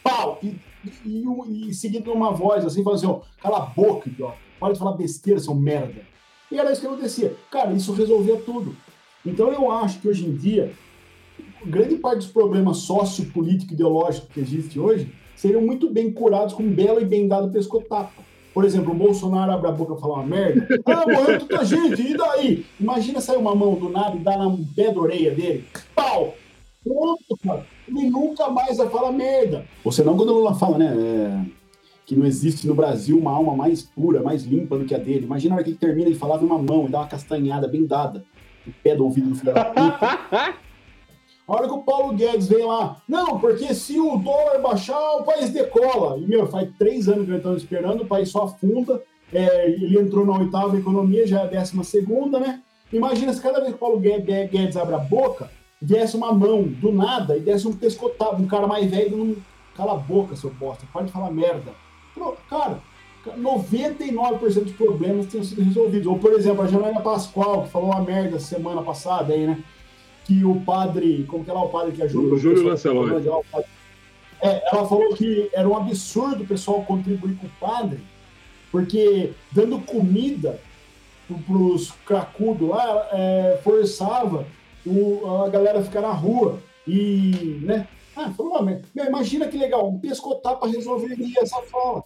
Pau! 0.02 0.39
E, 0.43 0.56
e, 1.05 1.24
e, 1.24 1.68
e 1.68 1.74
seguindo 1.74 2.12
uma 2.12 2.32
voz 2.32 2.64
assim, 2.64 2.85
falando 2.85 2.98
assim, 2.98 3.06
ó, 3.06 3.20
cala 3.43 3.59
a 3.59 3.66
boca, 3.66 4.09
idiota. 4.09 4.36
Para 4.60 4.73
de 4.73 4.78
falar 4.78 4.93
besteira, 4.93 5.40
seu 5.40 5.55
merda. 5.55 6.02
E 6.51 6.59
era 6.59 6.70
isso 6.70 6.81
que 6.81 6.86
acontecia. 6.86 7.36
Cara, 7.51 7.73
isso 7.73 7.93
resolvia 7.93 8.36
tudo. 8.36 8.77
Então 9.24 9.52
eu 9.52 9.70
acho 9.70 10.01
que 10.01 10.09
hoje 10.09 10.24
em 10.24 10.35
dia, 10.35 10.73
grande 11.64 11.97
parte 11.97 12.18
dos 12.18 12.28
problemas 12.28 12.78
sociopolítico 12.78 13.74
ideológicos 13.74 14.28
que 14.32 14.40
existem 14.40 14.81
hoje 14.81 15.12
seriam 15.35 15.60
muito 15.60 15.90
bem 15.90 16.12
curados 16.12 16.55
com 16.55 16.62
um 16.62 16.73
belo 16.73 17.01
e 17.01 17.05
bem 17.05 17.27
dado 17.27 17.52
pescotapo. 17.52 18.23
Por 18.57 18.65
exemplo, 18.65 18.93
o 18.93 18.97
Bolsonaro 18.97 19.53
abre 19.53 19.69
a 19.69 19.70
boca 19.70 19.93
e 19.93 20.01
fala 20.01 20.15
uma 20.15 20.24
merda. 20.24 20.66
Ah, 20.87 21.05
morreu 21.07 21.39
tanta 21.41 21.62
gente, 21.62 22.01
e 22.01 22.16
daí? 22.16 22.65
Imagina 22.81 23.20
sair 23.20 23.37
uma 23.37 23.55
mão 23.55 23.74
do 23.74 23.91
nada 23.91 24.16
e 24.16 24.20
dar 24.20 24.39
na 24.39 24.51
pé 24.74 24.91
da 24.91 24.99
orelha 24.99 25.35
dele. 25.35 25.66
Pau! 25.95 26.35
pronto, 26.83 27.37
cara. 27.45 27.66
Ele 27.87 28.09
nunca 28.09 28.49
mais 28.49 28.78
vai 28.78 28.89
falar 28.89 29.12
merda. 29.12 29.66
Ou 29.85 29.93
senão, 29.93 30.16
quando 30.16 30.31
o 30.31 30.39
Lula 30.39 30.55
fala, 30.55 30.78
né? 30.78 30.87
é, 30.87 31.45
que 32.07 32.16
não 32.16 32.24
existe 32.24 32.66
no 32.66 32.74
Brasil 32.74 33.19
uma 33.19 33.33
alma 33.33 33.55
mais 33.55 33.83
pura, 33.83 34.23
mais 34.23 34.45
limpa 34.45 34.78
do 34.78 34.87
que 34.87 34.95
a 34.95 34.99
dele. 34.99 35.27
Imagina 35.27 35.55
a 35.55 35.57
hora 35.57 35.65
que 35.65 35.73
ele 35.73 35.77
termina, 35.77 36.09
ele 36.09 36.19
falava 36.19 36.43
uma 36.43 36.57
mão 36.57 36.87
e 36.87 36.91
dá 36.91 37.01
uma 37.01 37.09
castanhada 37.09 37.69
bem 37.69 37.85
dada 37.85 38.24
no 38.66 38.73
pé 38.83 38.97
do 38.97 39.05
ouvido 39.05 39.28
do 39.28 39.35
filho 39.35 39.53
da 39.53 39.66
puta. 39.66 40.57
A 41.47 41.52
hora 41.55 41.68
que 41.68 41.74
o 41.74 41.82
Paulo 41.82 42.12
Guedes 42.12 42.48
vem 42.48 42.64
lá, 42.64 43.01
não, 43.09 43.39
porque 43.39 43.73
se 43.73 44.01
o 44.01 44.16
dólar 44.16 44.60
baixar, 44.60 44.98
o 45.16 45.23
país 45.23 45.51
decola. 45.51 46.18
E, 46.18 46.27
meu, 46.27 46.47
faz 46.48 46.68
três 46.77 47.09
anos 47.09 47.24
que 47.24 47.31
nós 47.31 47.39
estamos 47.39 47.62
esperando, 47.62 48.02
o 48.02 48.06
país 48.06 48.31
só 48.31 48.44
afunda. 48.44 49.01
É, 49.32 49.70
ele 49.70 49.98
entrou 49.98 50.27
na 50.27 50.39
oitava 50.39 50.77
economia, 50.77 51.27
já 51.27 51.40
é 51.40 51.43
a 51.44 51.47
décima 51.47 51.85
segunda, 51.85 52.40
né? 52.40 52.62
Imagina 52.93 53.32
se 53.32 53.40
cada 53.40 53.59
vez 53.59 53.70
que 53.70 53.77
o 53.77 53.78
Paulo 53.78 53.98
Guedes, 53.98 54.77
abre 54.77 54.94
a 54.94 54.98
boca, 54.98 55.51
viesse 55.81 56.16
uma 56.16 56.32
mão 56.32 56.62
do 56.62 56.93
nada 56.93 57.36
e 57.36 57.40
desse 57.40 57.66
um 57.66 57.73
pescotado, 57.73 58.43
um 58.43 58.47
cara 58.47 58.66
mais 58.66 58.90
velho, 58.90 59.16
não 59.16 59.36
cala 59.77 59.93
a 59.93 59.97
boca, 59.97 60.35
seu 60.36 60.51
bosta, 60.51 60.85
pode 60.93 61.12
falar 61.12 61.31
merda. 61.31 61.73
Cara, 62.48 62.81
99% 63.39 64.64
dos 64.64 64.73
problemas 64.73 65.27
tinham 65.27 65.44
sido 65.44 65.62
resolvidos. 65.62 66.06
Ou, 66.06 66.18
por 66.18 66.32
exemplo, 66.32 66.62
a 66.62 66.66
Janaína 66.66 67.01
Pascoal, 67.01 67.64
que 67.64 67.70
falou 67.70 67.90
uma 67.90 68.02
merda 68.02 68.39
semana 68.39 68.82
passada 68.82 69.35
aí, 69.35 69.47
né? 69.47 69.62
Que 70.27 70.44
o 70.44 70.61
padre, 70.61 71.24
como 71.28 71.44
que 71.44 71.51
é 71.51 71.55
lá 71.55 71.62
o 71.62 71.69
padre 71.69 71.93
que 71.93 72.03
ajuda? 72.03 72.35
O 72.35 72.39
Júlio 72.39 72.65
Lancelotti. 72.65 73.28
É, 74.43 74.62
ela 74.70 74.86
falou 74.86 75.15
que 75.15 75.48
era 75.53 75.69
um 75.69 75.77
absurdo 75.77 76.43
o 76.43 76.47
pessoal 76.47 76.82
contribuir 76.82 77.36
com 77.36 77.47
o 77.47 77.51
padre, 77.59 78.01
porque 78.70 79.32
dando 79.53 79.78
comida 79.81 80.61
para 81.28 81.57
os 81.57 81.90
cracudos 82.05 82.69
lá, 82.69 83.09
é, 83.12 83.61
forçava 83.62 84.47
o, 84.85 85.43
a 85.44 85.48
galera 85.48 85.81
a 85.81 85.82
ficar 85.82 86.03
na 86.03 86.12
rua. 86.12 86.61
E, 86.86 87.59
né? 87.62 87.89
Ah, 88.15 88.31
falou, 88.31 88.62
meu, 88.62 88.81
imagina 88.94 89.48
que 89.48 89.59
legal, 89.59 89.89
um 89.89 89.98
pescotapa 89.98 90.66
resolveria 90.69 91.40
essa 91.40 91.61
fala. 91.62 92.03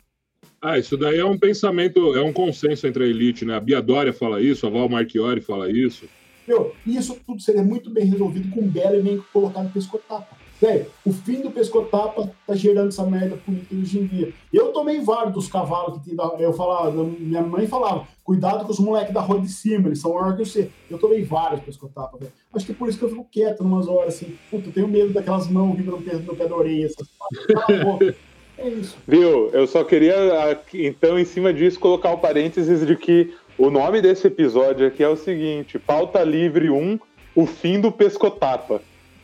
Ah, 0.62 0.78
isso 0.78 0.96
daí 0.96 1.18
é 1.18 1.24
um 1.24 1.38
pensamento, 1.38 2.14
é 2.16 2.22
um 2.22 2.32
consenso 2.32 2.86
entre 2.86 3.04
a 3.04 3.06
elite, 3.06 3.44
né? 3.44 3.54
A 3.54 3.60
Bia 3.60 3.80
Dória 3.80 4.12
fala 4.12 4.40
isso, 4.40 4.66
a 4.66 4.70
Val 4.70 4.88
Marchiori 4.88 5.40
fala 5.40 5.70
isso. 5.70 6.06
Meu, 6.50 6.74
isso 6.84 7.16
tudo 7.24 7.40
seria 7.40 7.62
muito 7.62 7.90
bem 7.90 8.06
resolvido 8.06 8.50
com 8.50 8.62
um 8.62 8.68
belo 8.68 8.96
elenco 8.96 9.24
colocado 9.32 9.72
pescotapa. 9.72 10.36
Velho, 10.60 10.86
o 11.06 11.12
fim 11.12 11.40
do 11.40 11.52
pescotapa 11.52 12.28
tá 12.44 12.56
gerando 12.56 12.88
essa 12.88 13.06
merda 13.06 13.36
política 13.36 13.72
hoje 13.76 14.00
em 14.00 14.06
dia. 14.06 14.32
Eu 14.52 14.72
tomei 14.72 15.00
vários 15.00 15.32
dos 15.32 15.46
cavalos 15.46 15.98
que 15.98 16.10
tinha. 16.10 16.20
Eu 16.40 16.52
falava, 16.52 17.04
minha 17.04 17.40
mãe 17.40 17.68
falava, 17.68 18.04
cuidado 18.24 18.64
com 18.64 18.72
os 18.72 18.80
moleques 18.80 19.14
da 19.14 19.20
rua 19.20 19.40
de 19.40 19.48
cima, 19.48 19.86
eles 19.86 20.00
são 20.00 20.12
maior 20.12 20.36
que 20.36 20.44
você. 20.44 20.68
Eu 20.90 20.98
tomei 20.98 21.22
vários 21.22 21.60
pescotapa, 21.60 22.18
velho. 22.18 22.32
Acho 22.52 22.66
que 22.66 22.72
é 22.72 22.74
por 22.74 22.88
isso 22.88 22.98
que 22.98 23.04
eu 23.04 23.10
fico 23.10 23.28
quieto 23.30 23.60
umas 23.60 23.86
horas 23.86 24.16
assim. 24.16 24.36
Puta, 24.50 24.70
eu 24.70 24.72
tenho 24.72 24.88
medo 24.88 25.12
daquelas 25.12 25.48
mãos 25.48 25.76
vindo 25.76 25.92
no 25.92 26.02
pé, 26.02 26.14
no 26.14 26.34
pé 26.34 26.48
da 26.48 26.56
orelha. 26.56 26.86
Assim. 26.88 28.14
É 28.58 28.68
isso. 28.68 28.98
Viu? 29.08 29.48
Eu 29.50 29.66
só 29.66 29.82
queria, 29.82 30.60
então, 30.74 31.18
em 31.18 31.24
cima 31.24 31.52
disso, 31.52 31.80
colocar 31.80 32.12
o 32.12 32.18
parênteses 32.18 32.86
de 32.86 32.94
que 32.94 33.32
o 33.60 33.70
nome 33.70 34.00
desse 34.00 34.26
episódio 34.26 34.86
aqui 34.86 35.02
é 35.02 35.08
o 35.08 35.16
seguinte: 35.16 35.78
Pauta 35.78 36.24
Livre 36.24 36.70
1, 36.70 36.98
o 37.34 37.46
fim 37.46 37.80
do 37.80 37.92
pescotapa. 37.92 38.80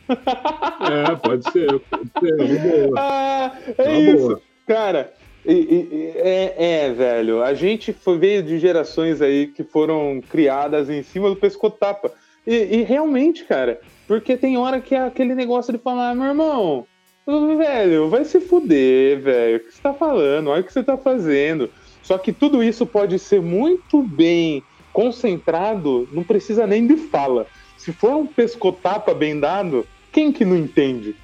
É, 0.78 1.16
pode 1.16 1.50
ser, 1.50 1.80
pode 1.80 2.10
ser. 2.20 2.40
É 2.40 2.86
boa. 2.86 2.94
Ah, 2.96 3.58
é 3.78 3.98
isso. 3.98 4.26
Boa. 4.28 4.42
Cara, 4.64 5.12
e, 5.44 5.52
e, 5.52 6.12
é, 6.16 6.54
é, 6.56 6.92
velho, 6.92 7.42
a 7.42 7.54
gente 7.54 7.92
foi, 7.92 8.16
veio 8.16 8.42
de 8.42 8.58
gerações 8.58 9.20
aí 9.20 9.48
que 9.48 9.64
foram 9.64 10.20
criadas 10.30 10.88
em 10.90 11.02
cima 11.02 11.28
do 11.28 11.34
pescotapa. 11.34 12.12
E, 12.46 12.54
e 12.54 12.82
realmente, 12.82 13.44
cara, 13.44 13.80
porque 14.06 14.36
tem 14.36 14.56
hora 14.56 14.80
que 14.80 14.94
é 14.94 15.00
aquele 15.00 15.34
negócio 15.34 15.72
de 15.72 15.78
falar, 15.78 16.14
meu 16.14 16.26
irmão, 16.26 16.86
velho, 17.26 18.08
vai 18.08 18.24
se 18.24 18.38
fuder, 18.38 19.18
velho, 19.20 19.56
o 19.56 19.60
que 19.60 19.72
você 19.72 19.82
tá 19.82 19.92
falando, 19.92 20.50
olha 20.50 20.60
o 20.60 20.64
que 20.64 20.72
você 20.72 20.84
tá 20.84 20.96
fazendo. 20.96 21.68
Só 22.06 22.16
que 22.16 22.32
tudo 22.32 22.62
isso 22.62 22.86
pode 22.86 23.18
ser 23.18 23.42
muito 23.42 24.00
bem 24.00 24.62
concentrado, 24.92 26.08
não 26.12 26.22
precisa 26.22 26.64
nem 26.64 26.86
de 26.86 26.96
fala. 26.96 27.48
Se 27.76 27.92
for 27.92 28.14
um 28.14 28.26
pescotapa 28.26 29.12
bem 29.12 29.40
dado, 29.40 29.84
quem 30.12 30.30
que 30.30 30.44
não 30.44 30.56
entende? 30.56 31.16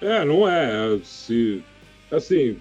É, 0.00 0.24
não 0.24 0.48
é. 0.48 1.00
Se, 1.02 1.64
assim, 2.12 2.56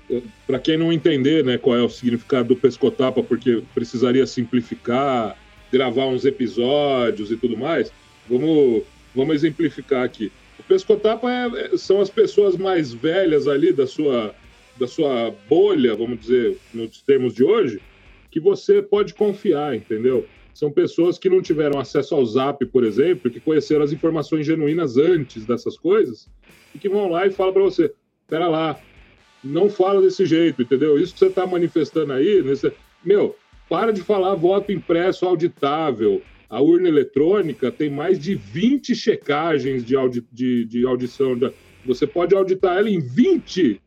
para 0.48 0.58
quem 0.58 0.78
não 0.78 0.92
entender 0.92 1.46
né, 1.46 1.60
qual 1.60 1.78
é 1.78 1.84
o 1.84 1.90
significado 1.90 2.48
do 2.48 2.56
pescotapa, 2.56 3.22
porque 3.22 3.62
precisaria 3.72 4.26
simplificar, 4.26 5.38
gravar 5.72 6.08
uns 6.08 6.26
episódios 6.26 7.30
e 7.30 7.38
tudo 7.38 7.56
mais, 7.56 7.92
vamos, 8.28 8.82
vamos 9.16 9.36
exemplificar 9.36 10.04
aqui. 10.04 10.32
O 10.58 10.64
pescotapa 10.64 11.32
é, 11.32 11.74
é, 11.74 11.78
são 11.78 12.02
as 12.02 12.10
pessoas 12.10 12.58
mais 12.58 12.92
velhas 12.92 13.48
ali 13.48 13.72
da 13.72 13.86
sua, 13.86 14.34
da 14.80 14.88
sua 14.88 15.34
bolha, 15.50 15.96
vamos 15.96 16.20
dizer, 16.20 16.58
nos 16.74 17.02
termos 17.02 17.34
de 17.34 17.44
hoje, 17.44 17.82
que 18.30 18.40
você 18.40 18.82
pode 18.82 19.14
confiar, 19.14 19.76
entendeu? 19.76 20.26
São 20.54 20.72
pessoas 20.72 21.20
que 21.20 21.30
não 21.30 21.42
tiveram 21.42 21.80
acesso 21.80 22.16
ao 22.16 22.26
Zap, 22.26 22.66
por 22.66 22.84
exemplo, 22.84 23.30
que 23.30 23.40
conheceram 23.40 23.84
as 23.84 23.92
informações 23.92 24.46
genuínas 24.46 24.98
antes 24.98 25.46
dessas 25.46 25.78
coisas 25.78 26.28
e 26.74 26.80
que 26.80 26.90
vão 26.90 27.10
lá 27.10 27.28
e 27.28 27.32
falam 27.32 27.54
para 27.54 27.62
você: 27.62 27.94
pera 28.28 28.48
lá, 28.48 28.80
não 29.44 29.70
fala 29.70 30.02
desse 30.02 30.26
jeito, 30.26 30.62
entendeu? 30.62 30.98
Isso 30.98 31.14
que 31.14 31.20
você 31.20 31.28
está 31.28 31.46
manifestando 31.46 32.14
aí, 32.14 32.42
nesse... 32.42 32.72
meu, 33.06 33.36
para 33.70 33.92
de 33.92 34.02
falar 34.02 34.36
voto 34.36 34.72
impresso 34.72 35.26
auditável. 35.26 36.22
A 36.50 36.62
urna 36.62 36.88
eletrônica 36.88 37.70
tem 37.72 37.90
mais 37.90 38.18
de 38.18 38.34
20 38.34 38.96
checagens 38.96 39.86
de, 39.86 39.96
audi... 39.96 40.26
de, 40.32 40.66
de 40.66 40.86
audição. 40.86 41.38
Você 41.86 42.08
pode 42.08 42.34
auditar 42.34 42.78
ela 42.78 42.90
em 42.90 43.00
20 43.00 43.82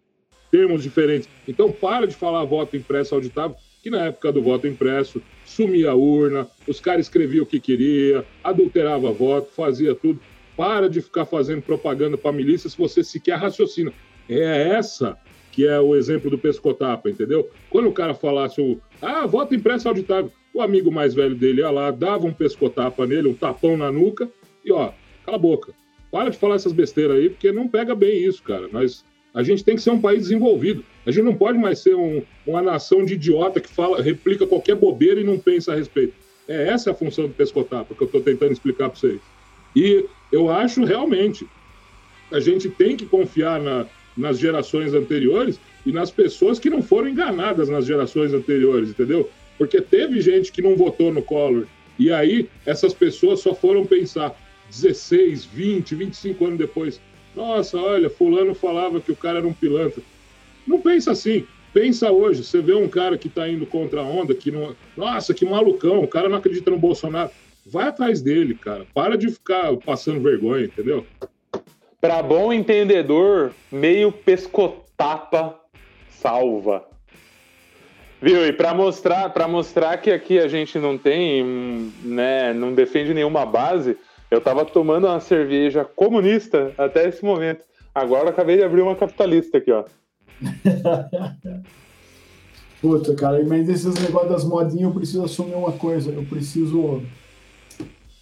termos 0.51 0.83
diferentes. 0.83 1.29
Então, 1.47 1.71
para 1.71 2.07
de 2.07 2.15
falar 2.15 2.45
voto 2.45 2.77
impresso 2.77 3.15
auditável, 3.15 3.57
que 3.83 3.91
na 3.91 4.07
época 4.07 4.33
do 4.33 4.43
voto 4.43 4.67
impresso 4.67 5.23
sumia 5.45 5.91
a 5.91 5.95
urna, 5.95 6.47
os 6.67 6.81
caras 6.81 7.07
escreviam 7.07 7.45
o 7.45 7.47
que 7.47 7.59
queria, 7.59 8.25
adulterava 8.45 9.11
voto, 9.11 9.51
fazia 9.53 9.95
tudo. 9.95 10.21
Para 10.57 10.89
de 10.89 11.01
ficar 11.01 11.25
fazendo 11.25 11.63
propaganda 11.63 12.19
para 12.19 12.31
a 12.31 12.35
milícia 12.35 12.69
se 12.69 12.77
você 12.77 13.03
sequer 13.03 13.39
raciocina. 13.39 13.93
É 14.29 14.69
essa 14.69 15.17
que 15.51 15.67
é 15.67 15.81
o 15.81 15.97
exemplo 15.97 16.31
do 16.31 16.39
pescotapa, 16.39 17.11
entendeu? 17.11 17.51
Quando 17.69 17.89
o 17.89 17.93
cara 17.93 18.15
falasse 18.15 18.61
o 18.61 18.81
ah, 19.03 19.27
voto 19.27 19.55
impresso 19.55 19.89
auditável, 19.89 20.31
o 20.55 20.63
amigo 20.63 20.91
mais 20.91 21.15
velho 21.15 21.35
dele 21.35 21.61
ia 21.61 21.71
lá, 21.71 21.91
dava 21.91 22.27
um 22.27 22.33
pescotapa 22.33 23.07
nele, 23.07 23.29
um 23.29 23.35
tapão 23.35 23.77
na 23.77 23.91
nuca 23.91 24.31
e 24.65 24.73
ó, 24.73 24.93
cala 25.25 25.37
a 25.37 25.41
boca. 25.41 25.73
Para 26.11 26.31
de 26.31 26.37
falar 26.37 26.57
essas 26.57 26.73
besteiras 26.73 27.17
aí, 27.17 27.31
porque 27.31 27.53
não 27.53 27.69
pega 27.69 27.95
bem 27.95 28.25
isso, 28.25 28.43
cara. 28.43 28.69
Nós, 28.69 29.05
a 29.35 29.43
gente 29.43 29.65
tem 29.65 29.77
que 29.77 29.83
ser 29.83 29.91
um 29.91 30.01
país 30.01 30.23
desenvolvido. 30.23 30.85
A 31.07 31.11
gente 31.11 31.25
não 31.25 31.35
pode 31.35 31.59
mais 31.59 31.79
ser 31.79 31.95
um, 31.95 32.23
uma 32.47 32.61
nação 32.61 33.05
de 33.05 33.15
idiota 33.15 33.61
que 33.61 33.69
fala, 33.69 34.03
replica 34.03 34.47
qualquer 34.47 34.75
bobeira 34.75 35.21
e 35.21 35.25
não 35.25 35.39
pensa 35.39 35.73
a 35.73 35.77
respeito. 35.77 36.15
É 36.49 36.69
essa 36.69 36.91
a 36.91 36.95
função 36.95 37.27
do 37.27 37.35
pescotapa 37.35 37.95
que 37.95 38.03
eu 38.03 38.07
estou 38.07 38.21
tentando 38.21 38.53
explicar 38.53 38.91
para 38.91 38.99
vocês. 38.99 39.21
E 39.75 40.05
eu 40.33 40.51
acho 40.51 40.85
realmente 40.85 41.47
a 42.33 42.41
gente 42.41 42.69
tem 42.69 42.97
que 42.97 43.07
confiar 43.07 43.61
na, 43.61 43.87
nas 44.17 44.39
gerações 44.39 44.95
anteriores 44.95 45.61
e 45.87 45.93
nas 45.93 46.11
pessoas 46.11 46.59
que 46.59 46.71
não 46.71 46.83
foram 46.83 47.09
enganadas 47.09 47.69
nas 47.69 47.87
gerações 47.87 48.33
anteriores, 48.33 48.91
entendeu? 48.91 49.31
Porque 49.57 49.81
teve 49.81 50.21
gente 50.21 50.51
que 50.51 50.63
não 50.63 50.77
votou 50.77 51.13
no 51.13 51.23
Collor 51.23 51.67
e 51.99 52.11
aí 52.11 52.49
essas 52.65 52.95
pessoas 52.95 53.41
só 53.41 53.55
foram 53.55 53.85
pensar 53.87 54.35
16, 54.71 55.45
20, 55.45 55.95
25 55.95 56.47
anos 56.47 56.59
depois. 56.59 57.01
Nossa, 57.35 57.79
olha, 57.79 58.11
fulano 58.11 58.55
falava 58.55 59.01
que 59.01 59.13
o 59.13 59.17
cara 59.17 59.39
era 59.39 59.47
um 59.47 59.53
pilantra. 59.53 60.03
Não 60.67 60.81
pensa 60.81 61.13
assim. 61.13 61.47
Pensa 61.73 62.11
hoje, 62.11 62.43
você 62.43 62.61
vê 62.61 62.75
um 62.75 62.89
cara 62.89 63.17
que 63.17 63.29
está 63.29 63.49
indo 63.49 63.65
contra 63.65 64.01
a 64.01 64.05
onda, 64.05 64.35
que 64.35 64.51
não. 64.51 64.75
Nossa, 64.97 65.33
que 65.33 65.45
malucão, 65.45 66.03
o 66.03 66.09
cara 66.09 66.29
não 66.29 66.37
acredita 66.37 66.71
no 66.71 66.79
Bolsonaro. 66.79 67.31
Vai 67.65 67.89
atrás 67.89 68.21
dele, 68.21 68.55
cara. 68.55 68.85
Para 68.93 69.17
de 69.17 69.31
ficar 69.31 69.77
passando 69.77 70.21
vergonha, 70.21 70.65
entendeu? 70.65 71.07
Para 72.01 72.23
bom 72.23 72.53
entendedor, 72.53 73.53
meio 73.71 74.11
pescotapa 74.11 75.61
salva. 76.09 76.85
Viu? 78.21 78.47
E 78.47 78.53
para 78.53 78.75
mostrar, 78.75 79.31
para 79.31 79.49
mostrar 79.49 79.97
que 79.99 80.11
aqui 80.11 80.39
a 80.39 80.49
gente 80.49 80.79
não 80.79 80.99
tem, 80.99 81.93
né, 82.03 82.53
não 82.53 82.75
defende 82.75 83.15
nenhuma 83.15 83.47
base, 83.47 83.97
eu 84.31 84.41
tava 84.41 84.65
tomando 84.65 85.07
uma 85.07 85.21
cerveja 85.21 85.85
comunista 85.85 86.73
até 86.79 87.09
esse 87.09 87.25
momento. 87.25 87.65
Agora 87.95 88.25
eu 88.25 88.29
acabei 88.29 88.57
de 88.57 88.63
abrir 88.63 88.83
uma 88.83 88.95
capitalista 88.95 89.59
aqui, 89.59 89.73
ó. 89.73 89.85
Puta, 92.81 93.15
cara, 93.15 93.45
mas 93.45 93.69
esses 93.69 93.95
negócios 93.97 94.31
das 94.31 94.45
modinhas 94.45 94.85
eu 94.85 94.93
preciso 94.93 95.25
assumir 95.25 95.55
uma 95.55 95.73
coisa. 95.73 96.11
Eu 96.11 96.25
preciso. 96.25 97.03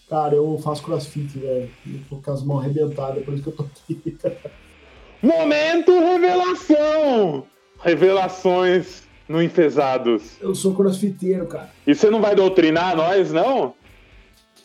Cara, 0.09 0.35
eu 0.35 0.59
faço 0.59 0.83
crossfit, 0.83 1.39
velho. 1.39 1.71
Eu 1.87 2.01
tô 2.09 2.17
com 2.17 2.31
as 2.33 2.43
mãos 2.43 2.61
arrebentadas, 2.61 3.25
por 3.25 3.35
isso 3.35 3.43
que 3.43 3.49
eu 3.51 3.53
tô 3.53 3.63
aqui. 3.63 4.17
Momento 5.23 5.93
revelação! 5.93 7.45
Revelações 7.81 9.07
no 9.29 9.43
Enfesados. 9.43 10.37
Eu 10.41 10.55
sou 10.55 10.75
crossfiteiro, 10.75 11.47
cara. 11.47 11.71
E 11.87 11.95
você 11.95 12.11
não 12.11 12.21
vai 12.21 12.35
doutrinar 12.35 12.97
nós, 12.97 13.33
não? 13.33 13.75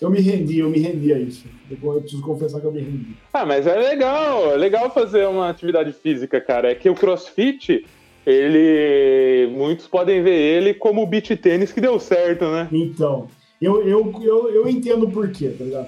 Eu 0.06 0.10
me 0.12 0.20
rendi, 0.20 0.60
eu 0.60 0.70
me 0.70 0.80
rendi 0.80 1.14
a 1.14 1.20
isso. 1.20 1.46
Depois 1.70 1.96
eu 1.96 2.02
preciso 2.02 2.22
confessar 2.24 2.60
que 2.60 2.68
eu 2.68 2.72
me 2.72 2.82
rendi. 2.82 3.16
Ah, 3.34 3.46
mas 3.46 3.66
é 3.68 3.76
legal, 3.78 4.52
é 4.54 4.58
legal 4.58 4.90
fazer 4.94 5.28
uma 5.28 5.50
atividade 5.50 5.92
física, 5.94 6.40
cara. 6.42 6.72
É 6.72 6.76
que 6.76 6.90
o 6.90 6.96
crossfit, 6.96 7.86
ele. 8.26 9.48
Muitos 9.56 9.88
podem 9.88 10.22
ver 10.22 10.36
ele 10.40 10.74
como 10.74 11.02
o 11.02 11.08
beat 11.08 11.30
tênis 11.38 11.72
que 11.72 11.82
deu 11.82 12.00
certo, 12.00 12.46
né? 12.46 12.68
Então, 12.72 13.28
eu, 13.62 13.88
eu, 13.88 14.14
eu, 14.22 14.50
eu 14.50 14.68
entendo 14.70 15.10
por 15.10 15.30
quê, 15.32 15.50
tá 15.58 15.64
ligado? 15.64 15.88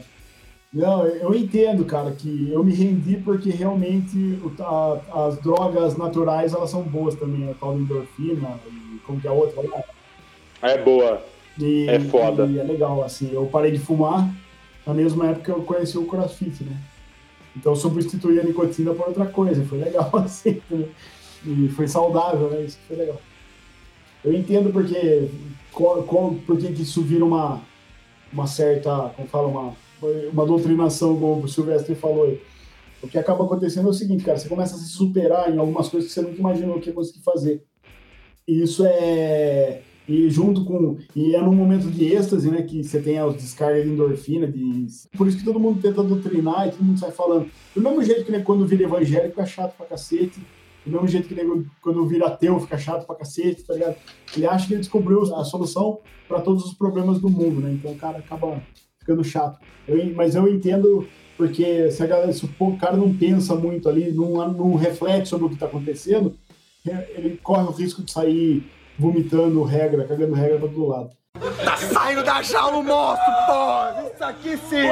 Não, 0.74 1.06
eu 1.08 1.34
entendo, 1.34 1.86
cara, 1.86 2.12
que 2.12 2.50
eu 2.52 2.62
me 2.62 2.74
rendi 2.74 3.16
porque 3.24 3.50
realmente 3.50 4.38
a- 4.60 5.26
as 5.28 5.38
drogas 5.40 5.96
naturais 5.96 6.54
elas 6.54 6.70
são 6.70 6.82
boas 6.82 7.16
também, 7.16 7.50
a 7.50 7.54
tal 7.54 7.74
da 7.74 7.80
endorfina 7.80 8.60
e 8.70 9.00
como 9.06 9.22
que 9.22 9.26
é 9.28 9.30
a 9.30 9.34
outra 9.34 9.62
lá. 9.62 9.82
É 10.62 10.78
boa. 10.78 11.24
E, 11.60 11.88
É 11.88 12.00
foda. 12.00 12.46
E 12.46 12.60
é 12.60 12.64
legal, 12.64 13.04
assim. 13.04 13.32
Eu 13.32 13.46
parei 13.46 13.72
de 13.72 13.80
fumar 13.80 14.30
na 14.86 14.94
mesma 14.94 15.28
época 15.28 15.46
que 15.46 15.52
eu 15.52 15.64
conheci 15.64 15.98
o 15.98 16.06
crossfit, 16.06 16.64
né? 16.64 16.78
Então 17.56 17.72
eu 17.72 17.76
substituí 17.76 18.40
a 18.40 18.44
nicotina 18.44 18.94
por 18.94 19.08
outra 19.08 19.26
coisa. 19.26 19.64
Foi 19.66 19.80
legal, 19.80 20.10
assim. 20.18 20.62
né? 20.70 20.88
E 21.46 21.70
foi 21.70 21.88
saudável, 21.88 22.50
né? 22.50 22.64
Isso 22.64 22.78
foi 22.88 22.98
legal. 22.98 23.22
Eu 24.24 24.34
entendo 24.34 24.72
porque, 24.72 25.30
qual, 25.72 26.04
qual, 26.04 26.36
porque 26.48 26.72
que 26.72 26.82
isso 26.82 27.02
vira 27.02 27.24
uma, 27.24 27.62
uma 28.34 28.48
certa, 28.48 29.10
como 29.16 29.28
fala, 29.28 29.48
uma, 29.48 29.74
uma 30.34 30.46
doutrinação, 30.46 31.18
como 31.20 31.44
o 31.44 31.48
Silvestre 31.48 31.94
falou 31.94 32.26
aí. 32.26 32.42
O 33.04 33.08
que 33.08 33.20
acaba 33.20 33.46
acontecendo 33.46 33.88
é 33.88 33.92
o 33.92 33.94
seguinte, 33.94 34.24
cara, 34.24 34.38
você 34.40 34.50
começa 34.50 34.76
a 34.76 34.80
se 34.80 34.88
superar 34.88 35.54
em 35.54 35.60
algumas 35.60 35.90
coisas 35.90 36.10
que 36.10 36.14
você 36.16 36.22
nunca 36.22 36.40
imaginou 36.40 36.80
que 36.80 36.90
ia 36.90 36.96
conseguir 36.96 37.22
fazer. 37.22 37.64
E 38.48 38.64
isso 38.64 38.84
é. 38.86 39.82
E 40.08 40.30
junto 40.30 40.64
com. 40.66 40.98
E 41.16 41.36
é 41.36 41.42
num 41.42 41.56
momento 41.56 41.90
de 41.90 42.14
êxtase, 42.14 42.50
né? 42.52 42.62
Que 42.62 42.84
você 42.84 43.02
tem 43.02 43.18
as 43.18 43.36
descargas 43.36 43.84
de 43.84 43.90
endorfina. 43.90 44.46
De... 44.48 44.86
Por 45.18 45.28
isso 45.28 45.38
que 45.38 45.44
todo 45.44 45.60
mundo 45.60 45.82
tenta 45.82 46.04
doutrinar 46.04 46.68
e 46.68 46.72
todo 46.72 46.84
mundo 46.84 47.00
sai 47.00 47.12
falando. 47.12 47.48
Do 47.74 47.82
mesmo 47.82 48.04
jeito 48.04 48.24
que 48.26 48.32
né, 48.32 48.40
quando 48.40 48.66
vira 48.68 48.84
evangélico 48.84 49.30
fica 49.32 49.46
chato 49.46 49.76
pra 49.76 49.86
cacete. 49.88 50.40
Do 50.86 50.92
mesmo 50.92 51.08
jeito 51.08 51.28
que 51.28 51.34
né, 51.34 51.44
quando 51.82 52.06
vira 52.06 52.28
ateu 52.28 52.60
fica 52.60 52.78
chato 52.78 53.08
pra 53.08 53.16
cacete, 53.16 53.64
tá 53.64 53.74
ligado? 53.74 53.96
Ele 54.38 54.46
acha 54.46 54.68
que 54.68 54.74
ele 54.74 54.82
descobriu 54.82 55.24
a 55.36 55.44
solução 55.44 56.00
para 56.28 56.40
todos 56.42 56.64
os 56.66 56.74
problemas 56.76 57.20
do 57.20 57.30
mundo, 57.30 57.60
né? 57.62 57.72
Então 57.74 57.92
o 57.92 57.98
cara 57.98 58.20
acaba 58.20 58.62
ficando 59.00 59.24
chato. 59.24 59.60
Eu- 59.88 60.14
mas 60.16 60.36
eu 60.36 60.48
entendo 60.48 61.08
porque 61.38 61.90
se, 61.92 62.02
a 62.04 62.06
galera, 62.06 62.32
se 62.32 62.46
o 62.60 62.78
cara 62.78 62.96
não 62.96 63.12
pensa 63.14 63.56
muito 63.56 63.90
ali, 63.90 64.12
não, 64.12 64.48
não 64.54 64.76
reflete 64.76 65.28
sobre 65.28 65.48
o 65.48 65.50
que 65.50 65.56
está 65.56 65.66
acontecendo, 65.66 66.34
ele 67.16 67.38
corre 67.44 67.64
o 67.64 67.72
risco 67.72 68.04
de 68.04 68.12
sair 68.12 68.64
vomitando 68.98 69.64
regra, 69.64 70.06
cagando 70.06 70.34
regra 70.34 70.60
pra 70.60 70.68
todo 70.68 70.88
lado. 70.88 71.10
Tá 71.64 71.78
saindo 71.78 72.24
da 72.24 72.42
jaula 72.42 72.78
o 72.78 72.84
monstro, 72.84 73.34
pô! 73.46 74.14
Isso 74.14 74.24
aqui 74.24 74.58
sim! 74.58 74.88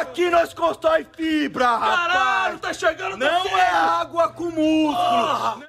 Aqui 0.00 0.30
nós 0.30 0.52
constrói 0.52 1.06
fibra, 1.16 1.64
Caralho, 1.64 2.54
rapaz! 2.54 2.60
tá 2.60 2.72
chegando 2.72 3.16
Não 3.16 3.58
é 3.58 3.70
água 3.70 4.28
com 4.28 4.44
músculo! 4.44 5.64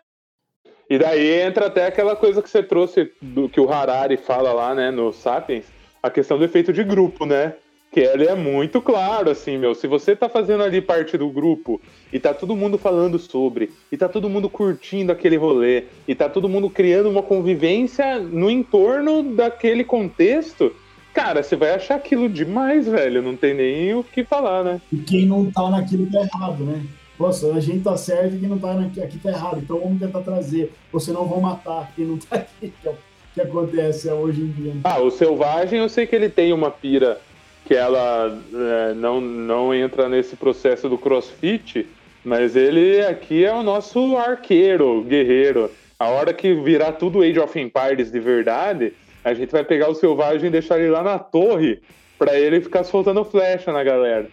E 0.90 0.98
daí 0.98 1.41
entra 1.41 1.68
até 1.68 1.88
aquela 1.88 2.15
coisa 2.15 2.41
que 2.41 2.49
você 2.49 2.61
trouxe, 2.64 3.11
do 3.22 3.49
que 3.49 3.60
o 3.60 3.72
Harari 3.72 4.18
fala 4.18 4.53
lá, 4.53 4.73
né, 4.73 4.91
no 4.91 5.11
Sapiens, 5.11 5.65
a 6.02 6.10
questão 6.10 6.38
do 6.38 6.45
efeito 6.45 6.72
de 6.72 6.84
grupo, 6.84 7.26
né? 7.26 7.56
Ele 7.99 8.26
é 8.26 8.35
muito 8.35 8.81
claro, 8.81 9.30
assim, 9.30 9.57
meu. 9.57 9.73
Se 9.76 9.88
você 9.88 10.15
tá 10.15 10.27
fazendo 10.30 10.63
ali 10.63 10.81
parte 10.81 11.17
do 11.17 11.30
grupo 11.30 11.81
e 12.11 12.19
tá 12.19 12.34
todo 12.34 12.55
mundo 12.55 12.77
falando 12.77 13.17
sobre, 13.17 13.72
e 13.91 13.97
tá 13.97 14.07
todo 14.09 14.30
mundo 14.30 14.49
curtindo 14.49 15.11
aquele 15.11 15.38
rolê, 15.38 15.85
e 16.07 16.13
tá 16.13 16.27
todo 16.30 16.49
mundo 16.49 16.69
criando 16.69 17.09
uma 17.09 17.23
convivência 17.23 18.19
no 18.19 18.49
entorno 18.49 19.23
daquele 19.35 19.84
contexto, 19.84 20.73
cara, 21.13 21.41
você 21.41 21.55
vai 21.55 21.72
achar 21.72 21.95
aquilo 21.95 22.27
demais, 22.27 22.88
velho. 22.88 23.22
Não 23.22 23.35
tem 23.35 23.53
nem 23.53 23.93
o 23.95 24.03
que 24.03 24.23
falar, 24.23 24.63
né? 24.63 24.81
E 24.91 24.97
quem 24.97 25.26
não 25.26 25.49
tá 25.51 25.69
naquilo 25.69 26.09
tá 26.11 26.19
errado, 26.22 26.63
né? 26.63 26.85
Nossa, 27.17 27.53
a 27.53 27.59
gente 27.61 27.80
tá 27.80 27.95
certo 27.95 28.35
e 28.35 28.39
quem 28.39 28.49
não 28.49 28.59
tá 28.59 28.73
naqui- 28.73 29.01
aqui 29.01 29.17
tá 29.17 29.30
errado. 29.30 29.59
Então 29.63 29.80
vamos 29.80 29.99
tentar 29.99 30.19
trazer. 30.19 30.73
Ou 30.91 30.99
senão 30.99 31.26
vão 31.26 31.39
matar 31.39 31.91
quem 31.95 32.05
não 32.05 32.17
tá 32.17 32.35
aqui, 32.35 32.73
que 32.81 32.88
é 32.88 32.91
o 32.91 32.95
que 33.34 33.41
acontece 33.41 34.09
hoje 34.09 34.41
em 34.41 34.47
dia. 34.47 34.73
Ah, 34.84 34.99
o 34.99 35.09
Selvagem, 35.09 35.80
eu 35.80 35.88
sei 35.88 36.05
que 36.05 36.13
ele 36.15 36.27
tem 36.27 36.51
uma 36.51 36.69
pira 36.69 37.22
que 37.65 37.73
ela 37.73 38.41
é, 38.53 38.93
não, 38.93 39.19
não 39.19 39.73
entra 39.73 40.07
nesse 40.07 40.35
processo 40.35 40.87
do 40.87 40.97
crossfit, 40.97 41.85
mas 42.23 42.55
ele 42.55 43.01
aqui 43.01 43.43
é 43.43 43.53
o 43.53 43.63
nosso 43.63 44.15
arqueiro, 44.17 45.03
guerreiro. 45.03 45.71
A 45.99 46.09
hora 46.09 46.33
que 46.33 46.53
virar 46.53 46.93
tudo 46.93 47.21
Age 47.21 47.39
of 47.39 47.59
Empires 47.59 48.11
de 48.11 48.19
verdade, 48.19 48.93
a 49.23 49.33
gente 49.33 49.51
vai 49.51 49.63
pegar 49.63 49.89
o 49.89 49.95
Selvagem 49.95 50.47
e 50.47 50.51
deixar 50.51 50.79
ele 50.79 50.91
lá 50.91 51.01
na 51.01 51.17
torre 51.17 51.79
pra 52.19 52.39
ele 52.39 52.61
ficar 52.61 52.83
soltando 52.83 53.25
flecha 53.25 53.71
na 53.73 53.83
galera. 53.83 54.29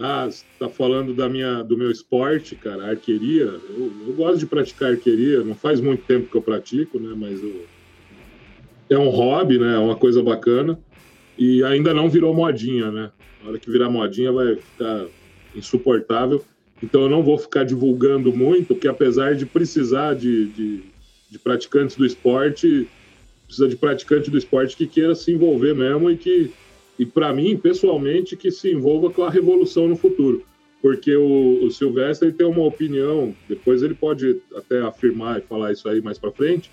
Ah, 0.00 0.26
você 0.26 0.44
tá 0.58 0.68
falando 0.68 1.14
da 1.14 1.28
minha, 1.28 1.62
do 1.62 1.76
meu 1.76 1.90
esporte, 1.90 2.54
cara, 2.56 2.90
arqueria. 2.90 3.44
Eu, 3.44 3.92
eu 4.06 4.14
gosto 4.14 4.38
de 4.38 4.46
praticar 4.46 4.92
arqueria. 4.92 5.42
Não 5.42 5.56
faz 5.56 5.80
muito 5.80 6.04
tempo 6.04 6.30
que 6.30 6.36
eu 6.36 6.42
pratico, 6.42 7.00
né? 7.00 7.14
Mas 7.16 7.42
eu- 7.42 7.66
é 8.90 8.98
um 8.98 9.08
hobby, 9.08 9.58
né? 9.58 9.74
É 9.74 9.78
uma 9.78 9.96
coisa 9.96 10.22
bacana. 10.22 10.78
E 11.38 11.62
ainda 11.62 11.94
não 11.94 12.10
virou 12.10 12.34
modinha, 12.34 12.90
né? 12.90 13.10
Na 13.42 13.50
hora 13.50 13.58
que 13.58 13.70
virar 13.70 13.88
modinha 13.88 14.32
vai 14.32 14.56
ficar 14.56 15.06
insuportável. 15.54 16.44
Então 16.82 17.02
eu 17.02 17.08
não 17.08 17.22
vou 17.22 17.38
ficar 17.38 17.64
divulgando 17.64 18.32
muito, 18.32 18.74
porque 18.74 18.88
apesar 18.88 19.34
de 19.34 19.46
precisar 19.46 20.14
de, 20.14 20.46
de, 20.46 20.82
de 21.30 21.38
praticantes 21.38 21.96
do 21.96 22.04
esporte, 22.04 22.88
precisa 23.46 23.68
de 23.68 23.76
praticante 23.76 24.30
do 24.30 24.38
esporte 24.38 24.76
que 24.76 24.86
queira 24.86 25.14
se 25.14 25.32
envolver 25.32 25.74
mesmo 25.74 26.10
e 26.10 26.16
que 26.16 26.50
e 26.98 27.06
para 27.06 27.32
mim, 27.32 27.56
pessoalmente, 27.56 28.36
que 28.36 28.50
se 28.50 28.72
envolva 28.72 29.10
com 29.10 29.22
a 29.22 29.30
revolução 29.30 29.86
no 29.86 29.96
futuro. 29.96 30.44
Porque 30.82 31.14
o, 31.14 31.64
o 31.64 31.70
Silvestre 31.70 32.32
tem 32.32 32.46
uma 32.46 32.64
opinião, 32.64 33.34
depois 33.48 33.82
ele 33.82 33.94
pode 33.94 34.40
até 34.54 34.80
afirmar 34.80 35.38
e 35.38 35.42
falar 35.42 35.72
isso 35.72 35.88
aí 35.88 36.00
mais 36.00 36.18
para 36.18 36.32
frente, 36.32 36.70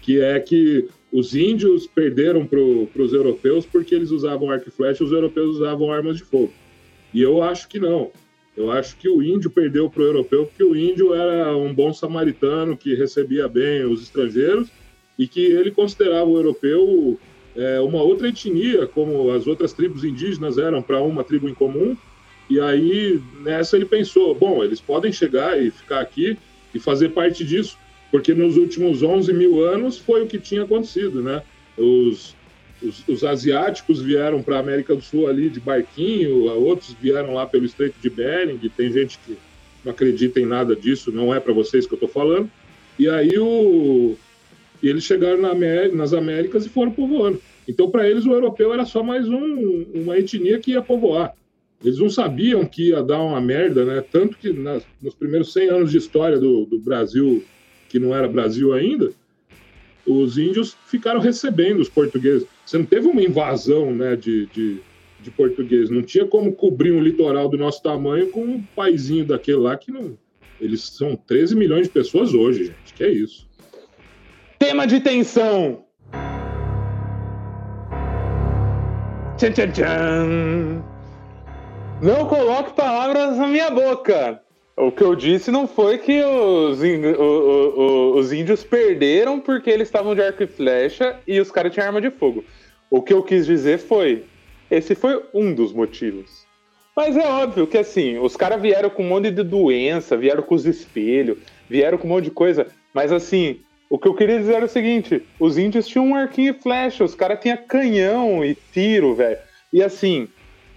que 0.00 0.20
é 0.20 0.40
que 0.40 0.88
os 1.12 1.34
índios 1.34 1.86
perderam 1.86 2.46
para 2.46 2.60
os 2.60 3.12
europeus 3.12 3.64
porque 3.64 3.94
eles 3.94 4.10
usavam 4.10 4.50
arco 4.50 4.68
e 4.68 4.72
flecha 4.72 5.02
os 5.02 5.12
europeus 5.12 5.56
usavam 5.56 5.90
armas 5.90 6.16
de 6.16 6.24
fogo. 6.24 6.52
E 7.12 7.22
eu 7.22 7.42
acho 7.42 7.68
que 7.68 7.78
não. 7.78 8.10
Eu 8.56 8.70
acho 8.70 8.96
que 8.96 9.08
o 9.08 9.22
índio 9.22 9.50
perdeu 9.50 9.88
para 9.88 10.02
o 10.02 10.06
europeu 10.06 10.46
porque 10.46 10.64
o 10.64 10.76
índio 10.76 11.14
era 11.14 11.56
um 11.56 11.72
bom 11.72 11.92
samaritano 11.94 12.76
que 12.76 12.94
recebia 12.94 13.48
bem 13.48 13.84
os 13.84 14.02
estrangeiros 14.02 14.68
e 15.18 15.26
que 15.26 15.40
ele 15.40 15.70
considerava 15.70 16.28
o 16.28 16.36
europeu 16.36 17.18
é, 17.56 17.80
uma 17.80 18.02
outra 18.02 18.28
etnia, 18.28 18.86
como 18.86 19.30
as 19.30 19.46
outras 19.46 19.72
tribos 19.72 20.04
indígenas 20.04 20.58
eram 20.58 20.82
para 20.82 21.00
uma 21.00 21.24
tribo 21.24 21.48
em 21.48 21.54
comum. 21.54 21.96
E 22.48 22.60
aí, 22.60 23.20
nessa, 23.40 23.76
ele 23.76 23.84
pensou: 23.84 24.34
bom, 24.34 24.62
eles 24.62 24.80
podem 24.80 25.12
chegar 25.12 25.60
e 25.60 25.70
ficar 25.70 26.00
aqui 26.00 26.38
e 26.74 26.78
fazer 26.78 27.10
parte 27.10 27.44
disso, 27.44 27.76
porque 28.10 28.34
nos 28.34 28.56
últimos 28.56 29.02
11 29.02 29.32
mil 29.32 29.64
anos 29.64 29.98
foi 29.98 30.22
o 30.22 30.26
que 30.26 30.38
tinha 30.38 30.62
acontecido, 30.62 31.22
né? 31.22 31.42
Os, 31.76 32.34
os, 32.82 33.06
os 33.08 33.24
asiáticos 33.24 34.00
vieram 34.00 34.42
para 34.42 34.56
a 34.56 34.60
América 34.60 34.94
do 34.94 35.02
Sul 35.02 35.26
ali 35.28 35.48
de 35.48 35.60
barquinho, 35.60 36.44
outros 36.62 36.94
vieram 37.00 37.34
lá 37.34 37.46
pelo 37.46 37.64
Estreito 37.64 37.96
de 38.00 38.10
Bering. 38.10 38.58
Tem 38.76 38.90
gente 38.92 39.18
que 39.24 39.36
não 39.84 39.92
acredita 39.92 40.40
em 40.40 40.46
nada 40.46 40.74
disso, 40.74 41.12
não 41.12 41.34
é 41.34 41.40
para 41.40 41.52
vocês 41.52 41.86
que 41.86 41.92
eu 41.92 41.96
estou 41.96 42.08
falando. 42.08 42.50
E 42.98 43.08
aí 43.08 43.38
o, 43.38 44.16
e 44.82 44.88
eles 44.88 45.04
chegaram 45.04 45.40
na 45.40 45.54
nas 45.92 46.12
Américas 46.12 46.66
e 46.66 46.68
foram 46.68 46.90
povoando. 46.90 47.40
Então, 47.68 47.90
para 47.90 48.08
eles, 48.08 48.24
o 48.24 48.32
europeu 48.32 48.72
era 48.72 48.84
só 48.86 49.02
mais 49.02 49.28
um- 49.28 49.84
uma 49.94 50.18
etnia 50.18 50.58
que 50.58 50.72
ia 50.72 50.80
povoar. 50.82 51.34
Eles 51.84 51.98
não 51.98 52.08
sabiam 52.08 52.64
que 52.64 52.88
ia 52.88 53.02
dar 53.02 53.20
uma 53.20 53.40
merda, 53.40 53.84
né? 53.84 54.02
Tanto 54.10 54.36
que 54.38 54.52
nas- 54.52 54.84
nos 55.02 55.14
primeiros 55.14 55.52
100 55.52 55.68
anos 55.68 55.90
de 55.90 55.98
história 55.98 56.38
do, 56.38 56.64
do 56.64 56.78
Brasil, 56.78 57.44
que 57.88 57.98
não 57.98 58.14
era 58.14 58.28
Brasil 58.28 58.72
ainda, 58.72 59.12
os 60.06 60.38
índios 60.38 60.76
ficaram 60.86 61.20
recebendo 61.20 61.80
os 61.80 61.88
portugueses. 61.88 62.46
Você 62.64 62.78
não 62.78 62.84
teve 62.84 63.06
uma 63.06 63.22
invasão 63.22 63.94
né, 63.94 64.16
de, 64.16 64.46
de, 64.46 64.80
de 65.20 65.30
português. 65.30 65.90
Não 65.90 66.02
tinha 66.02 66.26
como 66.26 66.52
cobrir 66.52 66.92
um 66.92 67.02
litoral 67.02 67.48
do 67.48 67.58
nosso 67.58 67.82
tamanho 67.82 68.30
com 68.30 68.42
um 68.42 68.62
paizinho 68.74 69.24
daquele 69.24 69.58
lá 69.58 69.76
que 69.76 69.90
não. 69.90 70.16
Eles 70.60 70.82
são 70.82 71.14
13 71.14 71.54
milhões 71.54 71.86
de 71.86 71.92
pessoas 71.92 72.34
hoje, 72.34 72.64
gente. 72.64 72.94
Que 72.94 73.04
é 73.04 73.10
isso. 73.10 73.46
Tema 74.58 74.86
de 74.86 75.00
tensão. 75.00 75.84
Tchan, 79.36 79.52
tchan, 79.52 79.70
tchan. 79.70 80.82
Não 82.02 82.26
coloque 82.26 82.74
palavras 82.74 83.36
na 83.36 83.46
minha 83.46 83.70
boca. 83.70 84.42
O 84.80 84.92
que 84.92 85.02
eu 85.02 85.14
disse 85.16 85.50
não 85.50 85.66
foi 85.66 85.98
que 85.98 86.22
os, 86.22 86.78
o- 86.80 87.22
o- 87.22 87.80
o- 87.80 88.18
os 88.18 88.32
índios 88.32 88.62
perderam 88.62 89.40
porque 89.40 89.68
eles 89.70 89.88
estavam 89.88 90.14
de 90.14 90.22
arco 90.22 90.42
e 90.42 90.46
flecha 90.46 91.18
e 91.26 91.40
os 91.40 91.50
caras 91.50 91.72
tinham 91.72 91.86
arma 91.86 92.00
de 92.00 92.10
fogo. 92.10 92.44
O 92.90 93.02
que 93.02 93.12
eu 93.12 93.22
quis 93.22 93.44
dizer 93.46 93.78
foi: 93.78 94.24
esse 94.70 94.94
foi 94.94 95.20
um 95.34 95.52
dos 95.52 95.72
motivos. 95.72 96.46
Mas 96.96 97.16
é 97.16 97.26
óbvio 97.28 97.66
que 97.66 97.78
assim, 97.78 98.18
os 98.18 98.36
caras 98.36 98.60
vieram 98.60 98.90
com 98.90 99.04
um 99.04 99.08
monte 99.08 99.30
de 99.30 99.42
doença, 99.42 100.16
vieram 100.16 100.42
com 100.42 100.54
os 100.54 100.64
espelhos, 100.66 101.38
vieram 101.68 101.96
com 101.98 102.06
um 102.06 102.10
monte 102.10 102.24
de 102.24 102.30
coisa, 102.30 102.66
mas 102.94 103.12
assim, 103.12 103.60
O 103.90 103.98
que 103.98 104.06
eu 104.06 104.12
queria 104.14 104.38
dizer 104.38 104.52
era 104.56 104.66
o 104.66 104.68
seguinte: 104.68 105.22
os 105.40 105.56
índios 105.56 105.88
tinham 105.88 106.06
um 106.08 106.14
arquinho 106.14 106.50
e 106.54 106.62
flecha, 106.62 107.02
os 107.02 107.14
caras 107.14 107.40
tinham 107.40 107.56
canhão 107.56 108.44
e 108.44 108.54
tiro, 108.54 109.14
velho. 109.14 109.38
E 109.72 109.82
assim, 109.82 110.28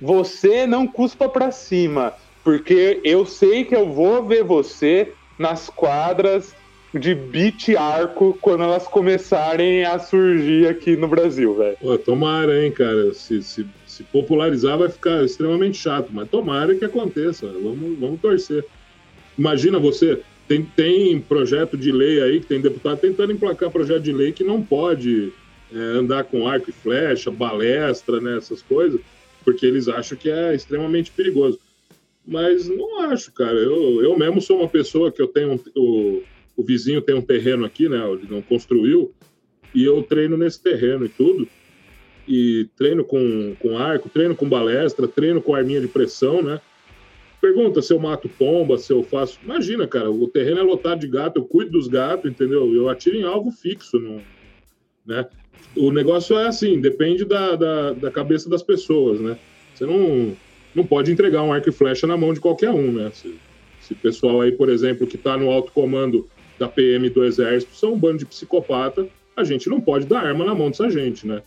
você 0.02 0.66
não 0.66 0.88
cuspa 0.88 1.28
pra 1.28 1.52
cima, 1.52 2.14
porque 2.44 3.00
eu 3.04 3.26
sei 3.26 3.64
que 3.64 3.76
eu 3.76 3.92
vou 3.92 4.26
ver 4.26 4.44
você 4.44 5.14
nas 5.38 5.70
quadras 5.70 6.56
de 6.94 7.16
beat 7.16 7.70
arco 7.76 8.38
quando 8.42 8.64
elas 8.64 8.86
começarem 8.88 9.86
a 9.86 9.98
surgir 9.98 10.68
aqui 10.68 10.98
no 10.98 11.08
Brasil, 11.08 11.56
velho. 11.56 11.98
Tomara, 12.00 12.66
hein, 12.66 12.72
cara. 12.72 13.14
Se, 13.14 13.42
se, 13.42 13.66
se, 13.88 14.04
popularizar 14.04 14.78
vai 14.78 14.90
ficar 14.90 15.24
extremamente 15.24 15.78
chato, 15.78 16.10
mas 16.12 16.30
tomara 16.30 16.76
que 16.76 16.84
aconteça. 16.84 17.48
Vamos, 17.48 17.98
vamos 17.98 18.20
torcer. 18.20 18.66
Imagina 19.38 19.80
você, 19.80 20.20
tem, 20.48 20.64
tem 20.64 21.20
projeto 21.22 21.78
de 21.78 21.92
lei 21.92 22.22
aí, 22.22 22.40
que 22.42 22.48
tem 22.48 22.60
deputado 22.60 23.00
tentando 23.00 23.32
emplacar 23.32 23.72
projeto 23.72 24.02
de 24.02 24.12
lei 24.12 24.34
que 24.34 24.44
não 24.44 24.62
pode 24.62 25.32
é, 25.74 25.78
andar 25.78 26.26
com 26.26 26.46
arco 26.46 26.70
e 26.70 26.74
flecha, 26.74 27.32
balestra, 27.32 28.20
né, 28.20 28.38
essas 28.38 28.62
coisas, 28.62 29.00
porque 29.46 29.66
eles 29.66 29.88
acham 29.88 30.18
que 30.18 30.30
é 30.30 30.54
extremamente 30.54 31.10
perigoso. 31.12 31.58
Mas 32.26 32.68
não 32.68 33.02
acho, 33.02 33.32
cara. 33.32 33.58
Eu, 33.58 34.02
eu 34.04 34.18
mesmo 34.18 34.42
sou 34.42 34.60
uma 34.60 34.68
pessoa 34.68 35.12
que 35.12 35.22
eu 35.22 35.28
tenho. 35.28 35.60
O, 35.76 36.22
o 36.56 36.64
vizinho 36.64 37.02
tem 37.02 37.16
um 37.16 37.22
terreno 37.22 37.66
aqui, 37.66 37.90
né? 37.90 37.98
Ele 38.12 38.28
não 38.30 38.42
construiu, 38.42 39.14
e 39.74 39.84
eu 39.84 40.04
treino 40.04 40.38
nesse 40.38 40.62
terreno 40.62 41.06
e 41.06 41.10
tudo. 41.10 41.48
E 42.28 42.68
treino 42.78 43.04
com, 43.04 43.56
com 43.60 43.78
arco, 43.78 44.08
treino 44.08 44.36
com 44.36 44.48
balestra, 44.48 45.08
treino 45.08 45.42
com 45.42 45.56
arminha 45.56 45.82
de 45.82 45.88
pressão, 45.88 46.42
né? 46.42 46.62
Pergunta 47.42 47.82
se 47.82 47.92
eu 47.92 48.00
mato 48.00 48.30
pomba, 48.30 48.78
se 48.78 48.94
eu 48.94 49.02
faço. 49.02 49.40
Imagina, 49.44 49.88
cara, 49.88 50.12
o 50.12 50.28
terreno 50.28 50.60
é 50.60 50.64
lotado 50.64 51.00
de 51.00 51.08
gato, 51.08 51.38
eu 51.38 51.46
cuido 51.46 51.72
dos 51.72 51.88
gatos, 51.88 52.30
entendeu? 52.30 52.72
Eu 52.74 52.88
atiro 52.88 53.18
em 53.18 53.24
alvo 53.24 53.52
fixo, 53.52 54.00
não, 54.00 54.22
né? 55.04 55.28
O 55.76 55.92
negócio 55.92 56.38
é 56.38 56.48
assim, 56.48 56.80
depende 56.80 57.26
da, 57.26 57.56
da, 57.56 57.94
da, 57.94 58.12
cabeça 58.12 58.48
das 58.48 58.62
pessoas, 58.62 59.20
né? 59.20 59.38
Você 59.74 59.86
não, 59.86 60.36
não 60.74 60.86
pode 60.86 61.12
entregar 61.12 61.44
um 61.44 61.52
arco 61.52 61.70
e 61.70 61.72
flecha 61.72 62.08
na 62.08 62.18
mão 62.18 62.34
de 62.34 62.40
qualquer 62.40 62.70
um, 62.70 62.92
né? 62.92 63.12
Se, 63.14 63.36
se 63.82 63.96
pessoal 63.96 64.42
aí, 64.42 64.52
por 64.52 64.70
exemplo, 64.70 65.08
que 65.08 65.16
está 65.16 65.38
no 65.38 65.50
alto 65.50 65.72
comando 65.72 66.28
da 66.58 66.68
PM 66.68 67.10
do 67.10 67.24
Exército 67.24 67.76
são 67.76 67.94
um 67.94 68.00
bando 68.00 68.20
de 68.20 68.26
psicopata, 68.26 69.08
a 69.36 69.44
gente 69.44 69.70
não 69.70 69.82
pode 69.82 70.06
dar 70.06 70.26
arma 70.26 70.46
na 70.46 70.54
mão 70.54 70.70
dessa 70.70 70.90
gente, 70.90 71.26
né? 71.26 71.42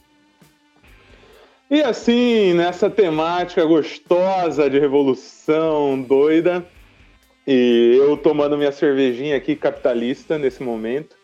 E 1.70 1.80
assim, 1.80 2.52
nessa 2.52 2.90
temática 2.90 3.64
gostosa 3.64 4.68
de 4.68 4.78
revolução 4.78 6.00
doida, 6.02 6.64
e 7.46 7.96
eu 7.98 8.16
tomando 8.16 8.56
minha 8.56 8.72
cervejinha 8.72 9.36
aqui 9.36 9.56
capitalista 9.56 10.38
nesse 10.38 10.62
momento, 10.62 11.16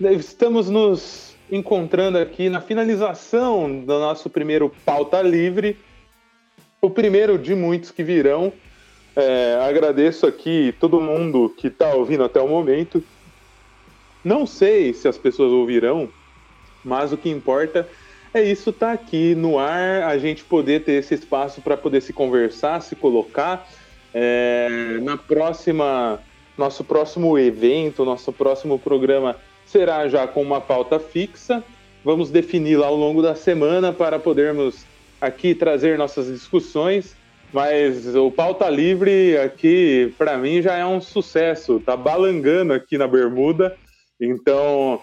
estamos 0.00 0.68
nos 0.68 1.34
encontrando 1.50 2.18
aqui 2.18 2.48
na 2.48 2.60
finalização 2.60 3.80
do 3.80 3.98
nosso 3.98 4.28
primeiro 4.28 4.72
pauta 4.84 5.22
livre, 5.22 5.76
o 6.84 6.90
primeiro 6.90 7.38
de 7.38 7.54
muitos 7.54 7.90
que 7.90 8.02
virão, 8.02 8.52
é, 9.16 9.58
agradeço 9.62 10.26
aqui 10.26 10.74
todo 10.78 11.00
mundo 11.00 11.52
que 11.56 11.68
está 11.68 11.94
ouvindo 11.94 12.24
até 12.24 12.40
o 12.40 12.48
momento. 12.48 13.02
Não 14.22 14.46
sei 14.46 14.92
se 14.92 15.08
as 15.08 15.16
pessoas 15.16 15.50
ouvirão, 15.50 16.08
mas 16.84 17.12
o 17.12 17.16
que 17.16 17.30
importa 17.30 17.88
é 18.34 18.42
isso 18.42 18.70
estar 18.70 18.88
tá 18.88 18.92
aqui 18.92 19.34
no 19.34 19.58
ar, 19.58 20.02
a 20.02 20.18
gente 20.18 20.44
poder 20.44 20.84
ter 20.84 20.92
esse 20.92 21.14
espaço 21.14 21.62
para 21.62 21.76
poder 21.76 22.02
se 22.02 22.12
conversar, 22.12 22.82
se 22.82 22.94
colocar. 22.94 23.66
É, 24.12 24.98
na 25.02 25.16
próxima, 25.16 26.20
nosso 26.58 26.84
próximo 26.84 27.38
evento, 27.38 28.04
nosso 28.04 28.32
próximo 28.32 28.78
programa 28.78 29.36
será 29.64 30.06
já 30.08 30.26
com 30.26 30.42
uma 30.42 30.60
pauta 30.60 30.98
fixa. 30.98 31.64
Vamos 32.04 32.30
defini-la 32.30 32.86
ao 32.86 32.96
longo 32.96 33.22
da 33.22 33.34
semana 33.34 33.92
para 33.92 34.18
podermos 34.18 34.84
aqui 35.26 35.54
trazer 35.54 35.98
nossas 35.98 36.26
discussões. 36.26 37.16
Mas 37.52 38.16
o 38.16 38.32
pauta 38.32 38.68
livre 38.68 39.38
aqui, 39.38 40.12
para 40.18 40.36
mim, 40.36 40.60
já 40.60 40.76
é 40.76 40.84
um 40.84 41.00
sucesso. 41.00 41.78
Tá 41.78 41.96
balangando 41.96 42.72
aqui 42.72 42.98
na 42.98 43.06
bermuda. 43.06 43.76
Então, 44.20 45.00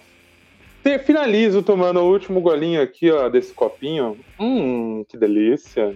finalizo 1.06 1.64
tomando 1.64 2.02
o 2.02 2.12
último 2.12 2.42
golinho 2.42 2.82
aqui, 2.82 3.10
ó, 3.10 3.30
desse 3.30 3.54
copinho. 3.54 4.20
Hum, 4.40 5.06
que 5.08 5.18
delícia. 5.18 5.96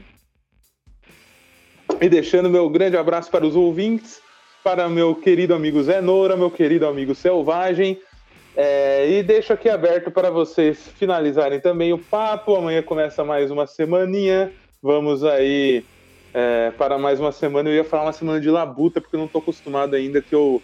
E 1.99 2.07
deixando 2.07 2.49
meu 2.49 2.69
grande 2.69 2.95
abraço 2.95 3.29
para 3.29 3.45
os 3.45 3.55
ouvintes, 3.55 4.21
para 4.63 4.87
meu 4.87 5.13
querido 5.15 5.53
amigo 5.53 5.81
Zé 5.83 6.01
Noura, 6.01 6.37
meu 6.37 6.49
querido 6.49 6.87
amigo 6.87 7.13
Selvagem. 7.13 7.99
É, 8.55 9.09
e 9.09 9.21
deixo 9.21 9.51
aqui 9.51 9.67
aberto 9.67 10.09
para 10.09 10.29
vocês 10.29 10.87
finalizarem 10.97 11.59
também 11.59 11.91
o 11.91 11.97
papo. 11.97 12.55
Amanhã 12.55 12.81
começa 12.81 13.23
mais 13.23 13.51
uma 13.51 13.67
semaninha. 13.67 14.51
Vamos 14.81 15.23
aí 15.23 15.83
é, 16.33 16.71
para 16.71 16.97
mais 16.97 17.19
uma 17.19 17.33
semana. 17.33 17.69
Eu 17.69 17.75
ia 17.75 17.83
falar 17.83 18.03
uma 18.03 18.13
semana 18.13 18.39
de 18.39 18.49
labuta, 18.49 19.01
porque 19.01 19.15
eu 19.15 19.19
não 19.19 19.25
estou 19.25 19.41
acostumado 19.41 19.95
ainda 19.95 20.21
que 20.21 20.33
eu 20.33 20.61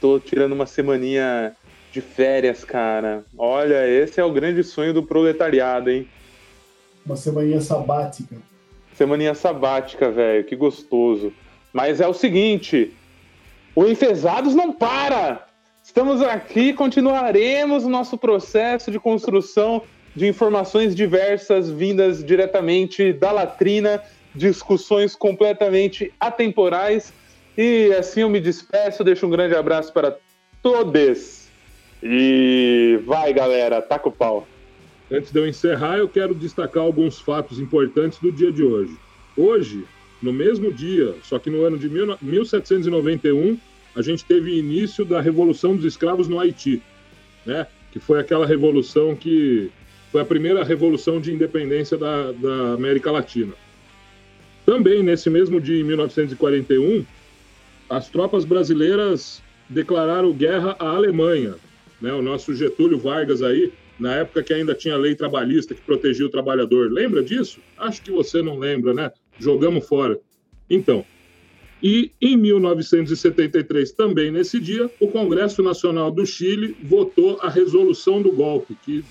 tô 0.00 0.20
tirando 0.20 0.52
uma 0.52 0.66
semaninha 0.66 1.56
de 1.90 2.00
férias, 2.00 2.62
cara. 2.62 3.24
Olha, 3.36 3.88
esse 3.88 4.20
é 4.20 4.24
o 4.24 4.32
grande 4.32 4.62
sonho 4.62 4.92
do 4.92 5.02
proletariado, 5.02 5.90
hein? 5.90 6.08
Uma 7.04 7.16
semaninha 7.16 7.60
sabática. 7.60 8.36
Semaninha 8.94 9.34
sabática, 9.34 10.10
velho, 10.10 10.44
que 10.44 10.54
gostoso. 10.54 11.32
Mas 11.72 12.00
é 12.00 12.06
o 12.06 12.14
seguinte, 12.14 12.92
o 13.74 13.86
Enfesados 13.86 14.54
não 14.54 14.72
para! 14.72 15.53
Estamos 15.84 16.22
aqui, 16.22 16.72
continuaremos 16.72 17.84
o 17.84 17.90
nosso 17.90 18.16
processo 18.16 18.90
de 18.90 18.98
construção 18.98 19.82
de 20.16 20.26
informações 20.26 20.94
diversas 20.94 21.70
vindas 21.70 22.24
diretamente 22.24 23.12
da 23.12 23.30
latrina 23.30 24.02
discussões 24.34 25.14
completamente 25.14 26.10
atemporais. 26.18 27.12
E 27.56 27.92
assim 27.98 28.22
eu 28.22 28.30
me 28.30 28.40
despeço, 28.40 29.04
deixo 29.04 29.26
um 29.26 29.30
grande 29.30 29.54
abraço 29.54 29.92
para 29.92 30.16
todos. 30.62 31.50
E 32.02 32.98
vai, 33.04 33.34
galera, 33.34 33.82
taca 33.82 34.08
o 34.08 34.12
pau. 34.12 34.48
Antes 35.12 35.30
de 35.30 35.38
eu 35.38 35.46
encerrar, 35.46 35.98
eu 35.98 36.08
quero 36.08 36.34
destacar 36.34 36.82
alguns 36.82 37.20
fatos 37.20 37.60
importantes 37.60 38.18
do 38.18 38.32
dia 38.32 38.50
de 38.50 38.64
hoje. 38.64 38.96
Hoje, 39.36 39.84
no 40.22 40.32
mesmo 40.32 40.72
dia, 40.72 41.14
só 41.22 41.38
que 41.38 41.50
no 41.50 41.62
ano 41.62 41.76
de 41.76 41.90
1791, 41.90 43.58
a 43.94 44.02
gente 44.02 44.24
teve 44.24 44.58
início 44.58 45.04
da 45.04 45.20
Revolução 45.20 45.76
dos 45.76 45.84
Escravos 45.84 46.28
no 46.28 46.38
Haiti, 46.38 46.82
né? 47.46 47.66
que 47.92 48.00
foi 48.00 48.18
aquela 48.18 48.44
revolução 48.44 49.14
que 49.14 49.70
foi 50.10 50.20
a 50.20 50.24
primeira 50.24 50.64
revolução 50.64 51.20
de 51.20 51.32
independência 51.32 51.96
da, 51.96 52.32
da 52.32 52.74
América 52.74 53.10
Latina. 53.10 53.52
Também 54.66 55.02
nesse 55.02 55.28
mesmo 55.30 55.60
dia, 55.60 55.80
em 55.80 55.84
1941, 55.84 57.04
as 57.88 58.08
tropas 58.08 58.44
brasileiras 58.44 59.42
declararam 59.68 60.32
guerra 60.32 60.74
à 60.78 60.88
Alemanha. 60.88 61.54
Né? 62.00 62.12
O 62.12 62.22
nosso 62.22 62.54
Getúlio 62.54 62.98
Vargas 62.98 63.42
aí, 63.42 63.72
na 63.98 64.14
época 64.16 64.42
que 64.42 64.52
ainda 64.52 64.74
tinha 64.74 64.96
lei 64.96 65.14
trabalhista 65.14 65.74
que 65.74 65.80
protegia 65.80 66.26
o 66.26 66.30
trabalhador. 66.30 66.90
Lembra 66.90 67.22
disso? 67.22 67.60
Acho 67.78 68.02
que 68.02 68.10
você 68.10 68.42
não 68.42 68.58
lembra, 68.58 68.92
né? 68.92 69.12
Jogamos 69.38 69.86
fora. 69.86 70.18
Então, 70.68 71.04
e 71.86 72.10
em 72.18 72.34
1973, 72.34 73.92
também 73.92 74.30
nesse 74.30 74.58
dia, 74.58 74.90
o 74.98 75.06
Congresso 75.06 75.62
Nacional 75.62 76.10
do 76.10 76.24
Chile 76.24 76.74
votou 76.82 77.38
a 77.42 77.50
resolução 77.50 78.22
do 78.22 78.32
golpe, 78.32 78.74
que 78.82 79.04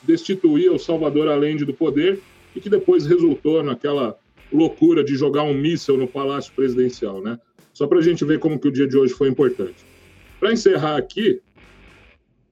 destituía 0.00 0.72
o 0.72 0.78
Salvador 0.78 1.26
Allende 1.26 1.64
do 1.64 1.74
poder 1.74 2.20
e 2.54 2.60
que 2.60 2.70
depois 2.70 3.04
resultou 3.04 3.64
naquela 3.64 4.16
loucura 4.52 5.02
de 5.02 5.16
jogar 5.16 5.42
um 5.42 5.52
míssel 5.52 5.96
no 5.96 6.06
Palácio 6.06 6.52
Presidencial, 6.54 7.20
né? 7.20 7.36
Só 7.72 7.88
para 7.88 7.98
a 7.98 8.02
gente 8.02 8.24
ver 8.24 8.38
como 8.38 8.60
que 8.60 8.68
o 8.68 8.72
dia 8.72 8.86
de 8.86 8.96
hoje 8.96 9.12
foi 9.12 9.28
importante. 9.28 9.84
Para 10.38 10.52
encerrar 10.52 10.98
aqui, 10.98 11.40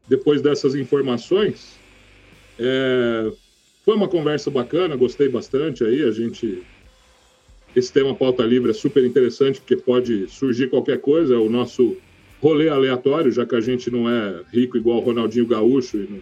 depois 0.08 0.42
dessas 0.42 0.74
informações, 0.74 1.78
é... 2.58 3.30
foi 3.84 3.94
uma 3.94 4.08
conversa 4.08 4.50
bacana, 4.50 4.96
gostei 4.96 5.28
bastante 5.28 5.84
aí, 5.84 6.02
a 6.02 6.10
gente... 6.10 6.64
Esse 7.78 7.92
tema 7.92 8.12
pauta 8.12 8.42
livre 8.42 8.72
é 8.72 8.74
super 8.74 9.04
interessante, 9.04 9.60
porque 9.60 9.76
pode 9.76 10.28
surgir 10.28 10.68
qualquer 10.68 11.00
coisa, 11.00 11.34
é 11.34 11.38
o 11.38 11.48
nosso 11.48 11.96
rolê 12.40 12.68
aleatório, 12.68 13.30
já 13.30 13.46
que 13.46 13.54
a 13.54 13.60
gente 13.60 13.88
não 13.88 14.10
é 14.10 14.42
rico 14.52 14.76
igual 14.76 14.98
o 14.98 15.00
Ronaldinho 15.00 15.46
Gaúcho 15.46 15.96
e 15.96 16.08
não, 16.10 16.20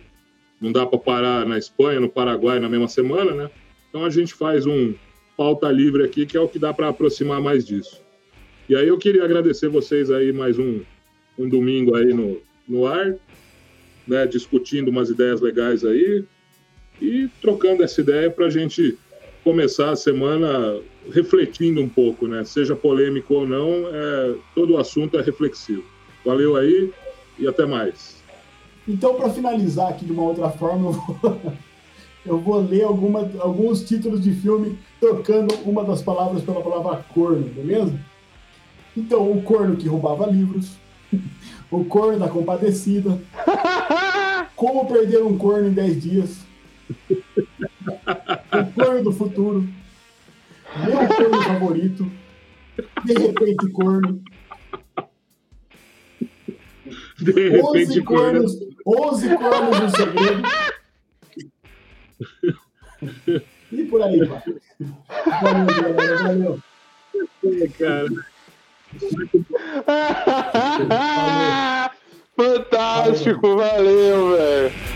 não 0.61 0.73
dá 0.73 0.85
para 0.85 0.99
parar 0.99 1.47
na 1.47 1.57
Espanha, 1.57 1.99
no 1.99 2.11
Paraguai 2.11 2.61
na 2.61 2.69
mesma 2.69 2.89
semana, 2.89 3.33
né? 3.33 3.51
Então 3.89 4.05
a 4.05 4.11
gente 4.11 4.35
faz 4.35 4.67
um, 4.67 4.93
pauta 5.35 5.71
livre 5.71 6.05
aqui, 6.05 6.27
que 6.27 6.37
é 6.37 6.41
o 6.41 6.47
que 6.47 6.59
dá 6.59 6.75
para 6.75 6.89
aproximar 6.89 7.41
mais 7.41 7.65
disso. 7.65 8.03
E 8.69 8.77
aí 8.77 8.89
eu 8.89 8.99
queria 8.99 9.25
agradecer 9.25 9.69
vocês 9.69 10.11
aí 10.11 10.35
mais 10.35 10.59
um, 10.59 10.83
um 11.39 11.49
domingo 11.49 11.95
aí 11.95 12.13
no, 12.13 12.39
no 12.69 12.87
ar, 12.87 13.17
né, 14.07 14.27
discutindo 14.27 14.89
umas 14.91 15.09
ideias 15.09 15.41
legais 15.41 15.87
aí 15.87 16.23
e 17.01 17.31
trocando 17.41 17.83
essa 17.83 18.03
ideia 18.03 18.31
para 18.31 18.45
a 18.45 18.51
gente 18.51 18.99
começar 19.47 19.91
a 19.91 19.97
semana 19.97 20.81
refletindo 21.15 21.81
um 21.81 21.89
pouco, 21.89 22.27
né? 22.27 22.43
Seja 22.43 22.75
polêmico 22.75 23.33
ou 23.33 23.47
não, 23.47 23.87
é, 23.93 24.35
todo 24.57 24.75
o 24.75 24.77
assunto 24.77 25.17
é 25.17 25.23
reflexivo. 25.23 25.85
Valeu 26.25 26.57
aí 26.57 26.93
e 27.39 27.47
até 27.47 27.65
mais. 27.65 28.21
Então, 28.89 29.15
para 29.15 29.31
finalizar 29.31 29.91
aqui 29.91 30.05
de 30.05 30.11
uma 30.11 30.25
outra 30.25 30.51
forma, 30.51 30.89
eu 30.89 30.93
vou, 30.93 31.41
eu 32.27 32.39
vou 32.41 32.61
ler 32.61 32.83
alguma, 32.83 33.21
alguns 33.39 33.85
títulos 33.85 34.21
de 34.21 34.33
filme 34.33 34.77
trocando 34.99 35.55
uma 35.65 35.85
das 35.85 36.03
palavras 36.03 36.43
pela 36.43 36.61
palavra 36.61 37.05
corno, 37.15 37.47
beleza? 37.47 37.97
Então, 38.97 39.31
o 39.31 39.43
corno 39.43 39.77
que 39.77 39.87
roubava 39.87 40.27
livros, 40.27 40.73
o 41.71 41.85
corno 41.85 42.19
da 42.19 42.29
compadecida, 42.29 43.17
como 44.57 44.87
perder 44.87 45.23
um 45.23 45.39
corno 45.39 45.69
em 45.69 45.73
10 45.73 46.03
dias, 46.03 46.47
o 48.61 48.73
corno 48.73 49.03
do 49.05 49.13
futuro, 49.13 49.69
meu 50.77 51.09
corno 51.09 51.43
favorito, 51.43 52.11
de 53.05 53.13
repente 53.15 53.69
corno, 53.71 54.23
De 57.19 57.33
repente, 57.33 58.01
11 58.01 58.03
cornos, 58.03 58.53
11 58.87 59.37
cornos 59.37 59.81
no 59.81 59.91
segredo. 59.91 60.43
E 63.73 63.85
por 63.85 64.03
aí, 64.03 64.25
vai. 64.25 64.43
Valeu, 65.43 65.95
galera, 65.95 66.23
valeu. 66.23 66.61
cara. 67.79 68.09
Fantástico, 72.37 73.57
valeu, 73.57 74.37
velho. 74.37 74.96